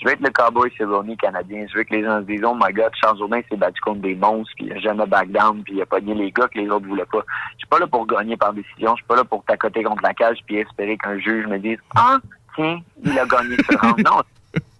je 0.00 0.06
veux 0.06 0.12
être 0.12 0.20
le 0.20 0.30
cowboy 0.30 0.70
Cerrone 0.78 1.14
canadien. 1.16 1.66
Je 1.70 1.76
veux 1.78 1.84
que 1.84 1.92
les 1.94 2.04
gens 2.04 2.20
se 2.20 2.24
disent, 2.26 2.44
oh 2.44 2.54
my 2.54 2.72
God, 2.72 2.92
Charles 3.02 3.18
Jourdain 3.18 3.40
s'est 3.50 3.56
battu 3.56 3.80
contre 3.82 4.00
des 4.00 4.14
monstres, 4.14 4.52
puis 4.56 4.66
il 4.66 4.72
a 4.72 4.78
jamais 4.78 5.04
back 5.06 5.30
down, 5.30 5.62
puis 5.64 5.74
il 5.74 5.82
a 5.82 5.86
pogné 5.86 6.14
les 6.14 6.30
gars 6.30 6.48
que 6.48 6.58
les 6.58 6.68
autres 6.70 6.86
voulaient 6.86 7.04
pas. 7.04 7.22
Je 7.54 7.58
suis 7.58 7.66
pas 7.68 7.78
là 7.80 7.86
pour 7.88 8.06
gagner 8.06 8.36
par 8.36 8.52
décision. 8.54 8.92
Je 8.92 8.96
suis 9.02 9.06
pas 9.06 9.16
là 9.16 9.24
pour 9.24 9.44
t'accoter 9.44 9.82
contre 9.82 10.02
la 10.02 10.14
cage 10.14 10.38
puis 10.46 10.56
espérer 10.58 10.96
qu'un 10.96 11.18
juge 11.18 11.46
me 11.46 11.58
dise, 11.58 11.78
ah, 11.96 12.18
tiens, 12.54 12.80
il 13.04 13.18
a 13.18 13.26
gagné 13.26 13.56
ce 13.68 13.76
round. 13.78 14.02
Non. 14.06 14.22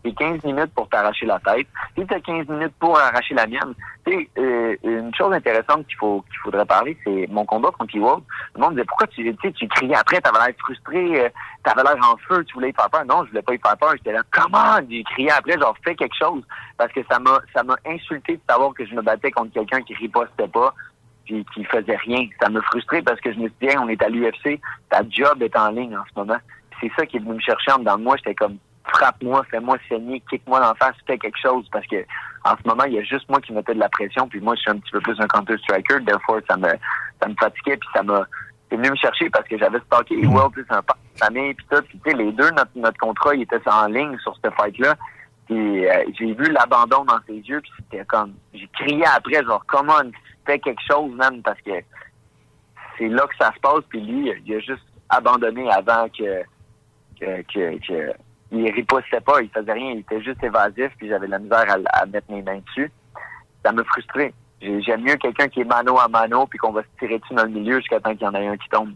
C'est 0.04 0.12
15 0.12 0.42
minutes 0.44 0.72
pour 0.74 0.88
t'arracher 0.88 1.26
la 1.26 1.38
tête. 1.38 1.68
Si 1.96 2.04
tu 2.04 2.12
as 2.12 2.20
15 2.20 2.48
minutes 2.48 2.74
pour 2.80 2.98
arracher 2.98 3.34
la 3.34 3.46
mienne, 3.46 3.72
tu 4.04 4.28
euh, 4.36 4.74
une 4.82 5.14
chose 5.14 5.32
intéressante 5.32 5.86
qu'il 5.86 5.96
faut 5.96 6.24
qu'il 6.28 6.38
faudrait 6.38 6.66
parler, 6.66 6.96
c'est 7.04 7.28
mon 7.30 7.44
combat 7.44 7.70
contre 7.70 7.94
Ewald. 7.96 8.24
Le 8.56 8.60
monde 8.60 8.72
disait 8.72 8.84
pourquoi 8.84 9.06
tu, 9.06 9.34
tu 9.54 9.68
criais 9.68 9.94
après, 9.94 10.20
t'avais 10.20 10.44
l'air 10.44 10.56
frustré, 10.58 11.24
euh, 11.24 11.28
t'avais 11.62 11.84
l'air 11.84 11.96
en 12.02 12.16
feu, 12.16 12.44
tu 12.44 12.54
voulais 12.54 12.70
y 12.70 12.72
faire 12.72 12.90
peur. 12.90 13.04
Non, 13.04 13.24
je 13.24 13.30
voulais 13.30 13.42
pas 13.42 13.54
y 13.54 13.58
faire 13.58 13.76
peur. 13.76 13.92
J'étais 13.96 14.12
là, 14.12 14.22
comment? 14.32 14.80
J'ai 14.90 15.04
crié 15.04 15.30
après, 15.30 15.56
genre 15.58 15.76
fais 15.84 15.94
quelque 15.94 16.16
chose. 16.16 16.42
Parce 16.76 16.92
que 16.92 17.00
ça 17.08 17.20
m'a 17.20 17.38
ça 17.54 17.62
m'a 17.62 17.76
insulté 17.86 18.34
de 18.34 18.42
savoir 18.48 18.74
que 18.74 18.84
je 18.84 18.94
me 18.96 19.02
battais 19.02 19.30
contre 19.30 19.52
quelqu'un 19.52 19.82
qui 19.82 19.94
ripostait 19.94 20.48
pas 20.48 20.74
puis 21.24 21.46
qui 21.54 21.64
faisait 21.64 21.96
rien. 21.96 22.26
Ça 22.40 22.48
me 22.48 22.60
frustrait 22.62 23.02
parce 23.02 23.20
que 23.20 23.32
je 23.32 23.38
me 23.38 23.48
dit, 23.48 23.54
Hey, 23.66 23.78
on 23.78 23.88
est 23.88 24.02
à 24.02 24.08
l'UFC, 24.08 24.60
ta 24.90 25.02
job 25.08 25.40
est 25.42 25.56
en 25.56 25.70
ligne 25.70 25.96
en 25.96 26.04
ce 26.12 26.18
moment. 26.18 26.38
C'est 26.80 26.90
ça 26.96 27.06
qui 27.06 27.18
est 27.18 27.20
venu 27.20 27.34
me 27.34 27.40
chercher 27.40 27.70
en 27.70 27.78
dedans 27.78 27.96
de 27.96 28.02
moi. 28.02 28.16
J'étais 28.16 28.34
comme, 28.34 28.58
frappe-moi, 28.84 29.44
fais-moi 29.50 29.78
saigner, 29.88 30.22
kick-moi 30.30 30.60
dans 30.60 30.68
la 30.68 30.74
face, 30.74 30.96
fais 31.06 31.18
quelque 31.18 31.38
chose. 31.40 31.66
Parce 31.72 31.86
que 31.86 32.04
en 32.44 32.56
ce 32.56 32.68
moment, 32.68 32.84
il 32.84 32.94
y 32.94 32.98
a 32.98 33.02
juste 33.02 33.28
moi 33.28 33.40
qui 33.40 33.52
mettais 33.52 33.74
de 33.74 33.80
la 33.80 33.88
pression. 33.88 34.28
Puis 34.28 34.40
moi, 34.40 34.54
je 34.56 34.62
suis 34.62 34.70
un 34.70 34.78
petit 34.78 34.90
peu 34.90 35.00
plus 35.00 35.20
un 35.20 35.26
counter-striker. 35.28 36.04
Therefore, 36.04 36.40
ça 36.48 36.56
me, 36.56 36.68
ça 37.20 37.28
me 37.28 37.34
fatiguait. 37.38 37.76
Puis 37.76 37.88
ça 37.94 38.02
m'a, 38.02 38.26
c'est 38.68 38.76
venu 38.76 38.90
me 38.90 38.96
chercher 38.96 39.30
parce 39.30 39.46
que 39.46 39.58
j'avais 39.58 39.78
stocké 39.80 40.16
tu 40.16 40.26
sais, 40.26 40.62
c'est 40.66 40.74
un 40.74 40.82
père 40.82 40.96
de 41.14 41.18
famille, 41.18 41.54
puis 41.54 41.66
tout. 41.70 41.82
Puis 41.82 42.00
tu 42.04 42.10
sais, 42.10 42.16
les 42.16 42.32
deux, 42.32 42.50
notre, 42.50 42.70
notre 42.74 42.98
contrat, 42.98 43.34
il 43.34 43.42
était 43.42 43.60
en 43.68 43.86
ligne 43.86 44.18
sur 44.18 44.34
cette 44.42 44.54
fight-là. 44.54 44.96
Puis 45.46 45.86
euh, 45.86 46.04
j'ai 46.18 46.32
vu 46.32 46.50
l'abandon 46.50 47.04
dans 47.04 47.18
ses 47.26 47.34
yeux, 47.34 47.60
puis 47.60 47.70
c'était 47.76 48.04
comme, 48.06 48.34
j'ai 48.54 48.68
crié 48.68 49.04
après, 49.14 49.44
genre, 49.44 49.62
comment 49.66 50.00
fais 50.46 50.58
quelque 50.58 50.82
chose, 50.90 51.12
même, 51.16 51.42
parce 51.42 51.60
que 51.60 51.72
c'est 52.98 53.08
là 53.08 53.26
que 53.26 53.36
ça 53.36 53.52
se 53.54 53.60
passe. 53.60 53.84
Puis 53.88 54.00
lui, 54.00 54.32
il 54.44 54.54
a 54.54 54.60
juste 54.60 54.86
abandonné 55.08 55.70
avant 55.70 56.08
que, 56.08 56.42
que, 57.20 57.42
que, 57.42 57.86
que 57.86 58.12
il 58.52 58.70
ripostait 58.70 59.20
pas, 59.20 59.40
il 59.42 59.48
faisait 59.50 59.72
rien, 59.72 59.92
il 59.92 59.98
était 60.00 60.20
juste 60.22 60.42
évasif, 60.44 60.90
puis 60.98 61.08
j'avais 61.08 61.26
la 61.26 61.38
misère 61.38 61.64
à, 61.68 62.00
à 62.00 62.06
mettre 62.06 62.30
mes 62.30 62.42
mains 62.42 62.58
dessus. 62.66 62.90
Ça 63.64 63.72
me 63.72 63.82
frustrait. 63.84 64.32
J'ai- 64.60 64.80
J'aime 64.82 65.02
mieux 65.02 65.16
quelqu'un 65.16 65.48
qui 65.48 65.60
est 65.62 65.64
mano 65.64 65.98
à 65.98 66.08
mano, 66.08 66.46
puis 66.46 66.58
qu'on 66.58 66.72
va 66.72 66.82
se 66.82 66.88
tirer 66.98 67.18
dessus 67.18 67.34
dans 67.34 67.44
le 67.44 67.48
milieu 67.50 67.78
jusqu'à 67.78 67.98
temps 68.00 68.12
qu'il 68.12 68.22
y 68.22 68.26
en 68.28 68.34
ait 68.34 68.46
un 68.46 68.56
qui 68.56 68.68
tombe. 68.68 68.92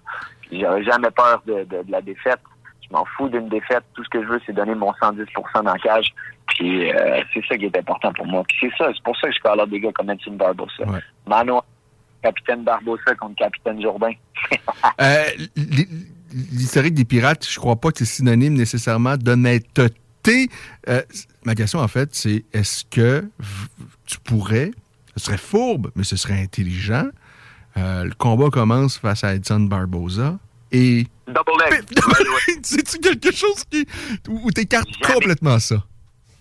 J'aurais 0.52 0.84
jamais 0.84 1.10
peur 1.10 1.42
de, 1.46 1.64
de, 1.64 1.82
de 1.82 1.90
la 1.90 2.00
défaite. 2.00 2.40
Je 2.88 2.88
m'en 2.94 3.04
fous 3.16 3.28
d'une 3.28 3.48
défaite. 3.48 3.82
Tout 3.94 4.04
ce 4.04 4.08
que 4.10 4.22
je 4.22 4.28
veux, 4.28 4.40
c'est 4.46 4.52
donner 4.52 4.74
mon 4.76 4.92
110 5.00 5.24
dans 5.64 5.72
le 5.74 5.80
cage. 5.80 6.14
Puis 6.48 6.92
euh, 6.92 7.20
c'est 7.34 7.44
ça 7.46 7.56
qui 7.58 7.64
est 7.64 7.76
important 7.76 8.12
pour 8.12 8.26
moi. 8.26 8.44
Puis 8.46 8.56
c'est 8.60 8.76
ça, 8.84 8.90
c'est 8.94 9.02
pour 9.02 9.16
ça 9.16 9.26
que 9.28 9.34
je 9.34 9.40
parle 9.40 9.68
des 9.68 9.80
gars 9.80 9.90
comme 9.92 10.08
Edson 10.10 10.32
Barbosa. 10.34 10.84
Mano, 11.26 11.62
capitaine 12.22 12.62
Barbosa 12.62 13.14
contre 13.18 13.34
capitaine 13.34 13.82
Jourdain. 13.82 14.12
Euh, 15.00 15.24
L'historique 16.32 16.94
des 16.94 17.04
pirates, 17.04 17.46
je 17.48 17.58
crois 17.58 17.76
pas 17.76 17.90
que 17.92 17.98
c'est 17.98 18.04
synonyme 18.04 18.54
nécessairement 18.54 19.16
d'honnêteté. 19.16 20.48
Euh, 20.88 21.02
ma 21.44 21.54
question, 21.54 21.78
en 21.80 21.88
fait, 21.88 22.14
c'est 22.14 22.44
est-ce 22.52 22.84
que 22.84 23.28
tu 24.06 24.18
pourrais, 24.20 24.72
ce 25.16 25.26
serait 25.26 25.38
fourbe, 25.38 25.90
mais 25.94 26.04
ce 26.04 26.16
serait 26.16 26.40
intelligent, 26.40 27.06
euh, 27.76 28.04
le 28.04 28.14
combat 28.14 28.50
commence 28.50 28.98
face 28.98 29.22
à 29.22 29.34
Edson 29.34 29.60
Barboza 29.60 30.38
et... 30.72 31.06
Double 31.26 31.52
leg. 31.70 31.84
C'est-tu 32.62 32.98
quelque 32.98 33.32
chose 33.32 33.64
qui... 33.70 33.86
où 34.28 34.50
t'écartes 34.50 34.88
complètement 35.02 35.58
ça? 35.58 35.84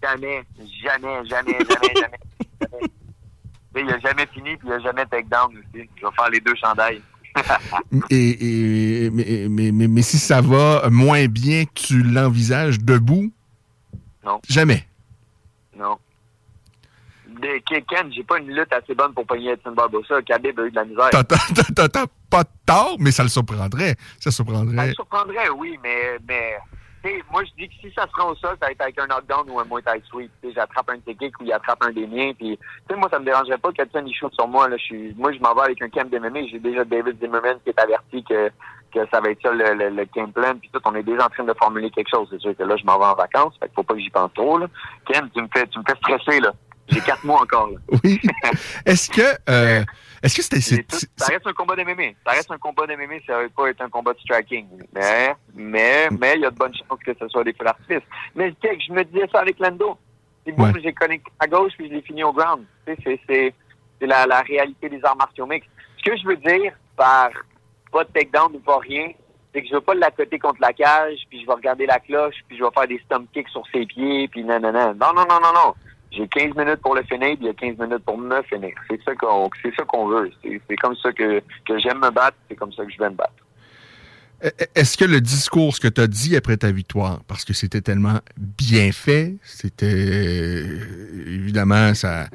Jamais, 0.01 0.43
jamais, 0.83 1.25
jamais, 1.27 1.57
jamais, 1.69 1.93
jamais. 1.95 2.19
jamais. 2.71 2.89
Il 3.77 3.89
a 3.89 3.99
jamais 3.99 4.25
fini, 4.33 4.55
puis 4.55 4.67
il 4.67 4.73
a 4.73 4.79
jamais 4.79 5.05
takedown 5.05 5.51
aussi. 5.57 5.89
Je 5.95 6.05
vais 6.05 6.11
faire 6.15 6.29
les 6.29 6.39
deux 6.39 6.55
chandails. 6.55 7.01
Et, 8.09 9.05
et- 9.05 9.09
mais, 9.11 9.47
mais, 9.49 9.71
mais- 9.71 9.87
mais 9.87 10.01
si 10.01 10.17
ça 10.17 10.41
va 10.41 10.89
moins 10.89 11.25
bien 11.27 11.65
que 11.65 11.71
tu 11.73 12.01
l'envisages 12.03 12.79
debout, 12.79 13.31
Non. 14.23 14.39
jamais? 14.49 14.87
Non. 15.77 15.97
de 17.27 17.59
Ken, 17.65 18.11
j'ai 18.13 18.23
pas 18.23 18.39
une 18.39 18.47
lutte 18.55 18.71
assez 18.71 18.95
bonne 18.95 19.13
pour 19.13 19.25
pogner 19.25 19.51
Edson 19.51 19.73
Barbosa. 19.73 20.21
Khabib 20.21 20.57
a 20.59 20.63
eu 20.65 20.71
de 20.71 20.75
la 20.75 20.85
misère. 20.85 21.09
T'as- 21.11 22.07
pas 22.29 22.43
tort, 22.65 22.95
mais 22.99 23.11
ça 23.11 23.23
le 23.23 23.29
surprendrait. 23.29 23.95
Ça 24.19 24.31
Ça 24.31 24.31
surprendrait. 24.31 24.87
me 24.87 24.93
surprendrait, 24.93 25.49
oui, 25.49 25.77
mais, 25.83 26.17
mais 26.27 26.53
moi, 27.31 27.43
je 27.43 27.51
dis 27.57 27.69
que 27.69 27.75
si 27.75 27.93
ça 27.93 28.07
se 28.07 28.21
rend 28.21 28.33
sol, 28.35 28.55
ça 28.59 28.67
va 28.67 28.71
être 28.71 28.81
avec 28.81 28.99
un 28.99 29.07
knockdown 29.07 29.49
ou 29.49 29.59
un 29.59 29.65
Muay 29.65 29.81
Thai 29.81 30.01
sweep. 30.09 30.31
J'attrape 30.43 30.89
un 30.89 30.99
technique 30.99 31.39
ou 31.39 31.43
il 31.43 31.53
attrape 31.53 31.83
un 31.83 31.91
des 31.91 32.07
miens. 32.07 32.31
Puis, 32.37 32.57
moi, 32.95 33.09
ça 33.11 33.19
me 33.19 33.25
dérangerait 33.25 33.57
pas 33.57 33.71
qu'Edson 33.71 34.03
il 34.05 34.13
shoot 34.13 34.33
sur 34.33 34.47
moi. 34.47 34.67
Là. 34.67 34.77
Moi, 35.15 35.31
je 35.33 35.39
m'en 35.39 35.53
vais 35.53 35.61
avec 35.61 35.81
un 35.81 35.89
camp 35.89 36.09
d'MMA. 36.09 36.47
J'ai 36.49 36.59
déjà 36.59 36.83
David 36.83 37.19
Zimmerman 37.19 37.59
qui 37.63 37.69
est 37.69 37.79
averti 37.79 38.23
que, 38.23 38.49
que 38.93 38.99
ça 39.11 39.19
va 39.21 39.29
être 39.29 39.41
ça 39.41 39.51
le, 39.51 39.73
le, 39.73 39.89
le 39.89 40.31
plan. 40.31 40.55
Puis 40.59 40.69
tout, 40.73 40.81
on 40.85 40.95
est 40.95 41.03
déjà 41.03 41.25
en 41.25 41.29
train 41.29 41.43
de 41.43 41.53
formuler 41.53 41.91
quelque 41.91 42.09
chose. 42.09 42.27
C'est 42.31 42.41
sûr 42.41 42.55
que 42.55 42.63
là, 42.63 42.75
je 42.77 42.85
m'en 42.85 42.97
vais 42.97 43.05
en 43.05 43.15
vacances. 43.15 43.55
Fait 43.59 43.67
qu'il 43.67 43.75
faut 43.75 43.83
pas 43.83 43.93
que 43.93 43.99
j'y 43.99 44.09
pense 44.09 44.33
trop. 44.33 44.57
Là. 44.57 44.67
Ken, 45.05 45.29
tu 45.33 45.41
me 45.41 45.47
fais, 45.53 45.67
tu 45.67 45.79
me 45.79 45.83
fais 45.87 45.97
stresser, 45.97 46.39
là. 46.39 46.53
J'ai 46.87 47.01
quatre 47.01 47.23
mois 47.23 47.41
encore, 47.41 47.69
là. 47.69 47.77
Oui. 48.03 48.19
Est-ce 48.85 49.09
que. 49.09 49.21
euh, 49.49 49.83
Est-ce 50.21 50.35
que 50.35 50.41
c'était. 50.43 50.85
Ça 51.17 51.25
reste 51.27 51.47
un 51.47 51.53
combat 51.53 51.75
d'MMA. 51.75 52.11
Ça 52.25 52.31
reste 52.33 52.51
un 52.51 52.57
combat 52.57 52.85
d'MMA, 52.87 53.15
ça 53.25 53.37
va 53.41 53.49
pas 53.49 53.69
être 53.69 53.81
un 53.81 53.89
combat 53.89 54.13
de 54.13 54.19
striking. 54.19 54.67
Mais, 54.93 55.35
mais, 55.55 56.07
mais, 56.11 56.33
il 56.35 56.41
y 56.41 56.45
a 56.45 56.51
de 56.51 56.55
bonnes 56.55 56.73
chances 56.75 56.99
que 57.05 57.11
ce 57.19 57.27
soit 57.27 57.43
des 57.43 57.53
feux 57.53 57.65
d'artifice. 57.65 58.03
Mais 58.35 58.53
sais, 58.63 58.77
je 58.87 58.93
me 58.93 59.03
disais 59.03 59.27
ça 59.31 59.39
avec 59.39 59.57
Lando. 59.59 59.97
C'est 60.45 60.51
bon, 60.51 60.65
Ouais. 60.71 60.79
j'ai 60.83 60.93
connecté 60.93 61.31
à 61.39 61.47
gauche 61.47 61.73
puis 61.77 61.89
je 61.89 61.93
l'ai 61.95 62.01
fini 62.01 62.23
au 62.23 62.31
ground. 62.31 62.63
C'est, 62.85 62.97
c'est, 63.03 63.19
c'est 63.99 64.05
la, 64.05 64.27
la 64.27 64.41
réalité 64.41 64.89
des 64.89 65.03
arts 65.03 65.15
martiaux 65.17 65.47
mixtes. 65.47 65.69
Ce 65.97 66.03
que 66.11 66.15
je 66.17 66.27
veux 66.27 66.37
dire 66.37 66.73
par 66.95 67.29
pas 67.91 68.03
de 68.03 68.09
takedown 68.11 68.53
ou 68.55 68.59
pas 68.59 68.77
rien, 68.77 69.07
c'est 69.53 69.61
que 69.63 69.67
je 69.69 69.73
veux 69.73 69.81
pas 69.81 69.95
l'accoter 69.95 70.37
contre 70.37 70.59
la 70.61 70.71
cage, 70.73 71.17
puis 71.29 71.41
je 71.41 71.47
vais 71.47 71.53
regarder 71.53 71.85
la 71.87 71.97
cloche, 71.99 72.35
puis 72.47 72.57
je 72.57 72.63
vais 72.63 72.69
faire 72.75 72.87
des 72.87 72.99
stomp 73.05 73.25
kicks 73.33 73.47
sur 73.49 73.63
ses 73.73 73.85
pieds, 73.85 74.27
puis 74.27 74.43
non, 74.43 74.59
non, 74.59 74.71
non. 74.71 74.93
Non, 74.93 75.13
non, 75.15 75.25
non, 75.27 75.39
non, 75.41 75.53
non. 75.53 75.73
J'ai 76.15 76.27
15 76.27 76.55
minutes 76.55 76.81
pour 76.81 76.95
le 76.95 77.03
finir, 77.03 77.35
puis 77.35 77.39
il 77.41 77.47
y 77.47 77.49
a 77.49 77.53
15 77.53 77.77
minutes 77.77 78.05
pour 78.05 78.17
me 78.17 78.41
finir. 78.43 78.73
C'est 78.89 79.01
ça 79.03 79.13
qu'on, 79.15 79.49
c'est 79.61 79.75
ça 79.75 79.83
qu'on 79.83 80.07
veut. 80.07 80.31
C'est, 80.41 80.61
c'est 80.69 80.75
comme 80.77 80.95
ça 80.95 81.11
que, 81.11 81.41
que 81.67 81.77
j'aime 81.79 81.99
me 81.99 82.09
battre, 82.09 82.37
c'est 82.47 82.55
comme 82.55 82.71
ça 82.71 82.85
que 82.85 82.91
je 82.91 82.97
vais 82.97 83.09
me 83.09 83.15
battre. 83.15 83.44
E- 84.45 84.51
Est-ce 84.75 84.95
que 84.97 85.05
le 85.05 85.21
discours, 85.21 85.75
ce 85.75 85.79
que 85.79 85.87
tu 85.87 86.01
as 86.01 86.07
dit 86.07 86.35
après 86.35 86.57
ta 86.57 86.71
victoire, 86.71 87.23
parce 87.27 87.43
que 87.45 87.53
c'était 87.53 87.81
tellement 87.81 88.19
bien 88.37 88.91
fait, 88.91 89.35
c'était 89.43 89.85
euh, 89.87 91.25
évidemment 91.27 91.93
ça, 91.95 92.29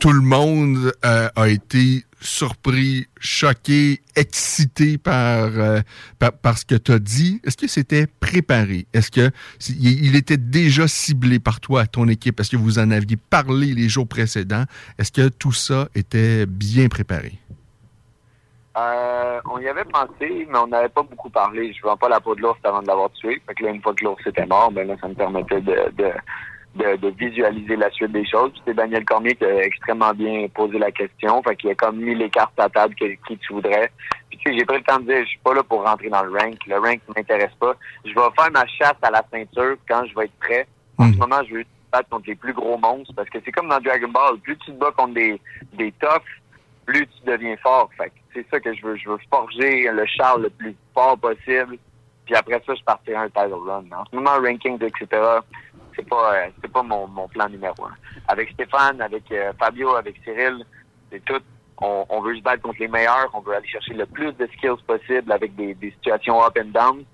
tout 0.00 0.12
le 0.12 0.20
monde 0.20 0.92
euh, 1.04 1.28
a 1.36 1.48
été 1.48 2.04
surpris, 2.20 3.06
choqué, 3.20 4.00
excité 4.16 4.96
par, 4.98 5.50
euh, 5.58 5.80
par, 6.18 6.58
ce 6.58 6.64
que 6.64 6.76
tu 6.76 6.92
as 6.92 6.98
dit. 6.98 7.40
Est-ce 7.44 7.56
que 7.56 7.66
c'était 7.66 8.06
préparé? 8.06 8.86
Est-ce 8.92 9.10
que 9.10 9.30
il 9.68 10.14
était 10.16 10.36
déjà 10.36 10.86
ciblé 10.88 11.38
par 11.38 11.60
toi, 11.60 11.86
ton 11.86 12.08
équipe? 12.08 12.40
Est-ce 12.40 12.50
que 12.50 12.56
vous 12.56 12.78
en 12.78 12.90
aviez 12.90 13.16
parlé 13.16 13.74
les 13.74 13.88
jours 13.88 14.06
précédents? 14.06 14.64
Est-ce 14.98 15.12
que 15.12 15.28
tout 15.28 15.52
ça 15.52 15.88
était 15.94 16.46
bien 16.46 16.88
préparé? 16.88 17.38
Euh, 18.76 19.40
on 19.50 19.58
y 19.58 19.68
avait 19.68 19.84
pensé, 19.84 20.46
mais 20.50 20.58
on 20.58 20.66
n'avait 20.66 20.88
pas 20.88 21.02
beaucoup 21.02 21.28
parlé. 21.28 21.72
Je 21.72 21.82
vends 21.82 21.96
pas 21.96 22.08
la 22.08 22.20
peau 22.20 22.34
de 22.34 22.40
l'ours 22.40 22.58
avant 22.64 22.80
de 22.80 22.86
l'avoir 22.86 23.10
tué. 23.12 23.40
Fait 23.46 23.54
que 23.54 23.64
là, 23.64 23.70
une 23.70 23.82
fois 23.82 23.94
que 23.94 24.04
l'ours 24.04 24.26
était 24.26 24.46
mort, 24.46 24.70
ben 24.72 24.86
là, 24.86 24.96
ça 25.00 25.08
me 25.08 25.14
permettait 25.14 25.60
de, 25.60 25.92
de, 25.92 26.10
de, 26.76 26.96
de 26.96 27.08
visualiser 27.10 27.76
la 27.76 27.90
suite 27.90 28.12
des 28.12 28.24
choses. 28.26 28.50
Puis 28.52 28.62
c'est 28.66 28.74
Daniel 28.74 29.04
Cormier 29.04 29.34
qui 29.34 29.44
a 29.44 29.62
extrêmement 29.62 30.14
bien 30.14 30.46
posé 30.54 30.78
la 30.78 30.90
question. 30.90 31.42
Fait 31.42 31.54
qu'il 31.56 31.70
a 31.70 31.74
comme 31.74 31.98
mis 31.98 32.14
les 32.14 32.30
cartes 32.30 32.58
à 32.58 32.70
table 32.70 32.94
que, 32.94 33.04
qui 33.26 33.36
tu 33.38 33.52
voudrais. 33.52 33.90
Puis 34.30 34.38
tu 34.38 34.50
sais, 34.50 34.58
j'ai 34.58 34.64
pris 34.64 34.78
le 34.78 34.84
temps 34.84 35.00
de 35.00 35.04
dire, 35.04 35.20
je 35.20 35.28
suis 35.28 35.40
pas 35.44 35.52
là 35.52 35.62
pour 35.62 35.84
rentrer 35.84 36.08
dans 36.08 36.22
le 36.22 36.30
rank. 36.30 36.56
Le 36.66 36.78
rank 36.78 37.00
ne 37.08 37.14
m'intéresse 37.14 37.54
pas. 37.60 37.74
Je 38.06 38.14
vais 38.14 38.20
faire 38.38 38.50
ma 38.52 38.66
chasse 38.66 38.96
à 39.02 39.10
la 39.10 39.22
ceinture 39.30 39.76
quand 39.86 40.06
je 40.06 40.14
vais 40.14 40.24
être 40.24 40.38
prêt. 40.40 40.66
En 40.96 41.12
ce 41.12 41.18
moment, 41.18 41.40
je 41.46 41.56
veux 41.56 41.64
battre 41.92 42.08
contre 42.08 42.28
les 42.28 42.36
plus 42.36 42.54
gros 42.54 42.78
monstres 42.78 43.12
parce 43.14 43.28
que 43.28 43.38
c'est 43.44 43.52
comme 43.52 43.68
dans 43.68 43.80
Dragon 43.80 44.08
Ball. 44.08 44.38
Plus 44.38 44.56
tu 44.58 44.72
te 44.72 44.78
bats 44.78 44.92
contre 44.96 45.12
des, 45.12 45.38
des 45.74 45.92
toughs, 45.92 46.22
plus 46.86 47.06
tu 47.06 47.30
deviens 47.30 47.56
fort. 47.58 47.90
Fait 47.98 48.08
que 48.08 48.21
c'est 48.34 48.46
ça 48.50 48.60
que 48.60 48.72
je 48.74 48.84
veux. 48.84 48.96
Je 48.96 49.08
veux 49.08 49.18
forger 49.30 49.90
le 49.90 50.06
char 50.06 50.38
le 50.38 50.50
plus 50.50 50.74
fort 50.94 51.18
possible. 51.18 51.78
Puis 52.24 52.34
après 52.34 52.62
ça, 52.66 52.74
je 52.74 52.82
partirai 52.84 53.16
un 53.16 53.28
title 53.28 53.54
run. 53.54 53.84
En 53.92 54.04
ce 54.10 54.16
moment, 54.16 54.30
rankings, 54.42 54.82
etc., 54.82 55.06
c'est 55.94 56.08
pas 56.08 56.34
euh, 56.34 56.68
pas 56.72 56.82
mon, 56.82 57.28
plan 57.28 57.48
numéro 57.48 57.84
un. 57.84 57.94
Avec 58.28 58.50
Stéphane, 58.50 59.00
avec 59.00 59.30
euh, 59.30 59.52
Fabio, 59.58 59.94
avec 59.96 60.16
Cyril, 60.24 60.64
c'est 61.10 61.24
tout. 61.24 61.40
On, 61.84 62.20
veut 62.20 62.36
se 62.36 62.42
battre 62.42 62.62
contre 62.62 62.78
les 62.78 62.86
meilleurs. 62.86 63.28
On 63.34 63.40
veut 63.40 63.56
aller 63.56 63.66
chercher 63.66 63.94
le 63.94 64.06
plus 64.06 64.32
de 64.34 64.46
skills 64.52 64.80
possible 64.86 65.32
avec 65.32 65.56
des, 65.56 65.74
des 65.74 65.90
situations 65.90 66.40
up 66.40 66.56
and 66.56 66.68
down. 66.68 67.04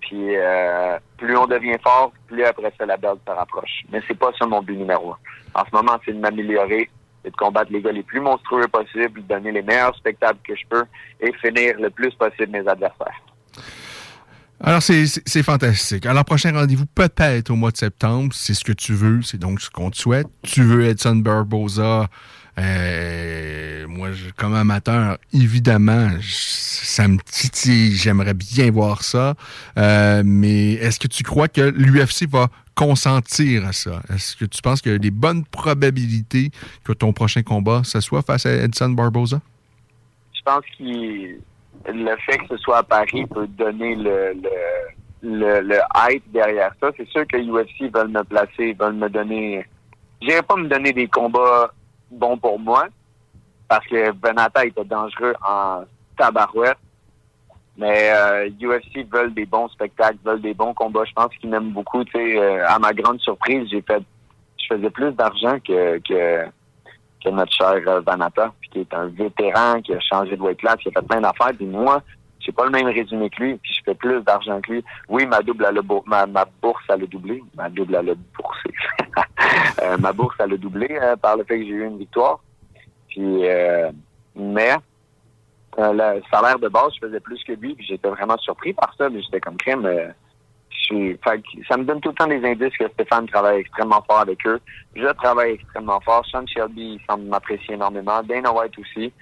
Puis 0.00 0.36
euh, 0.36 0.98
plus 1.16 1.36
on 1.38 1.46
devient 1.46 1.78
fort, 1.82 2.12
plus 2.26 2.44
après 2.44 2.70
ça 2.76 2.84
la 2.84 2.98
belle 2.98 3.16
se 3.26 3.32
rapproche. 3.32 3.82
Mais 3.90 4.02
c'est 4.06 4.18
pas 4.18 4.30
ça 4.38 4.44
mon 4.44 4.60
but 4.60 4.76
numéro 4.76 5.12
un. 5.12 5.18
En 5.54 5.64
ce 5.64 5.74
moment, 5.74 5.98
c'est 6.04 6.12
de 6.12 6.18
m'améliorer, 6.18 6.90
de 7.24 7.30
combattre 7.30 7.70
les 7.72 7.80
gars 7.82 7.92
les 7.92 8.02
plus 8.02 8.20
monstrueux 8.20 8.66
possibles, 8.68 9.22
donner 9.28 9.52
les 9.52 9.62
meilleurs 9.62 9.94
spectacles 9.96 10.38
que 10.46 10.54
je 10.56 10.62
peux 10.68 10.84
et 11.20 11.32
finir 11.40 11.74
le 11.80 11.90
plus 11.90 12.10
possible 12.14 12.50
mes 12.50 12.66
adversaires. 12.66 13.20
Alors, 14.62 14.82
c'est- 14.82 15.42
fantastique. 15.42 16.04
Alors, 16.04 16.24
prochain 16.26 16.52
rendez-vous 16.52 16.84
peut-être 16.86 17.48
au 17.50 17.56
mois 17.56 17.70
de 17.70 17.78
septembre. 17.78 18.34
C'est 18.34 18.52
ce 18.52 18.62
que 18.62 18.72
tu 18.72 18.92
veux. 18.92 19.22
C'est 19.22 19.38
donc 19.38 19.60
ce 19.60 19.70
qu'on 19.70 19.90
te 19.90 19.96
souhaite. 19.96 20.26
Tu 20.42 20.62
veux 20.62 20.84
Edson 20.84 21.16
Barboza. 21.16 22.08
Euh, 22.58 23.86
moi, 23.88 24.12
je- 24.12 24.30
comme 24.36 24.54
amateur, 24.54 25.18
évidemment, 25.32 26.08
ça 26.22 27.08
me 27.08 27.18
titille. 27.24 27.94
J'aimerais 27.96 28.34
bien 28.34 28.70
voir 28.70 29.02
ça. 29.02 29.34
Euh, 29.78 30.22
mais 30.24 30.72
est-ce 30.74 30.98
que 30.98 31.08
tu 31.08 31.22
crois 31.22 31.48
que 31.48 31.60
l'UFC 31.60 32.26
va 32.28 32.48
consentir 32.74 33.66
à 33.66 33.72
ça? 33.72 34.00
Est-ce 34.12 34.36
que 34.36 34.44
tu 34.44 34.60
penses 34.62 34.80
qu'il 34.82 34.92
y 34.92 34.94
a 34.94 34.98
des 34.98 35.10
bonnes 35.10 35.44
probabilités 35.44 36.50
que 36.84 36.92
ton 36.92 37.12
prochain 37.12 37.42
combat, 37.42 37.82
ce 37.84 38.00
soit 38.00 38.22
face 38.22 38.46
à 38.46 38.52
Edson 38.52 38.90
Barboza? 38.90 39.40
Je 40.34 40.40
pense 40.42 40.64
que 40.78 41.92
le 41.92 42.16
fait 42.26 42.38
que 42.38 42.48
ce 42.50 42.56
soit 42.58 42.78
à 42.78 42.82
Paris 42.82 43.26
peut 43.26 43.46
donner 43.46 43.94
le, 43.96 44.34
le, 45.22 45.60
le, 45.60 45.78
hype 46.08 46.24
derrière 46.32 46.72
ça. 46.80 46.90
C'est 46.96 47.08
sûr 47.08 47.26
que 47.26 47.36
UFC 47.36 47.92
veulent 47.94 48.08
me 48.08 48.22
placer, 48.24 48.72
veulent 48.78 48.94
me 48.94 49.08
donner. 49.08 49.64
Je 50.22 50.40
pas 50.42 50.56
me 50.56 50.68
donner 50.68 50.92
des 50.92 51.08
combats 51.08 51.72
bons 52.10 52.36
pour 52.36 52.58
moi, 52.58 52.88
parce 53.68 53.86
que 53.86 54.10
Benata 54.12 54.64
était 54.64 54.84
dangereux 54.84 55.34
en 55.46 55.84
tabarouette. 56.16 56.78
Mais 57.76 58.10
euh, 58.12 58.50
UFC 58.60 59.08
veulent 59.10 59.32
des 59.32 59.46
bons 59.46 59.68
spectacles, 59.68 60.18
veulent 60.22 60.42
des 60.42 60.52
bons 60.52 60.74
combats. 60.74 61.04
Je 61.06 61.12
pense 61.14 61.34
qu'ils 61.36 61.48
m'aiment 61.48 61.70
beaucoup. 61.70 62.04
Euh, 62.14 62.64
à 62.66 62.78
ma 62.78 62.92
grande 62.92 63.20
surprise, 63.20 63.68
j'ai 63.70 63.80
fait, 63.80 64.02
je 64.58 64.74
faisais 64.74 64.90
plus 64.90 65.12
d'argent 65.12 65.58
que, 65.60 65.98
que 66.06 66.44
que 67.22 67.28
notre 67.28 67.52
cher 67.52 67.80
euh, 67.86 68.00
Vanata, 68.00 68.52
puis 68.60 68.70
qui 68.70 68.78
est 68.80 68.94
un 68.94 69.06
vétéran, 69.08 69.80
qui 69.82 69.92
a 69.92 70.00
changé 70.00 70.36
de 70.36 70.42
weight 70.42 70.58
class, 70.58 70.76
qui 70.76 70.88
a 70.88 70.92
fait 70.92 71.06
plein 71.06 71.20
d'affaires. 71.20 71.52
Puis 71.56 71.66
moi, 71.66 72.02
pas 72.52 72.64
le 72.64 72.70
même 72.70 72.86
résumé 72.86 73.30
que 73.30 73.42
lui, 73.42 73.54
puis 73.56 73.72
je 73.74 73.82
fais 73.84 73.94
plus 73.94 74.20
d'argent 74.22 74.60
que 74.60 74.72
lui. 74.72 74.84
Oui, 75.08 75.26
ma 75.26 75.40
double 75.42 75.64
a 75.66 75.72
beau- 75.72 76.02
ma, 76.06 76.26
ma 76.26 76.44
bourse 76.62 76.84
a 76.88 76.96
doublé. 76.96 77.42
Ma 77.56 77.68
double 77.68 77.96
a 77.96 78.02
boursé. 78.02 78.70
Euh, 79.82 79.96
ma 79.96 80.12
bourse 80.12 80.38
a 80.38 80.46
doublé 80.46 80.86
euh, 81.00 81.16
par 81.16 81.36
le 81.36 81.44
fait 81.44 81.58
que 81.58 81.64
j'ai 81.64 81.70
eu 81.70 81.86
une 81.86 81.98
victoire. 81.98 82.40
Puis 83.08 83.46
euh, 83.48 83.90
mais 84.34 84.76
euh, 85.78 85.92
le 85.92 86.22
salaire 86.30 86.58
de 86.58 86.68
base, 86.68 86.92
je 87.00 87.06
faisais 87.06 87.20
plus 87.20 87.42
que 87.44 87.52
lui, 87.52 87.74
puis 87.74 87.86
j'étais 87.86 88.08
vraiment 88.08 88.36
surpris 88.38 88.72
par 88.74 88.94
ça, 88.96 89.08
mais 89.08 89.22
j'étais 89.22 89.40
comme 89.40 89.56
crème. 89.56 89.82
ça 91.68 91.76
me 91.76 91.84
donne 91.84 92.00
tout 92.00 92.10
le 92.10 92.14
temps 92.14 92.26
des 92.26 92.44
indices 92.44 92.76
que 92.76 92.88
Stéphane 92.90 93.26
travaille 93.26 93.60
extrêmement 93.60 94.02
fort 94.02 94.20
avec 94.20 94.46
eux. 94.46 94.60
Je 94.94 95.06
travaille 95.14 95.52
extrêmement 95.52 96.00
fort. 96.00 96.24
Sean 96.26 96.46
Shelby 96.46 96.98
il 96.98 97.00
semble 97.08 97.24
m'apprécier 97.24 97.74
énormément. 97.74 98.22
Dana 98.22 98.52
White 98.52 98.78
aussi. 98.78 99.12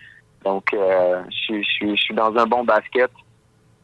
Donc, 0.44 0.72
euh, 0.74 1.22
je, 1.30 1.36
suis- 1.36 1.64
je, 1.64 1.68
suis- 1.70 1.96
je 1.96 2.02
suis 2.02 2.14
dans 2.14 2.34
un 2.36 2.46
bon 2.46 2.64
basket. 2.64 3.10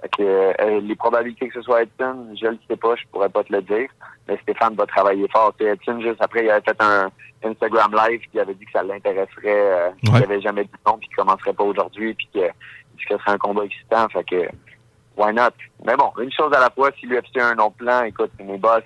Fait 0.00 0.08
que, 0.18 0.22
euh, 0.22 0.80
les 0.80 0.94
probabilités 0.96 1.48
que 1.48 1.54
ce 1.54 1.62
soit 1.62 1.82
Edson, 1.82 2.28
je 2.40 2.46
le 2.46 2.58
sais 2.68 2.76
pas, 2.76 2.94
je 2.96 3.02
pourrais 3.10 3.28
pas 3.30 3.42
te 3.44 3.52
le 3.52 3.62
dire. 3.62 3.88
Mais 4.28 4.38
Stéphane 4.42 4.74
va 4.74 4.86
travailler 4.86 5.26
fort. 5.32 5.54
Tu 5.58 5.64
sais, 5.64 5.70
Edson, 5.72 6.00
juste 6.00 6.20
après, 6.22 6.44
il 6.44 6.50
avait 6.50 6.60
fait 6.62 6.76
un 6.82 7.10
Instagram 7.44 7.94
live 8.08 8.20
qui 8.30 8.38
avait 8.40 8.54
dit 8.54 8.64
que 8.64 8.72
ça 8.72 8.82
l'intéresserait, 8.82 9.28
euh, 9.46 9.90
qu'il 10.02 10.14
Ouais. 10.14 10.22
avait 10.22 10.40
jamais 10.40 10.64
dit 10.64 10.70
non, 10.86 10.98
puis 10.98 11.08
qu'il 11.08 11.16
commencerait 11.16 11.52
pas 11.52 11.64
aujourd'hui, 11.64 12.14
puis 12.14 12.28
que, 12.34 12.40
puis 12.96 13.06
que 13.06 13.14
ce 13.14 13.18
serait 13.20 13.32
un 13.32 13.38
combat 13.38 13.64
excitant. 13.64 14.08
Fait 14.10 14.24
que, 14.24 14.48
why 15.16 15.32
not? 15.34 15.50
Mais 15.84 15.96
bon, 15.96 16.12
une 16.20 16.32
chose 16.32 16.52
à 16.54 16.60
la 16.60 16.70
fois, 16.70 16.90
si 16.98 17.06
l'UFC 17.06 17.36
a 17.38 17.48
un 17.48 17.58
autre 17.58 17.76
plan, 17.76 18.02
écoute, 18.04 18.30
c'est 18.38 18.44
mes 18.44 18.58
boss, 18.58 18.82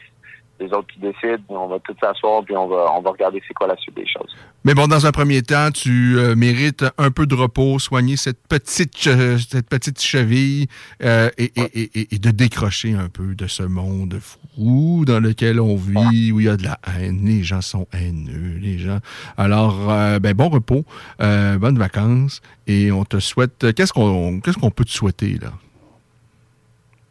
les 0.61 0.67
autres 0.73 0.89
qui 0.93 1.01
décident, 1.01 1.43
on 1.49 1.69
va 1.69 1.79
tous 1.81 1.95
s'asseoir, 2.01 2.43
puis 2.45 2.57
on 2.57 2.67
va, 2.69 2.87
on 2.97 3.01
va 3.01 3.11
regarder 3.11 3.41
c'est 3.47 3.55
quoi 3.55 3.67
la 3.69 3.77
suite 3.77 3.95
des 3.97 4.07
choses. 4.07 4.35
Mais 4.65 4.75
bon, 4.75 4.87
dans 4.89 5.07
un 5.07 5.13
premier 5.13 5.43
temps, 5.43 5.71
tu 5.71 6.17
euh, 6.19 6.35
mérites 6.35 6.85
un 6.99 7.11
peu 7.11 7.27
de 7.27 7.35
repos, 7.35 7.79
soigner 7.79 8.17
cette 8.17 8.41
petite, 8.49 8.97
cette 8.99 9.69
petite 9.69 10.01
cheville 10.01 10.67
euh, 11.03 11.31
et, 11.39 11.53
et- 11.57 11.81
et- 11.83 12.01
et- 12.01 12.15
et 12.15 12.19
de 12.19 12.31
décrocher 12.31 12.95
un 12.95 13.09
peu 13.09 13.35
de 13.35 13.47
ce 13.47 13.63
monde 13.63 14.19
fou 14.21 15.05
dans 15.07 15.21
lequel 15.21 15.61
on 15.61 15.77
vit, 15.77 16.33
où 16.33 16.41
il 16.41 16.47
y 16.47 16.49
a 16.49 16.57
de 16.57 16.65
la 16.65 16.79
haine, 16.99 17.25
les 17.25 17.45
gens 17.45 17.61
sont 17.61 17.87
haineux, 17.93 18.59
les 18.61 18.79
gens. 18.79 18.99
Alors, 19.37 19.91
euh, 19.91 20.19
ben, 20.19 20.35
bon 20.35 20.49
repos, 20.49 20.85
euh, 21.23 21.57
bonnes 21.59 21.79
vacances 21.79 22.41
et 22.67 22.91
on 22.91 23.05
te 23.05 23.21
souhaite. 23.21 23.73
Qu'est-ce 23.75 23.93
qu'on 23.93 24.41
qu'est-ce 24.41 24.59
qu'on 24.59 24.71
peut 24.73 24.85
te 24.85 24.91
souhaiter 24.91 25.39
là? 25.41 25.53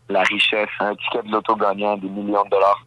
La 0.10 0.24
richesse, 0.24 0.70
un 0.80 0.96
ticket 0.96 1.24
de 1.24 1.32
l'auto 1.32 1.56
gagnant, 1.56 1.98
des 1.98 2.08
millions 2.08 2.44
de 2.46 2.50
dollars. 2.50 2.86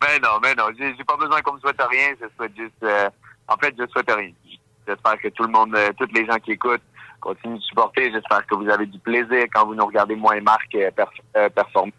Mais 0.00 0.18
non, 0.22 0.38
mais 0.42 0.54
non, 0.54 0.64
j'ai 0.78 1.04
pas 1.04 1.16
besoin 1.16 1.40
qu'on 1.40 1.54
me 1.54 1.60
souhaite 1.60 1.80
rien, 1.90 2.08
je 2.20 2.26
souhaite 2.36 2.56
juste... 2.56 2.82
euh, 2.82 3.08
en 3.48 3.56
fait, 3.56 3.74
je 3.78 3.86
souhaite 3.86 4.10
rien. 4.10 4.30
J'espère 4.86 5.18
que 5.18 5.28
tout 5.28 5.44
le 5.44 5.50
monde, 5.50 5.74
euh, 5.74 5.90
tous 5.98 6.08
les 6.12 6.26
gens 6.26 6.36
qui 6.36 6.52
écoutent, 6.52 6.82
continuent 7.20 7.56
de 7.56 7.62
supporter. 7.62 8.10
J'espère 8.12 8.44
que 8.46 8.54
vous 8.54 8.68
avez 8.68 8.86
du 8.86 8.98
plaisir 8.98 9.44
quand 9.52 9.66
vous 9.66 9.74
nous 9.74 9.86
regardez, 9.86 10.16
moi 10.16 10.36
et 10.36 10.40
Marc, 10.40 10.74
euh, 10.74 10.90
euh, 11.36 11.48
performer. 11.50 11.92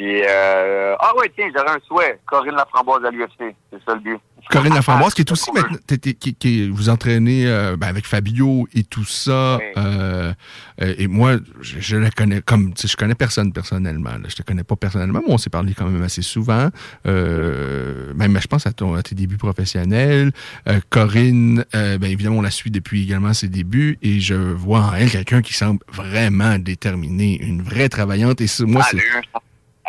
Euh, 0.00 0.94
ah 1.00 1.12
ouais, 1.16 1.30
tiens, 1.34 1.48
j'aurais 1.54 1.70
un 1.76 1.78
souhait. 1.86 2.20
Corinne 2.26 2.54
Laframboise 2.54 3.04
à 3.04 3.10
l'UFC. 3.10 3.54
C'est 3.72 3.82
ça 3.84 3.94
le 3.94 4.00
but. 4.00 4.18
Corinne 4.50 4.72
Laframboise, 4.74 5.12
qui 5.12 5.22
est 5.22 5.32
aussi 5.32 5.50
maintenant, 5.52 5.76
qui, 6.00 6.34
qui- 6.34 6.68
vous 6.70 6.88
entraînez 6.88 7.46
euh, 7.46 7.76
ben, 7.76 7.88
avec 7.88 8.06
Fabio 8.06 8.66
et 8.74 8.84
tout 8.84 9.04
ça. 9.04 9.58
euh, 9.76 10.32
euh, 10.80 10.94
et 10.96 11.06
moi, 11.08 11.32
je, 11.60 11.80
je 11.80 11.96
la 11.96 12.10
connais 12.10 12.40
comme, 12.40 12.72
je 12.82 12.96
connais 12.96 13.14
personne 13.16 13.52
personnellement. 13.52 14.10
là. 14.12 14.28
Je 14.28 14.36
te 14.36 14.42
connais 14.42 14.64
pas 14.64 14.76
personnellement, 14.76 15.20
mais 15.26 15.32
on 15.34 15.38
s'est 15.38 15.50
parlé 15.50 15.74
quand 15.74 15.86
même 15.86 16.02
assez 16.02 16.22
souvent. 16.22 16.68
Euh, 17.06 18.12
même, 18.14 18.38
je 18.40 18.46
pense 18.46 18.66
à, 18.66 18.72
ton, 18.72 18.94
à 18.94 19.02
tes 19.02 19.14
débuts 19.14 19.36
professionnels. 19.36 20.30
Euh, 20.68 20.80
Corinne, 20.88 21.64
euh, 21.74 21.98
ben, 21.98 22.10
évidemment, 22.10 22.38
on 22.38 22.42
la 22.42 22.50
suit 22.50 22.70
depuis 22.70 23.02
également 23.02 23.34
ses 23.34 23.48
débuts 23.48 23.98
et 24.02 24.20
je 24.20 24.34
vois 24.34 24.80
en 24.80 24.94
elle 24.94 25.10
quelqu'un 25.10 25.42
qui 25.42 25.52
semble 25.54 25.80
vraiment 25.92 26.58
déterminé, 26.58 27.38
une 27.42 27.62
vraie 27.62 27.88
travaillante. 27.88 28.40
Et 28.40 28.46
moi, 28.60 28.82
c'est 28.90 28.96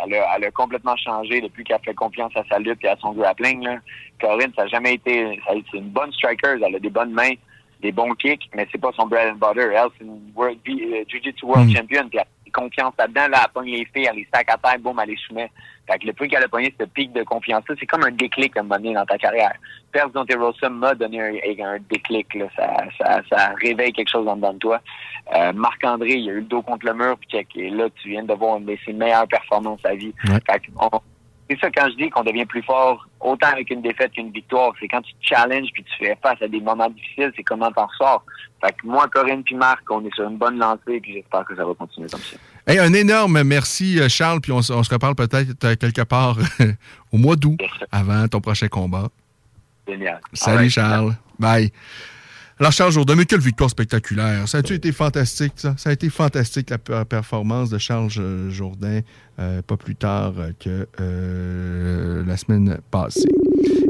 elle, 0.06 0.14
a 0.16 0.28
elle 0.38 0.44
a, 0.46 0.48
a 0.48 0.52
complètement 0.52 0.96
changé 0.98 1.42
depuis 1.42 1.64
qu'elle 1.64 1.80
fait 1.84 1.94
confiance 1.94 2.32
à 2.36 2.44
sa 2.50 2.60
lutte 2.60 2.84
et 2.84 2.88
à 2.90 2.96
son 2.98 3.12
grappling. 3.14 3.64
Là. 3.64 3.78
Corinne, 4.22 4.52
ça 4.56 4.64
n'a 4.64 4.68
jamais 4.70 4.94
été. 4.96 5.40
ça- 5.46 5.54
C'est 5.72 5.78
une 5.78 5.90
bonne 5.90 6.12
striker. 6.14 6.56
Elle 6.66 6.76
a 6.76 6.80
des 6.80 6.90
bonnes 6.90 7.14
mains, 7.14 7.34
des 7.82 7.92
bons 7.92 8.14
kicks, 8.16 8.50
mais 8.56 8.68
c'est 8.72 8.82
pas 8.82 8.92
son 8.96 9.08
bread 9.08 9.34
and 9.34 9.36
butter. 9.38 9.70
Elle, 9.74 9.88
c'est 9.98 10.04
une 10.06 10.32
world, 10.36 10.58
euh, 10.68 11.04
Jiu-Jitsu 11.08 11.46
World 11.46 11.70
Mm. 11.70 11.76
Champion. 11.76 12.10
Puis 12.10 12.20
elle 12.20 12.22
a 12.22 12.52
confiance 12.52 12.94
là-dedans. 12.98 13.28
Là, 13.30 13.44
elle 13.46 13.52
pogne 13.54 13.72
les 13.72 13.86
filles, 13.86 14.08
elle 14.10 14.16
les 14.18 14.28
sac 14.34 14.48
à 14.50 14.58
terre, 14.58 14.80
boum, 14.80 15.00
elle 15.02 15.10
les 15.10 15.18
soumet. 15.28 15.52
Fait 15.90 15.98
que 16.00 16.06
le 16.08 16.14
prix 16.14 16.28
qu'elle 16.28 16.44
a 16.44 16.48
pogné 16.48 16.74
ce 16.80 16.86
pic 16.86 17.12
de 17.14 17.24
confiance-là, 17.24 17.76
c'est 17.80 17.86
comme 17.86 18.04
un 18.04 18.12
déclic 18.12 18.56
à 18.56 18.60
un 18.60 18.64
moment 18.64 18.76
donné 18.76 18.94
dans 18.94 19.06
ta 19.06 19.18
carrière. 19.18 19.54
Pers 19.92 20.10
Dante 20.10 20.32
Rosa 20.38 20.70
m'a 20.70 20.94
donné 20.94 21.20
un, 21.22 21.66
un 21.66 21.78
déclic. 21.90 22.34
Là. 22.36 22.46
Ça, 22.56 22.78
ça, 22.98 23.22
ça 23.30 23.54
réveille 23.62 23.92
quelque 23.92 24.10
chose 24.10 24.28
en 24.28 24.36
dedans 24.36 24.54
de 24.54 24.60
toi. 24.60 24.82
Euh, 25.36 25.52
Marc-André, 25.54 26.12
il 26.14 26.30
a 26.30 26.34
eu 26.34 26.36
le 26.38 26.42
dos 26.44 26.62
contre 26.62 26.86
le 26.86 26.94
mur, 26.94 27.18
puis 27.18 27.70
là, 27.72 27.88
tu 28.02 28.10
viens 28.10 28.24
de 28.24 28.34
voir 28.34 28.58
une 28.58 28.66
de 28.66 28.78
ses 28.86 28.94
meilleures 28.94 29.28
performances 29.28 29.84
à 29.84 29.96
vie. 29.96 30.14
Fait 30.46 30.60
que 30.60 30.72
on- 30.80 31.02
c'est 31.50 31.60
ça 31.60 31.70
quand 31.72 31.90
je 31.90 31.96
dis 31.96 32.10
qu'on 32.10 32.24
devient 32.24 32.46
plus 32.46 32.62
fort, 32.64 33.08
autant 33.20 33.48
avec 33.48 33.70
une 33.72 33.82
défaite 33.82 34.12
qu'une 34.12 34.32
victoire. 34.32 34.72
C'est 34.80 34.88
quand 34.88 35.02
tu 35.02 35.14
te 35.14 35.18
challenges 35.26 35.70
puis 35.74 35.84
tu 35.84 36.06
fais 36.06 36.18
face 36.22 36.42
à 36.42 36.48
des 36.48 36.60
moments 36.62 36.90
difficiles, 36.90 37.32
c'est 37.36 37.44
comment 37.44 37.72
t'en 37.72 37.88
ressors. 37.88 38.24
Fait 38.64 38.72
que 38.74 38.86
moi, 38.88 39.08
Corinne 39.08 39.44
puis 39.44 39.56
Marc, 39.56 39.82
on 39.90 40.04
est 40.06 40.14
sur 40.14 40.28
une 40.30 40.38
bonne 40.38 40.58
lancée, 40.60 41.00
puis 41.02 41.14
j'espère 41.14 41.46
que 41.46 41.56
ça 41.56 41.66
va 41.66 41.74
continuer 41.74 42.08
comme 42.10 42.20
ça. 42.22 42.36
Hey, 42.68 42.78
un 42.80 42.94
énorme 42.94 43.42
merci, 43.44 44.00
euh, 44.00 44.10
Charles, 44.10 44.42
puis 44.42 44.52
on, 44.52 44.62
se- 44.62 44.74
on 44.74 44.84
se 44.84 44.94
reparle 44.94 45.16
peut-être 45.16 45.64
euh, 45.64 45.76
quelque 45.76 46.02
part 46.04 46.38
au 47.14 47.18
mois 47.18 47.36
d'août, 47.36 47.60
avant 47.92 48.28
ton 48.28 48.42
prochain 48.42 48.68
combat. 48.68 49.08
Génial. 49.88 50.20
Salut. 50.34 50.70
Charles. 50.70 51.16
Bye. 51.40 51.72
Alors, 52.60 52.74
Charles 52.74 52.92
Jourdain, 52.92 53.16
mais 53.16 53.26
quelle 53.26 53.40
victoire 53.40 53.70
spectaculaire. 53.70 54.46
Ça 54.50 54.58
a-tu 54.58 54.74
été 54.74 54.92
fantastique, 54.92 55.54
ça? 55.56 55.76
Ça 55.78 55.92
a 55.92 55.94
été 55.94 56.10
fantastique, 56.10 56.70
la 56.70 56.78
per- 56.78 57.04
performance 57.08 57.70
de 57.70 57.78
Charles 57.78 58.10
euh, 58.18 58.50
Jourdain, 58.50 59.00
euh, 59.40 59.62
pas 59.62 59.78
plus 59.78 59.96
tard 59.96 60.34
euh, 60.38 60.52
que 60.60 60.86
euh, 61.00 62.24
la 62.28 62.36
semaine 62.36 62.78
passée. 62.92 63.30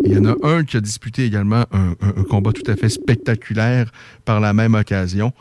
Il 0.06 0.14
y 0.14 0.18
en 0.20 0.26
a 0.26 0.36
un 0.48 0.64
qui 0.64 0.78
a 0.78 0.82
disputé 0.82 1.26
également 1.26 1.66
un, 1.72 1.94
un- 2.02 2.20
un 2.22 2.24
combat 2.24 2.52
tout 2.54 2.70
à 2.70 2.76
fait 2.76 2.90
spectaculaire 2.90 3.91
par 4.24 4.40
la 4.40 4.54
même 4.54 4.76
occasion. 4.76 5.34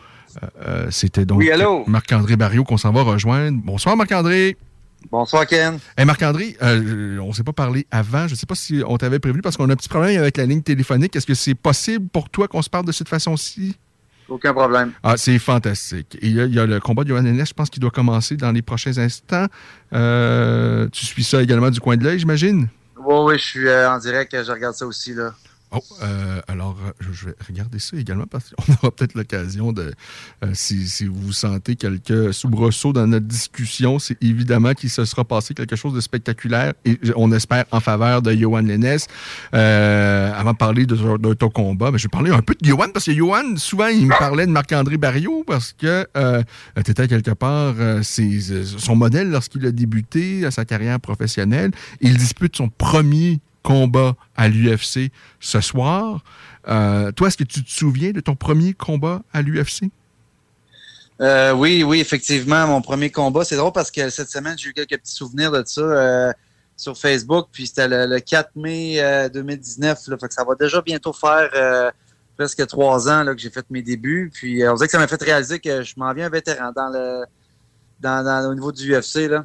Euh, 0.66 0.86
C'était 0.90 1.26
donc 1.26 1.40
Oui? 1.40 1.50
Marc-André 1.86 2.36
Barriot 2.36 2.64
qu'on 2.64 2.76
s'en 2.78 2.92
va 2.92 3.02
rejoindre. 3.02 3.58
Bonsoir, 3.62 3.94
Marc-André. 3.96 4.56
Bonsoir, 5.10 5.46
Ken. 5.46 5.78
Hey 5.96 6.04
Marc-André, 6.04 6.56
euh, 6.62 7.18
on 7.18 7.28
ne 7.28 7.32
s'est 7.32 7.44
pas 7.44 7.52
parlé 7.52 7.86
avant. 7.90 8.26
Je 8.26 8.32
ne 8.34 8.36
sais 8.36 8.46
pas 8.46 8.54
si 8.54 8.82
on 8.86 8.98
t'avait 8.98 9.18
prévenu 9.20 9.40
parce 9.40 9.56
qu'on 9.56 9.68
a 9.70 9.72
un 9.72 9.76
petit 9.76 9.88
problème 9.88 10.20
avec 10.20 10.36
la 10.36 10.44
ligne 10.44 10.60
téléphonique. 10.60 11.14
Est-ce 11.16 11.26
que 11.26 11.34
c'est 11.34 11.54
possible 11.54 12.08
pour 12.08 12.28
toi 12.28 12.46
qu'on 12.48 12.60
se 12.62 12.68
parle 12.68 12.84
de 12.84 12.92
cette 12.92 13.08
façon-ci? 13.08 13.76
Aucun 14.28 14.52
problème. 14.52 14.92
Ah, 15.02 15.16
c'est 15.16 15.38
fantastique. 15.38 16.18
Il 16.20 16.32
y, 16.36 16.40
a- 16.40 16.44
il 16.44 16.54
y 16.54 16.58
a 16.58 16.66
le 16.66 16.80
combat 16.80 17.04
de 17.04 17.08
Johan 17.08 17.24
je 17.24 17.52
pense 17.54 17.70
qu'il 17.70 17.80
doit 17.80 17.90
commencer 17.90 18.36
dans 18.36 18.52
les 18.52 18.60
prochains 18.60 18.98
instants. 18.98 19.46
Euh, 19.94 20.86
tu 20.92 21.06
suis 21.06 21.24
ça 21.24 21.40
également 21.42 21.70
du 21.70 21.80
coin 21.80 21.96
de 21.96 22.04
l'œil, 22.04 22.18
j'imagine? 22.18 22.68
Oui, 22.98 23.14
oui, 23.24 23.38
je 23.38 23.44
suis 23.44 23.66
euh, 23.68 23.90
en 23.90 23.98
direct, 23.98 24.36
je 24.44 24.52
regarde 24.52 24.74
ça 24.74 24.84
aussi, 24.84 25.14
là. 25.14 25.32
Oh, 25.70 25.80
euh, 26.02 26.40
alors, 26.48 26.76
euh, 26.86 26.92
je 27.12 27.26
vais 27.26 27.34
regarder 27.46 27.78
ça 27.78 27.96
également 27.96 28.26
parce 28.26 28.50
qu'on 28.50 28.72
aura 28.82 28.90
peut-être 28.90 29.14
l'occasion 29.14 29.72
de, 29.72 29.92
euh, 30.44 30.50
si, 30.54 30.88
si 30.88 31.04
vous 31.06 31.32
sentez 31.32 31.76
quelques 31.76 32.32
soubresauts 32.32 32.92
dans 32.94 33.06
notre 33.06 33.26
discussion, 33.26 33.98
c'est 33.98 34.16
évidemment 34.22 34.72
qu'il 34.72 34.88
se 34.88 35.04
sera 35.04 35.24
passé 35.24 35.52
quelque 35.52 35.76
chose 35.76 35.92
de 35.94 36.00
spectaculaire 36.00 36.72
et 36.86 36.98
on 37.16 37.30
espère 37.32 37.66
en 37.70 37.80
faveur 37.80 38.22
de 38.22 38.32
Johan 38.32 38.62
Lennes. 38.62 38.96
Euh, 39.54 40.32
avant 40.34 40.52
de 40.52 40.56
parler 40.56 40.86
de, 40.86 40.96
de 41.18 41.34
ton 41.34 41.50
combat, 41.50 41.90
ben, 41.90 41.98
je 41.98 42.04
vais 42.04 42.08
parler 42.08 42.30
un 42.30 42.40
peu 42.40 42.54
de 42.60 42.66
Johan 42.66 42.88
parce 42.92 43.06
que 43.06 43.12
Johan, 43.12 43.56
souvent, 43.56 43.88
il 43.88 44.06
me 44.06 44.18
parlait 44.18 44.46
de 44.46 44.50
Marc-André 44.52 44.96
Barriot 44.96 45.44
parce 45.46 45.72
que 45.72 46.06
euh, 46.16 46.42
tu 46.84 46.90
étais 46.90 47.08
quelque 47.08 47.32
part 47.32 47.74
euh, 47.78 48.02
ses- 48.02 48.64
son 48.64 48.96
modèle 48.96 49.30
lorsqu'il 49.30 49.66
a 49.66 49.70
débuté 49.72 50.50
sa 50.50 50.64
carrière 50.64 51.00
professionnelle. 51.00 51.72
Il 52.00 52.16
dispute 52.16 52.56
son 52.56 52.68
premier 52.68 53.40
combat 53.62 54.14
à 54.36 54.48
l'UFC 54.48 55.10
ce 55.40 55.60
soir. 55.60 56.22
Euh, 56.68 57.12
toi, 57.12 57.28
est-ce 57.28 57.36
que 57.36 57.44
tu 57.44 57.62
te 57.64 57.70
souviens 57.70 58.10
de 58.12 58.20
ton 58.20 58.34
premier 58.34 58.74
combat 58.74 59.22
à 59.32 59.42
l'UFC? 59.42 59.90
Euh, 61.20 61.52
oui, 61.52 61.82
oui, 61.82 62.00
effectivement, 62.00 62.66
mon 62.66 62.80
premier 62.80 63.10
combat. 63.10 63.44
C'est 63.44 63.56
drôle 63.56 63.72
parce 63.72 63.90
que 63.90 64.08
cette 64.10 64.28
semaine, 64.30 64.56
j'ai 64.56 64.68
eu 64.68 64.72
quelques 64.72 64.98
petits 64.98 65.14
souvenirs 65.14 65.50
de 65.50 65.62
ça 65.66 65.80
euh, 65.80 66.32
sur 66.76 66.96
Facebook. 66.96 67.48
Puis 67.50 67.66
c'était 67.66 67.88
le, 67.88 68.06
le 68.06 68.20
4 68.20 68.50
mai 68.56 69.00
euh, 69.00 69.28
2019. 69.28 69.98
Là, 70.08 70.16
fait 70.18 70.28
que 70.28 70.34
ça 70.34 70.44
va 70.44 70.54
déjà 70.54 70.80
bientôt 70.80 71.12
faire 71.12 71.92
presque 72.36 72.64
trois 72.68 73.08
ans 73.08 73.24
que 73.26 73.38
j'ai 73.38 73.50
fait 73.50 73.66
mes 73.70 73.82
débuts. 73.82 74.30
Puis 74.32 74.62
on 74.68 74.74
dirait 74.74 74.86
que 74.86 74.92
ça 74.92 74.98
m'a 74.98 75.08
fait 75.08 75.20
réaliser 75.20 75.58
que 75.58 75.82
je 75.82 75.94
m'en 75.96 76.12
viens 76.14 76.26
un 76.26 76.30
vétéran 76.30 76.70
dans 76.74 76.88
le 76.88 77.24
dans- 78.00 78.48
au 78.50 78.54
niveau 78.54 78.70
du 78.70 78.94
UFC. 78.94 79.26
Là. 79.28 79.44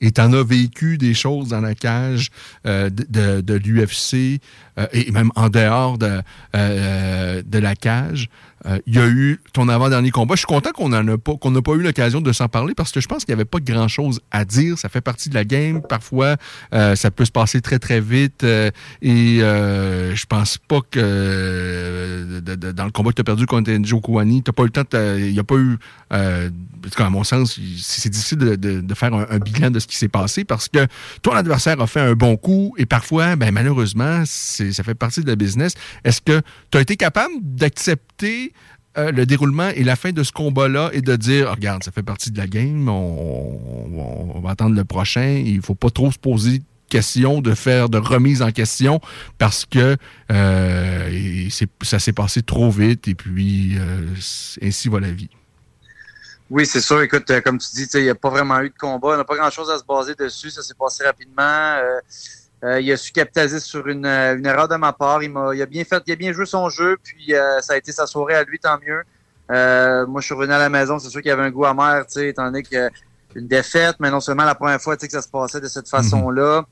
Et 0.00 0.12
tu 0.12 0.20
en 0.20 0.32
as 0.32 0.42
vécu 0.42 0.96
des 0.98 1.14
choses 1.14 1.48
dans 1.48 1.60
la 1.60 1.74
cage 1.74 2.30
euh, 2.66 2.88
de, 2.90 3.04
de- 3.08 3.40
de 3.40 3.54
l'UFC 3.54 4.40
euh, 4.78 4.86
et 4.92 5.10
même 5.10 5.30
en 5.36 5.48
dehors 5.48 5.98
de, 5.98 6.20
euh, 6.56 7.42
de 7.44 7.58
la 7.58 7.74
cage. 7.74 8.28
Euh, 8.66 8.78
Il 8.86 8.94
y 8.94 8.98
a 8.98 9.08
eu 9.08 9.40
ton 9.52 9.68
avant-dernier 9.68 10.10
combat. 10.10 10.34
Je 10.34 10.40
suis 10.40 10.46
content 10.46 10.70
qu'on 10.72 10.92
en 10.92 11.06
a 11.08 11.16
pas, 11.18 11.36
qu'on 11.36 11.50
n'a 11.50 11.62
pas 11.62 11.72
eu 11.72 11.82
l'occasion 11.82 12.20
de 12.20 12.32
s'en 12.32 12.48
parler 12.48 12.74
parce 12.74 12.92
que 12.92 13.00
je 13.00 13.08
pense 13.08 13.24
qu'il 13.24 13.34
n'y 13.34 13.40
avait 13.40 13.46
pas 13.48 13.58
grand-chose 13.60 14.20
à 14.30 14.44
dire. 14.44 14.78
Ça 14.78 14.88
fait 14.88 15.00
partie 15.00 15.28
de 15.30 15.34
la 15.34 15.44
game. 15.44 15.80
Parfois, 15.82 16.36
euh, 16.74 16.94
ça 16.94 17.10
peut 17.10 17.24
se 17.24 17.30
passer 17.32 17.60
très, 17.60 17.78
très 17.78 18.00
vite. 18.00 18.44
euh, 18.44 18.70
et 19.02 19.42
euh, 19.42 20.14
je 20.14 20.26
pense 20.26 20.58
pas 20.58 20.80
que 20.90 21.00
euh, 21.00 22.40
de- 22.40 22.54
de- 22.54 22.72
dans 22.72 22.84
le 22.84 22.90
combat 22.90 23.10
que 23.10 23.16
tu 23.16 23.20
as 23.20 23.24
perdu 23.24 23.46
contre 23.46 23.70
Joe 23.82 24.00
Kouani, 24.00 24.42
t'as 24.42 24.52
pas 24.52 24.62
eu 24.62 24.66
le 24.66 24.70
temps 24.72 24.84
il 25.18 25.32
n'y 25.32 25.38
a 25.38 25.44
pas 25.44 25.56
eu, 25.56 25.78
à 26.10 27.10
mon 27.10 27.24
sens, 27.24 27.58
c'est 27.78 28.10
difficile 28.10 28.38
de, 28.38 28.56
de- 28.56 28.94
faire 28.94 29.14
un, 29.14 29.38
bilan 29.38 29.70
de 29.70 29.78
ce 29.78 29.86
qui 29.86 29.96
s'est 29.96 30.08
passé 30.08 30.44
parce 30.44 30.68
que 30.68 30.86
ton 31.22 31.32
adversaire 31.32 31.80
a 31.80 31.86
fait 31.86 32.00
un 32.00 32.12
bon 32.14 32.36
coup 32.36 32.74
et 32.76 32.84
parfois, 32.86 33.36
ben, 33.36 33.52
malheureusement, 33.52 34.24
ça 34.26 34.82
fait 34.82 34.94
partie 34.94 35.22
de 35.22 35.28
la 35.28 35.36
business. 35.36 35.74
Est-ce 36.04 36.20
que 36.20 36.42
tu 36.70 36.78
as 36.78 36.80
été 36.82 36.96
capable 36.96 37.32
d'accepter 37.40 38.49
euh, 38.98 39.12
le 39.12 39.24
déroulement 39.24 39.68
et 39.68 39.84
la 39.84 39.94
fin 39.94 40.10
de 40.10 40.22
ce 40.24 40.32
combat-là 40.32 40.90
et 40.92 41.00
de 41.00 41.14
dire, 41.14 41.46
Ah, 41.48 41.54
regarde, 41.54 41.84
ça 41.84 41.92
fait 41.92 42.02
partie 42.02 42.30
de 42.30 42.38
la 42.38 42.46
game, 42.48 42.88
on, 42.88 44.40
va 44.42 44.50
attendre 44.50 44.74
le 44.74 44.84
prochain, 44.84 45.42
il 45.44 45.60
faut 45.60 45.74
pas 45.74 45.90
trop 45.90 46.10
se 46.10 46.18
poser 46.18 46.58
de 46.58 46.64
questions, 46.88 47.40
de 47.40 47.54
faire 47.54 47.88
de 47.88 47.98
remise 47.98 48.42
en 48.42 48.50
question 48.50 49.00
parce 49.38 49.64
que 49.64 49.96
euh, 50.32 51.48
ça 51.82 51.98
s'est 52.00 52.12
passé 52.12 52.42
trop 52.42 52.70
vite 52.70 53.06
et 53.06 53.14
puis 53.14 53.76
euh, 53.78 54.06
ainsi 54.62 54.88
va 54.88 54.98
la 54.98 55.12
vie. 55.12 55.30
Oui, 56.48 56.66
c'est 56.66 56.80
sûr. 56.80 57.00
Écoute, 57.00 57.30
comme 57.44 57.58
tu 57.58 57.68
dis, 57.74 57.86
il 57.94 58.02
n'y 58.02 58.08
a 58.08 58.16
pas 58.16 58.30
vraiment 58.30 58.60
eu 58.60 58.70
de 58.70 58.74
combat. 58.76 59.10
On 59.10 59.16
n'a 59.18 59.24
pas 59.24 59.36
grand-chose 59.36 59.70
à 59.70 59.78
se 59.78 59.84
baser 59.84 60.16
dessus. 60.16 60.50
Ça 60.50 60.62
s'est 60.62 60.74
passé 60.74 61.04
rapidement. 61.04 61.76
Euh, 62.62 62.70
euh, 62.70 62.80
il 62.80 62.92
a 62.92 62.96
su 62.96 63.12
capitaliser 63.12 63.60
sur 63.60 63.86
une, 63.88 64.06
euh, 64.06 64.36
une 64.36 64.46
erreur 64.46 64.68
de 64.68 64.76
ma 64.76 64.92
part. 64.92 65.22
Il, 65.22 65.30
m'a, 65.30 65.54
il 65.54 65.62
a 65.62 65.66
bien 65.66 65.84
fait, 65.84 66.02
il 66.06 66.12
a 66.12 66.16
bien 66.16 66.32
joué 66.32 66.46
son 66.46 66.68
jeu, 66.68 66.98
puis 67.02 67.34
euh, 67.34 67.60
ça 67.60 67.74
a 67.74 67.76
été 67.76 67.92
sa 67.92 68.06
soirée 68.06 68.34
à 68.34 68.44
lui, 68.44 68.58
tant 68.58 68.78
mieux. 68.78 69.02
Euh, 69.50 70.06
moi, 70.06 70.20
je 70.20 70.26
suis 70.26 70.34
revenu 70.34 70.52
à 70.52 70.58
la 70.58 70.68
maison. 70.68 70.98
C'est 70.98 71.10
sûr 71.10 71.20
qu'il 71.20 71.30
y 71.30 71.32
avait 71.32 71.42
un 71.42 71.50
goût 71.50 71.64
amer, 71.64 72.06
tu 72.06 72.14
sais, 72.14 72.28
étant 72.28 72.44
donné 72.44 72.62
que 72.62 72.90
une 73.36 73.46
défaite, 73.46 73.96
mais 74.00 74.10
non 74.10 74.18
seulement 74.18 74.44
la 74.44 74.56
première 74.56 74.80
fois 74.80 74.96
tu 74.96 75.02
sais, 75.02 75.06
que 75.06 75.12
ça 75.12 75.22
se 75.22 75.28
passait 75.28 75.60
de 75.60 75.68
cette 75.68 75.88
façon-là. 75.88 76.64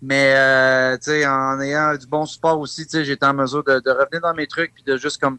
Mais 0.00 0.34
euh, 0.36 0.96
tu 0.96 1.10
sais, 1.10 1.26
en 1.26 1.60
ayant 1.60 1.96
du 1.96 2.06
bon 2.06 2.24
support 2.24 2.58
aussi, 2.60 2.84
tu 2.84 2.90
sais, 2.90 3.04
j'étais 3.04 3.26
en 3.26 3.34
mesure 3.34 3.64
de, 3.64 3.80
de 3.80 3.90
revenir 3.90 4.20
dans 4.20 4.34
mes 4.34 4.46
trucs 4.46 4.72
puis 4.74 4.84
de 4.84 4.96
juste 4.96 5.20
comme 5.20 5.38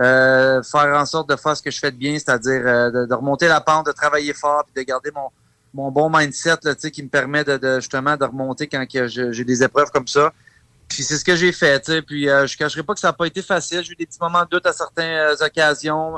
euh, 0.00 0.62
faire 0.62 0.96
en 0.96 1.06
sorte 1.06 1.28
de 1.28 1.36
faire 1.36 1.56
ce 1.56 1.62
que 1.62 1.70
je 1.70 1.78
fais 1.78 1.92
de 1.92 1.96
bien, 1.96 2.14
c'est-à-dire 2.14 2.62
euh, 2.64 2.90
de, 2.90 3.06
de 3.06 3.14
remonter 3.14 3.46
la 3.46 3.60
pente, 3.60 3.86
de 3.86 3.92
travailler 3.92 4.32
fort, 4.32 4.64
puis 4.64 4.82
de 4.82 4.86
garder 4.86 5.10
mon, 5.14 5.30
mon 5.76 5.88
bon 5.98 6.08
mindset 6.16 6.58
là, 6.64 6.74
qui 6.74 7.02
me 7.06 7.08
permet 7.08 7.44
de, 7.50 7.56
de, 7.64 7.72
justement 7.80 8.16
de 8.16 8.24
remonter 8.24 8.66
quand 8.66 8.84
j'ai 8.90 9.44
des 9.52 9.60
épreuves 9.62 9.90
comme 9.96 10.08
ça. 10.16 10.26
Puis 10.88 11.02
c'est 11.06 11.18
ce 11.20 11.24
que 11.28 11.36
j'ai 11.36 11.52
fait. 11.52 11.82
Puis 12.10 12.22
euh, 12.28 12.46
je 12.46 12.56
cacherai 12.56 12.82
pas 12.82 12.94
que 12.94 13.00
ça 13.00 13.08
n'a 13.08 13.12
pas 13.20 13.26
été 13.32 13.42
facile. 13.42 13.80
J'ai 13.84 13.92
eu 13.92 13.96
des 13.96 14.06
petits 14.06 14.22
moments 14.26 14.44
de 14.46 14.50
doute 14.54 14.66
à 14.66 14.72
certaines 14.72 15.18
euh, 15.32 15.46
occasions. 15.48 16.08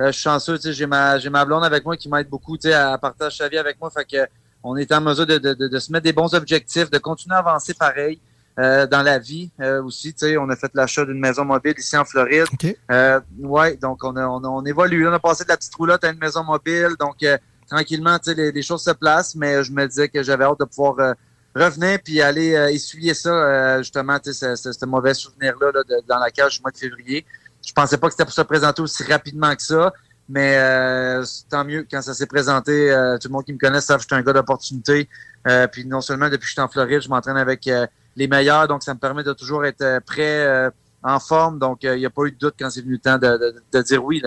Euh, 0.00 0.06
je 0.06 0.12
suis 0.12 0.22
chanceux, 0.30 0.56
j'ai 0.78 0.86
ma 0.86 1.18
ma 1.36 1.44
blonde 1.44 1.64
avec 1.64 1.82
moi 1.84 1.96
qui 1.96 2.08
m'aide 2.08 2.28
beaucoup, 2.28 2.56
sais, 2.60 2.72
à 2.72 2.96
partager 2.98 3.36
sa 3.38 3.48
vie 3.48 3.58
avec 3.58 3.76
moi. 3.80 3.90
Fait 3.90 4.04
que 4.12 4.22
on 4.62 4.76
est 4.76 4.90
en 4.92 5.00
mesure 5.00 5.26
de, 5.26 5.38
de, 5.38 5.52
de, 5.54 5.66
de 5.74 5.78
se 5.78 5.90
mettre 5.92 6.04
des 6.04 6.12
bons 6.20 6.32
objectifs, 6.34 6.88
de 6.90 6.98
continuer 6.98 7.36
à 7.36 7.40
avancer 7.40 7.74
pareil. 7.74 8.16
euh, 8.58 8.86
dans 8.86 9.02
la 9.02 9.18
vie 9.18 9.50
euh, 9.60 9.82
aussi. 9.82 10.12
Tu 10.12 10.26
sais, 10.26 10.36
on 10.36 10.48
a 10.50 10.56
fait 10.56 10.70
l'achat 10.74 11.04
d'une 11.04 11.20
maison 11.20 11.44
mobile 11.44 11.74
ici 11.78 11.96
en 11.96 12.04
Floride. 12.04 12.46
Euh, 12.90 13.20
ouais, 13.38 13.76
donc 13.76 14.02
on, 14.02 14.16
a, 14.16 14.26
on, 14.26 14.42
a- 14.44 14.48
on 14.48 14.64
évolue. 14.64 15.06
On 15.08 15.12
a 15.12 15.18
passé 15.20 15.44
de 15.44 15.48
la 15.48 15.56
petite 15.56 15.74
roulotte 15.74 16.02
à 16.04 16.10
une 16.10 16.18
maison 16.18 16.42
mobile. 16.44 16.90
Donc 16.98 17.22
tranquillement, 17.68 18.18
les, 18.26 18.52
les 18.52 18.62
choses 18.62 18.82
se 18.82 18.90
placent, 18.90 19.34
mais 19.34 19.62
je 19.64 19.72
me 19.72 19.86
disais 19.86 20.08
que 20.08 20.22
j'avais 20.22 20.44
hâte 20.44 20.60
de 20.60 20.64
pouvoir 20.64 20.98
euh, 20.98 21.12
revenir 21.54 21.98
puis 22.02 22.20
aller 22.20 22.54
euh, 22.54 22.68
essuyer 22.68 23.14
ça, 23.14 23.30
euh, 23.30 23.78
justement, 23.78 24.18
ce, 24.22 24.86
mauvais 24.86 25.14
souvenir-là 25.14 25.72
là, 25.74 25.82
dans 26.08 26.18
la 26.18 26.30
cage 26.30 26.56
du 26.56 26.62
mois 26.62 26.70
de 26.70 26.78
février. 26.78 27.24
Je 27.66 27.72
pensais 27.72 27.98
pas 27.98 28.06
que 28.08 28.12
c'était 28.14 28.24
pour 28.24 28.32
se 28.34 28.42
présenter 28.42 28.80
aussi 28.82 29.02
rapidement 29.04 29.54
que 29.54 29.62
ça. 29.62 29.92
Mais 30.30 30.56
euh, 30.58 31.24
tant 31.48 31.64
mieux 31.64 31.86
quand 31.90 32.02
ça 32.02 32.12
s'est 32.12 32.26
présenté. 32.26 32.90
euh, 32.92 33.16
tout 33.16 33.28
le 33.28 33.32
monde 33.32 33.44
qui 33.46 33.52
me 33.54 33.58
connaît 33.58 33.80
savent 33.80 33.96
que 33.98 34.02
je 34.02 34.08
suis 34.14 34.20
un 34.20 34.22
gars 34.22 34.34
d'opportunité. 34.34 35.08
Euh, 35.46 35.66
puis 35.66 35.86
non 35.86 36.00
seulement 36.02 36.26
depuis 36.28 36.40
que 36.42 36.46
je 36.48 36.52
suis 36.52 36.60
en 36.60 36.68
Floride, 36.68 37.00
je 37.00 37.08
m'entraîne 37.08 37.38
avec 37.38 37.68
les 38.16 38.28
meilleurs, 38.28 38.68
donc 38.68 38.82
ça 38.82 38.92
me 38.92 38.98
permet 38.98 39.22
de 39.22 39.32
toujours 39.32 39.64
être 39.64 40.00
prêt, 40.04 40.70
en 41.02 41.18
forme. 41.20 41.58
Donc 41.58 41.78
il 41.82 41.94
n'y 41.94 42.04
a 42.06 42.10
pas 42.10 42.24
eu 42.24 42.32
de 42.32 42.36
doute 42.36 42.54
quand 42.58 42.68
c'est 42.68 42.82
venu 42.82 42.94
le 42.94 42.98
temps 42.98 43.16
de, 43.16 43.26
de- 43.38 43.62
de 43.72 43.82
dire 43.82 44.04
oui. 44.04 44.22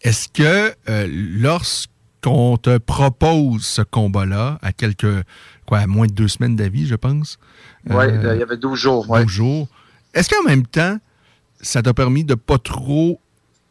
Est-ce 0.00 0.28
que 0.28 0.72
euh, 0.88 1.06
lorsqu'on 2.24 2.56
te 2.56 2.78
propose 2.78 3.62
ce 3.64 3.82
combat-là, 3.82 4.58
à 4.62 4.72
quelques, 4.72 5.24
quoi, 5.66 5.78
à 5.78 5.86
moins 5.86 6.06
de 6.06 6.12
deux 6.12 6.28
semaines 6.28 6.56
d'avis, 6.56 6.86
je 6.86 6.94
pense. 6.94 7.38
Euh, 7.90 8.34
il 8.34 8.40
y 8.40 8.42
avait 8.42 8.56
12 8.56 8.78
jours. 8.78 9.08
Ouais. 9.10 9.22
12 9.24 9.30
jours. 9.32 9.68
Est-ce 10.14 10.28
qu'en 10.28 10.42
même 10.48 10.66
temps, 10.66 10.98
ça 11.60 11.82
t'a 11.82 11.94
permis 11.94 12.24
de 12.24 12.34
pas 12.34 12.58
trop 12.58 13.20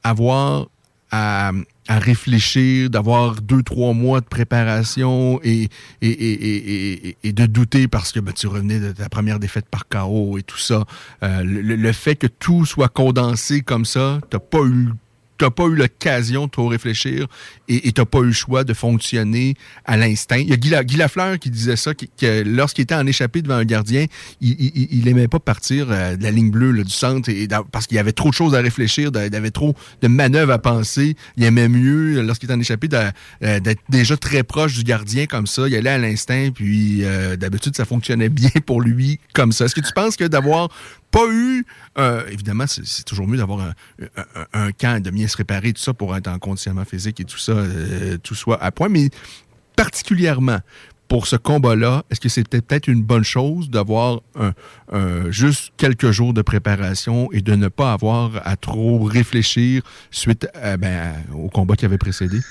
avoir 0.04 0.68
à, 1.12 1.52
à 1.88 2.00
réfléchir, 2.00 2.90
d'avoir 2.90 3.36
deux, 3.42 3.64
trois 3.64 3.94
mois 3.94 4.20
de 4.20 4.26
préparation 4.26 5.40
et, 5.44 5.70
et, 6.02 6.08
et, 6.10 6.10
et, 6.10 7.08
et- 7.10 7.18
et 7.24 7.32
de 7.34 7.46
douter 7.46 7.88
parce 7.88 8.12
que 8.12 8.20
ben, 8.20 8.34
tu 8.34 8.48
revenais 8.48 8.80
de 8.80 8.92
ta 8.92 9.08
première 9.08 9.40
défaite 9.40 9.68
par 9.70 9.88
KO 9.88 10.38
et 10.38 10.44
tout 10.44 10.58
ça. 10.58 10.84
Euh, 11.24 11.44
le, 11.44 11.62
le 11.62 11.92
fait 11.94 12.16
que 12.16 12.28
tout 12.28 12.66
soit 12.66 12.90
condensé 12.90 13.62
comme 13.62 13.86
ça, 13.86 14.20
t'as 14.30 14.40
pas 14.40 14.64
eu 14.66 14.90
t'as 15.38 15.50
pas 15.50 15.66
eu 15.66 15.76
l'occasion 15.76 16.46
de 16.46 16.52
trop 16.52 16.68
réfléchir 16.68 17.28
et 17.68 17.92
tu 17.92 18.02
n'as 18.02 18.06
pas 18.06 18.20
eu 18.20 18.28
le 18.28 18.32
choix 18.32 18.64
de 18.64 18.74
fonctionner 18.74 19.56
à 19.86 19.98
l'instinct. 19.98 20.38
Il 20.38 20.50
y 20.50 20.54
a 20.54 20.58
Guy, 20.58 20.70
La- 20.70 20.84
Guy 20.84 20.98
Lafleur 20.98 21.38
qui 21.40 21.50
disait 21.50 21.76
ça, 21.76 21.94
que 21.94 22.44
lorsqu'il 22.44 22.84
était 22.84 22.96
en 22.96 23.06
échappée 23.06 23.42
devant 23.42 23.56
un 23.56 23.66
gardien, 23.66 24.06
il, 24.42 25.08
aimait 25.08 25.28
pas 25.28 25.40
partir 25.40 25.88
euh, 25.90 26.16
de 26.16 26.24
la 26.24 26.32
ligne 26.32 26.52
bleue 26.52 26.72
là, 26.72 26.84
du 26.84 26.92
centre 26.92 27.32
parce 27.72 27.88
qu'il 27.88 27.96
y 27.96 28.00
avait 28.00 28.12
trop 28.12 28.30
de 28.30 28.34
choses 28.34 28.56
à 28.56 28.62
réfléchir, 28.62 29.12
il 29.14 29.36
avait 29.36 29.52
trop 29.52 29.76
de 30.02 30.08
manœuvres 30.08 30.54
à 30.54 30.60
penser. 30.60 31.16
Il 31.38 31.44
aimait 31.44 31.70
mieux, 31.70 32.22
lorsqu'il 32.22 32.48
était 32.48 32.56
en 32.56 32.60
échappée, 32.60 32.90
euh, 32.94 33.60
d'être 33.60 33.82
déjà 33.90 34.18
très 34.18 34.44
proche 34.44 34.76
du 34.76 34.84
gardien 34.84 35.26
comme 35.26 35.48
ça. 35.48 35.68
Il 35.68 35.76
allait 35.76 35.90
à 35.90 35.98
l'instinct, 35.98 36.50
puis 36.54 37.04
euh, 37.04 37.36
d'habitude, 37.36 37.76
ça 37.76 37.86
fonctionnait 37.86 38.30
bien 38.38 38.50
pour 38.66 38.82
lui 38.82 39.20
comme 39.34 39.52
ça. 39.52 39.66
Est-ce 39.66 39.76
que 39.76 39.82
tu 39.82 39.94
penses 39.94 40.16
que 40.16 40.26
d'avoir 40.26 40.70
eu, 41.32 41.66
euh, 41.98 42.26
évidemment, 42.32 42.66
c'est 42.68 43.04
toujours 43.04 43.28
mieux 43.28 43.38
d'avoir 43.38 43.62
un, 43.62 43.74
un, 44.16 44.46
un 44.54 44.72
camp, 44.72 45.02
de 45.02 45.10
bien 45.10 45.28
se 45.28 45.34
préparer, 45.34 45.74
tout 45.74 45.82
ça, 45.82 45.94
pour 45.94 46.16
être 46.16 46.28
en 46.28 46.40
conditionnement 46.40 46.86
physique 46.86 47.20
et 47.20 47.26
tout 47.26 47.38
ça, 47.38 47.54
euh, 47.54 48.18
tout 48.18 48.36
soit 48.36 48.62
à 48.62 48.72
point, 48.72 48.90
mais 48.90 49.10
particulièrement 49.76 50.60
pour 51.08 51.26
ce 51.26 51.38
combat-là, 51.38 52.04
est-ce 52.10 52.20
que 52.20 52.28
c'était 52.28 52.60
peut-être 52.60 52.88
une 52.88 53.02
bonne 53.02 53.24
chose 53.24 53.70
d'avoir 53.70 54.20
juste 55.30 55.72
quelques 55.78 56.12
jours 56.12 56.34
de 56.34 56.42
préparation 56.42 57.32
et 57.32 57.40
de 57.40 57.56
ne 57.56 57.70
pas 57.70 57.94
avoir 57.94 58.46
à 58.46 58.58
trop 58.58 59.02
réfléchir 59.04 59.84
suite 60.12 60.50
ben, 60.80 61.14
au 61.34 61.48
combat 61.48 61.78
qui 61.78 61.86
avait 61.86 61.98
précédé? 61.98 62.42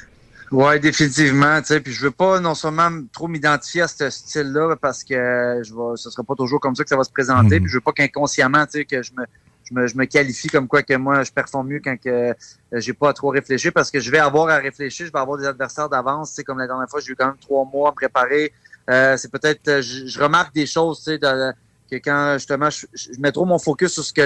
Ouais, 0.52 0.78
définitivement. 0.78 1.60
Tu 1.60 1.66
sais, 1.68 1.80
puis 1.80 1.92
je 1.92 2.04
veux 2.04 2.10
pas 2.12 2.38
non 2.40 2.54
seulement 2.54 2.90
trop 3.12 3.26
m'identifier 3.28 3.82
à 3.82 3.88
ce 3.88 4.08
style-là 4.10 4.76
parce 4.80 5.02
que 5.02 5.60
je 5.64 5.74
vais, 5.74 5.96
ce 5.96 6.08
sera 6.10 6.22
pas 6.22 6.34
toujours 6.36 6.60
comme 6.60 6.76
ça 6.76 6.84
que 6.84 6.88
ça 6.88 6.96
va 6.96 7.04
se 7.04 7.10
présenter. 7.10 7.56
Puis 7.60 7.68
je 7.68 7.74
veux 7.74 7.80
pas 7.80 7.92
qu'inconsciemment, 7.92 8.64
tu 8.66 8.78
sais, 8.78 8.84
que 8.84 9.02
je 9.02 9.12
me, 9.16 9.24
je 9.64 9.74
me, 9.74 9.86
je 9.88 9.96
me 9.96 10.04
qualifie 10.04 10.48
comme 10.48 10.68
quoi 10.68 10.82
que 10.84 10.94
moi 10.94 11.24
je 11.24 11.32
performe 11.32 11.66
mieux 11.68 11.80
quand 11.84 11.96
que 12.00 12.08
euh, 12.08 12.34
j'ai 12.74 12.92
pas 12.92 13.08
à 13.08 13.12
trop 13.12 13.30
réfléchir 13.30 13.72
parce 13.72 13.90
que 13.90 13.98
je 13.98 14.10
vais 14.10 14.18
avoir 14.18 14.48
à 14.48 14.58
réfléchir. 14.58 15.06
Je 15.06 15.12
vais 15.12 15.18
avoir 15.18 15.36
des 15.38 15.46
adversaires 15.46 15.88
d'avance. 15.88 16.30
Tu 16.30 16.36
sais, 16.36 16.44
comme 16.44 16.58
la 16.58 16.68
dernière 16.68 16.88
fois, 16.88 17.00
j'ai 17.00 17.12
eu 17.12 17.16
quand 17.16 17.26
même 17.26 17.38
trois 17.40 17.64
mois 17.64 17.88
à 17.88 17.90
me 17.92 17.96
préparer. 17.96 18.52
Euh, 18.88 19.16
c'est 19.16 19.32
peut-être, 19.32 19.66
euh, 19.66 19.82
je, 19.82 20.06
je 20.06 20.20
remarque 20.20 20.54
des 20.54 20.66
choses, 20.66 20.98
tu 20.98 21.04
sais, 21.10 21.18
de- 21.18 21.52
que 21.90 21.96
quand 21.96 22.34
justement 22.34 22.70
je, 22.70 22.86
je 22.94 23.08
mets 23.20 23.32
trop 23.32 23.44
mon 23.44 23.58
focus 23.58 23.92
sur 23.92 24.04
ce 24.04 24.12
que 24.12 24.24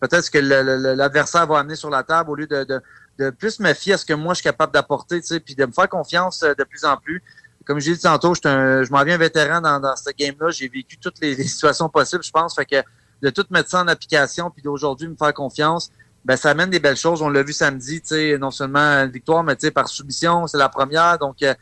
peut-être 0.00 0.22
ce 0.24 0.30
que 0.30 0.38
l'adversaire 0.38 1.46
va 1.46 1.58
amener 1.58 1.76
sur 1.76 1.90
la 1.90 2.02
table 2.02 2.30
au 2.30 2.34
lieu 2.34 2.46
de, 2.46 2.64
de, 2.64 2.80
de 3.18 3.30
plus 3.30 3.60
me 3.60 3.72
fier 3.74 3.94
à 3.94 3.98
ce 3.98 4.04
que 4.04 4.12
moi 4.12 4.34
je 4.34 4.40
suis 4.40 4.44
capable 4.44 4.72
d'apporter, 4.72 5.20
tu 5.20 5.28
sais, 5.28 5.40
puis 5.40 5.54
de 5.54 5.64
me 5.64 5.72
faire 5.72 5.88
confiance 5.88 6.42
euh, 6.42 6.54
de 6.54 6.64
plus 6.64 6.84
en 6.84 6.96
plus. 6.96 7.22
Comme 7.64 7.80
je 7.80 7.92
dit 7.92 8.00
tantôt, 8.00 8.34
je, 8.34 8.46
un- 8.48 8.84
je 8.84 8.90
m'en 8.90 9.02
viens 9.04 9.18
vétéran 9.18 9.60
dans, 9.60 9.80
dans 9.80 9.96
ce 9.96 10.10
game-là. 10.10 10.50
J'ai 10.50 10.68
vécu 10.68 10.98
toutes 10.98 11.18
les, 11.20 11.34
situations 11.44 11.88
possibles, 11.88 12.22
je 12.22 12.30
pense. 12.30 12.54
Fait 12.54 12.66
que 12.66 12.76
de 13.22 13.30
tout 13.30 13.44
mettre 13.50 13.70
ça 13.70 13.80
en 13.80 13.88
application, 13.88 14.50
puis 14.50 14.62
d'aujourd'hui 14.62 15.08
me 15.08 15.16
faire 15.16 15.32
confiance, 15.34 15.90
ben 16.24 16.36
ça 16.36 16.50
amène 16.50 16.70
des 16.70 16.80
belles 16.80 16.96
choses. 16.96 17.22
On 17.22 17.28
l'a 17.28 17.42
vu 17.42 17.52
samedi, 17.52 18.00
tu 18.00 18.08
sais, 18.08 18.38
non 18.38 18.50
seulement 18.50 18.78
une 19.04 19.10
victoire, 19.10 19.42
mais 19.42 19.56
tu 19.56 19.66
sais, 19.66 19.70
par 19.70 19.88
soumission, 19.88 20.46
c'est 20.46 20.58
la 20.58 20.68
première. 20.68 21.18
Donc 21.18 21.42
euh, 21.42 21.54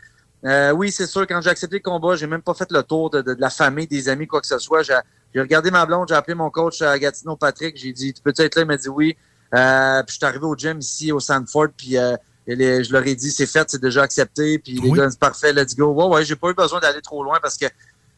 euh, 0.45 0.73
oui, 0.73 0.91
c'est 0.91 1.07
sûr, 1.07 1.27
quand 1.27 1.41
j'ai 1.41 1.51
accepté 1.51 1.77
le 1.77 1.83
combat, 1.83 2.17
j'ai 2.17 2.27
même 2.27 2.43
pas 2.43 2.55
fait 2.55 2.71
le 2.71 2.83
tour 2.83 3.09
de, 3.11 3.35
la 3.39 3.51
famille, 3.51 3.87
des 3.87 4.09
amis, 4.09 4.27
quoi 4.27 4.41
que 4.41 4.47
ce 4.47 4.59
soit. 4.59 4.83
J'ai 4.83 5.41
regardé 5.41 5.71
ma 5.71 5.87
blonde, 5.87 6.09
j'ai 6.09 6.15
appelé 6.15 6.35
mon 6.35 6.51
coach 6.51 6.83
à 6.83 6.99
Gatineau, 6.99 7.37
Patrick. 7.37 7.77
J'ai 7.77 7.93
dit, 7.93 8.13
tu 8.13 8.21
peux 8.23 8.33
être 8.37 8.55
là? 8.57 8.63
Il 8.63 8.69
m'a 8.69 8.77
dit 8.77 8.89
oui. 8.89 9.17
Euh, 9.55 10.03
puis 10.03 10.13
je 10.15 10.17
suis 10.17 10.25
arrivé 10.27 10.45
au 10.45 10.57
gym 10.57 10.79
ici 10.79 11.13
au 11.13 11.21
Sanford, 11.21 11.69
puis 11.77 11.97
euh, 11.97 12.17
les- 12.47 12.83
je 12.85 12.93
leur 12.93 13.07
ai 13.07 13.15
dit, 13.15 13.31
c'est 13.31 13.47
fait, 13.47 13.69
c'est 13.71 13.81
déjà 13.81 14.03
accepté. 14.03 14.59
Puis 14.59 14.75
les 14.75 14.91
gars, 14.97 15.11
c'est 15.11 15.19
parfait, 15.19 15.53
let's 15.53 15.77
go. 15.77 15.93
Ouais, 15.93 16.07
ouais, 16.17 16.25
j'ai 16.25 16.37
pas 16.37 16.51
eu 16.51 16.55
besoin 16.55 16.81
d'aller 16.81 17.01
trop 17.03 17.23
loin 17.23 17.39
parce 17.41 17.57
que 17.57 17.67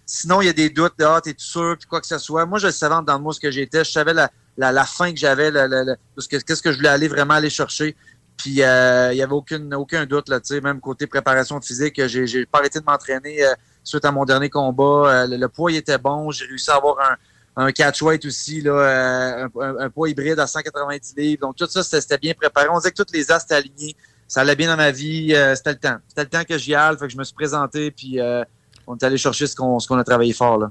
sinon, 0.04 0.40
il 0.40 0.46
y 0.46 0.48
a 0.48 0.52
des 0.52 0.70
doutes 0.70 0.94
de, 0.98 1.04
ah, 1.04 1.20
t'es 1.22 1.32
tout 1.34 1.44
sûr, 1.44 1.76
puis 1.78 1.88
quoi 1.88 2.00
que 2.00 2.06
ce 2.06 2.18
soit. 2.18 2.46
Moi, 2.46 2.58
je 2.58 2.70
savais 2.70 2.94
en 2.94 3.00
dedans 3.02 3.18
de 3.18 3.22
moi 3.22 3.32
ce 3.34 3.40
que 3.40 3.50
j'étais. 3.50 3.84
Je 3.84 3.90
savais 3.90 4.14
la, 4.14 4.30
la, 4.56 4.72
la 4.72 4.84
fin 4.84 5.12
que 5.12 5.18
j'avais, 5.18 5.50
la- 5.50 5.68
la- 5.68 5.84
la- 5.84 5.96
ce 6.16 6.28
que- 6.28 6.36
qu'est-ce 6.38 6.62
que 6.62 6.70
je 6.72 6.76
voulais 6.76 6.88
aller 6.88 7.08
vraiment 7.08 7.34
aller 7.34 7.50
chercher. 7.50 7.94
Puis 8.36 8.62
euh, 8.62 9.12
il 9.12 9.16
y 9.18 9.22
avait 9.22 9.32
aucune, 9.32 9.74
aucun 9.74 10.04
doute 10.06 10.28
là, 10.28 10.40
tu 10.40 10.54
sais, 10.54 10.60
même 10.60 10.78
côté 10.80 11.06
préparation 11.06 11.58
physique, 11.60 12.06
j'ai, 12.06 12.26
j'ai 12.26 12.44
pas 12.46 12.58
arrêté 12.58 12.78
de 12.80 12.84
m'entraîner 12.84 13.38
suite 13.82 14.04
à 14.04 14.12
mon 14.12 14.24
dernier 14.26 14.50
combat. 14.50 15.26
Le, 15.26 15.36
le 15.38 15.48
poids 15.48 15.72
il 15.72 15.76
était 15.78 15.96
bon, 15.96 16.30
j'ai 16.30 16.44
réussi 16.44 16.70
à 16.70 16.74
avoir 16.74 16.98
un, 17.00 17.16
un 17.57 17.73
catch 17.73 18.03
weight 18.03 18.24
aussi, 18.27 18.61
là, 18.61 18.73
euh, 18.73 19.49
un, 19.61 19.77
un- 19.87 19.91
poids 19.91 20.09
hybride 20.11 20.39
à 20.39 20.47
190 20.47 21.15
livres. 21.16 21.41
Donc 21.41 21.57
tout 21.57 21.66
ça, 21.66 21.83
c'était, 21.83 22.19
bien 22.19 22.35
préparé. 22.35 22.69
On 22.70 22.77
disait 22.77 22.91
que 22.91 22.97
toutes 22.97 23.12
les 23.12 23.31
as 23.33 23.43
étaient 23.43 23.55
alignés. 23.55 23.97
Ça 24.28 24.41
allait 24.43 24.57
bien 24.57 24.69
dans 24.69 24.77
ma 24.77 24.91
vie. 24.91 25.35
euh, 25.35 25.55
c'était 25.55 25.70
le 25.73 25.78
temps. 25.78 25.97
C'était 26.09 26.23
le 26.24 26.28
temps 26.28 26.45
que 26.45 26.59
j'y 26.59 26.74
aille. 26.74 26.97
Fait 26.99 27.07
que 27.07 27.12
je 27.12 27.16
me 27.16 27.24
suis 27.24 27.35
présenté, 27.35 27.91
puis 27.91 28.20
euh, 28.20 28.45
on 28.87 28.97
est 28.97 29.05
allé 29.05 29.16
chercher 29.16 29.47
ce 29.47 29.57
qu'on, 29.57 29.78
qu'on 29.78 29.99
a 29.99 30.05
travaillé 30.05 30.33
fort 30.33 30.59
là. 30.59 30.70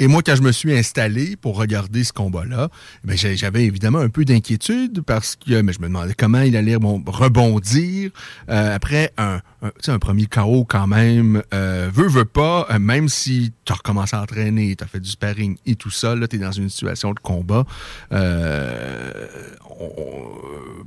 Et 0.00 0.06
moi, 0.06 0.22
quand 0.22 0.34
je 0.34 0.40
me 0.40 0.50
suis 0.50 0.72
installé 0.72 1.36
pour 1.36 1.58
regarder 1.58 2.04
ce 2.04 2.14
combat-là, 2.14 2.70
ben, 3.04 3.18
j'avais 3.18 3.64
évidemment 3.64 3.98
un 3.98 4.08
peu 4.08 4.24
d'inquiétude 4.24 5.02
parce 5.02 5.36
que 5.36 5.60
mais 5.60 5.74
je 5.74 5.80
me 5.80 5.88
demandais 5.88 6.14
comment 6.16 6.40
il 6.40 6.56
allait 6.56 6.78
bon, 6.78 7.04
rebondir 7.06 8.10
euh, 8.48 8.74
après 8.74 9.12
un, 9.18 9.40
un, 9.60 9.70
un 9.88 9.98
premier 9.98 10.24
KO 10.24 10.64
quand 10.64 10.86
même. 10.86 11.42
Euh, 11.52 11.90
veux, 11.92 12.08
veux 12.08 12.24
pas, 12.24 12.66
euh, 12.70 12.78
même 12.78 13.10
si 13.10 13.52
tu 13.66 13.72
as 13.74 13.76
recommencé 13.76 14.16
à 14.16 14.22
entraîner, 14.22 14.74
tu 14.74 14.82
as 14.82 14.86
fait 14.86 15.00
du 15.00 15.10
sparring 15.10 15.58
et 15.66 15.74
tout 15.74 15.90
ça, 15.90 16.14
là, 16.16 16.26
tu 16.26 16.36
es 16.36 16.38
dans 16.38 16.50
une 16.50 16.70
situation 16.70 17.12
de 17.12 17.20
combat. 17.20 17.66
Euh, 18.12 19.26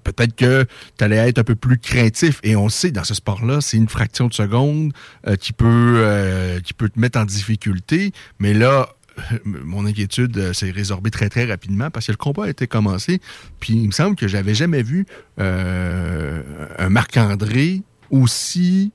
peut-être 0.03 0.35
que 0.35 0.65
tu 0.97 1.03
allais 1.03 1.17
être 1.17 1.37
un 1.37 1.43
peu 1.43 1.55
plus 1.55 1.77
craintif. 1.77 2.39
Et 2.41 2.55
on 2.55 2.67
sait, 2.67 2.89
dans 2.89 3.03
ce 3.03 3.13
sport-là, 3.13 3.61
c'est 3.61 3.77
une 3.77 3.89
fraction 3.89 4.27
de 4.27 4.33
seconde 4.33 4.91
euh, 5.27 5.35
qui, 5.35 5.53
peut, 5.53 6.59
qui 6.63 6.73
peut 6.73 6.89
te 6.89 6.99
mettre 6.99 7.19
en 7.19 7.25
difficulté. 7.25 8.11
Mais 8.39 8.55
là, 8.55 8.89
mon 9.45 9.85
inquiétude 9.85 10.37
euh, 10.37 10.53
s'est 10.53 10.71
résorbée 10.71 11.11
très, 11.11 11.29
très 11.29 11.45
rapidement 11.45 11.89
parce 11.89 12.07
que 12.07 12.11
le 12.11 12.17
combat 12.17 12.49
été 12.49 12.67
commencé. 12.67 13.21
Puis 13.59 13.73
il 13.73 13.87
me 13.87 13.91
semble 13.91 14.15
que 14.15 14.27
j'avais 14.27 14.53
jamais 14.53 14.83
vu 14.83 15.05
euh, 15.39 16.41
un 16.77 16.89
Marc-André 16.89 17.81
aussi... 18.09 18.91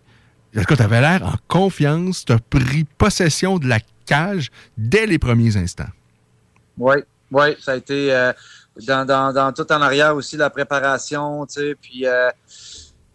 En 0.57 0.61
tout 0.61 0.67
cas, 0.67 0.77
tu 0.77 0.83
avais 0.83 1.01
l'air 1.01 1.23
en 1.25 1.35
confiance, 1.47 2.25
tu 2.25 2.33
as 2.33 2.39
pris 2.39 2.85
possession 2.85 3.59
de 3.59 3.69
la 3.69 3.81
cage 4.07 4.51
dès 4.79 5.07
les 5.07 5.19
premiers 5.19 5.57
instants. 5.57 5.91
Oui, 6.79 6.97
oui, 7.31 7.49
ça 7.61 7.73
a 7.73 7.77
été 7.77 8.13
euh, 8.13 8.33
dans, 8.87 9.53
tout 9.55 9.71
en 9.71 9.83
arrière 9.83 10.17
aussi 10.17 10.37
la 10.39 10.49
préparation, 10.49 11.47
puis 11.81 12.07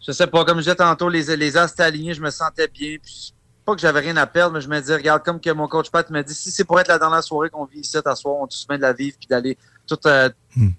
je 0.06 0.12
sais 0.12 0.28
pas, 0.28 0.44
comme 0.44 0.58
je 0.58 0.62
disais 0.62 0.76
tantôt, 0.76 1.08
les, 1.08 1.36
les 1.36 1.50
je 1.50 2.20
me 2.20 2.30
sentais 2.30 2.68
bien, 2.68 2.96
puis 3.02 3.33
pas 3.64 3.74
que 3.74 3.80
j'avais 3.80 4.00
rien 4.00 4.16
à 4.16 4.26
perdre, 4.26 4.54
mais 4.54 4.60
je 4.60 4.68
me 4.68 4.78
dis, 4.80 4.92
regarde, 4.92 5.22
comme 5.24 5.40
que 5.40 5.50
mon 5.50 5.66
coach 5.68 5.90
Pat 5.90 6.08
m'a 6.10 6.22
dit, 6.22 6.34
si 6.34 6.50
c'est 6.50 6.64
pour 6.64 6.78
être 6.80 6.88
la 6.88 6.98
dernière 6.98 7.22
soirée 7.24 7.50
qu'on 7.50 7.64
vit 7.64 7.80
ici, 7.80 7.96
à 8.04 8.14
soir, 8.14 8.36
on 8.36 8.48
se 8.50 8.66
met 8.68 8.76
de 8.76 8.82
la 8.82 8.92
vivre, 8.92 9.16
puis 9.18 9.26
d'aller 9.26 9.56
tout, 9.86 9.98
euh, 10.06 10.28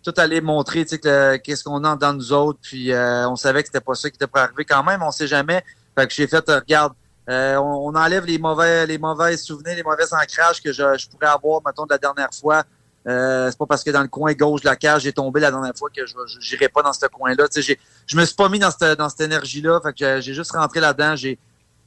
tout 0.03 0.14
aller 0.18 0.41
montrer, 0.41 0.84
tu 0.86 0.91
sais, 0.91 0.99
que, 0.99 1.38
qu'est-ce 1.38 1.64
qu'on 1.64 1.84
a 1.84 1.95
dans 1.95 2.14
nous 2.14 2.32
autres, 2.32 2.60
puis 2.62 2.91
euh, 2.91 3.28
on 3.30 3.36
savait 3.36 3.62
que 3.64 3.68
c'était 3.70 3.82
pas 3.82 3.95
ça 3.95 4.10
qui 4.10 4.16
était 4.16 4.28
pour 4.28 4.40
arriver 4.40 4.66
quand 4.66 4.84
même, 4.84 5.02
on 5.03 5.12
sait 5.12 5.28
jamais, 5.28 5.64
fait 5.98 6.07
que 6.07 6.14
j'ai 6.14 6.28
fait, 6.28 6.48
euh, 6.49 6.60
regarde, 6.60 6.94
euh, 7.30 7.56
on, 7.57 7.88
on 7.90 7.95
enlève 7.95 8.26
les 8.26 8.38
mauvais, 8.38 8.86
les 8.86 8.98
mauvais 8.99 9.36
souvenirs, 9.38 9.76
les 9.76 9.84
mauvais 9.84 10.06
ancrages 10.14 10.62
que 10.62 10.72
je, 10.72 10.98
je 10.98 11.10
pourrais 11.10 11.28
avoir, 11.28 11.62
mettons, 11.66 11.86
de 11.86 11.91
la 11.91 11.98
dernière 11.98 12.30
fois. 12.40 12.64
Euh, 13.07 13.49
c'est 13.52 13.57
pas 13.60 13.68
parce 13.68 13.84
que 13.84 13.91
dans 13.91 14.02
le 14.02 14.07
coin 14.07 14.34
gauche 14.34 14.62
de 14.62 14.66
la 14.68 14.76
cage, 14.76 15.03
j'ai 15.03 15.14
tombé 15.14 15.40
la 15.40 15.52
dernière 15.52 15.74
fois 15.78 15.90
que 15.95 16.06
je 16.07 16.16
n'irai 16.52 16.70
pas 16.70 16.82
dans 16.82 16.91
ce 16.94 17.06
coin-là. 17.06 17.48
Tu 17.48 17.53
sais, 17.53 17.62
j'ai- 17.62 17.80
je 18.07 18.18
me 18.18 18.26
suis 18.26 18.36
pas 18.36 18.49
mis 18.49 18.57
dans 18.57 18.72
cette, 18.72 18.98
dans 18.98 19.10
cette 19.10 19.22
énergie-là. 19.22 19.80
Fait 19.84 19.91
que 19.91 19.98
j'ai- 19.99 20.22
j'ai 20.24 20.34
juste 20.34 20.52
rentré 20.53 20.80
là-dedans. 20.80 21.16
J'ai, 21.16 21.38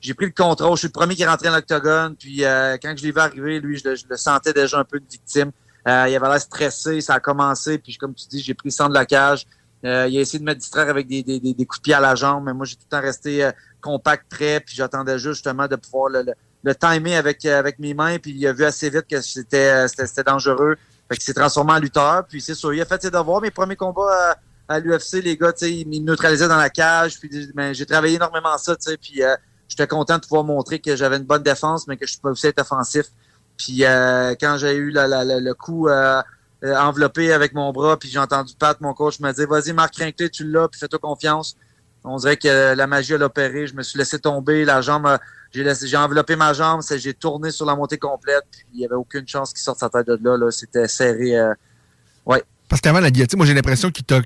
j'ai 0.00 0.14
pris 0.14 0.26
le 0.26 0.32
contrôle. 0.32 0.72
Je 0.76 0.80
suis 0.80 0.88
le 0.88 0.92
premier 0.92 1.14
qui 1.14 1.22
est 1.22 1.28
rentré 1.28 1.48
dans 1.48 1.56
l'octogone. 1.56 2.14
Puis 2.16 2.44
euh, 2.44 2.76
quand 2.80 2.94
je 2.96 3.02
l'ai 3.02 3.12
vu 3.12 3.18
arriver, 3.18 3.60
lui, 3.60 3.78
je, 3.78 3.88
le- 3.88 3.96
je 3.96 4.04
le 4.08 4.16
sentais 4.16 4.52
déjà 4.52 4.78
un 4.78 4.84
peu 4.84 4.98
une 4.98 5.06
victime. 5.10 5.50
Euh, 5.86 6.06
il 6.08 6.14
avait 6.16 6.28
l'air 6.28 6.40
stressé, 6.40 7.00
ça 7.00 7.14
a 7.14 7.20
commencé, 7.20 7.78
puis 7.78 7.96
comme 7.96 8.14
tu 8.14 8.26
dis, 8.28 8.40
j'ai 8.40 8.52
pris 8.54 8.68
le 8.68 8.72
sang 8.72 8.88
de 8.88 8.94
la 8.94 9.06
cage. 9.06 9.46
Euh, 9.84 10.06
il 10.08 10.18
a 10.18 10.20
essayé 10.20 10.38
de 10.40 10.44
me 10.44 10.54
distraire 10.54 10.88
avec 10.88 11.06
des, 11.06 11.22
des, 11.22 11.38
des, 11.38 11.64
coups 11.64 11.78
de 11.78 11.82
pied 11.82 11.94
à 11.94 12.00
la 12.00 12.14
jambe, 12.14 12.44
mais 12.44 12.52
moi, 12.52 12.66
j'ai 12.66 12.74
tout 12.74 12.82
le 12.90 12.96
temps 12.96 13.00
resté 13.00 13.44
euh, 13.44 13.52
compact, 13.80 14.26
prêt, 14.28 14.60
puis 14.60 14.74
j'attendais 14.76 15.18
juste 15.18 15.36
justement 15.36 15.68
de 15.68 15.76
pouvoir 15.76 16.10
le, 16.10 16.22
le, 16.22 16.32
le 16.64 16.74
timer 16.74 17.14
avec, 17.16 17.44
euh, 17.44 17.58
avec 17.58 17.78
mes 17.78 17.94
mains, 17.94 18.18
puis 18.18 18.32
il 18.32 18.46
a 18.46 18.52
vu 18.52 18.64
assez 18.64 18.90
vite 18.90 19.06
que 19.08 19.20
c'était 19.20 19.84
euh, 19.84 19.88
c'était 19.88 20.06
c'était 20.06 20.24
dangereux. 20.24 20.76
Fait 21.08 21.14
qu'il 21.14 21.22
s'est 21.24 21.32
transformé 21.34 21.72
en 21.72 21.78
lutteur, 21.78 22.26
puis 22.28 22.40
c'est 22.42 22.54
sûr, 22.54 22.74
il 22.74 22.80
a 22.82 22.84
fait 22.84 23.00
ses 23.00 23.10
devoirs. 23.10 23.40
Mes 23.40 23.52
premiers 23.52 23.76
combats 23.76 24.36
à, 24.66 24.80
l'UFC, 24.80 25.22
les 25.22 25.36
gars, 25.38 25.52
ils 25.62 25.88
me 25.88 26.04
neutralisaient 26.04 26.48
dans 26.48 26.58
la 26.58 26.70
cage, 26.70 27.18
puis 27.18 27.30
ben, 27.54 27.72
j'ai 27.72 27.86
travaillé 27.86 28.16
énormément 28.16 28.58
ça, 28.58 28.76
tu 28.76 28.90
sais, 28.90 28.96
puis 28.98 29.22
j'étais 29.68 29.86
content 29.86 30.16
de 30.16 30.22
pouvoir 30.22 30.44
montrer 30.44 30.78
que 30.78 30.96
j'avais 30.96 31.16
une 31.16 31.24
bonne 31.24 31.42
défense, 31.42 31.86
mais 31.86 31.96
que 31.96 32.06
je 32.06 32.18
peux 32.20 32.30
aussi 32.30 32.46
être 32.46 32.60
offensif. 32.60 33.06
Puis 33.56 33.84
euh, 33.84 34.34
quand 34.40 34.56
j'ai 34.58 34.74
eu 34.74 34.92
le 34.92 35.52
coup 35.52 35.88
euh, 35.88 36.22
euh, 36.64 36.76
enveloppé 36.76 37.32
avec 37.32 37.52
mon 37.54 37.72
bras, 37.72 37.98
puis 37.98 38.08
j'ai 38.08 38.18
entendu 38.18 38.54
Pat, 38.58 38.80
mon 38.80 38.94
coach, 38.94 39.20
me 39.20 39.32
dire 39.32 39.48
Vas-y, 39.48 39.72
Marc 39.72 39.96
Rinkley, 39.96 40.30
tu 40.30 40.44
l'as, 40.44 40.68
puis 40.68 40.80
fais-toi 40.80 40.98
confiance. 40.98 41.56
On 42.04 42.16
dirait 42.16 42.36
que 42.36 42.74
la 42.74 42.86
magie 42.86 43.14
a 43.14 43.18
opéré. 43.18 43.66
Je 43.66 43.74
me 43.74 43.82
suis 43.82 43.98
laissé 43.98 44.18
tomber, 44.18 44.64
la 44.64 44.80
jambe, 44.80 45.18
j'ai 45.52 45.96
enveloppé 45.96 46.36
ma 46.36 46.52
jambe, 46.52 46.80
j'ai 46.96 47.14
tourné 47.14 47.50
sur 47.50 47.66
la 47.66 47.74
montée 47.74 47.98
complète, 47.98 48.44
puis 48.50 48.64
il 48.74 48.80
y 48.80 48.84
avait 48.84 48.94
aucune 48.94 49.26
chance 49.26 49.52
qu'il 49.52 49.62
sorte 49.62 49.80
sa 49.80 49.88
tête 49.90 50.06
de 50.06 50.18
là. 50.22 50.36
là. 50.36 50.50
C'était 50.50 50.88
serré. 50.88 51.36
euh, 51.36 51.52
ouais. 52.26 52.42
Parce 52.68 52.80
qu'avant 52.80 53.00
la 53.00 53.10
guillotine, 53.10 53.36
moi 53.36 53.46
j'ai 53.46 53.54
l'impression 53.54 53.90
qu'il 53.90 54.04
t'a. 54.04 54.20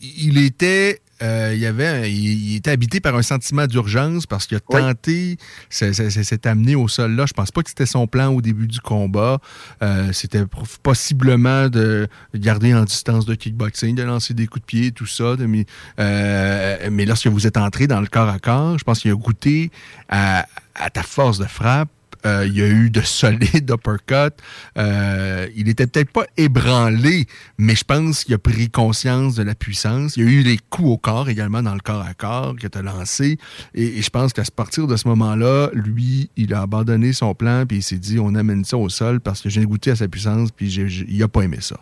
Il 0.00 0.44
était. 0.44 1.02
Euh, 1.20 1.52
il, 1.54 1.60
y 1.60 1.66
avait, 1.66 1.86
un- 1.86 2.04
il, 2.04 2.50
il 2.52 2.56
était 2.56 2.70
habité 2.70 3.00
par 3.00 3.14
un 3.16 3.22
sentiment 3.22 3.66
d'urgence 3.66 4.26
parce 4.26 4.46
qu'il 4.46 4.56
a 4.56 4.60
tenté, 4.60 5.36
c'est- 5.70 5.92
s'est 5.92 6.46
amené 6.46 6.74
au 6.74 6.88
sol 6.88 7.14
là. 7.14 7.26
Je 7.26 7.32
pense 7.32 7.50
pas 7.50 7.62
que 7.62 7.68
c'était 7.68 7.86
son 7.86 8.06
plan 8.06 8.28
au 8.32 8.40
début 8.40 8.66
du 8.66 8.80
combat. 8.80 9.38
Euh, 9.82 10.12
c'était 10.12 10.44
possiblement 10.82 11.68
de 11.68 12.08
garder 12.34 12.74
en 12.74 12.84
distance 12.84 13.24
de 13.26 13.34
kickboxing, 13.34 13.94
de 13.94 14.02
lancer 14.02 14.34
des 14.34 14.46
coups 14.46 14.62
de 14.62 14.66
pied, 14.66 14.92
tout 14.92 15.06
ça. 15.06 15.36
de- 15.36 15.46
mais, 15.46 15.66
euh, 15.98 16.88
mais 16.90 17.04
lorsque 17.04 17.26
vous 17.28 17.46
êtes 17.46 17.56
entré 17.56 17.86
dans 17.86 18.00
le 18.00 18.06
corps 18.06 18.28
à 18.28 18.38
corps, 18.38 18.78
je 18.78 18.84
pense 18.84 19.00
qu'il 19.00 19.10
a 19.10 19.14
goûté 19.14 19.70
à, 20.08 20.46
à 20.74 20.90
ta 20.90 21.02
force 21.02 21.38
de 21.38 21.44
frappe. 21.46 21.88
Euh, 22.24 22.46
il 22.46 22.56
y 22.56 22.62
a 22.62 22.66
eu 22.66 22.90
de 22.90 23.00
solides 23.00 23.70
uppercuts. 23.74 24.36
Euh, 24.78 25.48
il 25.56 25.68
était 25.68 25.86
peut-être 25.86 26.10
pas 26.10 26.24
ébranlé, 26.36 27.26
mais 27.58 27.74
je 27.74 27.84
pense 27.84 28.24
qu'il 28.24 28.34
a 28.34 28.38
pris 28.38 28.70
conscience 28.70 29.34
de 29.34 29.42
la 29.42 29.54
puissance. 29.54 30.16
Il 30.16 30.24
y 30.24 30.26
a 30.26 30.30
eu 30.30 30.44
des 30.44 30.58
coups 30.70 30.88
au 30.88 30.98
corps 30.98 31.28
également 31.28 31.62
dans 31.62 31.74
le 31.74 31.80
corps 31.80 32.02
à 32.02 32.14
corps 32.14 32.54
que 32.56 32.66
tu 32.66 32.78
as 32.78 32.82
lancé. 32.82 33.38
Et, 33.74 34.02
je 34.02 34.10
pense 34.10 34.32
qu'à 34.32 34.42
partir 34.54 34.86
de 34.86 34.96
ce 34.96 35.08
moment-là, 35.08 35.70
lui, 35.72 36.30
il 36.36 36.54
a 36.54 36.62
abandonné 36.62 37.12
son 37.12 37.34
plan 37.34 37.64
puis 37.66 37.78
il 37.78 37.82
s'est 37.82 37.98
dit 37.98 38.18
on 38.20 38.34
amène 38.34 38.64
ça 38.64 38.76
au 38.76 38.88
sol 38.88 39.20
parce 39.20 39.40
que 39.40 39.48
j'ai 39.48 39.64
goûté 39.64 39.90
à 39.90 39.96
sa 39.96 40.08
puissance 40.08 40.50
puis 40.50 40.72
il 41.08 41.22
a 41.22 41.28
pas 41.28 41.42
aimé 41.42 41.58
ça. 41.60 41.76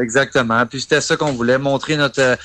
Exactement. 0.00 0.64
Puis 0.66 0.80
c'était 0.80 1.00
ça 1.00 1.16
qu'on 1.16 1.32
voulait, 1.32 1.58
montrer 1.58 1.96
notre 1.96 2.20
euh, 2.20 2.36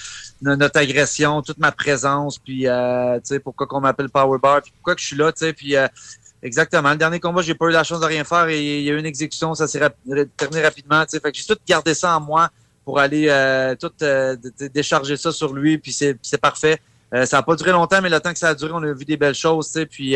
no- 0.42 0.56
notre 0.56 0.80
agression, 0.80 1.42
toute 1.42 1.58
ma 1.58 1.72
présence, 1.72 2.40
puis 2.40 2.68
euh, 2.68 3.16
tu 3.18 3.22
sais 3.24 3.40
pourquoi 3.40 3.68
qu'on 3.68 3.80
m'appelle 3.80 4.10
Power 4.10 4.38
Bar, 4.42 4.62
puis 4.62 4.72
pourquoi 4.76 4.96
je 4.98 5.06
suis 5.06 5.16
là, 5.16 5.32
tu 5.32 5.46
sais, 5.46 5.54
puis 5.54 5.76
exactement. 6.42 6.92
Le 6.92 6.98
dernier 6.98 7.20
combat, 7.20 7.42
j'ai 7.42 7.56
pas 7.56 7.68
eu 7.68 7.72
la 7.72 7.84
chance 7.84 8.00
de 8.00 8.06
rien 8.06 8.24
faire 8.24 8.48
et 8.48 8.80
il 8.80 8.84
y 8.84 8.90
a 8.90 8.94
eu 8.94 9.00
une 9.00 9.06
exécution, 9.06 9.54
ça 9.54 9.68
s'est 9.68 9.82
terminé 10.36 10.62
rapidement, 10.62 11.04
j'ai 11.12 11.20
tout 11.20 11.58
gardé 11.68 11.94
ça 11.94 12.18
en 12.18 12.22
moi 12.22 12.50
pour 12.88 13.00
aller 13.00 13.28
euh, 13.28 13.76
tout 13.76 13.92
euh, 14.02 14.38
décharger 14.74 15.18
ça 15.18 15.34
sur 15.34 15.54
lui, 15.54 15.78
puis 15.78 15.92
c'est 15.92 16.42
parfait. 16.42 16.80
Euh, 17.14 17.26
ça 17.26 17.40
a 17.40 17.44
pas 17.44 17.58
duré 17.58 17.72
longtemps, 17.72 18.02
mais 18.02 18.10
le 18.10 18.22
temps 18.22 18.32
que 18.32 18.40
ça 18.40 18.48
a 18.48 18.56
duré, 18.56 18.72
on 18.74 18.82
a 18.82 18.94
vu 18.94 19.04
des 19.04 19.18
belles 19.18 19.36
choses, 19.36 19.78
puis 19.92 20.16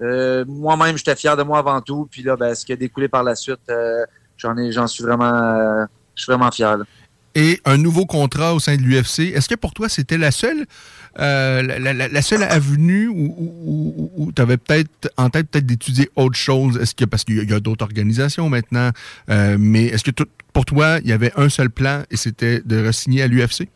moi-même, 0.00 0.98
j'étais 0.98 1.14
fier 1.14 1.36
de 1.36 1.44
moi 1.44 1.58
avant 1.60 1.80
tout, 1.80 2.08
puis 2.10 2.24
là, 2.24 2.34
ben, 2.34 2.56
ce 2.56 2.66
qui 2.66 2.72
a 2.72 2.76
découlé 2.76 3.06
par 3.06 3.22
la 3.22 3.36
suite, 3.36 3.70
j'en 4.36 4.56
ai, 4.58 4.72
j'en 4.72 4.88
suis 4.88 5.04
vraiment, 5.04 5.86
je 6.16 6.22
suis 6.24 6.32
vraiment 6.32 6.50
fier. 6.50 6.76
et 7.36 7.60
un 7.64 7.76
nouveau 7.76 8.04
contrat 8.04 8.52
au 8.52 8.58
sein 8.58 8.74
de 8.74 8.82
l'UFC. 8.82 9.32
Est-ce 9.32 9.48
que 9.48 9.54
pour 9.54 9.72
toi, 9.72 9.88
c'était 9.88 10.18
la 10.18 10.32
seule, 10.32 10.66
euh, 11.18 11.62
la, 11.62 12.22
seule 12.22 12.42
avenue 12.42 13.08
où, 13.08 14.32
tu 14.34 14.42
avais 14.42 14.56
peut-être 14.56 15.10
en 15.16 15.30
tête 15.30 15.48
peut-être 15.50 15.66
d'étudier 15.66 16.10
autre 16.16 16.36
chose? 16.36 16.78
Est-ce 16.78 16.94
que 16.94 17.04
parce 17.04 17.24
qu'il 17.24 17.48
y 17.48 17.54
a, 17.54 17.60
d'autres 17.60 17.84
organisations 17.84 18.48
maintenant, 18.48 18.90
euh, 19.30 19.56
mais 19.58 19.86
est-ce 19.86 20.04
que 20.04 20.10
tout- 20.10 20.26
pour 20.52 20.64
toi, 20.64 20.98
il 21.02 21.08
y 21.08 21.12
avait 21.12 21.32
un 21.36 21.48
seul 21.48 21.70
plan 21.70 22.02
et 22.10 22.16
c'était 22.16 22.60
de 22.64 22.86
re-signer 22.86 23.22
à 23.22 23.26
l'UFC? 23.26 23.68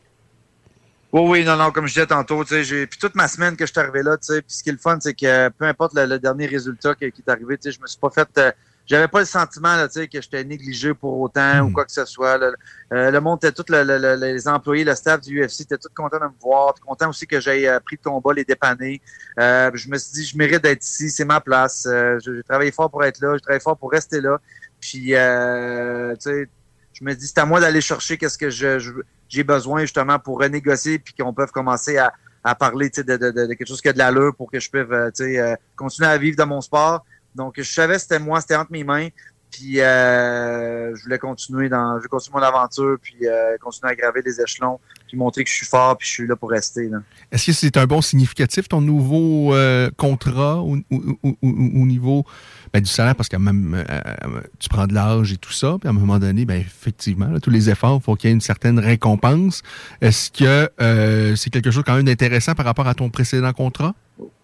Oui, 1.12 1.22
oui, 1.24 1.44
non, 1.44 1.56
non, 1.56 1.72
comme 1.72 1.86
je 1.86 1.94
disais 1.94 2.06
tantôt, 2.06 2.44
tu 2.44 2.50
sais, 2.50 2.62
j'ai 2.62 2.86
puis 2.86 2.98
toute 2.98 3.16
ma 3.16 3.26
semaine 3.26 3.56
que 3.56 3.66
je 3.66 3.72
suis 3.72 3.80
arrivé 3.80 4.02
là, 4.02 4.16
tu 4.16 4.32
sais, 4.32 4.42
puis 4.42 4.54
ce 4.54 4.62
qui 4.62 4.68
est 4.68 4.72
le 4.72 4.78
fun, 4.78 4.96
c'est 5.00 5.14
que 5.14 5.48
peu 5.48 5.64
importe 5.64 5.92
le, 5.94 6.18
dernier 6.18 6.46
résultat 6.46 6.94
qui, 6.94 7.10
qui 7.10 7.22
est 7.26 7.30
arrivé, 7.30 7.58
tu 7.58 7.64
sais, 7.64 7.76
je 7.76 7.82
me 7.82 7.86
suis 7.88 7.98
pas 7.98 8.10
fait, 8.10 8.28
euh, 8.38 8.52
j'avais 8.90 9.08
pas 9.08 9.20
le 9.20 9.24
sentiment, 9.24 9.76
là, 9.76 9.86
tu 9.88 10.00
sais, 10.00 10.08
que 10.08 10.20
j'étais 10.20 10.42
négligé 10.44 10.92
pour 10.94 11.18
autant 11.20 11.60
ou 11.60 11.72
quoi 11.72 11.84
que 11.84 11.92
ce 11.92 12.04
soit. 12.04 12.36
là. 12.38 12.50
Euh, 12.92 13.10
le 13.12 13.20
monde 13.20 13.38
était 13.42 13.52
tout, 13.52 13.64
le- 13.68 13.84
le- 13.84 13.98
le- 13.98 14.16
les 14.16 14.48
employés, 14.48 14.82
le 14.84 14.94
staff 14.96 15.20
du 15.20 15.40
UFC 15.40 15.60
était 15.62 15.78
tout 15.78 15.88
content 15.94 16.18
de 16.18 16.24
me 16.24 16.30
voir, 16.40 16.74
puis 16.74 16.82
content 16.84 17.08
aussi 17.08 17.26
que 17.26 17.38
j'ai 17.40 17.66
pris 17.84 17.98
le 18.02 18.10
combat, 18.10 18.32
les 18.34 18.44
dépanner. 18.44 19.00
Euh, 19.38 19.70
je 19.74 19.88
me 19.88 19.96
suis 19.96 20.12
dit, 20.12 20.24
je 20.26 20.36
mérite 20.36 20.62
d'être 20.62 20.82
ici, 20.84 21.08
c'est 21.10 21.24
ma 21.24 21.40
place. 21.40 21.86
Euh, 21.88 22.18
j'ai 22.18 22.42
travaillé 22.42 22.72
fort 22.72 22.90
pour 22.90 23.04
être 23.04 23.20
là, 23.20 23.34
j'ai 23.36 23.40
travaillé 23.40 23.60
fort 23.60 23.76
pour 23.76 23.92
rester 23.92 24.20
là. 24.20 24.38
Puis, 24.80 25.14
euh, 25.14 26.14
tu 26.16 26.30
sais, 26.30 26.48
je 26.92 27.04
me 27.04 27.14
dis, 27.14 27.26
c'est 27.28 27.38
à 27.38 27.46
moi 27.46 27.60
d'aller 27.60 27.80
chercher 27.80 28.18
qu'est-ce 28.18 28.36
que 28.38 28.50
je, 28.50 29.02
j'ai 29.28 29.44
besoin 29.44 29.82
justement 29.82 30.18
pour 30.18 30.40
renégocier 30.40 30.98
puis 30.98 31.14
qu'on 31.14 31.32
peut 31.32 31.46
commencer 31.46 31.96
à, 31.96 32.12
à 32.42 32.54
parler 32.54 32.90
de, 32.90 33.02
de, 33.02 33.16
de, 33.16 33.30
de 33.46 33.54
quelque 33.54 33.68
chose 33.68 33.80
qui 33.80 33.88
a 33.88 33.92
de 33.92 33.98
l'allure 33.98 34.34
pour 34.34 34.50
que 34.50 34.58
je 34.58 34.68
puisse 34.68 34.84
euh, 34.90 35.10
euh, 35.20 35.56
continuer 35.76 36.08
à 36.08 36.18
vivre 36.18 36.36
de 36.36 36.44
mon 36.44 36.60
sport. 36.60 37.04
Donc, 37.34 37.54
je 37.56 37.62
savais 37.62 37.98
c'était 37.98 38.18
moi, 38.18 38.40
c'était 38.40 38.56
entre 38.56 38.72
mes 38.72 38.84
mains. 38.84 39.08
Puis, 39.50 39.80
euh, 39.80 40.94
je 40.94 41.02
voulais 41.02 41.18
continuer 41.18 41.68
dans, 41.68 41.98
je 42.00 42.06
continuer 42.06 42.38
mon 42.38 42.46
aventure, 42.46 42.96
puis 43.02 43.16
euh, 43.26 43.56
continuer 43.60 43.90
à 43.90 43.96
graver 43.96 44.22
les 44.24 44.40
échelons, 44.40 44.78
puis 45.08 45.16
montrer 45.16 45.42
que 45.42 45.50
je 45.50 45.56
suis 45.56 45.66
fort, 45.66 45.96
puis 45.98 46.06
je 46.06 46.12
suis 46.12 46.26
là 46.28 46.36
pour 46.36 46.50
rester. 46.50 46.88
Est-ce 47.32 47.46
que 47.46 47.52
c'est 47.52 47.76
un 47.76 47.86
bon 47.86 48.00
significatif, 48.00 48.68
ton 48.68 48.80
nouveau 48.80 49.52
euh, 49.54 49.90
contrat 49.96 50.58
au- 50.58 50.76
au- 50.92 51.36
au 51.42 51.86
niveau 51.86 52.24
ben, 52.72 52.80
du 52.80 52.88
salaire? 52.90 53.14
Parce 53.16 53.28
que 53.28 53.36
même 53.36 53.74
euh, 53.74 53.84
euh, 53.88 54.40
tu 54.58 54.68
prends 54.68 54.86
de 54.86 54.94
l'âge 54.94 55.32
et 55.32 55.36
tout 55.36 55.52
ça, 55.52 55.76
puis 55.80 55.88
à 55.88 55.90
un 55.90 55.94
moment 55.94 56.18
donné, 56.18 56.44
ben, 56.44 56.60
effectivement, 56.60 57.26
là, 57.28 57.40
tous 57.40 57.50
les 57.50 57.70
efforts, 57.70 57.98
il 58.00 58.04
faut 58.04 58.14
qu'il 58.16 58.28
y 58.28 58.32
ait 58.32 58.34
une 58.34 58.40
certaine 58.40 58.78
récompense. 58.78 59.62
Est-ce 60.00 60.30
que 60.30 60.70
euh, 60.80 61.36
c'est 61.36 61.50
quelque 61.50 61.70
chose 61.70 61.84
quand 61.86 61.94
même 61.96 62.06
d'intéressant 62.06 62.54
par 62.54 62.66
rapport 62.66 62.86
à 62.88 62.94
ton 62.94 63.10
précédent 63.10 63.52
contrat? 63.52 63.94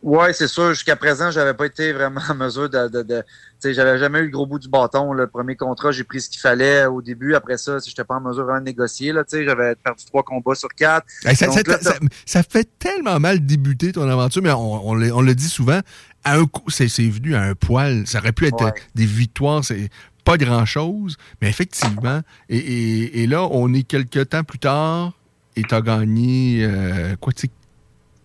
Ouais, 0.02 0.32
c'est 0.32 0.48
sûr. 0.48 0.70
Jusqu'à 0.70 0.96
présent, 0.96 1.30
j'avais 1.30 1.52
pas 1.52 1.66
été 1.66 1.92
vraiment 1.92 2.20
en 2.30 2.34
mesure 2.34 2.70
de, 2.70 2.88
de, 2.88 3.02
de 3.02 3.22
j'avais 3.64 3.98
jamais 3.98 4.20
eu 4.20 4.24
le 4.26 4.30
gros 4.30 4.46
bout 4.46 4.58
du 4.58 4.68
bâton. 4.68 5.12
Le 5.12 5.26
premier 5.26 5.56
contrat, 5.56 5.90
j'ai 5.90 6.04
pris 6.04 6.20
ce 6.20 6.30
qu'il 6.30 6.40
fallait 6.40 6.86
au 6.86 7.02
début. 7.02 7.34
Après 7.34 7.56
ça, 7.58 7.80
si 7.80 7.90
j'étais 7.90 8.04
pas 8.04 8.14
en 8.14 8.20
mesure 8.20 8.44
vraiment 8.44 8.60
de 8.60 8.64
négocier, 8.66 9.12
là, 9.12 9.24
tu 9.24 9.36
sais, 9.36 9.44
j'avais 9.44 9.74
perdu 9.74 10.04
trois 10.06 10.22
combats 10.22 10.54
sur 10.54 10.68
quatre. 10.68 11.06
Hey, 11.24 11.34
ça, 11.34 11.46
Donc 11.46 11.56
ça- 11.56 11.62
là, 11.66 11.78
ça- 11.80 11.98
ça 12.24 12.42
fait 12.42 12.68
tellement 12.78 13.18
mal 13.18 13.44
débuter 13.44 13.92
ton 13.92 14.08
aventure, 14.08 14.42
mais 14.42 14.52
on, 14.52 14.88
on 14.90 14.94
le, 14.94 15.12
on 15.12 15.20
le 15.20 15.34
dit 15.34 15.48
souvent, 15.48 15.80
à 16.26 16.34
un 16.36 16.44
coup, 16.46 16.70
c'est 16.70 16.86
venu 17.08 17.34
à 17.34 17.42
un 17.42 17.54
poil. 17.54 18.06
Ça 18.06 18.18
aurait 18.18 18.32
pu 18.32 18.46
être 18.46 18.62
Ouais. 18.64 18.70
euh, 18.70 18.80
des 18.94 19.06
victoires, 19.06 19.64
c'est 19.64 19.88
pas 20.24 20.36
grand-chose, 20.36 21.16
mais 21.40 21.48
effectivement. 21.48 22.20
Et, 22.48 22.58
et- 22.58 23.22
et 23.22 23.26
là, 23.26 23.46
on 23.50 23.72
est 23.72 23.84
quelques 23.84 24.28
temps 24.28 24.42
plus 24.44 24.58
tard 24.58 25.12
et 25.54 25.62
tu 25.62 25.74
as 25.74 25.80
gagné, 25.80 26.64
euh, 26.64 27.14
quoi, 27.20 27.32
tu 27.32 27.42
sais, 27.46 27.50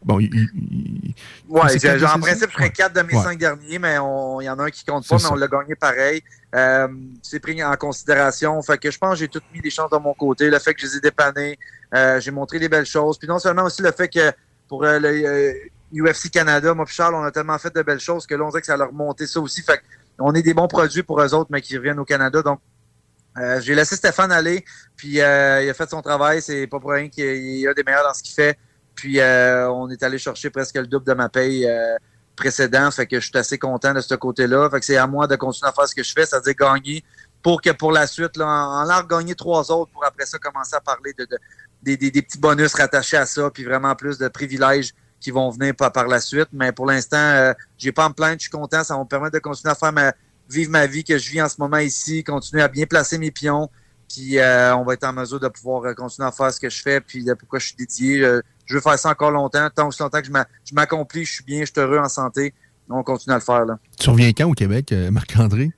bon, 0.03 0.19
il- 0.19 0.33
il- 0.33 1.13
Ouais, 1.47 1.61
de 1.77 2.05
en 2.05 2.19
principe, 2.19 2.49
je 2.49 2.53
ferais 2.55 2.71
quatre 2.71 2.95
de 2.95 3.01
mes 3.01 3.15
Ouais. 3.15 3.23
cinq 3.23 3.37
derniers, 3.37 3.77
mais 3.77 3.93
il 3.93 4.45
y 4.45 4.49
en 4.49 4.57
a 4.59 4.63
un 4.63 4.69
qui 4.71 4.83
compte 4.83 5.07
pas, 5.07 5.17
mais 5.17 5.25
on 5.31 5.35
l'a 5.35 5.47
gagné 5.47 5.75
pareil. 5.75 6.23
Euh, 6.55 6.87
c'est 7.21 7.39
pris 7.39 7.63
en 7.63 7.75
considération. 7.75 8.59
Fait 8.63 8.77
que 8.77 8.89
je 8.91 8.97
pense 8.97 9.13
que 9.13 9.19
j'ai 9.19 9.27
tout 9.27 9.41
mis 9.53 9.61
les 9.61 9.69
chances 9.69 9.91
de 9.91 9.97
mon 9.97 10.13
côté. 10.15 10.49
Le 10.49 10.59
fait 10.59 10.73
que 10.73 10.81
je 10.81 10.87
les 10.87 10.97
ai 10.97 11.01
dépannés, 11.01 11.57
euh, 11.93 12.19
j'ai 12.19 12.31
montré 12.31 12.57
des 12.59 12.67
belles 12.67 12.85
choses. 12.85 13.17
Puis 13.19 13.27
non 13.27 13.37
seulement 13.39 13.63
aussi 13.63 13.81
le 13.83 13.91
fait 13.91 14.09
que 14.09 14.31
pour 14.67 14.83
euh, 14.83 14.99
le 14.99 15.53
UFC 15.93 16.29
Canada, 16.31 16.73
moi 16.73 16.85
Charles, 16.87 17.15
on 17.15 17.23
a 17.23 17.31
tellement 17.31 17.57
fait 17.57 17.73
de 17.75 17.81
belles 17.81 17.99
choses 17.99 18.25
que 18.25 18.35
là, 18.35 18.43
on 18.45 18.49
dirait 18.49 18.61
que 18.61 18.67
ça 18.67 18.73
a 18.73 18.77
leur 18.77 18.93
monté 18.93 19.27
ça 19.27 19.39
aussi. 19.39 19.63
On 20.19 20.33
est 20.33 20.41
des 20.41 20.53
bons 20.53 20.67
produits 20.67 21.03
pour 21.03 21.21
eux 21.21 21.33
autres, 21.33 21.49
mais 21.51 21.61
qui 21.61 21.77
reviennent 21.77 21.99
au 21.99 22.05
Canada. 22.05 22.41
Donc, 22.41 22.59
euh, 23.37 23.59
j'ai 23.61 23.75
laissé 23.75 23.95
Stéphane 23.95 24.31
aller, 24.31 24.63
puis 24.95 25.21
euh, 25.21 25.63
il 25.63 25.69
a 25.69 25.73
fait 25.73 25.89
son 25.89 26.01
travail. 26.01 26.41
C'est 26.41 26.67
pas 26.67 26.79
pour 26.79 26.91
rien 26.91 27.09
qu'il 27.09 27.25
il 27.25 27.67
a 27.67 27.73
des 27.73 27.83
meilleurs 27.83 28.03
dans 28.03 28.13
ce 28.13 28.21
qu'il 28.23 28.33
fait. 28.35 28.57
Puis 28.93 29.19
euh, 29.19 29.69
on 29.71 29.89
est 29.89 30.03
allé 30.03 30.17
chercher 30.17 30.49
presque 30.49 30.75
le 30.75 30.85
double 30.87 31.05
de 31.05 31.13
ma 31.13 31.29
paye 31.29 31.65
euh, 31.65 31.95
précédent. 32.35 32.91
Fait 32.91 33.07
que 33.07 33.19
je 33.19 33.25
suis 33.27 33.37
assez 33.37 33.57
content 33.57 33.93
de 33.93 34.01
ce 34.01 34.15
côté-là. 34.15 34.69
Fait 34.69 34.79
que 34.79 34.85
c'est 34.85 34.97
à 34.97 35.07
moi 35.07 35.27
de 35.27 35.35
continuer 35.37 35.69
à 35.69 35.73
faire 35.73 35.87
ce 35.87 35.95
que 35.95 36.03
je 36.03 36.11
fais, 36.11 36.25
c'est-à-dire 36.25 36.53
gagner 36.55 37.03
pour 37.41 37.61
que 37.61 37.71
pour 37.71 37.91
la 37.91 38.05
suite, 38.05 38.37
là, 38.37 38.45
en, 38.47 38.81
en 38.81 38.85
leur 38.85 39.07
gagner 39.07 39.33
trois 39.33 39.71
autres 39.71 39.91
pour 39.91 40.05
après 40.05 40.25
ça 40.25 40.37
commencer 40.37 40.75
à 40.75 40.81
parler 40.81 41.13
de, 41.17 41.25
de- 41.25 41.39
des, 41.81 41.97
des- 41.97 42.11
des 42.11 42.21
petits 42.21 42.37
bonus 42.37 42.73
rattachés 42.75 43.17
à 43.17 43.25
ça, 43.25 43.49
puis 43.49 43.63
vraiment 43.63 43.95
plus 43.95 44.17
de 44.19 44.27
privilèges 44.27 44.91
qui 45.21 45.31
vont 45.31 45.49
venir 45.51 45.73
par, 45.75 45.91
par 45.93 46.07
la 46.07 46.19
suite. 46.19 46.49
Mais 46.51 46.73
pour 46.73 46.85
l'instant, 46.85 47.15
euh, 47.17 47.53
j'ai 47.77 47.93
pas 47.93 48.05
à 48.05 48.09
me 48.09 48.13
plaindre, 48.13 48.35
je 48.39 48.43
suis 48.43 48.51
content. 48.51 48.83
Ça 48.83 48.95
va 48.95 48.99
me 49.01 49.07
permettre 49.07 49.33
de 49.35 49.39
continuer 49.39 49.71
à 49.71 49.75
faire 49.75 49.93
ma, 49.93 50.11
vivre 50.49 50.71
ma 50.71 50.85
vie 50.87 51.05
que 51.05 51.17
je 51.17 51.31
vis 51.31 51.41
en 51.41 51.47
ce 51.47 51.55
moment 51.59 51.77
ici, 51.77 52.23
continuer 52.25 52.61
à 52.63 52.67
bien 52.67 52.85
placer 52.85 53.17
mes 53.17 53.31
pions. 53.31 53.69
Puis 54.13 54.39
euh, 54.39 54.75
on 54.75 54.83
va 54.83 54.95
être 54.95 55.05
en 55.05 55.13
mesure 55.13 55.39
de 55.39 55.47
pouvoir 55.47 55.85
euh, 55.85 55.93
continuer 55.93 56.27
à 56.27 56.31
faire 56.33 56.51
ce 56.51 56.59
que 56.59 56.69
je 56.69 56.81
fais, 56.81 56.99
puis 56.99 57.23
de 57.23 57.33
pourquoi 57.33 57.59
je 57.59 57.67
suis 57.67 57.75
dédié. 57.77 58.21
Euh, 58.25 58.41
je 58.65 58.75
veux 58.75 58.81
faire 58.81 58.99
ça 58.99 59.09
encore 59.09 59.31
longtemps, 59.31 59.69
tant 59.73 59.87
aussi 59.87 60.01
longtemps 60.01 60.19
que 60.19 60.27
je 60.27 60.31
m'a- 60.31 60.47
je 60.65 60.75
m'accomplis, 60.75 61.23
je 61.23 61.31
suis 61.33 61.43
bien, 61.45 61.61
je 61.61 61.65
suis 61.71 61.79
heureux 61.79 61.99
en 61.99 62.09
santé. 62.09 62.53
On 62.89 63.03
continue 63.03 63.33
à 63.33 63.37
le 63.37 63.43
faire. 63.43 63.63
Là. 63.65 63.77
Tu 63.97 64.09
reviens 64.09 64.31
quand 64.33 64.49
au 64.49 64.53
Québec, 64.53 64.93
Marc-André? 65.11 65.71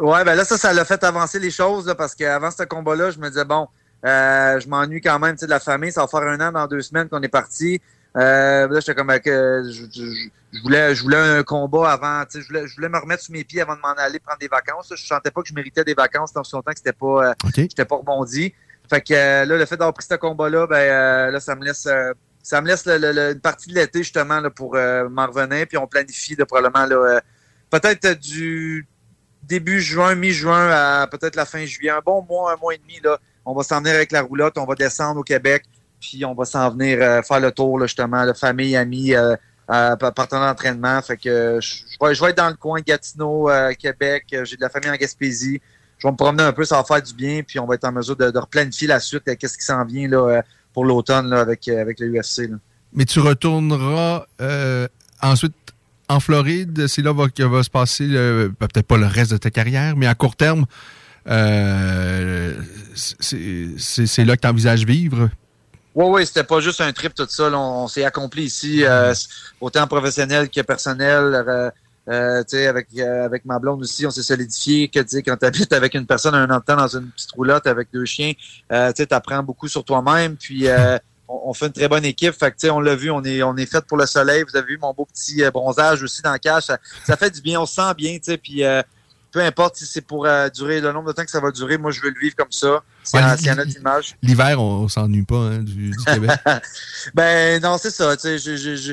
Ouais, 0.00 0.24
ben 0.24 0.36
là, 0.36 0.44
ça, 0.44 0.56
ça 0.56 0.72
l'a 0.72 0.84
fait 0.84 1.02
avancer 1.02 1.40
les 1.40 1.50
choses, 1.50 1.86
là, 1.88 1.96
parce 1.96 2.14
qu'avant 2.14 2.52
ce 2.52 2.62
combat-là, 2.62 3.10
je 3.10 3.18
me 3.18 3.28
disais, 3.28 3.44
bon, 3.44 3.66
euh, 4.06 4.60
je 4.60 4.68
m'ennuie 4.68 5.00
quand 5.00 5.18
même, 5.18 5.34
de 5.34 5.46
la 5.46 5.58
famille. 5.58 5.90
Ça 5.90 6.02
va 6.02 6.06
faire 6.06 6.22
un 6.28 6.40
an 6.40 6.52
dans 6.52 6.66
deux 6.68 6.80
semaines 6.80 7.08
qu'on 7.08 7.20
est 7.22 7.28
parti. 7.28 7.80
Euh, 8.16 8.66
là, 8.68 8.80
j'étais 8.80 8.94
comme, 8.94 9.10
euh, 9.10 9.62
je, 9.70 9.84
je- 9.92 10.28
je 10.52 10.62
voulais, 10.62 10.94
je 10.96 11.02
voulais 11.02 11.16
un 11.16 11.42
combat 11.44 11.92
avant, 11.92 12.24
tu 12.24 12.38
sais, 12.38 12.42
je 12.42 12.48
voulais, 12.48 12.66
je 12.66 12.74
voulais 12.74 12.88
me 12.88 12.98
remettre 12.98 13.22
sur 13.22 13.32
mes 13.32 13.44
pieds 13.44 13.60
avant 13.60 13.76
de 13.76 13.80
m'en 13.80 13.92
aller 13.92 14.18
prendre 14.18 14.40
des 14.40 14.48
vacances. 14.48 14.90
là. 14.90 14.96
Je 14.96 15.06
sentais 15.06 15.30
pas 15.30 15.42
que 15.42 15.48
je 15.48 15.54
méritais 15.54 15.84
des 15.84 15.94
vacances 15.94 16.32
dans 16.32 16.42
ce 16.42 16.56
longtemps 16.56 16.72
que 16.72 16.78
c'était 16.78 16.92
pas, 16.92 17.28
euh, 17.30 17.32
j'étais 17.68 17.84
pas 17.84 17.96
rebondi. 17.96 18.52
Fait 18.88 19.00
que 19.00 19.14
euh, 19.14 19.44
là, 19.44 19.56
le 19.56 19.64
fait 19.64 19.76
d'avoir 19.76 19.94
pris 19.94 20.06
ce 20.10 20.16
combat-là, 20.16 20.66
ben 20.66 20.76
euh, 20.76 21.30
là, 21.30 21.38
ça 21.38 21.54
me 21.54 21.64
laisse, 21.64 21.86
euh, 21.86 22.12
ça 22.42 22.60
me 22.60 22.66
laisse 22.66 22.84
le- 22.84 22.98
le- 22.98 23.12
le- 23.12 23.32
une 23.34 23.40
partie 23.40 23.68
de 23.70 23.76
l'été 23.76 24.00
justement 24.02 24.40
là, 24.40 24.50
pour 24.50 24.74
euh, 24.74 25.08
m'en 25.08 25.26
revenir. 25.28 25.68
Puis 25.68 25.76
on 25.78 25.86
planifie 25.86 26.34
là, 26.34 26.44
probablement 26.46 26.86
là, 26.86 26.96
euh, 26.96 27.20
peut-être 27.70 28.18
du 28.18 28.88
début 29.44 29.80
juin, 29.80 30.16
mi-juin 30.16 30.68
à 30.72 31.06
peut-être 31.06 31.36
la 31.36 31.44
fin 31.46 31.64
juillet, 31.64 31.90
un 31.90 32.00
bon 32.04 32.22
mois, 32.28 32.52
un 32.52 32.56
mois 32.56 32.74
et 32.74 32.78
demi 32.78 32.98
là. 33.04 33.18
On 33.44 33.54
va 33.54 33.62
s'en 33.62 33.78
venir 33.78 33.94
avec 33.94 34.10
la 34.10 34.22
roulotte, 34.22 34.58
on 34.58 34.64
va 34.66 34.74
descendre 34.74 35.20
au 35.20 35.22
Québec, 35.22 35.62
puis 36.00 36.24
on 36.24 36.34
va 36.34 36.44
s'en 36.44 36.70
venir 36.70 36.98
euh, 37.00 37.22
faire 37.22 37.40
le 37.40 37.52
tour 37.52 37.80
justement, 37.82 38.24
là, 38.24 38.34
famille, 38.34 38.74
amis, 38.76 39.14
euh, 39.14 39.36
euh, 39.70 39.94
partenaires 39.96 40.48
d'entraînement. 40.48 41.00
Fait 41.02 41.16
que 41.16 41.60
je 41.60 41.84
vais, 42.20 42.30
être 42.30 42.36
dans 42.36 42.48
le 42.48 42.56
coin 42.56 42.80
Gatineau, 42.80 43.48
Québec. 43.78 44.24
J'ai 44.30 44.56
de 44.56 44.60
la 44.60 44.70
famille 44.70 44.90
en 44.90 44.96
Gaspésie. 44.96 45.60
Je 45.98 46.08
vais 46.08 46.12
me 46.12 46.16
promener 46.16 46.42
un 46.42 46.52
peu, 46.52 46.64
ça 46.64 46.76
va 46.76 46.84
faire 46.84 47.02
du 47.02 47.12
bien, 47.14 47.42
puis 47.46 47.58
on 47.60 47.66
va 47.66 47.74
être 47.74 47.84
en 47.84 47.92
mesure 47.92 48.16
de, 48.16 48.30
de 48.30 48.38
replanifier 48.38 48.88
la 48.88 48.98
suite. 48.98 49.22
Qu'est-ce 49.38 49.58
qui 49.58 49.64
s'en 49.64 49.84
vient 49.84 50.08
là, 50.08 50.42
pour 50.72 50.86
l'automne 50.86 51.32
avec, 51.32 51.68
avec 51.68 52.00
le 52.00 52.18
UFC. 52.18 52.50
Mais 52.94 53.04
tu 53.04 53.20
retourneras 53.20 54.24
ensuite 55.22 55.54
en 56.08 56.18
Floride. 56.18 56.86
C'est 56.88 57.02
là 57.02 57.14
que 57.28 57.42
va 57.42 57.62
se 57.62 57.70
passer, 57.70 58.08
ben, 58.08 58.52
peut-être 58.58 58.86
pas 58.86 58.96
le 58.96 59.06
reste 59.06 59.32
de 59.32 59.36
ta 59.36 59.50
carrière, 59.50 59.94
mais 59.96 60.06
à 60.06 60.14
court 60.16 60.34
terme, 60.36 60.64
c'est 61.26 61.34
là 64.24 64.36
que 64.36 64.40
tu 64.40 64.48
envisages 64.48 64.84
vivre? 64.84 65.28
Oui, 65.94 66.06
oui, 66.08 66.26
c'était 66.26 66.44
pas 66.44 66.60
juste 66.60 66.80
un 66.80 66.92
trip, 66.92 67.14
tout 67.14 67.26
ça. 67.28 67.50
là. 67.50 67.58
on 67.58 67.84
on 67.84 67.88
s'est 67.88 68.04
accompli 68.04 68.44
ici, 68.44 68.84
euh, 68.84 69.12
autant 69.60 69.86
professionnel 69.86 70.48
que 70.48 70.60
personnel. 70.60 71.34
euh, 71.34 71.70
euh, 72.08 72.40
tu 72.42 72.56
sais, 72.56 72.66
avec, 72.66 72.88
euh, 72.98 73.24
avec 73.24 73.44
ma 73.44 73.58
blonde 73.58 73.82
aussi, 73.82 74.04
on 74.06 74.10
s'est 74.10 74.22
solidifié 74.22 74.88
que 74.88 75.00
tu 75.00 75.08
sais, 75.08 75.22
quand 75.22 75.36
tu 75.36 75.46
habites 75.46 75.72
avec 75.72 75.94
une 75.94 76.06
personne 76.06 76.34
un 76.34 76.48
an 76.50 76.58
de 76.58 76.64
temps 76.64 76.76
dans 76.76 76.88
une 76.88 77.08
petite 77.10 77.30
roulotte 77.32 77.66
avec 77.66 77.88
deux 77.92 78.04
chiens, 78.04 78.32
euh, 78.72 78.92
tu 78.92 79.06
apprends 79.10 79.42
beaucoup 79.42 79.68
sur 79.68 79.84
toi-même. 79.84 80.36
Puis 80.36 80.66
euh, 80.68 80.98
on, 81.28 81.40
on 81.50 81.54
fait 81.54 81.66
une 81.66 81.72
très 81.72 81.88
bonne 81.88 82.04
équipe. 82.04 82.32
Fait 82.32 82.50
que, 82.50 82.56
tu 82.56 82.66
sais, 82.66 82.70
on 82.70 82.80
l'a 82.80 82.94
vu, 82.96 83.10
on 83.10 83.22
est, 83.22 83.42
on 83.42 83.56
est 83.56 83.66
fait 83.66 83.84
pour 83.84 83.96
le 83.96 84.06
soleil. 84.06 84.44
Vous 84.48 84.56
avez 84.56 84.66
vu 84.66 84.78
mon 84.80 84.92
beau 84.92 85.04
petit 85.04 85.44
euh, 85.44 85.50
bronzage 85.50 86.02
aussi 86.02 86.22
dans 86.22 86.32
le 86.32 86.38
cache. 86.38 86.64
Ça, 86.64 86.78
ça 87.06 87.16
fait 87.16 87.30
du 87.30 87.40
bien, 87.42 87.60
on 87.60 87.66
se 87.66 87.74
sent 87.74 87.94
bien. 87.96 88.14
tu 88.14 88.24
sais, 88.24 88.38
Puis 88.38 88.64
euh, 88.64 88.82
peu 89.32 89.40
importe 89.40 89.76
si 89.76 89.86
c'est 89.86 90.00
pour 90.00 90.26
euh, 90.26 90.48
durer 90.48 90.80
le 90.80 90.92
nombre 90.92 91.08
de 91.08 91.12
temps 91.12 91.24
que 91.24 91.30
ça 91.30 91.40
va 91.40 91.50
durer, 91.50 91.78
moi 91.78 91.90
je 91.90 92.00
veux 92.00 92.10
le 92.10 92.18
vivre 92.20 92.34
comme 92.36 92.50
ça. 92.52 92.82
Y, 93.12 93.16
Ouais, 93.16 93.22
y 93.42 93.50
en 93.50 93.58
a 93.58 93.64
d'image. 93.64 94.16
L'hiver, 94.22 94.60
on, 94.60 94.82
on 94.84 94.88
s'ennuie 94.88 95.22
pas 95.24 95.36
hein, 95.36 95.58
du, 95.58 95.90
du 95.90 96.04
Québec. 96.06 96.30
ben 97.14 97.60
non, 97.62 97.78
c'est 97.78 97.90
ça. 97.90 98.14
je- 98.22 98.36
je- 98.38 98.76
je- 98.76 98.92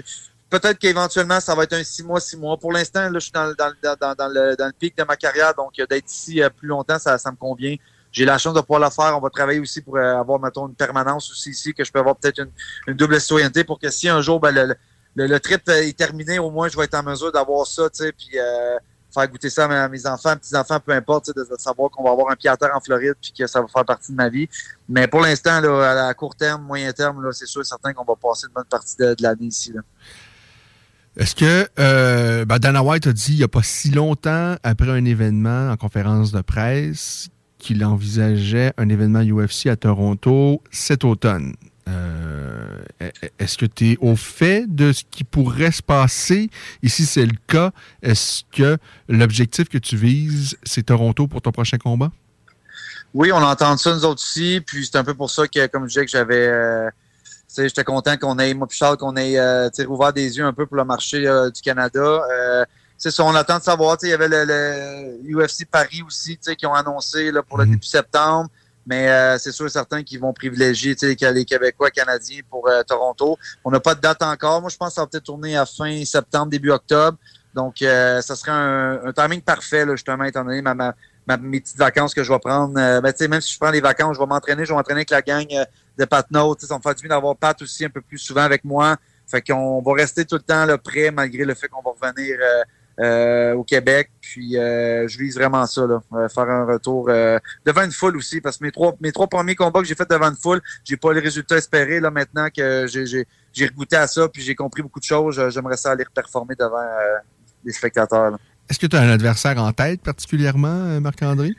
Peut-être 0.49 0.79
qu'éventuellement, 0.79 1.41
ça 1.41 1.53
va 1.55 1.63
être 1.63 1.73
un 1.73 1.83
six 1.83 2.03
mois, 2.03 2.21
six 2.21 2.37
mois. 2.37 2.55
Pour 2.55 2.71
l'instant, 2.71 3.01
là, 3.09 3.11
je 3.15 3.19
suis 3.19 3.31
dans, 3.33 3.53
dans, 3.53 4.15
dans, 4.15 4.27
le, 4.29 4.55
dans 4.55 4.67
le 4.67 4.71
pic 4.71 4.97
de 4.97 5.03
ma 5.03 5.17
carrière, 5.17 5.53
donc 5.53 5.77
euh, 5.77 5.85
d'être 5.85 6.09
ici 6.09 6.41
euh, 6.41 6.49
plus 6.49 6.69
longtemps, 6.69 6.97
ça, 6.99 7.17
ça 7.17 7.31
me 7.31 7.35
convient. 7.35 7.75
J'ai 8.13 8.23
la 8.23 8.37
chance 8.37 8.53
de 8.53 8.61
pouvoir 8.61 8.79
le 8.79 8.89
faire. 8.89 9.17
On 9.17 9.19
va 9.19 9.29
travailler 9.29 9.59
aussi 9.59 9.81
pour 9.81 9.97
euh, 9.97 10.15
avoir, 10.17 10.39
mettons, 10.39 10.69
une 10.69 10.73
permanence 10.75 11.29
aussi 11.31 11.49
ici, 11.49 11.73
que 11.73 11.83
je 11.83 11.91
peux 11.91 11.99
avoir 11.99 12.15
peut-être 12.15 12.39
une, 12.39 12.51
une 12.87 12.93
double 12.93 13.19
citoyenneté 13.19 13.65
pour 13.65 13.77
que 13.77 13.89
si 13.89 14.07
un 14.07 14.21
jour 14.21 14.39
ben, 14.39 14.51
le, 14.51 14.73
le, 15.15 15.27
le 15.27 15.39
trip 15.41 15.67
est 15.67 15.97
terminé, 15.97 16.39
au 16.39 16.49
moins 16.49 16.69
je 16.69 16.77
vais 16.77 16.85
être 16.85 16.95
en 16.95 17.03
mesure 17.03 17.31
d'avoir 17.33 17.67
ça, 17.67 17.89
tu 17.89 18.05
sais, 18.05 18.13
puis 18.13 18.39
faire 19.17 19.29
goûter 19.29 19.49
ça 19.49 19.65
à 19.65 19.89
mes- 19.89 20.05
enfants, 20.05 20.35
petits-enfants, 20.35 20.79
peu 20.79 20.91
importe, 20.91 21.35
de, 21.35 21.45
savoir 21.57 21.89
qu'on 21.89 22.03
va 22.03 22.11
avoir 22.11 22.31
un 22.31 22.35
pied 22.35 22.49
en 22.49 22.79
Floride 22.79 23.15
puis 23.21 23.31
que 23.37 23.47
ça 23.47 23.61
va 23.61 23.67
faire 23.67 23.85
partie 23.85 24.11
de 24.11 24.17
ma 24.17 24.29
vie. 24.29 24.47
Mais 24.87 25.07
pour 25.07 25.21
l'instant, 25.21 25.61
à 25.81 26.13
court 26.13 26.35
terme, 26.35 26.63
moyen 26.63 26.91
terme, 26.91 27.27
c'est 27.31 27.47
sûr 27.47 27.61
et 27.61 27.65
certain 27.65 27.93
qu'on 27.93 28.05
va 28.05 28.15
passer 28.15 28.47
une 28.47 28.53
bonne 28.53 28.65
partie 28.65 28.95
de, 28.97 29.15
l'année 29.19 29.47
ici. 29.47 29.73
Est-ce 31.15 31.35
que 31.35 31.67
euh, 31.79 32.45
ben, 32.45 32.59
Dana 32.59 32.83
White 32.83 33.07
a 33.07 33.13
dit 33.13 33.33
il 33.33 33.37
n'y 33.37 33.43
a 33.43 33.47
pas 33.47 33.63
si 33.63 33.89
longtemps, 33.89 34.55
après 34.61 34.89
un 34.89 35.03
événement 35.03 35.71
en 35.71 35.77
conférence 35.77 36.31
de 36.31 36.41
presse, 36.41 37.29
qu'il 37.57 37.83
envisageait 37.83 38.71
un 38.77 38.87
événement 38.89 39.21
UFC 39.21 39.67
à 39.67 39.75
Toronto 39.75 40.61
cet 40.71 41.03
automne? 41.03 41.53
Euh, 41.87 42.81
Est-ce 43.39 43.57
que 43.57 43.65
tu 43.65 43.91
es 43.91 43.97
au 44.01 44.15
fait 44.15 44.65
de 44.67 44.91
ce 44.91 45.03
qui 45.09 45.23
pourrait 45.23 45.71
se 45.71 45.81
passer? 45.81 46.49
Et 46.83 46.89
si 46.89 47.05
c'est 47.05 47.25
le 47.25 47.37
cas, 47.47 47.71
est-ce 48.01 48.43
que 48.51 48.77
l'objectif 49.07 49.69
que 49.69 49.77
tu 49.77 49.95
vises, 49.95 50.57
c'est 50.63 50.83
Toronto 50.87 51.27
pour 51.27 51.41
ton 51.41 51.51
prochain 51.51 51.77
combat? 51.77 52.11
Oui, 53.13 53.31
on 53.31 53.37
entend 53.41 53.77
ça 53.77 53.93
nous 53.93 54.03
autres 54.05 54.21
aussi, 54.21 54.61
puis 54.65 54.85
c'est 54.85 54.97
un 54.97 55.03
peu 55.03 55.13
pour 55.13 55.29
ça 55.31 55.47
que, 55.47 55.65
comme 55.67 55.83
je 55.83 55.87
disais, 55.87 56.05
que 56.05 56.11
j'avais... 56.11 56.47
euh, 56.47 56.89
j'étais 57.57 57.83
content 57.83 58.17
qu'on 58.17 58.37
ait, 58.37 58.53
moi 58.53 58.67
Charles, 58.69 58.97
qu'on 58.97 59.15
ait 59.15 59.39
euh, 59.39 59.69
rouvert 59.87 60.11
des 60.13 60.37
yeux 60.37 60.45
un 60.45 60.53
peu 60.53 60.65
pour 60.65 60.75
le 60.77 60.83
marché 60.83 61.25
euh, 61.25 61.49
du 61.49 61.61
Canada. 61.61 61.99
Euh, 62.01 62.65
c'est 62.97 63.11
ça, 63.11 63.23
on 63.23 63.33
attend 63.33 63.59
de 63.59 63.63
savoir. 63.63 63.97
tu 63.97 64.01
sais, 64.01 64.07
Il 64.07 64.11
y 64.11 64.13
avait 64.13 64.27
le, 64.27 65.19
le 65.23 65.37
UFC 65.37 65.65
Paris 65.71 66.03
aussi, 66.05 66.37
qui 66.37 66.65
ont 66.65 66.73
annoncé 66.73 67.31
là, 67.31 67.41
pour 67.43 67.57
le 67.57 67.65
début 67.65 67.85
septembre. 67.87 68.49
Mais 68.87 69.09
euh, 69.09 69.37
c'est 69.37 69.51
sûr 69.51 69.65
et 69.65 69.69
certain 69.69 70.01
qu'ils 70.01 70.19
vont 70.19 70.31
privilégier 70.31 70.95
les, 71.01 71.45
Québécois, 71.45 71.91
Canadiens 71.91 72.39
pour 72.49 72.67
euh, 72.69 72.83
Toronto. 72.83 73.37
On 73.65 73.69
n'a 73.69 73.81
pas 73.81 73.93
de 73.93 73.99
date 73.99 74.21
encore. 74.21 74.61
Moi, 74.61 74.69
je 74.69 74.77
pense 74.77 74.89
que 74.89 74.95
ça 74.95 75.01
va 75.01 75.07
peut-être 75.07 75.25
tourner 75.25 75.57
à 75.57 75.65
fin 75.65 76.05
septembre, 76.05 76.47
début 76.47 76.71
octobre. 76.71 77.17
Donc, 77.53 77.81
euh, 77.81 78.21
ça 78.21 78.35
serait 78.35 78.51
un, 78.51 79.01
un 79.05 79.11
timing 79.11 79.41
parfait, 79.41 79.85
là, 79.85 79.93
justement, 79.95 80.23
étant 80.23 80.45
donné 80.45 80.61
ma, 80.61 80.73
ma, 80.73 80.95
ma- 81.25 81.37
mes 81.37 81.59
petites 81.59 81.77
vacances 81.77 82.13
que 82.13 82.23
je 82.23 82.31
vais 82.31 82.39
prendre. 82.39 82.79
Euh, 82.79 83.01
ben, 83.01 83.13
même 83.29 83.41
si 83.41 83.53
je 83.53 83.59
prends 83.59 83.71
les 83.71 83.81
vacances, 83.81 84.15
je 84.15 84.21
vais 84.21 84.25
m'entraîner, 84.25 84.63
je 84.63 84.69
vais 84.69 84.75
m'entraîner 84.75 84.99
avec 84.99 85.09
la 85.09 85.21
gang 85.21 85.45
euh, 85.51 85.65
de 85.97 86.05
Pat 86.05 86.25
Note. 86.31 86.59
Tu 86.59 86.65
sais, 86.65 86.69
Ça 86.69 86.77
me 86.77 86.81
fait 86.81 86.95
du 86.95 87.07
bien 87.07 87.15
d'avoir 87.15 87.35
Pat 87.35 87.61
aussi 87.61 87.83
un 87.83 87.89
peu 87.89 88.01
plus 88.01 88.19
souvent 88.19 88.43
avec 88.43 88.63
moi. 88.63 88.95
Fait 89.29 89.41
qu'on 89.41 89.81
va 89.81 89.93
rester 89.93 90.23
tout 90.23 90.35
le 90.35 90.41
temps 90.41 90.65
là, 90.65 90.77
prêt, 90.77 91.11
malgré 91.11 91.43
le 91.43 91.53
fait 91.53 91.67
qu'on 91.67 91.81
va 91.81 91.91
revenir 91.91 92.37
euh, 92.99 93.53
au 93.53 93.63
Québec. 93.63 94.11
Puis 94.21 94.57
euh, 94.57 95.07
je 95.07 95.17
vise 95.17 95.35
vraiment 95.35 95.65
ça, 95.65 95.85
là, 95.85 96.01
euh, 96.13 96.29
faire 96.29 96.49
un 96.49 96.65
retour 96.65 97.09
devant 97.65 97.83
une 97.83 97.91
foule 97.91 98.17
aussi, 98.17 98.41
parce 98.41 98.57
que 98.57 98.63
mes 98.63 98.71
trois 98.71 98.95
mes 98.99 99.11
trois 99.11 99.27
premiers 99.27 99.55
combats 99.55 99.81
que 99.81 99.87
j'ai 99.87 99.95
fait 99.95 100.09
devant 100.09 100.29
une 100.29 100.35
foule, 100.35 100.61
j'ai 100.83 100.97
pas 100.97 101.13
les 101.13 101.21
résultats 101.21 101.57
espérés. 101.57 101.99
Là 101.99 102.11
maintenant 102.11 102.47
que 102.55 102.87
j'ai 102.87 103.05
j'ai 103.05 103.27
j'ai 103.53 103.69
goûté 103.69 103.95
à 103.95 104.07
ça, 104.07 104.27
puis 104.27 104.41
j'ai 104.41 104.55
compris 104.55 104.81
beaucoup 104.81 104.99
de 104.99 105.05
choses, 105.05 105.41
j'aimerais 105.49 105.77
ça 105.77 105.91
aller 105.91 106.05
performer 106.13 106.55
devant 106.55 106.85
les 107.63 107.71
spectateurs. 107.71 108.37
Est-ce 108.69 108.79
que 108.79 108.87
tu 108.87 108.95
as 108.95 109.01
un 109.01 109.09
adversaire 109.09 109.57
en 109.57 109.71
tête 109.71 110.01
particulièrement, 110.01 110.99
Marc-André? 110.99 111.55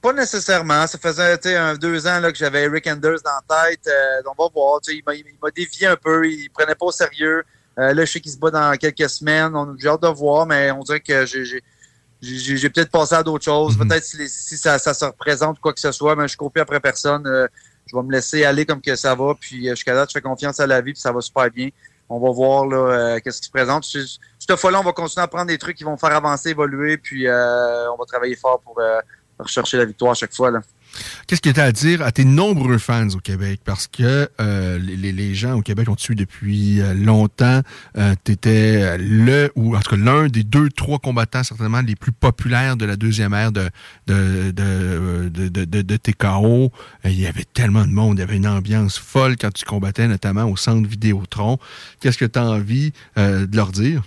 Pas 0.00 0.14
nécessairement. 0.14 0.86
Ça 0.86 0.98
faisait 0.98 1.56
un, 1.56 1.74
deux 1.74 2.06
ans 2.06 2.20
là, 2.20 2.32
que 2.32 2.38
j'avais 2.38 2.62
Eric 2.62 2.86
Anders 2.86 3.18
dans 3.22 3.30
la 3.48 3.68
tête. 3.68 3.86
Euh, 3.86 4.22
on 4.26 4.42
va 4.42 4.48
voir. 4.52 4.80
il 4.88 5.02
m'a 5.04 5.50
dévié 5.50 5.88
un 5.88 5.96
peu. 5.96 6.26
Il 6.26 6.48
prenait 6.50 6.74
pas 6.74 6.86
au 6.86 6.92
sérieux. 6.92 7.42
Euh, 7.78 7.94
là, 7.94 8.04
je 8.04 8.12
sais 8.12 8.20
qu'il 8.20 8.32
se 8.32 8.38
bat 8.38 8.50
dans 8.50 8.76
quelques 8.76 9.08
semaines. 9.08 9.54
On- 9.54 9.74
J'ai 9.78 9.88
hâte 9.88 10.02
de 10.02 10.08
voir, 10.08 10.46
mais 10.46 10.70
on 10.70 10.80
dirait 10.82 11.00
que 11.00 11.24
j'ai 11.26 11.44
j'ai- 11.44 11.62
j'ai 12.20 12.56
j'ai 12.56 12.68
peut-être 12.70 12.90
passé 12.90 13.14
à 13.14 13.22
d'autres 13.22 13.44
choses. 13.44 13.76
Peut-être 13.78 14.04
si, 14.04 14.16
les- 14.18 14.28
si 14.28 14.56
ça, 14.58 14.78
ça 14.78 14.92
se 14.92 15.04
représente 15.04 15.58
ou 15.58 15.60
quoi 15.62 15.72
que 15.72 15.80
ce 15.80 15.92
soit, 15.92 16.14
mais 16.16 16.28
je 16.28 16.36
plus 16.36 16.60
après 16.60 16.80
personne. 16.80 17.26
Euh, 17.26 17.46
je 17.86 17.96
vais 17.96 18.02
me 18.02 18.12
laisser 18.12 18.44
aller 18.44 18.66
comme 18.66 18.80
que 18.80 18.94
ça 18.96 19.14
va. 19.14 19.34
Puis 19.40 19.68
euh, 19.68 19.74
jusqu'à 19.74 19.94
là, 19.94 20.04
je 20.06 20.12
fais 20.12 20.20
confiance 20.20 20.60
à 20.60 20.66
la 20.66 20.80
vie, 20.80 20.92
puis 20.92 21.00
ça 21.00 21.12
va 21.12 21.20
super 21.20 21.50
bien. 21.50 21.70
On 22.08 22.18
va 22.18 22.30
voir 22.32 22.66
là 22.66 22.76
euh, 22.76 23.20
qu'est-ce 23.20 23.40
qui 23.40 23.46
se 23.46 23.50
présente. 23.52 23.84
Cette 23.84 24.56
fois-là, 24.58 24.80
on 24.80 24.84
va 24.84 24.92
continuer 24.92 25.22
à 25.24 25.28
prendre 25.28 25.46
des 25.46 25.58
trucs 25.58 25.76
qui 25.76 25.84
vont 25.84 25.96
faire 25.96 26.12
avancer, 26.12 26.50
évoluer, 26.50 26.96
puis 26.98 27.26
euh, 27.28 27.90
on 27.92 27.96
va 27.96 28.04
travailler 28.04 28.34
fort 28.36 28.60
pour 28.60 28.78
euh, 28.80 29.00
rechercher 29.38 29.76
la 29.78 29.84
victoire 29.86 30.10
à 30.10 30.14
chaque 30.14 30.34
fois. 30.34 30.50
Là. 30.50 30.60
Qu'est-ce 31.26 31.40
que 31.40 31.50
tu 31.50 31.60
as 31.60 31.64
à 31.64 31.72
dire 31.72 32.02
à 32.02 32.12
tes 32.12 32.24
nombreux 32.24 32.78
fans 32.78 33.08
au 33.10 33.20
Québec? 33.20 33.60
Parce 33.64 33.86
que 33.86 34.28
euh, 34.40 34.78
les, 34.78 35.34
gens 35.34 35.54
au 35.54 35.62
Québec 35.62 35.88
ont 35.88 35.96
tué 35.96 36.14
depuis 36.14 36.80
euh, 36.80 36.94
longtemps. 36.94 37.62
tu 38.24 38.32
étais 38.32 38.98
le, 38.98 39.50
ou 39.54 39.76
en 39.76 39.80
tout 39.80 39.90
cas 39.90 39.96
l'un 39.96 40.26
des 40.28 40.42
deux, 40.42 40.68
trois 40.70 40.98
combattants 40.98 41.42
certainement 41.42 41.80
les 41.80 41.96
plus 41.96 42.12
populaires 42.12 42.76
de 42.76 42.84
la 42.84 42.96
deuxième 42.96 43.34
ère 43.34 43.52
de, 43.52 43.70
de, 44.06 44.50
de, 44.50 45.28
de, 45.28 45.64
de, 45.82 45.96
TKO. 45.96 46.72
Euh, 47.04 47.08
Il 47.08 47.20
y 47.20 47.26
avait 47.26 47.44
tellement 47.44 47.84
de 47.84 47.90
monde, 47.90 48.18
il 48.18 48.20
y 48.20 48.24
avait 48.24 48.36
une 48.36 48.46
ambiance 48.46 48.98
folle 48.98 49.36
quand 49.36 49.52
tu 49.52 49.64
combattais, 49.64 50.08
notamment 50.08 50.44
au 50.44 50.56
centre 50.56 50.88
Vidéotron. 50.88 51.58
Qu'est-ce 52.00 52.18
que 52.18 52.24
tu 52.24 52.38
as 52.38 52.44
envie 52.44 52.92
euh, 53.18 53.46
de 53.46 53.56
leur 53.56 53.72
dire? 53.72 54.02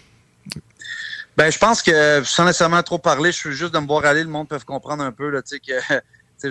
Ben, 1.35 1.51
je 1.51 1.57
pense 1.57 1.81
que 1.81 2.23
sans 2.23 2.45
nécessairement 2.45 2.84
trop 2.84 2.99
parler, 2.99 3.31
je 3.31 3.38
suis 3.38 3.53
juste 3.53 3.73
de 3.73 3.80
me 3.80 3.88
voir 3.88 4.05
aller, 4.05 4.23
le 4.23 4.30
monde 4.30 4.47
peut 4.47 4.60
comprendre 4.60 5.03
un 5.03 5.11
peu, 5.11 5.30
là, 5.30 5.41
que, 5.41 5.93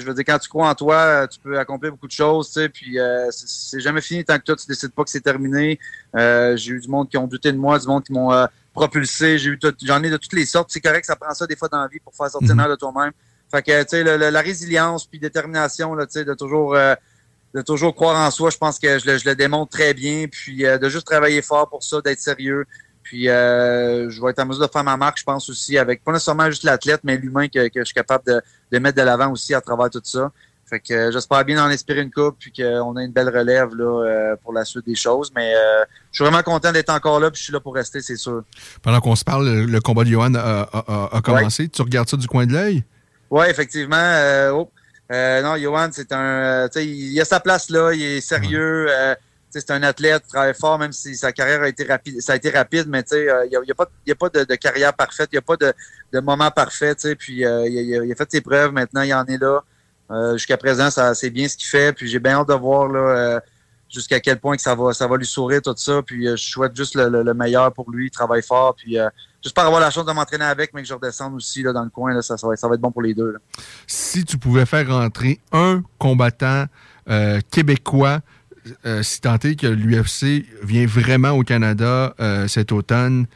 je 0.01 0.07
veux 0.07 0.15
dire, 0.15 0.25
quand 0.27 0.39
tu 0.39 0.49
crois 0.49 0.69
en 0.69 0.75
toi, 0.75 0.95
euh, 0.97 1.27
tu 1.27 1.39
peux 1.41 1.59
accomplir 1.59 1.93
beaucoup 1.93 2.07
de 2.07 2.13
choses, 2.13 2.49
tu 2.49 2.55
sais, 2.55 2.69
puis 2.69 2.99
euh, 2.99 3.29
c'est- 3.31 3.81
jamais 3.81 4.01
fini 4.01 4.25
tant 4.25 4.39
que 4.39 4.45
toi, 4.45 4.57
tu 4.57 4.67
décides 4.67 4.93
pas 4.93 5.05
que 5.05 5.11
c'est 5.11 5.21
terminé. 5.21 5.79
Euh, 6.17 6.57
j'ai 6.57 6.73
eu 6.73 6.81
du 6.81 6.89
monde 6.89 7.09
qui 7.09 7.17
ont 7.17 7.27
douté 7.27 7.53
de 7.53 7.59
moi, 7.59 7.79
du 7.79 7.87
monde 7.87 8.03
qui 8.05 8.13
m'ont 8.13 8.33
euh, 8.33 8.47
propulsé, 8.73 9.39
j'ai 9.39 9.51
eu 9.51 9.59
j'en 9.83 10.03
ai 10.03 10.11
de 10.11 10.17
toutes 10.17 10.33
les 10.33 10.47
sortes. 10.47 10.71
C'est 10.73 10.81
correct, 10.81 11.05
ça 11.05 11.17
prend 11.17 11.35
ça 11.35 11.47
des 11.47 11.57
fois 11.57 11.69
dans 11.69 11.81
la 11.81 11.89
vie 11.89 12.01
pour 12.01 12.15
faire 12.15 12.31
sortir 12.31 12.55
l'air 12.57 12.69
de 12.69 12.77
toi-même. 12.77 13.13
Fait 13.51 13.63
que, 13.63 13.83
tu 13.83 13.89
sais, 13.91 14.19
la 14.31 14.41
résilience 14.41 15.07
puis 15.07 15.19
détermination, 15.19 15.95
là, 15.95 16.07
tu 16.07 16.13
sais, 16.13 16.25
de 16.25 16.35
toujours... 16.35 16.77
de 17.55 17.61
toujours 17.61 17.95
croire 17.95 18.17
en 18.27 18.31
soi, 18.31 18.49
je 18.49 18.57
pense 18.57 18.79
que 18.79 18.99
je 18.99 19.07
le, 19.07 19.19
je 19.19 19.29
le 19.29 19.35
démontre 19.35 19.73
très 19.73 19.93
bien. 19.93 20.27
Puis 20.27 20.65
euh, 20.65 20.79
de 20.79 20.89
juste 20.89 21.07
travailler 21.07 21.43
fort 21.43 21.69
pour 21.69 21.83
ça, 21.83 22.01
d'être 22.01 22.19
sérieux. 22.19 22.65
Puis 23.03 23.29
euh, 23.29 24.09
je 24.09 24.23
vais 24.23 24.31
être 24.31 24.39
en 24.39 24.47
mesure 24.47 24.67
de 24.67 24.73
faire 24.73 24.85
ma 24.85 24.97
marque, 24.97 25.19
je 25.19 25.25
pense 25.25 25.51
aussi, 25.51 25.77
avec 25.77 26.03
pas 26.03 26.13
nécessairement 26.13 26.47
juste 26.49 26.65
l'athlète, 26.65 27.01
mais 27.05 27.19
l'humain 27.19 27.49
que, 27.49 27.69
que 27.69 27.81
je 27.81 27.85
suis 27.85 27.95
capable 27.95 28.25
de, 28.27 28.41
de 28.73 28.79
mettre 28.79 28.97
de 28.99 29.03
l'avant 29.03 29.31
aussi 29.31 29.55
à 29.55 29.61
travers 29.61 29.91
tout 29.91 30.01
ça. 30.03 30.33
Fait 30.65 30.81
que 30.81 30.95
euh, 30.95 31.13
j'espère 31.13 31.45
bien 31.45 31.63
en 31.63 31.69
espérer 31.69 32.01
une 32.01 32.11
coupe 32.11 32.37
puis 32.39 32.51
qu'on 32.51 32.97
a 32.97 33.03
une 33.03 33.13
belle 33.13 33.29
relève 33.29 33.75
là, 33.75 33.85
euh, 34.07 34.37
pour 34.43 34.55
la 34.55 34.65
suite 34.65 34.87
des 34.87 34.95
choses. 34.95 35.31
Mais 35.37 35.53
euh, 35.55 35.85
je 36.11 36.17
suis 36.17 36.25
vraiment 36.25 36.43
content 36.43 36.73
d'être 36.73 36.89
encore 36.91 37.21
là 37.21 37.31
puis 37.31 37.39
je 37.39 37.45
suis 37.45 37.53
là 37.53 37.61
pour 37.61 37.75
rester, 37.75 38.01
c'est 38.01 38.17
sûr. 38.17 38.43
Pendant 38.81 39.01
qu'on 39.01 39.15
se 39.15 39.25
parle, 39.25 39.49
le, 39.67 39.81
combat 39.81 40.05
de 40.05 40.09
Johan 40.09 40.35
a, 40.35 40.41
a- 40.73 40.85
a- 40.89 41.17
a 41.17 41.21
commencé. 41.21 41.69
Tu 41.69 41.83
regardes 41.83 42.09
ça 42.09 42.17
du 42.17 42.27
coin 42.27 42.47
de 42.47 42.53
l'œil? 42.53 42.83
Oui, 43.31 43.45
effectivement. 43.51 43.97
euh, 43.99 44.51
oh, 44.53 44.71
euh, 45.13 45.43
non, 45.43 45.57
Johan, 45.57 45.89
c'est 45.93 46.11
un. 46.13 46.69
il 46.77 47.21
a 47.21 47.25
sa 47.27 47.41
place 47.41 47.69
là, 47.69 47.93
il 47.93 48.03
est 48.03 48.21
sérieux. 48.23 48.89
C'est 49.61 49.71
un 49.71 49.83
athlète, 49.83 50.23
il 50.27 50.31
travaille 50.31 50.55
fort, 50.55 50.79
même 50.79 50.93
si 50.93 51.15
sa 51.17 51.33
carrière 51.33 51.63
a 51.63 51.69
été 51.69 51.85
rapide. 51.85 52.21
Ça 52.21 52.33
a 52.33 52.37
été 52.37 52.51
rapide, 52.51 52.87
mais 52.89 53.05
euh, 53.13 53.47
il 53.47 53.51
n'y 53.51 53.71
a, 53.71 53.75
pas, 53.75 53.87
y 54.07 54.11
a 54.11 54.15
pas 54.15 54.29
de, 54.29 54.55
carrière 54.55 54.95
parfaite, 54.95 55.29
il 55.33 55.35
n'y 55.35 55.39
a 55.39 55.43
pas 55.43 55.57
de, 55.57 56.21
moment 56.21 56.51
parfait. 56.51 56.95
Puis 57.19 57.45
euh, 57.45 57.69
il, 57.69 58.13
a, 58.13 58.15
fait 58.15 58.31
ses 58.31 58.41
preuves, 58.41 58.73
maintenant 58.73 59.03
il 59.03 59.13
en 59.13 59.25
est 59.27 59.39
là. 59.39 59.63
Euh, 60.11 60.33
Jusqu'à 60.35 60.57
présent, 60.57 60.89
c'est 61.15 61.31
bien 61.31 61.49
ce 61.49 61.57
qu'il 61.57 61.69
fait. 61.69 61.93
Puis 61.93 62.09
j'ai 62.09 62.19
bien 62.19 62.41
hâte 62.41 62.49
de 62.49 62.55
voir 62.55 62.89
là, 62.89 63.41
jusqu'à 63.91 64.21
quel 64.21 64.41
point 64.41 64.57
que 64.57 64.63
ça 64.63 64.75
va, 64.75 64.93
ça 64.93 65.07
va 65.07 65.17
lui 65.17 65.27
sourire 65.27 65.61
tout 65.63 65.75
ça. 65.77 66.03
Puis 66.03 66.27
je 66.27 66.37
souhaite 66.37 66.75
juste 66.75 66.95
le, 66.95 67.09
le- 67.09 67.23
le 67.23 67.35
meilleur 67.35 67.73
pour 67.73 67.91
lui, 67.91 68.07
il 68.07 68.11
travaille 68.11 68.43
fort. 68.43 68.75
Puis 68.75 68.97
j'espère 69.43 69.67
avoir 69.67 69.81
la 69.81 69.91
chance 69.91 70.07
de 70.07 70.13
m'entraîner 70.13 70.45
avec, 70.45 70.73
mais 70.73 70.83
que 70.83 70.89
je 70.89 70.95
redescende 70.95 71.35
aussi 71.35 71.63
là, 71.63 71.73
dans 71.73 71.85
le 71.85 71.91
coin. 71.91 72.21
Ça, 72.23 72.37
va, 72.43 72.55
être 72.55 72.81
bon 72.81 72.91
pour 72.91 73.03
les 73.03 73.15
deux. 73.15 73.37
Si 73.87 74.25
tu 74.25 74.39
pouvais 74.39 74.67
faire 74.67 74.89
rentrer 74.89 75.41
un 75.53 75.83
combattant 75.99 76.67
québécois, 77.51 78.21
euh, 78.87 79.03
si 79.03 79.21
tant 79.21 79.39
est 79.39 79.57
que 79.59 79.67
l'UFC 79.67 80.47
vient 80.63 80.87
vraiment 80.87 81.31
au 81.31 81.43
Canada 81.43 82.15
euh, 82.21 82.49
cet 82.49 82.73
automne, 82.73 83.27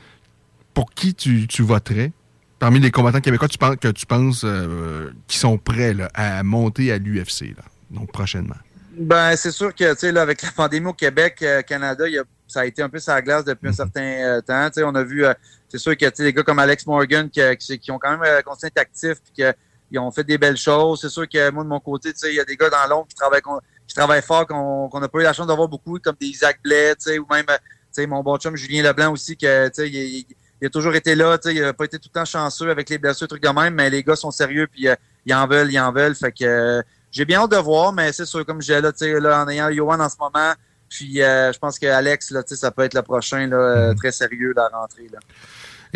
pour 0.75 0.91
qui 0.93 1.15
tu, 1.15 1.47
tu 1.47 1.63
voterais? 1.63 2.13
Parmi 2.59 2.81
les 2.81 2.91
combattants 2.91 3.21
québécois, 3.21 3.49
tu 3.49 3.59
penses, 3.59 3.77
que 3.77 3.89
tu 3.89 4.07
penses 4.07 4.43
euh, 4.45 5.11
qui 5.27 5.39
sont 5.39 5.59
prêts 5.59 5.95
là, 5.95 6.09
à 6.15 6.43
monter 6.43 6.91
à 6.93 6.99
l'UFC, 6.99 7.55
donc 7.91 8.11
prochainement? 8.13 8.57
Ben, 8.99 9.37
c'est 9.37 9.51
sûr 9.51 9.75
que, 9.75 9.93
tu 9.93 9.99
sais, 9.99 10.19
avec 10.19 10.41
la 10.41 10.51
pandémie 10.53 10.87
au 10.87 10.95
Québec, 10.95 11.37
euh, 11.43 11.61
Canada, 11.63 12.09
il 12.09 12.15
y 12.15 12.19
a- 12.19 12.25
ça 12.49 12.61
a 12.61 12.65
été 12.65 12.81
un 12.81 12.89
peu 12.89 12.99
sur 12.99 13.13
la 13.13 13.21
glace 13.21 13.45
depuis 13.45 13.69
un 13.69 13.73
certain 13.73 14.01
euh, 14.01 14.41
temps. 14.41 14.69
Tu 14.69 14.75
sais, 14.75 14.85
on 14.85 14.95
a 14.95 15.03
vu, 15.03 15.25
c'est 15.69 15.79
sûr 15.79 15.97
que, 15.97 16.09
tu 16.09 16.23
des 16.23 16.33
gars 16.33 16.45
comme 16.45 16.59
Alex 16.61 16.87
Morgan 16.87 17.29
qui, 17.29 17.41
qui, 17.59 17.79
qui 17.79 17.91
ont 17.91 17.99
quand 17.99 18.17
même 18.17 18.43
continué 18.45 18.73
actifs 18.77 19.21
puis 19.23 19.45
qu'ils 19.91 19.99
ont 19.99 20.11
fait 20.11 20.25
des 20.25 20.39
belles 20.39 20.57
choses. 20.57 21.01
C'est 21.03 21.09
sûr 21.11 21.29
que 21.29 21.51
moi, 21.51 21.65
de 21.65 21.69
mon 21.69 21.81
côté, 21.81 22.13
tu 22.13 22.21
sais, 22.21 22.33
il 22.33 22.37
y 22.37 22.41
a 22.41 22.45
des 22.45 22.57
gars 22.57 22.71
dans 22.71 22.89
l'ombre 22.89 23.09
qui 23.09 23.17
travaillent, 23.17 23.43
qui 23.87 23.95
travaillent 23.95 24.23
fort, 24.23 24.47
qu'on 24.47 24.89
qu'on 24.89 25.01
n'a 25.01 25.09
pas 25.09 25.19
eu 25.21 25.23
la 25.23 25.33
chance 25.33 25.47
d'avoir 25.47 25.69
beaucoup, 25.69 25.99
comme 25.99 26.17
des 26.21 26.27
Isaac 26.27 26.59
Blais, 26.63 26.95
ou 27.19 27.27
même, 27.33 27.45
euh, 27.51 27.57
tu 27.57 27.63
sais, 27.93 28.07
mon 28.07 28.23
bon 28.23 28.37
chum 28.39 28.57
Julien 28.57 28.83
Leblanc 28.83 29.13
aussi, 29.13 29.37
que, 29.37 29.69
tu 29.69 29.75
sais, 29.75 29.89
il, 29.89 29.95
il- 29.97 30.27
il 30.63 30.67
a 30.67 30.71
toujours 30.71 30.95
été 30.95 31.15
là, 31.15 31.37
tu 31.37 31.51
sais, 31.51 31.55
il 31.55 31.63
a 31.63 31.75
pas 31.75 31.85
été 31.85 31.99
tout 31.99 32.09
le 32.13 32.19
temps 32.19 32.25
chanceux 32.25 32.71
avec 32.71 32.89
les 32.89 32.97
blessures, 32.97 33.29
trucs 33.29 33.43
de 33.43 33.49
même, 33.51 33.75
mais 33.75 33.91
les 33.91 34.03
gars 34.03 34.17
sont 34.17 34.31
sérieux 34.31 34.67
puis 34.67 34.89
euh, 34.89 34.95
ils 35.27 35.35
en 35.35 35.47
veulent, 35.47 35.71
ils 35.71 35.79
en 35.79 35.93
veulent. 35.93 36.15
Fait 36.15 36.33
que, 36.33 36.45
euh, 36.45 36.83
j'ai 37.11 37.27
bien 37.27 37.41
hâte 37.43 37.51
de 37.51 37.57
voir, 37.59 37.93
mais 37.93 38.11
c'est 38.13 38.25
sûr, 38.25 38.45
comme 38.47 38.63
j'ai 38.63 38.81
là, 38.81 38.91
tu 38.91 38.99
sais, 39.01 39.21
là, 39.21 39.43
en 39.45 39.49
ayant 39.49 39.71
Johan 39.71 40.01
en 40.01 40.09
ce 40.09 40.17
moment, 40.19 40.55
puis 40.89 41.21
euh, 41.21 41.53
je 41.53 41.59
pense 41.59 41.79
que 41.79 41.85
Alex, 41.87 42.31
là, 42.31 42.43
tu 42.43 42.55
sais, 42.55 42.61
ça 42.61 42.71
peut 42.71 42.83
être 42.85 42.95
le 42.95 43.03
prochain, 43.03 43.47
là, 43.47 43.57
euh, 43.57 43.95
très 43.95 44.13
sérieux, 44.13 44.55
la 44.57 44.69
rentrée, 44.69 45.09
là. 45.13 45.19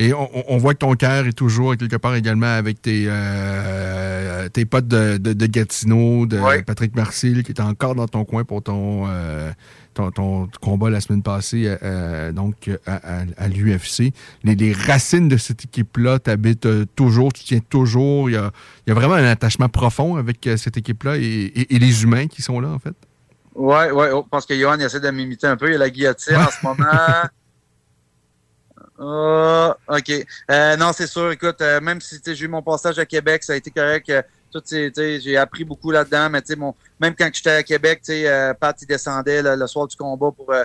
Et 0.03 0.15
on, 0.15 0.57
voit 0.57 0.73
que 0.73 0.79
ton 0.79 0.95
cœur 0.95 1.27
est 1.27 1.35
toujours 1.35 1.77
quelque 1.77 1.97
part 1.97 2.15
également 2.15 2.47
avec 2.47 2.81
tes, 2.81 3.05
euh, 3.07 4.49
tes 4.49 4.65
potes 4.65 4.89
de, 4.89 5.19
de- 5.19 5.35
de 5.35 5.47
Gatineau, 5.47 6.25
de 6.25 6.39
Patrick 6.65 6.95
Marcil, 6.97 7.43
qui 7.43 7.53
est 7.53 7.61
encore 7.61 7.95
dans 7.95 8.09
ton 8.09 8.25
coin 8.25 8.45
pour 8.45 8.63
ton, 8.63 9.05
euh, 9.09 9.51
ton, 9.93 10.11
ton 10.11 10.49
combat 10.63 10.89
la 10.89 11.03
semaine 11.03 11.23
passée, 11.23 11.77
euh, 11.83 12.33
donc 12.33 12.71
à, 12.87 12.95
à- 13.21 13.25
à 13.37 13.49
l'UFC. 13.49 14.15
Les, 14.43 14.55
les 14.55 14.73
racines 14.73 15.29
de 15.29 15.37
cette 15.37 15.65
équipe-là 15.65 16.19
t'habitent 16.19 16.69
toujours, 16.97 17.33
tu 17.35 17.45
tiens 17.45 17.61
toujours. 17.69 18.31
Il 18.31 18.33
y 18.33 18.37
a, 18.39 18.51
il 18.87 18.91
y 18.91 18.93
a 18.93 18.95
vraiment 18.95 19.15
un 19.17 19.25
attachement 19.25 19.69
profond 19.69 20.17
avec 20.17 20.49
cette 20.57 20.79
équipe-là 20.79 21.19
et, 21.19 21.21
et- 21.23 21.75
et 21.77 21.79
les 21.79 22.03
humains 22.05 22.27
qui 22.27 22.41
sont 22.41 22.59
là, 22.59 22.69
en 22.69 22.79
fait. 22.79 22.95
Ouais, 23.55 23.91
ouais, 23.91 24.09
oh, 24.15 24.23
je 24.25 24.29
pense 24.31 24.47
que 24.47 24.59
Johan 24.59 24.79
essaie 24.79 25.01
de 25.01 25.11
m'imiter 25.11 25.47
un 25.47 25.57
peu. 25.57 25.69
Il 25.69 25.73
y 25.73 25.75
a 25.75 25.79
la 25.79 25.91
guillotine 25.91 26.37
en 26.37 26.47
ce 26.51 26.65
moment. 26.67 26.87
Ah, 29.03 29.77
OK. 29.89 30.13
Euh, 30.51 30.77
non, 30.77 30.93
c'est 30.93 31.07
sûr. 31.07 31.31
Écoute, 31.33 31.61
euh, 31.63 31.81
même 31.81 32.01
si 32.01 32.21
j'ai 32.27 32.45
eu 32.45 32.49
mon 32.49 32.63
passage 32.63 32.99
à 32.99 33.07
Québec, 33.07 33.43
ça 33.43 33.55
a 33.55 33.57
été 33.57 33.71
correct. 33.71 34.11
euh, 34.11 34.23
j'ai 34.93 35.37
appris 35.39 35.65
beaucoup 35.65 35.91
là-dedans, 35.91 36.29
mais 36.29 36.43
mon, 36.57 36.75
même 37.01 37.15
quand 37.17 37.31
j'étais 37.33 37.51
à 37.51 37.63
Québec, 37.63 38.03
euh, 38.11 38.53
Pat, 38.55 38.77
il 38.83 38.87
descendait 38.87 39.43
là, 39.43 39.57
le 39.57 39.67
soir 39.67 39.87
du 39.87 39.97
combat 39.97 40.31
pour... 40.37 40.53
euh, 40.53 40.65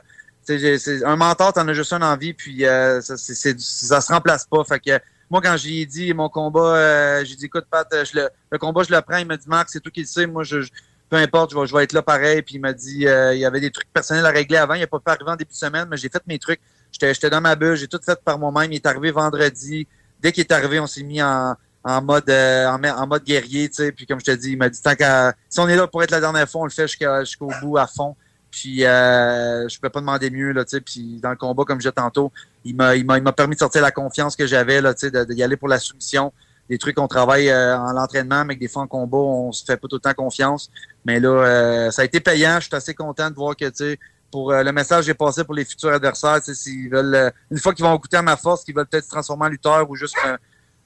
un 1.06 1.16
mentor, 1.16 1.54
t'en 1.54 1.68
as 1.68 1.74
juste 1.74 1.94
un 1.94 2.02
envie, 2.02 2.34
puis 2.34 2.66
euh, 2.66 3.02
ça, 3.02 3.18
c'est, 3.18 3.60
ça 3.60 4.02
se 4.02 4.12
remplace 4.14 4.46
pas. 4.46 4.64
Fait 4.64 4.80
que 4.80 5.00
moi, 5.30 5.42
quand 5.42 5.56
j'ai 5.58 5.86
dit 5.86 6.14
mon 6.14 6.30
combat, 6.30 7.24
j'ai 7.24 7.36
dit, 7.36 7.46
écoute, 7.46 7.66
Pat, 7.72 7.88
je 7.92 8.16
le, 8.20 8.30
le 8.52 8.58
combat, 8.60 8.84
je 8.84 8.94
le 8.94 9.02
prends. 9.02 9.18
Il 9.18 9.26
m'a 9.26 9.38
dit, 9.38 9.48
Marc, 9.48 9.70
c'est 9.70 9.80
toi 9.80 9.92
qui 9.92 10.02
le 10.02 10.06
sais. 10.08 10.28
Moi, 10.28 10.44
je, 10.44 10.62
je- 10.62 10.72
peu 11.10 11.18
importe, 11.18 11.52
je 11.52 11.60
vais, 11.60 11.66
je 11.68 11.76
vais 11.76 11.84
être 11.84 11.94
là 11.94 12.02
pareil. 12.04 12.42
Puis 12.44 12.56
il 12.56 12.62
m'a 12.62 12.74
dit, 12.74 13.08
euh, 13.08 13.34
il 13.34 13.40
y 13.40 13.46
avait 13.46 13.60
des 13.60 13.72
trucs 13.72 13.92
personnels 13.92 14.26
à 14.26 14.30
régler 14.30 14.58
avant. 14.58 14.76
Il 14.76 14.82
n'a 14.82 14.88
pas 14.88 15.00
pu 15.00 15.10
arriver 15.10 15.32
en 15.32 15.36
début 15.36 15.52
de 15.52 15.56
semaine, 15.58 15.88
mais 15.90 15.98
j'ai 15.98 16.10
fait 16.10 16.22
mes 16.28 16.38
trucs. 16.38 16.60
J'étais, 17.00 17.30
dans 17.30 17.42
ma 17.42 17.56
bulle, 17.56 17.76
j'ai 17.76 17.88
tout 17.88 18.00
fait 18.04 18.20
par 18.24 18.40
moi-même. 18.40 18.72
Il 18.72 18.76
est 18.76 18.86
arrivé 18.86 19.12
vendredi. 19.12 19.88
Dès 20.22 20.32
qu'il 20.32 20.42
est 20.42 20.52
arrivé, 20.52 20.80
on 20.80 20.88
s'est 20.88 21.04
mis 21.04 21.22
en, 21.22 21.56
en 21.84 22.02
mode 22.02 22.30
euh, 22.30 22.68
en, 22.68 23.08
mode 23.08 23.24
guerrier, 23.24 23.70
tu 23.70 23.76
sais. 23.76 23.92
Puis 23.92 24.06
comme 24.06 24.20
je 24.20 24.26
te 24.26 24.32
dis, 24.32 24.52
il 24.52 24.58
m'a 24.58 24.70
dit 24.70 24.82
tant 24.82 24.96
qu'à 24.96 25.34
si 25.50 25.60
on 25.60 25.68
est 25.68 25.76
là 25.76 25.88
pour 25.88 26.02
être 26.04 26.12
la 26.12 26.20
dernière 26.20 26.50
fois, 26.50 26.62
on 26.62 26.66
le 26.66 26.72
fait 26.72 26.88
jusqu'au 26.88 27.52
bout 27.62 27.78
à 27.78 27.88
fond. 27.88 28.16
Puis 28.50 28.86
euh, 28.86 29.68
je 29.68 29.80
peux 29.80 29.90
pas 29.90 30.00
demander 30.00 30.30
mieux 30.30 30.52
là, 30.52 30.64
tu 30.64 30.78
sais. 30.78 30.82
Puis 30.82 31.20
dans 31.22 31.30
le 31.30 31.36
combat, 31.36 31.64
comme 31.64 31.78
je 31.80 31.90
disais 31.90 31.92
tantôt, 31.92 32.32
il 32.64 32.76
m'a 32.76 32.96
il 32.96 33.06
m'a 33.06 33.32
permis 33.34 33.56
de 33.56 33.60
sortir 33.60 33.82
la 33.82 33.92
confiance 33.92 34.36
que 34.36 34.48
j'avais 34.48 34.82
là, 34.82 34.94
tu 34.94 35.02
sais, 35.02 35.12
de, 35.12 35.26
de 35.26 35.34
y 35.34 35.44
aller 35.44 35.58
pour 35.58 35.68
la 35.68 35.78
soumission. 35.78 36.32
Des 36.68 36.80
trucs 36.80 36.96
qu'on 36.96 37.08
travaille 37.08 37.50
euh, 37.50 37.78
en 37.78 37.92
l'entraînement, 37.92 38.44
mais 38.44 38.56
que 38.56 38.62
des 38.62 38.68
fois 38.68 38.82
en 38.82 38.88
combat, 38.88 39.18
on 39.18 39.52
se 39.52 39.64
fait 39.64 39.78
pas 39.78 39.88
tout 39.88 39.98
le 39.98 40.02
temps 40.02 40.14
confiance. 40.16 40.72
Mais 41.06 41.20
là, 41.20 41.30
euh, 41.30 41.92
ça 41.92 42.02
a 42.02 42.06
été 42.06 42.20
payant. 42.20 42.56
Je 42.60 42.66
suis 42.66 42.76
assez 42.76 42.96
content 42.96 43.30
de 43.30 43.36
voir 43.36 43.56
que 43.56 43.66
tu 43.66 43.76
sais, 43.76 44.00
pour 44.32 44.52
euh, 44.52 44.64
le 44.64 44.72
message 44.72 45.08
est 45.10 45.14
passé 45.14 45.44
pour 45.44 45.54
les 45.54 45.66
futurs 45.66 45.94
adversaires. 45.94 46.44
sais, 46.44 46.54
S'ils 46.54 46.90
veulent, 46.90 47.16
euh, 47.16 47.30
une 47.52 47.60
fois 47.60 47.74
qu'ils 47.74 47.86
vont 47.86 47.96
goûter 47.96 48.18
à 48.18 48.22
ma 48.22 48.38
force, 48.38 48.64
qu'ils 48.64 48.76
veulent 48.76 48.88
peut-être 48.88 49.06
se 49.06 49.10
transformer 49.10 49.46
en 49.46 49.50
lutteur 49.50 49.90
ou 49.90 49.96
juste 49.96 50.18
euh, 50.26 50.38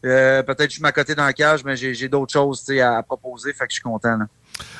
euh, 0.05 0.43
peut-être 0.43 0.69
juste 0.69 0.81
m'accoter 0.81 1.15
dans 1.15 1.25
la 1.25 1.33
cage, 1.33 1.63
mais 1.63 1.75
j'ai 1.75 2.07
d'autres 2.07 2.33
choses 2.33 2.69
à, 2.81 2.97
à 2.97 3.03
proposer. 3.03 3.53
Fait 3.53 3.65
que 3.65 3.71
je 3.71 3.75
suis 3.75 3.83
content. 3.83 4.17
Là. 4.17 4.25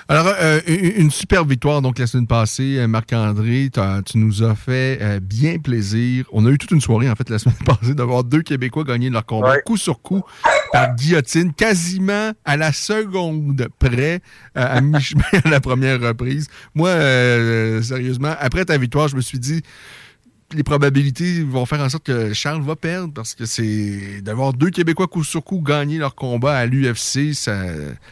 Alors, 0.07 0.33
euh, 0.39 0.59
une 0.65 1.03
une 1.03 1.11
super 1.11 1.45
victoire 1.45 1.81
donc 1.81 1.99
la 1.99 2.07
semaine 2.07 2.27
passée, 2.27 2.77
euh, 2.79 2.87
Marc-André. 2.87 3.69
Tu 4.05 4.17
nous 4.17 4.43
as 4.43 4.55
fait 4.55 4.97
euh, 5.01 5.19
bien 5.19 5.59
plaisir. 5.59 6.25
On 6.31 6.45
a 6.45 6.49
eu 6.49 6.57
toute 6.57 6.71
une 6.71 6.81
soirée, 6.81 7.09
en 7.09 7.15
fait, 7.15 7.29
la 7.29 7.39
semaine 7.39 7.57
passée, 7.65 7.93
d'avoir 7.93 8.23
deux 8.23 8.41
Québécois 8.41 8.83
gagner 8.83 9.09
leur 9.09 9.25
combat 9.25 9.59
coup 9.61 9.77
sur 9.77 10.01
coup 10.01 10.23
par 10.71 10.95
guillotine, 10.95 11.53
quasiment 11.53 12.31
à 12.45 12.57
la 12.57 12.71
seconde 12.73 13.67
près, 13.79 14.21
euh, 14.57 14.77
à 14.77 14.81
mi-chemin 14.81 15.23
à 15.45 15.49
la 15.49 15.59
première 15.59 15.99
reprise. 15.99 16.47
Moi, 16.73 16.91
sérieusement, 17.81 18.33
après 18.39 18.65
ta 18.65 18.77
victoire, 18.77 19.07
je 19.07 19.15
me 19.15 19.21
suis 19.21 19.39
dit 19.39 19.61
les 20.53 20.63
probabilités 20.63 21.43
vont 21.43 21.65
faire 21.65 21.80
en 21.81 21.89
sorte 21.89 22.05
que 22.05 22.34
Charles 22.34 22.61
va 22.63 22.76
perdre 22.76 23.13
parce 23.13 23.35
que 23.35 23.45
c'est 23.45 24.21
d'avoir 24.21 24.53
deux 24.53 24.69
Québécois 24.69 25.07
coup 25.07 25.23
sur 25.23 25.43
coup 25.43 25.61
gagner 25.61 25.97
leur 25.97 26.15
combat 26.15 26.55
à 26.57 26.65
l'UFC, 26.65 27.34
ça 27.34 27.63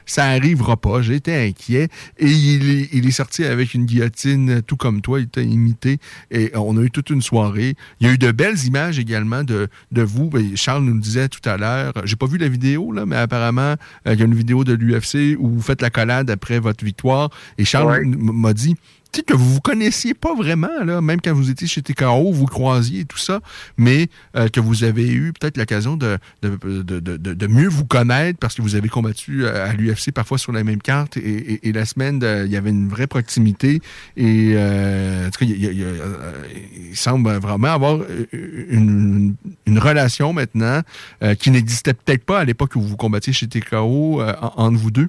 ça 0.05 0.25
arrivera 0.25 0.77
pas. 0.77 1.01
J'ai 1.01 1.15
été 1.15 1.35
inquiet 1.35 1.89
et 2.19 2.27
il 2.29 2.69
est, 2.69 2.89
il 2.93 3.07
est 3.07 3.11
sorti 3.11 3.43
avec 3.43 3.73
une 3.73 3.85
guillotine 3.85 4.61
tout 4.61 4.77
comme 4.77 5.01
toi, 5.01 5.19
il 5.19 5.27
t'a 5.27 5.41
imité 5.41 5.97
et 6.31 6.51
on 6.55 6.77
a 6.77 6.81
eu 6.81 6.91
toute 6.91 7.09
une 7.09 7.21
soirée. 7.21 7.75
Il 7.99 8.07
y 8.07 8.09
a 8.09 8.13
eu 8.13 8.17
de 8.17 8.31
belles 8.31 8.63
images 8.65 8.99
également 8.99 9.43
de, 9.43 9.67
de 9.91 10.01
vous. 10.01 10.29
Ben, 10.29 10.55
Charles 10.55 10.83
nous 10.83 10.93
le 10.93 11.01
disait 11.01 11.29
tout 11.29 11.47
à 11.49 11.57
l'heure. 11.57 11.93
J'ai 12.05 12.15
pas 12.15 12.27
vu 12.27 12.37
la 12.37 12.49
vidéo 12.49 12.91
là, 12.91 13.05
mais 13.05 13.15
apparemment 13.17 13.75
euh, 14.07 14.13
il 14.13 14.19
y 14.19 14.21
a 14.21 14.25
une 14.25 14.35
vidéo 14.35 14.63
de 14.63 14.73
l'UFC 14.73 15.35
où 15.39 15.49
vous 15.49 15.61
faites 15.61 15.81
la 15.81 15.89
collade 15.89 16.29
après 16.29 16.59
votre 16.59 16.83
victoire 16.85 17.29
et 17.57 17.65
Charles 17.65 17.87
Ouais. 17.87 18.01
m'a 18.05 18.53
dit 18.53 18.75
tu 19.11 19.23
que 19.23 19.33
vous 19.33 19.53
vous 19.53 19.61
connaissiez 19.61 20.13
pas 20.13 20.35
vraiment, 20.35 20.83
là, 20.85 21.01
même 21.01 21.21
quand 21.21 21.33
vous 21.33 21.49
étiez 21.49 21.67
chez 21.67 21.81
TKO, 21.81 22.31
vous 22.31 22.45
croisiez 22.45 23.01
et 23.01 23.05
tout 23.05 23.17
ça, 23.17 23.39
mais 23.77 24.07
euh, 24.35 24.47
que 24.49 24.59
vous 24.59 24.83
avez 24.83 25.07
eu 25.11 25.33
peut-être 25.33 25.57
l'occasion 25.57 25.97
de, 25.97 26.17
de, 26.41 26.55
de- 26.83 26.99
de- 26.99 27.17
de- 27.33 27.47
mieux 27.47 27.67
vous 27.67 27.85
connaître 27.85 28.39
parce 28.39 28.55
que 28.55 28.61
vous 28.61 28.75
avez 28.75 28.89
combattu 28.89 29.45
euh, 29.45 29.69
à 29.69 29.73
l'UFC 29.73 30.11
parfois 30.11 30.37
sur 30.37 30.51
la 30.51 30.63
même 30.63 30.81
carte 30.81 31.17
et, 31.17 31.21
et- 31.21 31.69
et 31.69 31.71
la 31.71 31.85
semaine, 31.85 32.19
de- 32.19 32.43
il 32.45 32.51
y 32.51 32.57
avait 32.57 32.69
une 32.69 32.89
vraie 32.89 33.07
proximité 33.07 33.81
et 34.17 34.53
euh, 34.55 35.27
en 35.27 35.31
tout 35.31 35.39
cas, 35.39 35.45
il, 35.45 35.81
euh, 35.83 36.31
il 36.89 36.95
semble 36.95 37.31
vraiment 37.37 37.69
avoir 37.73 37.95
euh, 38.01 38.25
une, 38.69 39.35
une 39.65 39.79
relation 39.79 40.33
maintenant 40.33 40.81
euh, 41.23 41.35
qui 41.35 41.51
n'existait 41.51 41.93
peut-être 41.93 42.23
pas 42.25 42.39
à 42.39 42.45
l'époque 42.45 42.75
où 42.75 42.81
vous 42.81 42.97
combattiez 42.97 43.33
chez 43.33 43.47
TKO 43.47 44.21
euh, 44.21 44.33
en- 44.41 44.53
entre 44.67 44.77
vous 44.77 44.91
deux. 44.91 45.07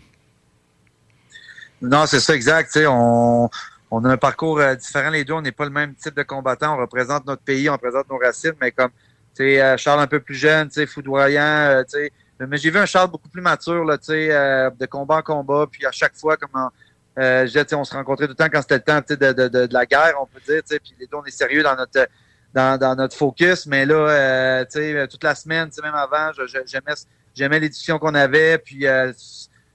Non, 1.80 2.06
c'est 2.06 2.20
ça, 2.20 2.34
exact. 2.34 2.76
On, 2.88 3.48
on 3.90 4.04
a 4.04 4.10
un 4.10 4.16
parcours 4.16 4.58
euh, 4.60 4.74
différent 4.74 5.10
les 5.10 5.24
deux. 5.24 5.34
On 5.34 5.42
n'est 5.42 5.52
pas 5.52 5.64
le 5.64 5.70
même 5.70 5.94
type 5.94 6.14
de 6.14 6.22
combattant. 6.22 6.74
On 6.74 6.78
représente 6.78 7.26
notre 7.26 7.42
pays, 7.42 7.68
on 7.68 7.74
représente 7.74 8.08
nos 8.10 8.18
racines, 8.18 8.54
mais 8.60 8.72
comme 8.72 8.90
tu 9.34 9.42
euh, 9.42 9.76
Charles 9.76 10.00
un 10.00 10.06
peu 10.06 10.20
plus 10.20 10.34
jeune, 10.34 10.68
tu 10.68 10.86
foudroyant, 10.86 11.42
euh, 11.42 11.82
tu 11.84 11.98
sais. 11.98 12.12
Mais 12.40 12.56
j'ai 12.56 12.70
vu 12.70 12.78
un 12.78 12.86
Charles 12.86 13.10
beaucoup 13.10 13.28
plus 13.28 13.40
mature, 13.42 13.84
là, 13.84 13.98
tu 13.98 14.12
euh, 14.12 14.70
de 14.70 14.86
combat 14.86 15.16
en 15.16 15.22
combat. 15.22 15.66
Puis 15.70 15.84
à 15.86 15.90
chaque 15.90 16.14
fois, 16.14 16.36
comme 16.36 16.70
euh, 17.18 17.46
on 17.72 17.84
se 17.84 17.94
rencontrait 17.94 18.26
tout 18.26 18.32
le 18.32 18.36
temps 18.36 18.48
quand 18.52 18.62
c'était 18.62 18.76
le 18.76 18.82
temps 18.82 19.00
de, 19.08 19.14
de, 19.16 19.48
de, 19.48 19.66
de 19.66 19.74
la 19.74 19.86
guerre, 19.86 20.14
on 20.20 20.26
peut 20.26 20.40
dire. 20.46 20.62
Puis 20.68 20.94
les 21.00 21.06
deux, 21.06 21.16
on 21.16 21.24
est 21.24 21.30
sérieux 21.30 21.62
dans 21.62 21.74
notre 21.74 22.06
dans, 22.54 22.78
dans 22.78 22.94
notre 22.94 23.16
focus. 23.16 23.66
Mais 23.66 23.86
là, 23.86 23.96
euh, 23.96 24.64
tu 24.64 24.78
sais, 24.78 25.08
toute 25.08 25.24
la 25.24 25.34
semaine, 25.34 25.68
même 25.82 25.94
avant, 25.94 26.30
j'aimais 26.66 26.94
j'aimais 27.34 27.60
les 27.60 27.70
qu'on 27.98 28.14
avait. 28.14 28.58
Puis 28.58 28.86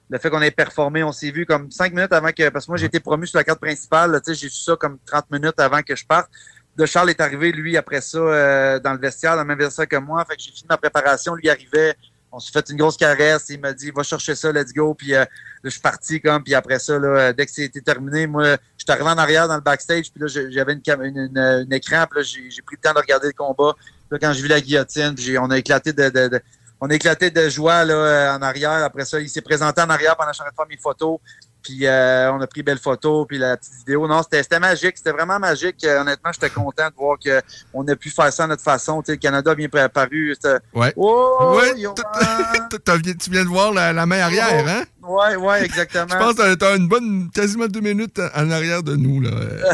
le 0.09 0.19
fait 0.19 0.29
qu'on 0.29 0.41
ait 0.41 0.51
performé, 0.51 1.03
on 1.03 1.11
s'est 1.11 1.31
vu 1.31 1.45
comme 1.45 1.71
cinq 1.71 1.93
minutes 1.93 2.13
avant 2.13 2.31
que. 2.31 2.49
Parce 2.49 2.65
que 2.65 2.71
moi, 2.71 2.77
j'ai 2.77 2.85
été 2.87 2.99
promu 2.99 3.25
sur 3.25 3.37
la 3.37 3.43
carte 3.43 3.59
principale. 3.59 4.21
Tu 4.25 4.33
sais, 4.33 4.39
j'ai 4.41 4.49
su 4.49 4.61
ça 4.63 4.75
comme 4.75 4.97
30 5.05 5.31
minutes 5.31 5.59
avant 5.59 5.81
que 5.81 5.95
je 5.95 6.05
parte. 6.05 6.29
De 6.75 6.85
Charles 6.85 7.11
est 7.11 7.21
arrivé, 7.21 7.51
lui, 7.51 7.77
après 7.77 8.01
ça, 8.01 8.17
euh, 8.17 8.79
dans 8.79 8.93
le 8.93 8.99
vestiaire, 8.99 9.35
dans 9.35 9.41
le 9.43 9.47
même 9.47 9.59
vestiaire 9.59 9.87
que 9.87 9.95
moi. 9.97 10.23
Fait 10.25 10.35
que 10.35 10.41
j'ai 10.41 10.51
fini 10.51 10.65
ma 10.69 10.77
préparation. 10.77 11.35
Lui 11.35 11.49
arrivait. 11.49 11.95
On 12.31 12.39
s'est 12.39 12.51
fait 12.51 12.67
une 12.71 12.77
grosse 12.77 12.97
caresse. 12.97 13.45
Il 13.49 13.59
m'a 13.59 13.73
dit, 13.73 13.91
va 13.91 14.01
chercher 14.01 14.33
ça, 14.33 14.51
let's 14.51 14.73
go. 14.73 14.95
Puis 14.95 15.13
euh, 15.13 15.19
là, 15.19 15.27
je 15.63 15.69
suis 15.69 15.81
parti 15.81 16.19
comme. 16.19 16.43
Puis 16.43 16.55
après 16.55 16.79
ça, 16.79 16.97
là, 16.97 17.07
euh, 17.07 17.33
dès 17.33 17.45
que 17.45 17.51
c'était 17.51 17.79
terminé, 17.81 18.25
moi, 18.25 18.43
je 18.77 18.83
suis 18.83 18.91
arrivé 18.91 19.07
en 19.07 19.17
arrière 19.19 19.47
dans 19.47 19.55
le 19.55 19.61
backstage. 19.61 20.11
Puis 20.11 20.19
là, 20.19 20.27
j'avais 20.49 20.73
une, 20.73 20.81
une, 21.03 21.17
une- 21.17 21.37
un 21.37 21.69
écran. 21.69 22.05
Puis 22.09 22.19
là, 22.19 22.23
j'ai 22.23 22.61
pris 22.63 22.75
le 22.75 22.81
temps 22.81 22.93
de 22.93 22.99
regarder 22.99 23.27
le 23.27 23.33
combat. 23.33 23.73
Puis 23.77 23.85
là, 24.11 24.17
quand 24.19 24.33
j'ai 24.33 24.41
vu 24.41 24.47
la 24.47 24.59
guillotine, 24.61 25.13
puis 25.15 25.37
on 25.37 25.49
a 25.51 25.57
éclaté 25.59 25.93
de, 25.93 26.09
de- 26.09 26.27
de- 26.27 26.41
on 26.85 26.89
a 26.89 26.95
éclaté 26.95 27.31
de 27.31 27.47
joie 27.47 27.85
là, 27.85 27.93
euh, 27.93 28.35
en 28.35 28.41
arrière. 28.41 28.83
Après 28.83 29.05
ça, 29.05 29.17
il 29.21 29.29
s'est 29.29 29.41
présenté 29.41 29.81
en 29.81 29.89
arrière 29.89 30.17
pendant 30.17 30.31
que 30.31 30.35
je 30.35 30.41
suis 30.41 30.49
en 30.49 30.51
train 30.51 30.63
de 30.65 30.69
faire 30.69 30.77
mes 30.77 30.81
photos. 30.81 31.17
Puis 31.63 31.87
euh, 31.87 32.29
on 32.33 32.41
a 32.41 32.47
pris 32.47 32.61
belle 32.61 32.77
photo, 32.77 33.25
puis 33.25 33.37
la 33.37 33.55
petite 33.55 33.73
vidéo. 33.75 34.05
Non, 34.05 34.21
c'était 34.21 34.43
c'était 34.43 34.59
magique, 34.59 34.97
c'était 34.97 35.13
vraiment 35.13 35.39
magique. 35.39 35.81
Euh, 35.85 36.01
honnêtement, 36.01 36.31
j'étais 36.33 36.49
content 36.49 36.89
de 36.89 36.93
voir 36.97 37.17
que 37.23 37.41
on 37.73 37.87
a 37.87 37.95
pu 37.95 38.09
faire 38.09 38.33
ça 38.33 38.43
à 38.43 38.47
notre 38.47 38.61
façon. 38.63 39.01
Tu 39.01 39.05
sais, 39.05 39.11
le 39.13 39.17
Canada 39.19 39.51
a 39.51 39.55
bien 39.55 39.69
préparu. 39.69 40.35
Ouais. 40.73 40.91
Oh, 40.97 41.53
Ouais, 41.57 41.79
Johan! 41.79 41.93
T'as- 41.93 42.79
t'as- 42.83 42.99
tu 42.99 43.29
viens 43.31 43.43
de 43.43 43.47
voir 43.49 43.71
la, 43.71 43.93
la 43.93 44.05
main 44.05 44.19
arrière, 44.19 44.67
hein? 44.67 44.83
Ouais, 45.05 45.35
ouais, 45.35 45.65
exactement. 45.65 46.07
Je 46.09 46.15
pense 46.17 46.33
que 46.35 46.55
t'as 46.55 46.77
une 46.77 46.87
bonne, 46.87 47.29
quasiment 47.33 47.67
deux 47.67 47.81
minutes 47.81 48.19
en 48.35 48.49
arrière 48.51 48.83
de 48.83 48.95
nous, 48.95 49.19
là. 49.21 49.31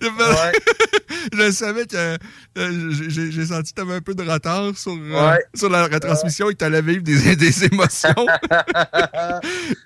Je 1.32 1.50
savais 1.50 1.86
que 1.86 1.96
euh, 1.96 2.90
j'ai- 3.08 3.46
senti 3.46 3.72
que 3.72 3.80
t'avais 3.80 3.94
un 3.94 4.00
peu 4.00 4.14
de 4.14 4.22
retard 4.22 4.76
sur, 4.76 4.92
euh, 4.92 5.36
sur 5.54 5.70
la 5.70 5.84
retransmission 5.84 6.50
et 6.50 6.52
que 6.52 6.58
t'allais 6.58 6.82
vivre 6.82 7.02
des, 7.02 7.34
des 7.34 7.64
émotions. 7.64 8.14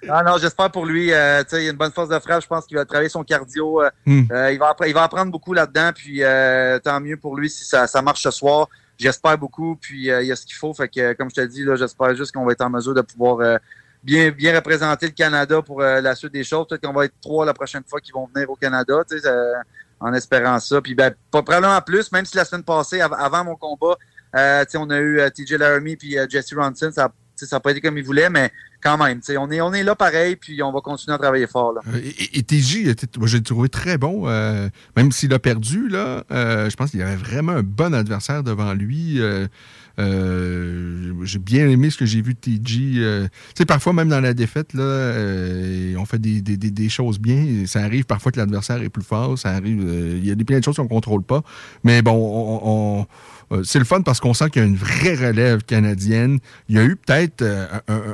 Ah 0.09 0.23
non, 0.24 0.36
j'espère 0.39 0.70
pour 0.70 0.85
lui. 0.86 1.12
euh, 1.12 1.43
il 1.52 1.56
a 1.56 1.70
une 1.70 1.77
bonne 1.77 1.93
force 1.93 2.09
de 2.09 2.19
frappe. 2.19 2.43
Je 2.43 2.47
pense 2.47 2.66
qu'il 2.66 2.77
va 2.77 2.85
travailler 2.85 3.09
son 3.09 3.23
cardio. 3.24 3.82
euh, 3.82 3.90
Hmm. 4.06 4.24
il, 4.52 4.59
va 4.59 4.74
il 4.86 4.94
va 4.94 5.09
beaucoup 5.27 5.52
là-dedans. 5.55 5.90
Puis 5.94 6.23
tant 6.82 7.01
mieux 7.01 7.16
pour 7.16 7.36
lui 7.36 7.48
si 7.51 7.65
ça, 7.65 7.86
ça 7.86 8.02
marche 8.02 8.23
ce 8.23 8.31
soir. 8.31 8.69
J'espère 8.98 9.39
beaucoup. 9.39 9.77
Puis 9.81 10.06
il 10.09 10.27
y 10.27 10.32
a 10.32 10.36
ce 10.36 10.44
qu'il 10.44 10.56
faut. 10.56 10.74
Fait 10.74 10.89
que, 10.89 11.12
comme 11.15 11.31
je 11.31 11.36
te 11.36 11.47
dis, 11.47 11.65
j'espère 11.77 12.15
juste 12.16 12.32
qu'on 12.32 12.44
va 12.44 12.52
être 12.52 12.62
en 12.62 12.70
mesure 12.70 12.94
de 12.94 13.02
pouvoir 13.02 13.59
bien, 14.03 14.31
bien 14.31 14.55
représenter 14.55 15.07
le 15.07 15.12
Canada 15.12 15.62
pour 15.62 15.81
euh, 15.83 16.01
la 16.01 16.15
suite 16.15 16.33
des 16.33 16.45
choses. 16.45 16.66
Peut-être 16.69 16.83
qu'on 16.87 16.93
va 16.93 17.05
être 17.07 17.15
trois 17.20 17.45
la 17.45 17.55
prochaine 17.55 17.83
fois 17.87 18.01
qui 18.01 18.12
vont 18.12 18.29
venir 18.35 18.49
au 18.51 18.57
Canada. 18.57 19.03
Euh, 19.12 19.53
en 20.01 20.15
espérant 20.15 20.61
ça. 20.61 20.81
Puis 20.81 20.95
ben, 20.95 21.12
pas 21.33 21.43
probablement 21.43 21.81
plus, 21.81 22.12
même 22.12 22.25
si 22.25 22.37
la 22.37 22.45
semaine 22.45 22.62
passée, 22.62 23.01
av- 23.01 23.16
avant 23.19 23.43
mon 23.45 23.57
combat, 23.57 23.97
euh, 24.37 24.65
tu 24.65 24.70
sais, 24.70 24.79
on 24.79 24.89
a 24.91 25.01
eu 25.01 25.20
TJ 25.35 25.55
Laramie 25.55 25.97
puis 25.97 26.16
Jesse 26.31 26.55
Ronson. 26.55 26.93
Ça, 26.93 27.11
ça 27.35 27.57
n'a 27.57 27.61
pas 27.61 27.73
été 27.73 27.81
comme 27.81 27.99
il 27.99 28.05
voulait, 28.05 28.31
mais 28.31 28.53
quand 28.81 28.97
même, 28.97 29.20
on 29.39 29.51
est, 29.51 29.61
on 29.61 29.73
est 29.73 29.83
là 29.83 29.97
pareil, 29.97 30.37
puis 30.37 30.62
on 30.62 30.70
va 30.70 30.81
continuer 30.83 31.16
à 31.16 31.19
travailler 31.19 31.49
fort. 31.49 31.73
Là. 31.73 31.81
Et, 32.33 32.45
TJ, 32.45 32.95
moi, 33.16 33.27
j'ai 33.27 33.43
trouvé 33.43 33.69
très 33.69 33.99
bon, 33.99 34.27
même 34.97 35.11
s'il 35.11 35.33
a 35.35 35.41
perdu, 35.41 35.89
là, 35.89 36.23
je 36.31 36.77
pense 36.77 36.93
qu'il 36.93 37.03
avait 37.03 37.16
vraiment 37.16 37.53
un 37.53 37.62
bon 37.65 37.93
adversaire 37.93 38.45
devant 38.45 38.75
lui. 38.75 39.20
Euh, 39.99 41.12
j'ai 41.25 41.39
bien 41.39 41.69
aimé 41.69 41.91
ce 41.91 41.99
que 41.99 42.07
j'ai 42.07 42.23
vu 42.23 42.35
de 42.35 42.39
TJ. 42.39 42.79
euh, 42.99 43.25
tu 43.25 43.31
sais, 43.59 43.65
parfois, 43.66 43.93
même 43.93 44.09
dans 44.09 44.20
la 44.20 44.35
défaite, 44.35 44.73
là, 44.75 44.83
euh, 44.83 45.95
on 45.99 46.05
fait 46.05 46.19
des, 46.20 46.41
des- 46.41 46.57
des- 46.57 46.89
choses 46.89 47.19
bien. 47.19 47.66
Ça 47.66 47.83
arrive 47.83 48.05
parfois 48.05 48.33
que 48.33 48.39
l'adversaire 48.39 48.81
est 48.83 48.89
plus 48.89 49.03
fort. 49.05 49.39
Ça 49.39 49.51
arrive. 49.51 49.83
euh, 49.87 50.15
Il 50.19 50.27
y 50.27 50.31
a 50.31 50.35
des, 50.35 50.45
plein 50.45 50.59
de 50.59 50.65
choses 50.65 50.77
qu'on 50.77 50.89
contrôle 50.89 51.23
pas. 51.23 51.43
Mais 51.85 52.01
bon, 52.03 52.12
on- 52.15 53.01
on- 53.03 53.07
euh, 53.53 53.62
c'est 53.65 53.79
le 53.79 53.85
fun 53.85 54.03
parce 54.03 54.20
qu'on 54.20 54.35
sent 54.35 54.51
qu'il 54.51 54.62
y 54.62 54.65
a 54.65 54.69
une 54.69 54.77
vraie 54.77 55.15
relève 55.15 55.62
canadienne. 55.65 56.39
Il 56.69 56.77
y 56.77 56.79
a 56.79 56.85
eu 56.85 56.97
peut-être 56.97 57.43
euh, 57.43 57.66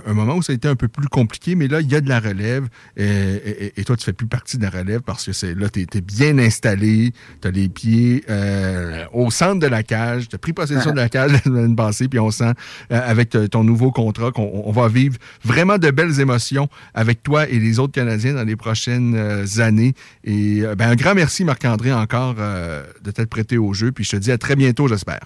un, 0.06 0.12
moment 0.12 0.36
où 0.36 0.42
ça 0.42 0.52
a 0.52 0.56
été 0.56 0.68
un 0.68 0.76
peu 0.76 0.88
plus 0.88 1.08
compliqué, 1.08 1.54
mais 1.54 1.68
là, 1.68 1.80
il 1.80 1.90
y 1.90 1.94
a 1.94 2.00
de 2.00 2.08
la 2.08 2.20
relève. 2.20 2.68
Et, 2.96 3.82
toi, 3.84 3.96
tu 3.96 4.04
fais 4.04 4.12
plus 4.12 4.26
partie 4.26 4.58
de 4.58 4.62
la 4.62 4.70
relève 4.70 5.00
parce 5.00 5.26
que 5.26 5.32
c'est 5.32 5.54
là, 5.54 5.68
tu 5.68 5.80
es, 5.80 6.00
bien 6.00 6.38
installé. 6.38 7.12
Tu 7.40 7.48
as 7.48 7.50
les 7.50 7.68
pieds 7.68 8.24
euh, 8.30 9.04
au 9.12 9.30
centre 9.30 9.60
de 9.60 9.66
la 9.66 9.82
cage. 9.82 10.28
Tu 10.28 10.36
as 10.36 10.38
pris 10.38 10.52
possession 10.52 10.92
de 10.92 10.96
la 10.96 11.08
cage 11.08 11.32
la 11.32 11.40
semaine 11.40 11.76
passée, 11.76 12.08
puis 12.08 12.18
on 12.18 12.30
sent 12.30 12.52
avec 12.90 13.36
ton 13.50 13.64
nouveau 13.64 13.90
contrat 13.90 14.30
qu'on 14.30 14.62
on 14.64 14.72
va 14.72 14.88
vivre 14.88 15.16
vraiment 15.44 15.78
de 15.78 15.90
belles 15.90 16.20
émotions 16.20 16.68
avec 16.94 17.22
toi 17.22 17.48
et 17.48 17.58
les 17.58 17.78
autres 17.78 17.92
Canadiens 17.92 18.34
dans 18.34 18.44
les 18.44 18.56
prochaines 18.56 19.16
années. 19.58 19.94
Et 20.24 20.62
ben, 20.78 20.90
un 20.90 20.94
grand 20.94 21.14
merci, 21.14 21.44
Marc-André, 21.44 21.92
encore 21.92 22.34
de 22.34 23.10
t'être 23.10 23.30
prêté 23.30 23.58
au 23.58 23.72
jeu. 23.74 23.92
Puis 23.92 24.04
je 24.04 24.10
te 24.10 24.16
dis 24.16 24.32
à 24.32 24.38
très 24.38 24.56
bientôt, 24.56 24.88
j'espère. 24.88 25.23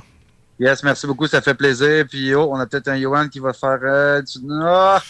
Yes, 0.60 0.82
merci 0.82 1.06
beaucoup, 1.06 1.28
ça 1.28 1.40
fait 1.40 1.54
plaisir. 1.54 2.04
Puis 2.10 2.34
oh, 2.34 2.48
on 2.52 2.58
a 2.58 2.66
peut-être 2.66 2.88
un 2.88 3.00
Johan 3.00 3.28
qui 3.28 3.38
va 3.38 3.52
faire 3.52 3.78
euh, 3.82 4.20
du... 4.22 4.38
Ah! 4.60 5.00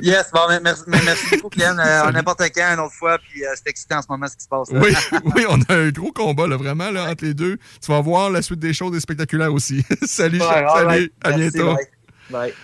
Yes, 0.00 0.30
bon, 0.32 0.40
merci, 0.62 0.82
merci 0.86 1.36
beaucoup, 1.36 1.48
Ken. 1.58 1.76
Euh, 1.80 2.10
n'importe 2.12 2.40
quand, 2.54 2.74
une 2.74 2.80
autre 2.80 2.94
fois. 2.94 3.18
Puis 3.18 3.44
euh, 3.44 3.48
c'est 3.56 3.68
excitant 3.68 3.96
en 3.98 4.02
ce 4.02 4.06
moment 4.08 4.28
ce 4.28 4.36
qui 4.36 4.44
se 4.44 4.48
passe. 4.48 4.70
là. 4.70 4.80
Oui, 4.80 4.94
oui, 5.34 5.44
on 5.48 5.60
a 5.62 5.74
un 5.76 5.88
gros 5.90 6.12
combat, 6.12 6.46
là, 6.46 6.56
vraiment, 6.56 6.90
là, 6.90 7.10
entre 7.10 7.24
les 7.24 7.34
deux. 7.34 7.56
Tu 7.84 7.90
vas 7.90 8.00
voir 8.00 8.30
la 8.30 8.42
suite 8.42 8.60
des 8.60 8.72
choses 8.72 8.96
est 8.96 9.00
spectaculaire 9.00 9.52
aussi. 9.52 9.84
salut, 10.06 10.40
Ouais, 10.40 10.46
salut, 10.46 10.86
right. 10.86 11.12
à 11.24 11.30
Merci, 11.30 11.50
bientôt. 11.58 11.74
bye. 11.74 11.86
Bye. 12.30 12.54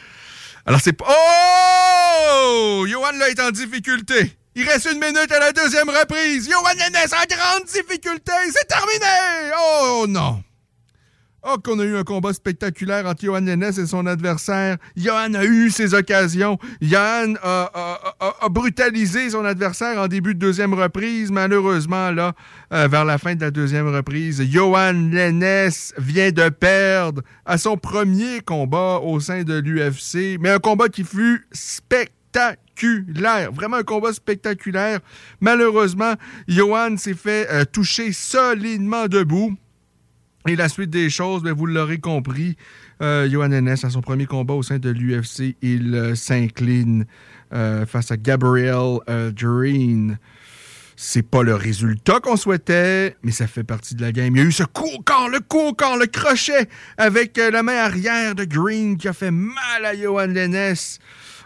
Alors, 0.65 0.81
c'est 0.81 0.93
pas. 0.93 1.07
Oh! 1.09 2.87
Johan, 2.89 3.13
là, 3.19 3.29
est 3.31 3.41
en 3.41 3.51
difficulté. 3.51 4.37
Il 4.55 4.67
reste 4.69 4.87
une 4.91 5.01
minute 5.01 5.31
à 5.31 5.39
la 5.39 5.53
deuxième 5.53 5.89
reprise. 5.91 6.49
Johan 6.49 6.73
Lennes 6.79 6.97
en 6.97 7.35
grande 7.37 7.65
difficulté. 7.67 8.33
C'est 8.53 8.67
terminé! 8.67 9.53
Oh 9.59 10.07
non! 10.09 10.43
Oh, 11.49 11.59
qu'on 11.63 11.79
a 11.79 11.85
eu 11.85 11.97
un 11.97 12.03
combat 12.03 12.33
spectaculaire 12.33 13.07
entre 13.07 13.23
Johan 13.23 13.39
Lennes 13.39 13.63
et 13.63 13.87
son 13.87 14.05
adversaire. 14.07 14.79
Johan 14.97 15.33
a 15.35 15.45
eu 15.45 15.71
ses 15.71 15.95
occasions. 15.95 16.59
Johan 16.83 17.35
a 17.41 18.49
brutalisé 18.51 19.31
son 19.31 19.45
adversaire 19.45 20.01
en 20.01 20.09
début 20.09 20.35
de 20.35 20.41
deuxième 20.41 20.75
reprise. 20.75 21.31
Malheureusement, 21.31 22.11
là, 22.11 22.33
euh, 22.73 22.89
vers 22.89 23.05
la 23.05 23.19
fin 23.19 23.37
de 23.37 23.43
la 23.43 23.53
deuxième 23.53 23.87
reprise, 23.87 24.43
Johan 24.51 25.11
Lennes 25.13 25.71
vient 25.99 26.33
de 26.33 26.49
perdre 26.49 27.23
à 27.45 27.59
son 27.59 27.77
premier 27.77 28.41
combat 28.41 28.99
au 28.99 29.21
sein 29.21 29.45
de 29.45 29.55
l'UFC, 29.55 30.39
mais 30.41 30.51
un 30.51 30.59
combat 30.59 30.89
qui 30.89 31.05
fut 31.05 31.47
spectaculaire. 31.53 33.53
Vraiment 33.53 33.77
un 33.77 33.85
combat 33.85 34.13
spectaculaire. 34.13 34.99
Malheureusement, 35.41 36.15
Johan 36.49 36.97
s'est 36.97 37.15
fait 37.15 37.47
euh, 37.53 37.65
toucher 37.65 38.11
solidement 38.11 39.07
debout. 39.07 39.57
Et 40.49 40.55
la 40.55 40.69
suite 40.69 40.91
des 40.91 41.11
choses, 41.11 41.43
ben, 41.43 41.53
vous 41.53 41.67
l'aurez 41.67 41.99
compris, 41.99 42.57
euh, 43.03 43.29
Johan 43.29 43.51
à 43.51 43.77
son 43.77 44.01
premier 44.01 44.27
combat 44.27 44.55
au 44.55 44.63
sein 44.63 44.79
de 44.79 44.91
l'UFC, 44.91 45.57
il 45.61 45.95
euh, 45.95 46.15
s'incline 46.15 47.05
euh, 47.53 47.85
face 47.85 48.11
à 48.13 48.17
Gabriel 48.17 48.99
euh, 49.09 49.33
Green. 49.33 50.19
C'est 50.95 51.23
pas 51.23 51.43
le 51.43 51.55
résultat 51.55 52.21
qu'on 52.21 52.37
souhaitait, 52.37 53.17
mais 53.23 53.31
ça 53.31 53.47
fait 53.47 53.65
partie 53.65 53.95
de 53.95 54.03
la 54.03 54.13
game. 54.13 54.35
Il 54.35 54.39
y 54.39 54.45
a 54.45 54.49
eu 54.49 54.53
ce 54.53 54.63
coup 54.63 54.89
au 54.97 55.03
corps, 55.03 55.29
le 55.29 55.41
coup 55.41 55.61
au 55.61 55.73
corps, 55.75 55.99
le 55.99 56.07
crochet 56.07 56.69
avec 56.97 57.39
euh, 57.39 57.51
la 57.51 57.63
main 57.63 57.77
arrière 57.77 58.35
de 58.35 58.45
Green 58.45 58.97
qui 58.97 59.07
a 59.07 59.13
fait 59.13 59.31
mal 59.31 59.85
à 59.85 59.95
Johan 59.95 60.27
Lennes. 60.27 60.75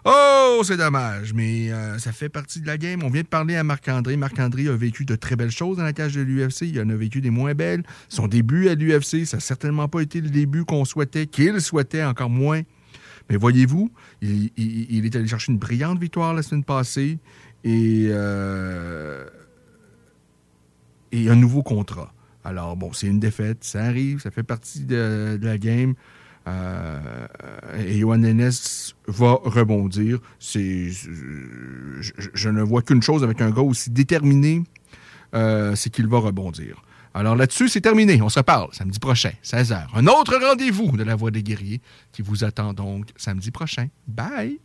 Oh, 0.05 0.63
c'est 0.65 0.79
dommage, 0.79 1.35
mais 1.35 1.71
euh, 1.71 1.99
ça 1.99 2.13
fait 2.13 2.31
partie 2.31 2.61
de 2.61 2.67
la 2.67 2.79
game. 2.79 3.03
On 3.03 3.11
vient 3.11 3.23
de 3.23 3.27
parler 3.27 3.57
à 3.57 3.65
Marc-André. 3.65 4.17
Marc-André 4.17 4.69
a 4.69 4.77
vécu 4.77 5.05
de 5.05 5.15
très 5.15 5.37
belles 5.37 5.51
choses 5.51 5.77
dans 5.77 5.83
la 5.83 5.93
cage 5.93 6.15
de 6.15 6.23
l'UFC. 6.23 6.63
Il 6.63 6.81
en 6.81 6.89
a 6.89 6.95
vécu 6.95 7.21
des 7.21 7.29
moins 7.29 7.55
belles. 7.55 7.83
Son 8.09 8.27
début 8.27 8.69
à 8.69 8.75
l'UFC, 8.75 9.27
ça 9.27 9.37
n'a 9.37 9.41
certainement 9.41 9.89
pas 9.89 10.01
été 10.01 10.23
le 10.23 10.31
début 10.31 10.65
qu'on 10.65 10.87
souhaitait, 10.87 11.27
qu'il 11.27 11.61
souhaitait 11.61 12.03
encore 12.03 12.31
moins. 12.31 12.63
Mais 13.29 13.37
voyez-vous, 13.37 13.93
il, 14.23 15.05
est 15.05 15.15
allé 15.15 15.29
chercher 15.29 15.53
une 15.53 15.59
brillante 15.59 16.01
victoire 16.01 16.35
la 16.35 16.43
semaine 16.43 16.65
passée 16.65 17.19
et, 17.63 18.07
euh, 18.09 19.29
et 21.13 21.29
un 21.29 21.37
nouveau 21.37 21.63
contrat. 21.63 22.13
Alors, 22.43 22.75
bon, 22.75 22.93
c'est 22.95 23.07
une 23.07 23.21
défaite, 23.21 23.65
ça 23.65 23.85
arrive, 23.85 24.21
ça 24.21 24.31
fait 24.31 24.43
partie 24.43 24.85
de 24.85 25.39
la 25.43 25.59
game. 25.59 25.95
Euh, 26.49 27.27
et 27.87 27.99
Johan 27.99 28.23
Hennes 28.23 28.51
va 29.07 29.39
rebondir. 29.45 30.19
Je, 30.41 30.89
ne 32.49 32.63
vois 32.63 32.83
qu'une 32.83 33.03
chose 33.03 33.23
avec 33.23 33.41
un 33.41 33.51
gars 33.51 33.63
aussi 33.63 33.91
déterminé, 33.91 34.63
euh, 35.35 35.75
c'est 35.75 35.91
qu'il 35.91 36.07
va 36.07 36.19
rebondir. 36.19 36.83
Alors 37.13 37.35
là-dessus, 37.35 37.69
c'est 37.69 37.81
terminé. 37.81 38.23
On 38.23 38.29
se 38.29 38.39
reparle 38.39 38.69
samedi 38.73 38.99
prochain, 38.99 39.33
16h. 39.45 39.87
Un 39.95 40.07
autre 40.07 40.39
rendez-vous 40.41 40.97
de 40.97 41.03
la 41.03 41.17
Voix 41.17 41.31
des 41.31 41.43
guerriers 41.43 41.81
qui 42.13 42.23
vous 42.23 42.45
attend 42.45 42.73
donc 42.73 43.07
samedi 43.17 43.51
prochain. 43.51 43.89
Bye! 44.07 44.61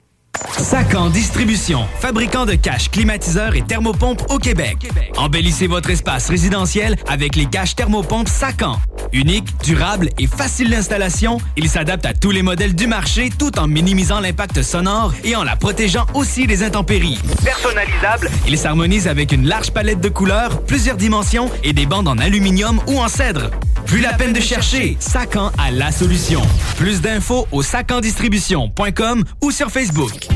Sacan 0.58 1.10
Distribution, 1.10 1.86
fabricant 2.00 2.46
de 2.46 2.56
caches, 2.56 2.92
climatiseurs 2.92 3.56
et 3.56 3.62
thermopompes 3.62 4.30
au 4.30 4.38
Québec. 4.38 4.92
Embellissez 5.18 5.68
votre 5.68 5.90
espace 5.90 6.30
résidentiel 6.30 6.98
avec 7.08 7.36
les 7.36 7.46
caches 7.46 7.76
thermopompes 7.76 8.28
Sacan. 8.28 8.78
Unique, 9.14 9.48
durable 9.64 10.10
et 10.18 10.28
facile 10.28 10.70
d'installation, 10.70 11.38
il 11.58 11.70
s'adapte 11.70 12.06
à 12.06 12.14
tous 12.14 12.32
les 12.32 12.42
modèles 12.42 12.76
du 12.76 12.88
marché 12.88 13.30
tout 13.38 13.58
en 13.60 13.68
minimisant 13.68 14.20
l'impact 14.20 14.62
sonore 14.62 15.14
et 15.24 15.36
en 15.36 15.44
la 15.44 15.56
protégeant 15.56 16.06
aussi 16.14 16.48
des 16.48 16.64
intempéries. 16.64 17.20
Personnalisable, 17.44 18.30
il 18.48 18.58
s'harmonise 18.58 19.08
avec 19.08 19.32
une 19.32 19.48
large 19.48 19.72
palette 19.72 20.02
de 20.02 20.10
couleurs, 20.10 20.62
plusieurs 20.64 20.98
dimensions 20.98 21.50
et 21.64 21.74
des 21.74 21.86
bandes 21.86 22.08
en 22.08 22.18
aluminium 22.18 22.80
ou 22.88 23.00
en 23.00 23.08
cèdre. 23.08 23.52
Plus 23.86 24.02
la 24.02 24.14
peine 24.14 24.34
de 24.34 24.42
chercher. 24.42 24.98
Sacan 25.00 25.52
a 25.58 25.72
la 25.72 25.92
solution. 25.92 26.42
Plus 26.78 27.02
d'infos 27.02 27.48
au 27.52 27.62
sacandistribution.com 27.62 29.24
ou 29.42 29.52
sur 29.52 29.70
Facebook. 29.70 30.28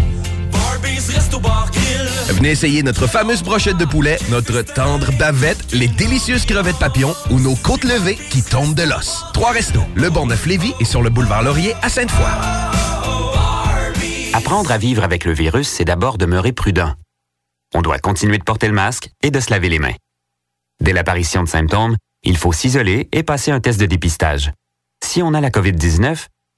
Venez 2.34 2.52
essayer 2.52 2.84
notre 2.84 3.08
fameuse 3.08 3.44
brochette 3.44 3.78
de 3.78 3.86
poulet, 3.86 4.18
notre 4.30 4.62
tendre 4.62 5.12
bavette, 5.18 5.74
les 5.74 5.88
délicieuses 5.88 6.46
crevettes 6.46 6.80
papillons 6.80 7.16
ou 7.32 7.40
nos 7.40 7.56
côtes 7.56 7.84
levées 7.84 8.18
qui 8.30 8.44
tombent 8.44 8.76
de 8.76 8.84
l'os. 8.84 9.26
Trois 9.34 9.52
restos, 9.52 9.84
le 9.96 10.10
Bon 10.10 10.28
Neuf 10.28 10.46
Lévis 10.46 10.74
et 10.80 10.86
sur 10.86 11.02
le 11.02 11.10
boulevard 11.10 11.44
Laurier 11.44 11.74
à 11.82 11.90
Sainte-Foy. 11.90 12.30
Apprendre 14.34 14.72
à 14.72 14.78
vivre 14.78 15.04
avec 15.04 15.26
le 15.26 15.34
virus, 15.34 15.68
c'est 15.68 15.86
d'abord 15.86 16.18
demeurer 16.18 16.54
prudent. 16.54 16.94
On 17.74 17.82
doit 17.82 18.00
continuer 18.00 18.38
de 18.38 18.44
porter 18.44 18.68
le 18.68 18.74
masque 18.74 19.10
et 19.22 19.32
de 19.32 19.40
se 19.40 19.50
laver 19.50 19.70
les 19.70 19.80
mains. 19.80 19.96
Dès 20.82 20.94
l'apparition 20.94 21.44
de 21.44 21.50
symptômes, 21.50 21.98
il 22.24 22.38
faut 22.38 22.54
s'isoler 22.54 23.10
et 23.12 23.24
passer 23.24 23.52
un 23.52 23.60
test 23.60 23.80
de 23.80 23.86
dépistage. 23.86 24.52
Si 25.04 25.22
on 25.22 25.34
a 25.34 25.42
la 25.42 25.50
COVID-19, 25.50 26.28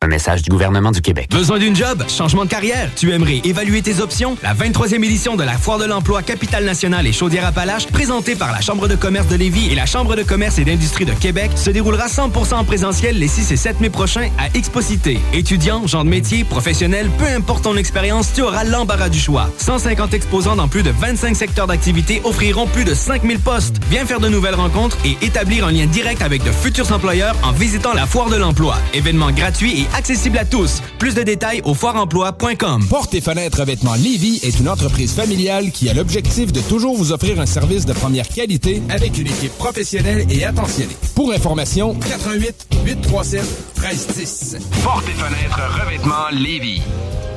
Un 0.00 0.06
message 0.06 0.42
du 0.42 0.50
gouvernement 0.50 0.92
du 0.92 1.00
Québec. 1.00 1.28
Besoin 1.32 1.58
d'une 1.58 1.74
job? 1.74 2.04
Changement 2.08 2.44
de 2.44 2.48
carrière? 2.48 2.88
Tu 2.94 3.10
aimerais 3.10 3.40
évaluer 3.42 3.82
tes 3.82 3.98
options? 3.98 4.36
La 4.44 4.54
23e 4.54 5.02
édition 5.02 5.34
de 5.34 5.42
la 5.42 5.58
Foire 5.58 5.78
de 5.78 5.86
l'emploi 5.86 6.22
Capitale 6.22 6.64
nationale 6.64 7.04
et 7.08 7.12
Chaudière-Appalaches, 7.12 7.88
présentée 7.88 8.36
par 8.36 8.52
la 8.52 8.60
Chambre 8.60 8.86
de 8.86 8.94
commerce 8.94 9.26
de 9.26 9.34
Lévis 9.34 9.72
et 9.72 9.74
la 9.74 9.86
Chambre 9.86 10.14
de 10.14 10.22
commerce 10.22 10.60
et 10.60 10.64
d'industrie 10.64 11.04
de 11.04 11.14
Québec, 11.14 11.50
se 11.56 11.70
déroulera 11.70 12.06
100% 12.06 12.54
en 12.54 12.62
présentiel 12.62 13.18
les 13.18 13.26
6 13.26 13.50
et 13.50 13.56
7 13.56 13.80
mai 13.80 13.90
prochains 13.90 14.30
à 14.38 14.56
Exposité. 14.56 15.18
Étudiants, 15.32 15.84
gens 15.88 16.04
de 16.04 16.10
métier, 16.10 16.44
professionnels, 16.44 17.10
peu 17.18 17.26
importe 17.26 17.64
ton 17.64 17.76
expérience, 17.76 18.32
tu 18.32 18.42
auras 18.42 18.62
l'embarras 18.62 19.08
du 19.08 19.18
choix. 19.18 19.50
150 19.58 20.14
exposants 20.14 20.54
dans 20.54 20.68
plus 20.68 20.84
de 20.84 20.90
25 20.90 21.34
secteurs 21.34 21.66
d'activité 21.66 22.22
offriront 22.22 22.68
plus 22.68 22.84
de 22.84 22.94
5000 22.94 23.40
postes. 23.40 23.78
Viens 23.90 24.06
faire 24.06 24.20
de 24.20 24.28
nouvelles 24.28 24.54
rencontres 24.54 24.96
et 25.04 25.18
établir 25.22 25.66
un 25.66 25.72
lien 25.72 25.86
direct 25.86 26.22
avec 26.22 26.44
de 26.44 26.52
futurs 26.52 26.92
employeurs 26.92 27.34
en 27.42 27.50
visitant 27.50 27.94
la 27.94 28.06
Foire 28.06 28.30
de 28.30 28.36
l'emploi. 28.36 28.76
Événement 28.94 29.32
gratuit 29.32 29.80
et 29.80 29.87
accessible 29.94 30.38
à 30.38 30.44
tous. 30.44 30.82
Plus 30.98 31.14
de 31.14 31.22
détails 31.22 31.62
au 31.64 31.74
foireemploi.com. 31.74 32.86
Porte 32.88 33.14
et 33.14 33.20
fenêtres 33.20 33.60
revêtements 33.60 33.94
Lévis 33.94 34.40
est 34.42 34.58
une 34.58 34.68
entreprise 34.68 35.14
familiale 35.14 35.70
qui 35.70 35.88
a 35.88 35.94
l'objectif 35.94 36.52
de 36.52 36.60
toujours 36.60 36.96
vous 36.96 37.12
offrir 37.12 37.40
un 37.40 37.46
service 37.46 37.86
de 37.86 37.92
première 37.92 38.28
qualité 38.28 38.82
avec 38.88 39.18
une 39.18 39.26
équipe 39.26 39.56
professionnelle 39.58 40.26
et 40.30 40.44
attentionnée. 40.44 40.96
Pour 41.14 41.32
information, 41.32 41.94
88 41.94 42.68
837 42.84 43.42
1310. 43.80 44.56
Porte 44.82 45.04
et 45.08 45.12
fenêtres 45.12 45.60
revêtements 45.82 46.28
Lévis. 46.32 46.82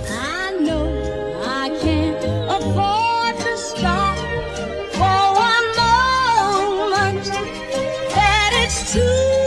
I 0.10 0.64
know 0.64 0.88
I 1.44 1.70
can't 1.82 2.24
afford 2.50 3.38
to 3.38 3.58
stop 3.58 4.18
for 4.94 5.34
one 5.36 5.68
moment. 6.88 7.24
That 8.14 8.64
it's 8.64 8.94
too 8.94 9.00
soon, 9.00 9.36
too 9.36 9.41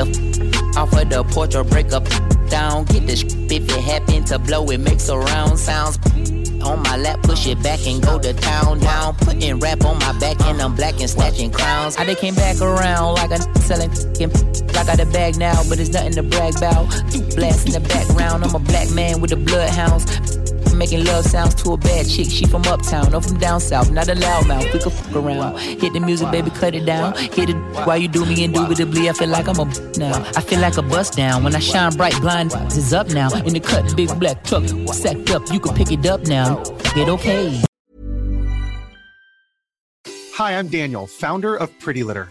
off 0.00 0.92
of 0.92 1.10
the 1.10 1.24
porch 1.30 1.54
or 1.54 1.64
break 1.64 1.92
up 1.92 2.06
down. 2.48 2.84
Get 2.84 3.06
the 3.06 3.16
sh- 3.16 3.24
if 3.50 3.64
it 3.64 3.84
happen 3.84 4.24
to 4.24 4.38
blow, 4.38 4.66
it 4.70 4.78
makes 4.80 5.08
a 5.08 5.18
round 5.18 5.58
sounds. 5.58 5.98
On 6.62 6.82
my 6.82 6.96
lap, 6.96 7.22
push 7.22 7.46
it 7.46 7.62
back 7.62 7.86
and 7.86 8.02
go 8.02 8.18
to 8.18 8.32
town 8.34 8.80
down. 8.80 9.14
Putting 9.16 9.58
rap 9.60 9.84
on 9.84 9.98
my 9.98 10.12
back 10.18 10.40
and 10.42 10.60
I'm 10.60 10.74
black 10.74 11.00
and 11.00 11.08
snatching 11.08 11.50
crowns. 11.50 11.96
I 11.96 12.04
they 12.04 12.14
came 12.14 12.34
back 12.34 12.60
around 12.60 13.14
like 13.14 13.30
a 13.30 13.40
selling 13.60 13.90
f***ing 13.90 14.30
I 14.76 14.84
got 14.84 15.00
a 15.00 15.06
bag 15.06 15.36
now, 15.36 15.62
but 15.68 15.78
it's 15.78 15.90
nothing 15.90 16.12
to 16.12 16.22
brag 16.22 16.56
about. 16.56 16.88
Blast 17.36 17.66
in 17.66 17.72
the 17.72 17.86
background, 17.88 18.44
I'm 18.44 18.54
a 18.54 18.58
black 18.58 18.90
man 18.90 19.20
with 19.20 19.30
the 19.30 19.36
bloodhounds. 19.36 20.39
Making 20.80 21.04
love 21.04 21.26
sounds 21.26 21.54
to 21.56 21.72
a 21.72 21.76
bad 21.76 22.08
chick. 22.08 22.30
She 22.30 22.46
from 22.46 22.62
uptown, 22.62 23.14
or 23.14 23.20
from 23.20 23.36
down 23.36 23.60
south. 23.60 23.90
Not 23.90 24.08
a 24.08 24.14
loudmouth. 24.14 24.72
We 24.72 24.78
could 24.78 24.90
fuck 24.90 25.14
around. 25.14 25.58
Hit 25.58 25.92
the 25.92 26.00
music, 26.00 26.30
baby, 26.30 26.50
cut 26.50 26.74
it 26.74 26.86
down. 26.86 27.14
Hit 27.18 27.50
it 27.50 27.56
while 27.84 27.98
you 27.98 28.08
do 28.08 28.24
me 28.24 28.44
indubitably. 28.44 29.10
I 29.10 29.12
feel 29.12 29.28
like 29.28 29.46
I'm 29.46 29.60
a 29.60 29.66
now. 29.98 30.24
I 30.34 30.40
feel 30.40 30.58
like 30.58 30.78
a 30.78 30.82
bust 30.82 31.18
down. 31.18 31.44
When 31.44 31.54
I 31.54 31.58
shine 31.58 31.94
bright, 31.98 32.18
blind 32.22 32.54
is 32.72 32.94
up 32.94 33.10
now. 33.10 33.28
In 33.44 33.52
the 33.52 33.60
cut, 33.60 33.94
big 33.94 34.08
black 34.18 34.42
truck, 34.42 34.66
sacked 34.94 35.30
up. 35.32 35.42
You 35.52 35.60
can 35.60 35.74
pick 35.74 35.92
it 35.92 36.06
up 36.06 36.22
now. 36.22 36.64
Get 36.94 37.10
okay. 37.10 37.62
Hi, 40.32 40.58
I'm 40.58 40.68
Daniel, 40.68 41.06
founder 41.06 41.56
of 41.56 41.78
Pretty 41.78 42.02
Litter. 42.02 42.30